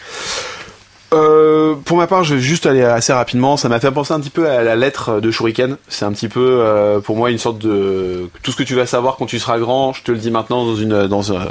[1.16, 3.58] Euh, pour ma part, je vais juste aller assez rapidement.
[3.58, 5.78] Ça m'a fait penser un petit peu à la lettre de Shuriken.
[5.88, 8.86] C'est un petit peu, euh, pour moi, une sorte de tout ce que tu vas
[8.86, 9.94] savoir quand tu seras grand.
[9.94, 11.48] Je te le dis maintenant dans une dans un-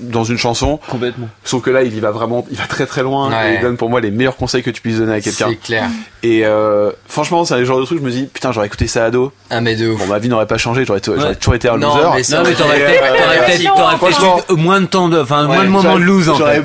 [0.00, 0.78] dans une chanson.
[0.88, 1.28] Complètement.
[1.44, 3.30] Sauf que là, il y va vraiment, il va très très loin.
[3.30, 3.52] Ouais.
[3.52, 5.48] Et il donne pour moi les meilleurs conseils que tu puisses donner à quelqu'un.
[5.50, 5.84] C'est clair.
[6.22, 7.98] Et euh, franchement, c'est le genre de truc.
[7.98, 9.32] Je me dis, putain, j'aurais écouté ça ado.
[9.50, 9.98] Ah, mais de ouf.
[9.98, 10.84] Bon, ma vie n'aurait pas changé.
[10.84, 11.34] J'aurais Ouais.
[11.34, 12.08] toujours été un Non, loser.
[12.30, 16.28] mais Non, mais t'aurais peut-être, moins de temps de, enfin, moins de moments de lose,
[16.28, 16.60] en J'aurais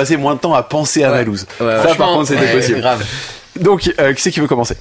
[0.00, 1.22] passé moins de temps à penser à ma
[1.60, 2.80] Ouais, ça, par contre, c'était ouais, possible.
[2.80, 3.04] grave.
[3.58, 4.76] Donc, euh, qui c'est qui veut commencer?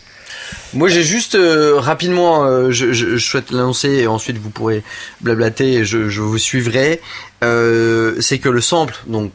[0.73, 4.83] Moi, j'ai juste euh, rapidement, euh, je, je, je souhaite l'annoncer et ensuite vous pourrez
[5.21, 7.01] blablater et je, je vous suivrai.
[7.43, 9.31] Euh, c'est que le sample, donc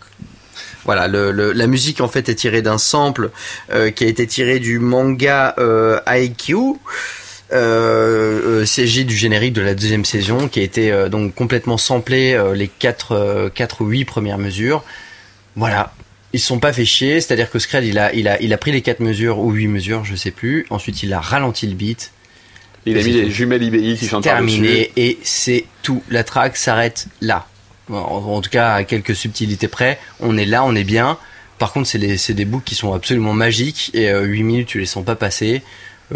[0.84, 3.30] voilà, le, le- la musique en fait est tirée d'un sample
[3.94, 6.54] qui a été tiré du manga euh, IQ.
[7.52, 12.34] Euh, s'agit du générique de la deuxième saison qui a été euh, donc complètement samplé
[12.34, 14.82] euh, les quatre, euh, quatre ou huit premières mesures.
[15.56, 15.93] Voilà,
[16.34, 18.72] ils sont pas fait chier, c'est-à-dire que Scred il a, il a, il a pris
[18.72, 20.66] les quatre mesures ou huit mesures, je sais plus.
[20.68, 22.10] Ensuite, il a ralenti le beat,
[22.86, 24.56] Il a mis les jumelles IBI qui chantent par-dessus.
[24.60, 26.02] terminé et c'est tout.
[26.10, 27.46] La track s'arrête là.
[27.88, 31.18] En, en tout cas, à quelques subtilités près, on est là, on est bien.
[31.58, 34.86] Par contre, c'est des boucles qui sont absolument magiques et euh, 8 minutes, tu les
[34.86, 35.62] sens pas passer.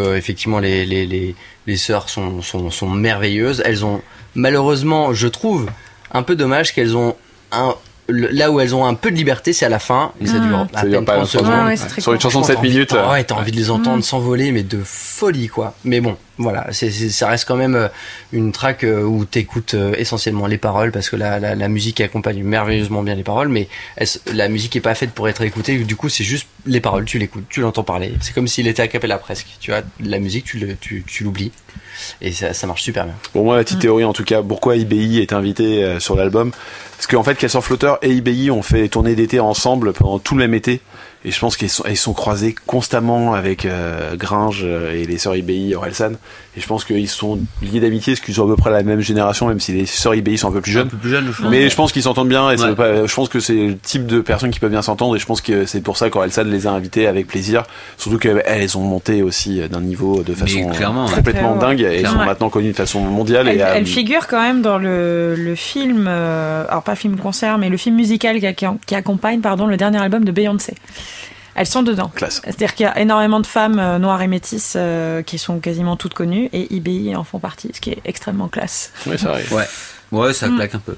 [0.01, 1.37] Euh, effectivement, les, les, les,
[1.69, 3.63] les sœurs sont, sont, sont merveilleuses.
[3.65, 4.03] Elles ont,
[4.35, 5.71] malheureusement, je trouve,
[6.11, 7.15] un peu dommage qu'elles ont
[7.53, 7.77] un,
[8.09, 10.13] le- là où elles ont un peu de liberté, c'est à la fin.
[10.21, 11.39] Et ça dure à Ça dure peine pas 30 longtemps.
[11.47, 11.59] secondes.
[11.61, 12.95] Ouais, ouais, c'est très Sur une chanson de 7 T'as envie- minutes.
[12.97, 14.03] Ah ouais, t'as envie de les entendre Mm.
[14.03, 15.75] s'envoler, mais de folie, quoi.
[15.85, 17.89] Mais bon, voilà, c'est, c'est- ça reste quand même euh,
[18.33, 22.01] une track euh, où t'écoutes euh, essentiellement les paroles, parce que la, la, la musique
[22.01, 25.77] accompagne merveilleusement bien les paroles, mais elle la musique est pas faite pour être écoutée,
[25.79, 28.15] du coup c'est juste les paroles, tu l'écoutes, tu l'entends parler.
[28.21, 31.25] C'est comme s'il était a cappella presque, tu vois, la musique tu, le, tu, tu
[31.25, 31.53] l'oublies,
[32.21, 33.15] et ça, ça marche super bien.
[33.33, 36.53] Pour moi, la petite théorie, en tout cas, pourquoi IBI est invité euh, sur l'album
[36.97, 40.41] Parce qu'en fait, Casseur Flotteur et IBI ont fait tourner d'été ensemble pendant tout le
[40.41, 40.81] même été.
[41.25, 45.19] Et je pense qu'ils sont, ils sont croisés constamment avec euh, Gringe euh, et les
[45.19, 46.13] sœurs IBI Orelsan.
[46.59, 48.99] Et je pense qu'ils sont liés d'amitié, parce qu'ils ont à peu près la même
[49.01, 50.89] génération, même si les sœurs IBI sont un peu plus Un jeunes.
[50.89, 51.51] peu plus jeune, je pense.
[51.53, 52.75] Mais je pense qu'ils s'entendent bien et Ouais.
[52.75, 55.27] pas- je pense que c'est le type de personnes qui peuvent bien s'entendre et je
[55.27, 57.63] pense que c'est pour ça qu'Orelsan les a invités avec plaisir.
[57.97, 61.61] Surtout qu'elles ont monté aussi d'un niveau de façon clairement, complètement ouais.
[61.61, 62.25] dingue et elles sont Clairement.
[62.25, 63.47] maintenant connues de façon mondiale.
[63.49, 67.57] Elle, et, elle figure quand même dans le, le film, euh, alors pas film concert,
[67.59, 70.75] mais le film musical qui, qui- qui accompagne pardon, le dernier album de Beyoncé.
[71.59, 72.11] Elles sont dedans.
[72.15, 72.41] Classe.
[72.45, 75.97] C'est-à-dire qu'il y a énormément de femmes euh, noires et métisses euh, qui sont quasiment
[75.97, 78.93] toutes connues et IBI en font partie, ce qui est extrêmement classe.
[79.07, 79.45] Ouais, c'est vrai.
[79.51, 79.65] Ouais.
[80.13, 80.57] Ouais, ça Mm.
[80.57, 80.97] claque un peu.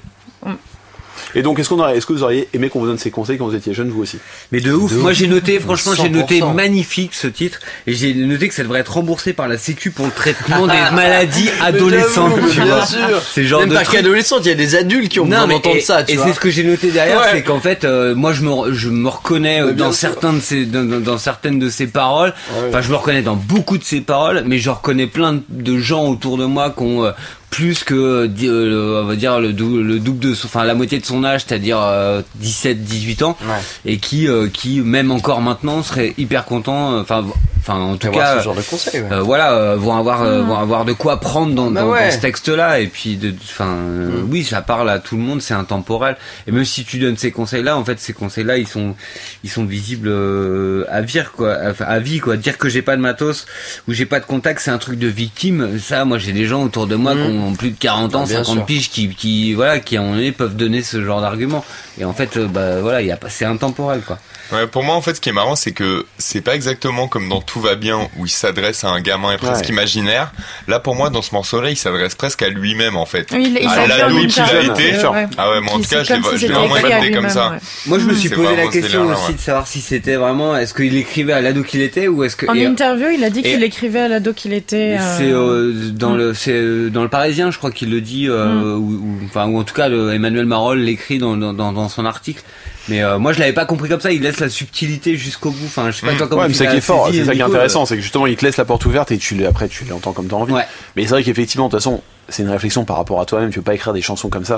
[1.35, 3.37] Et donc, est-ce qu'on aurait, est-ce que vous auriez aimé qu'on vous donne ces conseils
[3.37, 4.17] quand vous étiez jeune, vous aussi?
[4.51, 4.91] Mais de ouf.
[4.93, 6.53] Moi, j'ai noté, franchement, j'ai noté 100%.
[6.53, 7.59] magnifique ce titre.
[7.87, 10.73] Et j'ai noté que ça devrait être remboursé par la Sécu pour le traitement des
[10.93, 12.85] maladies adolescentes, tu bien vois.
[12.85, 13.21] sûr.
[13.33, 15.47] C'est genre Même de pas truc- qu'adolescente, il y a des adultes qui ont besoin
[15.47, 17.27] d'entendre ça, tu et c'est ce que j'ai noté derrière, Ouais.
[17.33, 20.09] c'est qu'en fait, euh, moi, je me, je me reconnais euh, bien dans sûr.
[20.09, 22.33] certains de ces, dans, dans- dans certaines de ces paroles.
[22.69, 25.77] Enfin, je me reconnais dans beaucoup de ces paroles, mais je reconnais plein de- de
[25.79, 27.11] gens autour de moi qui ont euh,
[27.51, 30.99] plus que, euh, on va dire le, dou- le double de, son- enfin la moitié
[30.99, 33.37] de son âge, c'est-à-dire euh, 17, 18 ans,
[33.85, 36.93] et qui, euh, qui même encore maintenant seraient hyper contents.
[36.93, 37.25] euh, Enfin,
[37.59, 38.39] enfin en tout cas.
[38.39, 39.07] ce genre de conseils, ouais.
[39.11, 42.05] Euh, voilà, euh, vont avoir euh, vont avoir de quoi prendre dans, Bah dans, ouais.
[42.07, 45.41] dans ce texte-là et puis de, enfin, euh, oui, ça parle à tout le monde,
[45.41, 46.15] c'est intemporel.
[46.47, 48.95] Et même si tu donnes ces conseils-là, en fait, ces conseils-là, ils sont
[49.43, 52.37] ils sont visibles euh, à vie quoi, à, à vie quoi.
[52.37, 53.45] Dire que j'ai pas de matos
[53.89, 55.77] ou j'ai pas de contact, c'est un truc de victime.
[55.79, 58.27] Ça, moi, j'ai des gens autour de moi qui ont plus de 40 ans, Ah,
[58.27, 58.65] bien 50 sûr.
[58.65, 61.63] piges, qui qui voilà, qui à un moment donné peuvent donner ce genre d'argument.
[61.99, 64.17] Et en fait, euh, bah voilà, il y a pas, c'est intemporel quoi.
[64.51, 67.29] Ouais, pour moi, en fait, ce qui est marrant, c'est que c'est pas exactement comme
[67.29, 69.69] dans Tout va bien où il s'adresse à un gamin presque Ouais.
[69.69, 70.31] imaginaire.
[70.67, 73.27] Là, pour moi, dans ce morceau-là, il s'adresse presque à lui-même, en fait.
[73.31, 74.91] Oui, il- à l'ado qu'il a été.
[75.07, 75.27] ouais.
[75.37, 77.51] Ah ouais, moi, en tout cas, c'est je l'ai vraiment écouté comme ça.
[77.51, 77.57] ouais.
[77.87, 78.15] Moi, je me Mmh.
[78.17, 79.33] suis posé la question aussi ouais.
[79.33, 82.45] de savoir si c'était vraiment, est-ce qu'il écrivait à l'ado qu'il était ou est-ce que
[82.47, 84.97] En et- interview, il a dit qu'il et- écrivait à l'ado qu'il était.
[84.99, 88.27] euh, C'est euh, dans le c'est euh, dans le Parisien, je crois qu'il le dit,
[88.27, 88.63] Mm.
[88.77, 92.43] ou, enfin ou en tout cas Emmanuel Marolles l'écrit dans son article.
[92.89, 94.11] Mais euh, moi je l'avais pas compris comme ça.
[94.11, 95.65] Il laisse la subtilité jusqu'au bout.
[95.65, 97.39] Enfin je sais pas toi comment Ouais, c'est ça qui est fort, c'est ça qui
[97.39, 99.67] est intéressant, c'est que justement il te laisse la porte ouverte et tu l'es- après
[99.67, 100.53] tu l'entends comme t'as envie.
[100.53, 100.65] Ouais.
[100.95, 103.49] Mais c'est vrai qu'effectivement, de toute façon, c'est une réflexion par rapport à toi-même.
[103.51, 104.57] Tu peux pas écrire des chansons comme ça.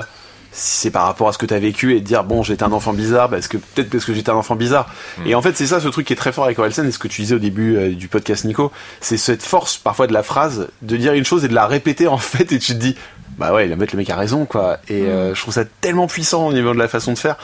[0.56, 2.92] C'est par rapport à ce que t'as vécu et te dire bon j'étais un enfant
[2.92, 4.88] bizarre parce que peut-être parce que j'étais un enfant bizarre
[5.26, 7.00] et en fait c'est ça ce truc qui est très fort avec Orelsan et ce
[7.00, 8.70] que tu disais au début euh, du podcast Nico
[9.00, 12.06] c'est cette force parfois de la phrase de dire une chose et de la répéter
[12.06, 12.94] en fait et tu te dis
[13.36, 16.06] bah ouais le mec le mec a raison quoi et euh, je trouve ça tellement
[16.06, 17.34] puissant au niveau de la façon de faire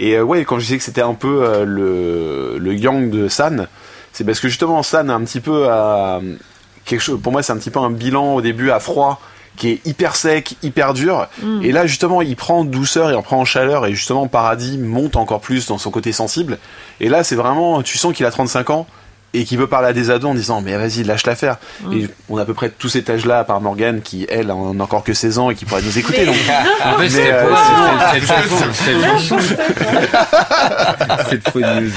[0.00, 3.28] et euh, ouais quand je disais que c'était un peu euh, le le yang de
[3.28, 3.68] San
[4.12, 6.20] c'est parce que justement San a un petit peu à
[6.84, 9.20] quelque chose pour moi c'est un petit peu un bilan au début à froid
[9.56, 11.28] qui est hyper sec, hyper dur.
[11.62, 13.86] Et là, justement, il prend en douceur et en prend en chaleur.
[13.86, 16.58] Et justement, Paradis monte encore plus dans son côté sensible.
[16.98, 18.86] Et là, c'est vraiment, tu sens qu'il a 35 ans
[19.34, 21.56] et qu'il veut parler à des ados en disant, mais vas-y, lâche l'affaire.
[21.92, 24.78] Et on a à peu près tous cet âge-là, à part Morgane, qui, elle, en
[24.78, 26.24] a encore que 16 ans et qui pourrait nous écouter.
[26.24, 26.36] Donc,
[26.84, 27.54] En fait Mais, c'était euh,
[31.28, 31.90] cette faux news.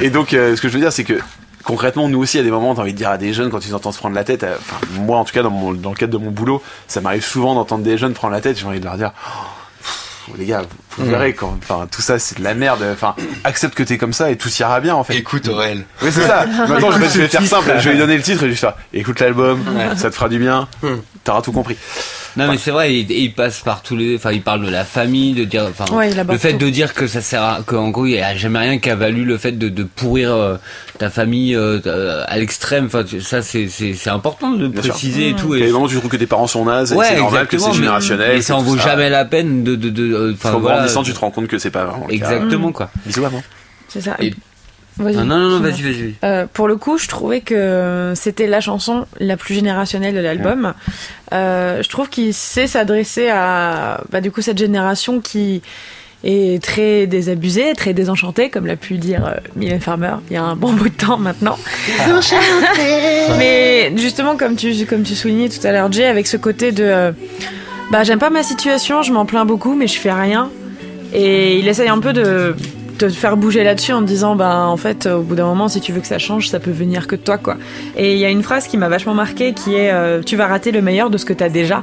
[0.00, 1.18] Et donc, euh, ce que je veux dire, c'est que
[1.64, 3.74] concrètement, nous aussi, à des moments, t'as envie de dire à des jeunes quand ils
[3.74, 4.42] entendent se prendre la tête.
[4.42, 7.00] euh, Enfin, moi, en tout cas, dans, mon, dans le cadre de mon boulot, ça
[7.00, 8.58] m'arrive souvent d'entendre des jeunes prendre la tête.
[8.58, 9.12] J'ai envie de leur dire.
[9.26, 9.40] Oh,
[10.36, 10.62] les gars,
[10.96, 12.84] vous verrez quand, enfin, tout ça c'est de la merde.
[12.92, 15.16] Enfin, accepte que t'es comme ça et tout ira bien en fait.
[15.16, 15.84] Écoute, Aurel.
[16.02, 16.46] Oui, c'est ça.
[16.68, 17.72] Maintenant, je vais, faire simple.
[17.78, 19.64] Je vais lui donner le titre et je vais faire écoute l'album,
[19.96, 20.68] ça te fera du bien,
[21.24, 21.76] t'auras tout compris.
[22.36, 24.84] Non mais c'est vrai, il, il passe par tous les, enfin il parle de la
[24.84, 26.58] famille, de dire, enfin Ouais, le fait tout.
[26.64, 28.96] de dire que ça sert, à, qu'en gros il y a jamais rien qui a
[28.96, 30.56] valu le fait de, de pourrir euh,
[30.98, 32.86] ta famille euh, euh, à l'extrême.
[32.86, 34.92] Enfin ça c'est c'est c'est important de le Bien sûr.
[34.92, 35.54] préciser et tout.
[35.54, 36.96] Il y a Et, des moments où tu trouves que tes parents sont nazes, et
[36.96, 38.30] Ouais, c'est normal que exactement, c'est mais- générationnel.
[38.36, 40.12] mais ça en vaut tout jamais la peine de de de.
[40.14, 40.76] euh, Enfin Enfin, en voilà.
[40.78, 42.30] grandissant, tu te rends compte que c'est pas vraiment le cas.
[42.32, 42.90] Exactement quoi.
[43.06, 43.42] Bisous, maman.
[43.88, 44.16] C'est ça.
[44.20, 44.32] Et-
[44.98, 46.14] Non non non, vas-y vas-y.
[46.24, 50.74] Euh, pour le coup, je trouvais que c'était la chanson la plus générationnelle de l'album.
[51.32, 55.62] Euh, je trouve qu'il sait s'adresser à bah, du coup cette génération qui
[56.24, 60.42] est très désabusée, très désenchantée, comme l'a pu dire euh, Mylène Farmer il y a
[60.42, 61.58] un bon bout de temps maintenant.
[63.38, 66.84] Mais justement, comme tu, comme tu soulignais tout à l'heure, Jay, avec ce côté de
[66.84, 67.12] euh,
[67.90, 70.50] bah, j'aime pas ma situation, je m'en plains beaucoup, mais je fais rien.
[71.12, 72.54] Et il essaye un peu de
[72.98, 75.80] te faire bouger là-dessus en te disant bah en fait au bout d'un moment si
[75.80, 77.56] tu veux que ça change ça peut venir que de toi quoi.
[77.96, 80.46] Et il y a une phrase qui m'a vachement marqué qui est euh, tu vas
[80.46, 81.82] rater le meilleur de ce que t'as déjà.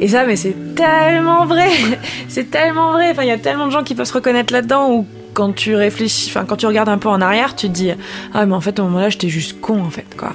[0.00, 1.68] Et ça mais c'est tellement vrai
[2.28, 3.10] c'est tellement vrai.
[3.10, 5.74] Enfin il y a tellement de gens qui peuvent se reconnaître là-dedans ou quand tu
[5.74, 7.90] réfléchis enfin quand tu regardes un peu en arrière tu te dis
[8.34, 10.32] ah mais en fait au moment-là j'étais juste con en fait quoi.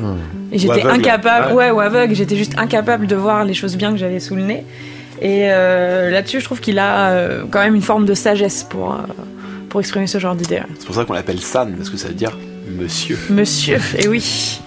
[0.52, 1.66] Et j'étais incapable Ouais.
[1.66, 2.16] ouais ou aveugle.
[2.16, 4.64] J'étais juste incapable de voir les choses bien que j'avais sous le nez.
[5.22, 8.92] Et euh, là-dessus, je trouve qu'il a euh, quand même une forme de sagesse pour,
[8.94, 8.98] euh,
[9.74, 10.58] pour exprimer ce genre d'idée.
[10.58, 10.66] ouais.
[10.78, 12.38] C'est pour ça qu'on l'appelle San, parce que ça veut dire
[12.78, 13.18] monsieur.
[13.32, 14.60] Monsieur, et oui.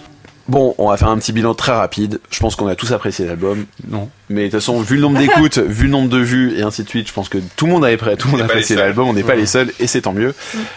[0.49, 2.19] Bon, on va faire un petit bilan très rapide.
[2.31, 3.67] Je pense qu'on a tous apprécié l'album.
[3.89, 4.09] Non.
[4.31, 6.83] Mais de toute façon, vu le nombre d'écoutes, vu le nombre de vues et ainsi
[6.83, 8.75] de suite, je pense que tout le monde a, appré- tout le monde a apprécié
[8.75, 9.09] l'album.
[9.09, 10.35] On n'est pas les seuls et c'est tant mieux.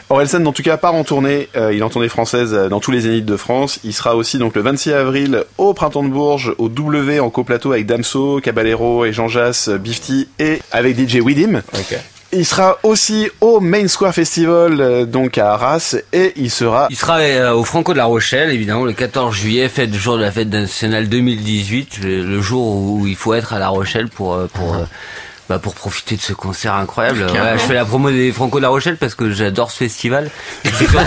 [0.10, 1.50] Orelsan, en tout cas, part en tournée.
[1.56, 3.80] Euh, il est en tournée française euh, dans tous les zéniths de France.
[3.84, 7.72] Il sera aussi donc le 26 avril au Printemps de Bourges, au W en coplateau
[7.72, 11.62] avec Damso, Caballero et Jean Jass, euh, Bifty et avec DJ Widim.
[12.32, 16.96] Il sera aussi au Main Square Festival, euh, donc à Arras, et il sera Il
[16.96, 20.32] sera euh, au Franco de la Rochelle, évidemment, le 14 juillet, fête jour de la
[20.32, 24.46] fête nationale 2018, le, le jour où il faut être à la Rochelle pour euh,
[24.54, 24.84] pour euh,
[25.50, 27.24] bah, pour profiter de ce concert incroyable.
[27.32, 30.30] Ouais, je fais la promo des Franco de la Rochelle parce que j'adore ce festival.
[30.64, 31.00] C'est surtout-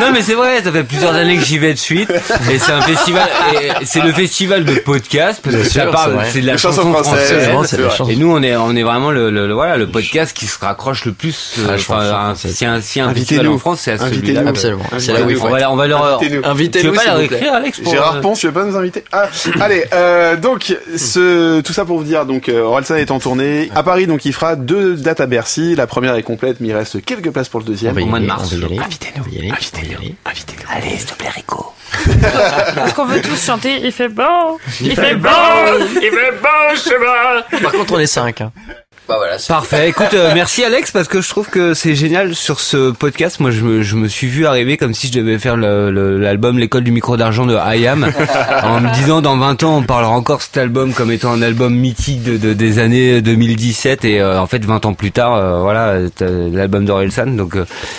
[0.00, 2.10] non mais c'est vrai, ça fait plusieurs années que j'y vais de suite
[2.50, 3.28] et c'est un festival
[3.84, 6.92] c'est le festival de podcast parce que Bien ça sûr, parle c'est de la chanson
[6.92, 7.48] française.
[8.08, 10.58] Et nous on est on est vraiment le, le- le- voilà le podcast qui se
[10.58, 13.20] raccroche le plus euh, Ah, enfin, c'est- si un si un Invitez-nous.
[13.26, 14.40] festival en France c'est à celui-là.
[14.40, 14.48] Invitez-nous.
[14.48, 14.84] Absolument.
[14.98, 16.04] C'est là où il faut On va, on va leur.
[16.20, 16.42] Invitez-nous.
[16.42, 19.04] Tu Invitez-nous, veux pas leur écrire, Alex Gérard euh, Ponce, tu veux pas nous inviter?
[19.12, 19.28] Ah,
[19.60, 23.70] allez, euh, donc ce, tout ça pour vous dire, donc euh, Orelsan est en tournée
[23.74, 25.74] à Paris, donc il fera deux dates à Bercy.
[25.74, 27.96] La première est complète, mais il reste quelques places pour le deuxième.
[27.96, 28.52] Au mois de mars.
[28.52, 30.68] Invitez-nous, invitez-nous, invitez-nous.
[30.70, 31.72] Allez, s'il te plaît, Rico.
[32.74, 35.28] Parce qu'on veut tous chanter, il fait beau, il fait beau.
[35.96, 37.58] Il fait beau, je sais pas.
[37.62, 38.42] Par contre, on est 5.
[39.08, 39.88] Bah voilà, Parfait.
[39.90, 43.40] Écoute, euh, merci Alex parce que je trouve que c'est génial sur ce podcast.
[43.40, 46.84] Moi, je me, je me suis vu arriver comme si je devais faire l'album L'école
[46.84, 48.04] du micro d'argent de IAM
[48.62, 51.42] en me disant dans 20 ans on parlera encore de cet album comme étant un
[51.42, 55.34] album mythique de, de- des années 2017 et euh, en fait 20 ans plus tard,
[55.34, 57.26] euh, voilà, l'album d'Orelsan.
[57.36, 57.56] Donc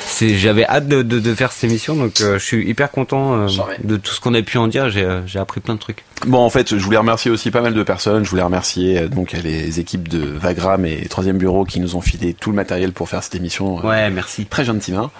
[0.07, 1.95] c'est, j'avais hâte de, de, de faire cette émission.
[1.95, 3.45] Donc je suis hyper content
[3.83, 4.89] de tout ce qu'on a pu en dire.
[4.89, 6.03] J'ai appris plein de trucs.
[6.25, 8.23] Bon, en fait, je voulais remercier aussi pas mal de personnes.
[8.23, 12.01] Je voulais remercier euh, donc les équipes de Vagram et Troisième Bureau qui nous ont
[12.01, 13.79] filé tout le matériel pour faire cette émission.
[13.83, 14.45] euh, Ouais, merci.
[14.45, 15.11] Très gentiment.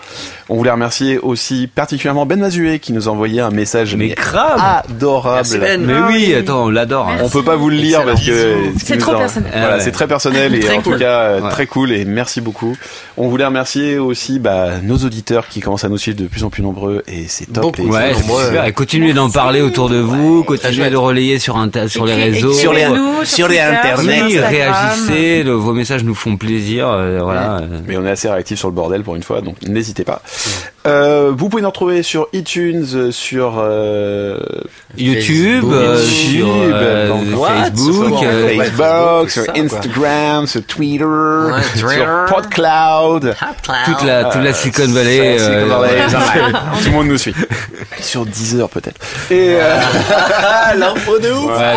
[0.50, 4.14] On voulait remercier aussi particulièrement Ben Mazué qui nous a envoyé un message Mais mais
[4.16, 4.60] grave.
[4.90, 5.36] adorable.
[5.36, 5.86] Merci, Ben.
[5.86, 7.08] Mais Ah oui, attends, on l'adore.
[7.10, 7.18] hein.
[7.22, 9.52] On peut pas vous le lire parce que C'est trop personnel.
[9.54, 9.82] Voilà, ouais.
[9.82, 11.50] c'est très personnel et Très en tout cas euh, Ouais.
[11.50, 12.78] très cool et merci beaucoup.
[13.18, 16.50] On voulait remercier aussi bah, nos auditeurs qui commencent à nous suivre de plus en
[16.50, 17.64] plus nombreux et c'est top.
[17.64, 17.90] Beaucoup.
[17.92, 18.46] Ouais, nombreux.
[18.46, 18.66] super.
[18.66, 20.93] Et continuez d'en parler autour de vous, continuez.
[20.94, 22.54] De relayer sur, inter- sur les réseaux.
[22.54, 23.48] sur les internets, sur
[24.08, 24.50] Oui, Instagram.
[24.50, 26.88] réagissez, le- vos messages nous font plaisir.
[26.88, 27.62] euh, voilà.
[27.88, 30.22] Mais on est assez réactifs sur le bordel pour une fois, donc n'hésitez pas.
[30.86, 34.38] Euh, vous pouvez nous retrouver sur iTunes, euh, sur euh,
[34.98, 39.44] YouTube, sur euh, Facebook, euh, sur.
[39.56, 41.06] Instagram, sur Twitter,
[41.76, 42.06] sur Twitter.
[42.28, 43.36] PodCloud.
[43.86, 45.40] toute la toute la Silicon Valley.
[45.40, 46.02] Ça, Silicon euh, Valley,
[46.84, 47.34] Tout le monde nous suit.
[48.02, 49.00] Sur Deezer peut-être.
[49.32, 49.56] Et
[50.76, 51.58] L'info de ouf.
[51.58, 51.76] ouais,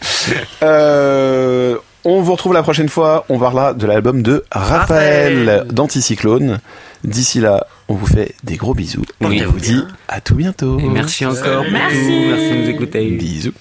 [0.00, 0.44] c'est cool.
[0.62, 3.24] euh, on vous retrouve la prochaine fois.
[3.28, 6.58] On parlera de l'album de Raphaël d'Anticyclone.
[7.04, 9.04] D'ici là, on vous fait des gros bisous.
[9.20, 9.42] Oui.
[9.46, 10.78] on vous dit à tout bientôt.
[10.78, 11.64] Et merci encore.
[11.70, 13.10] Merci de nous écouter.
[13.10, 13.52] Bisous.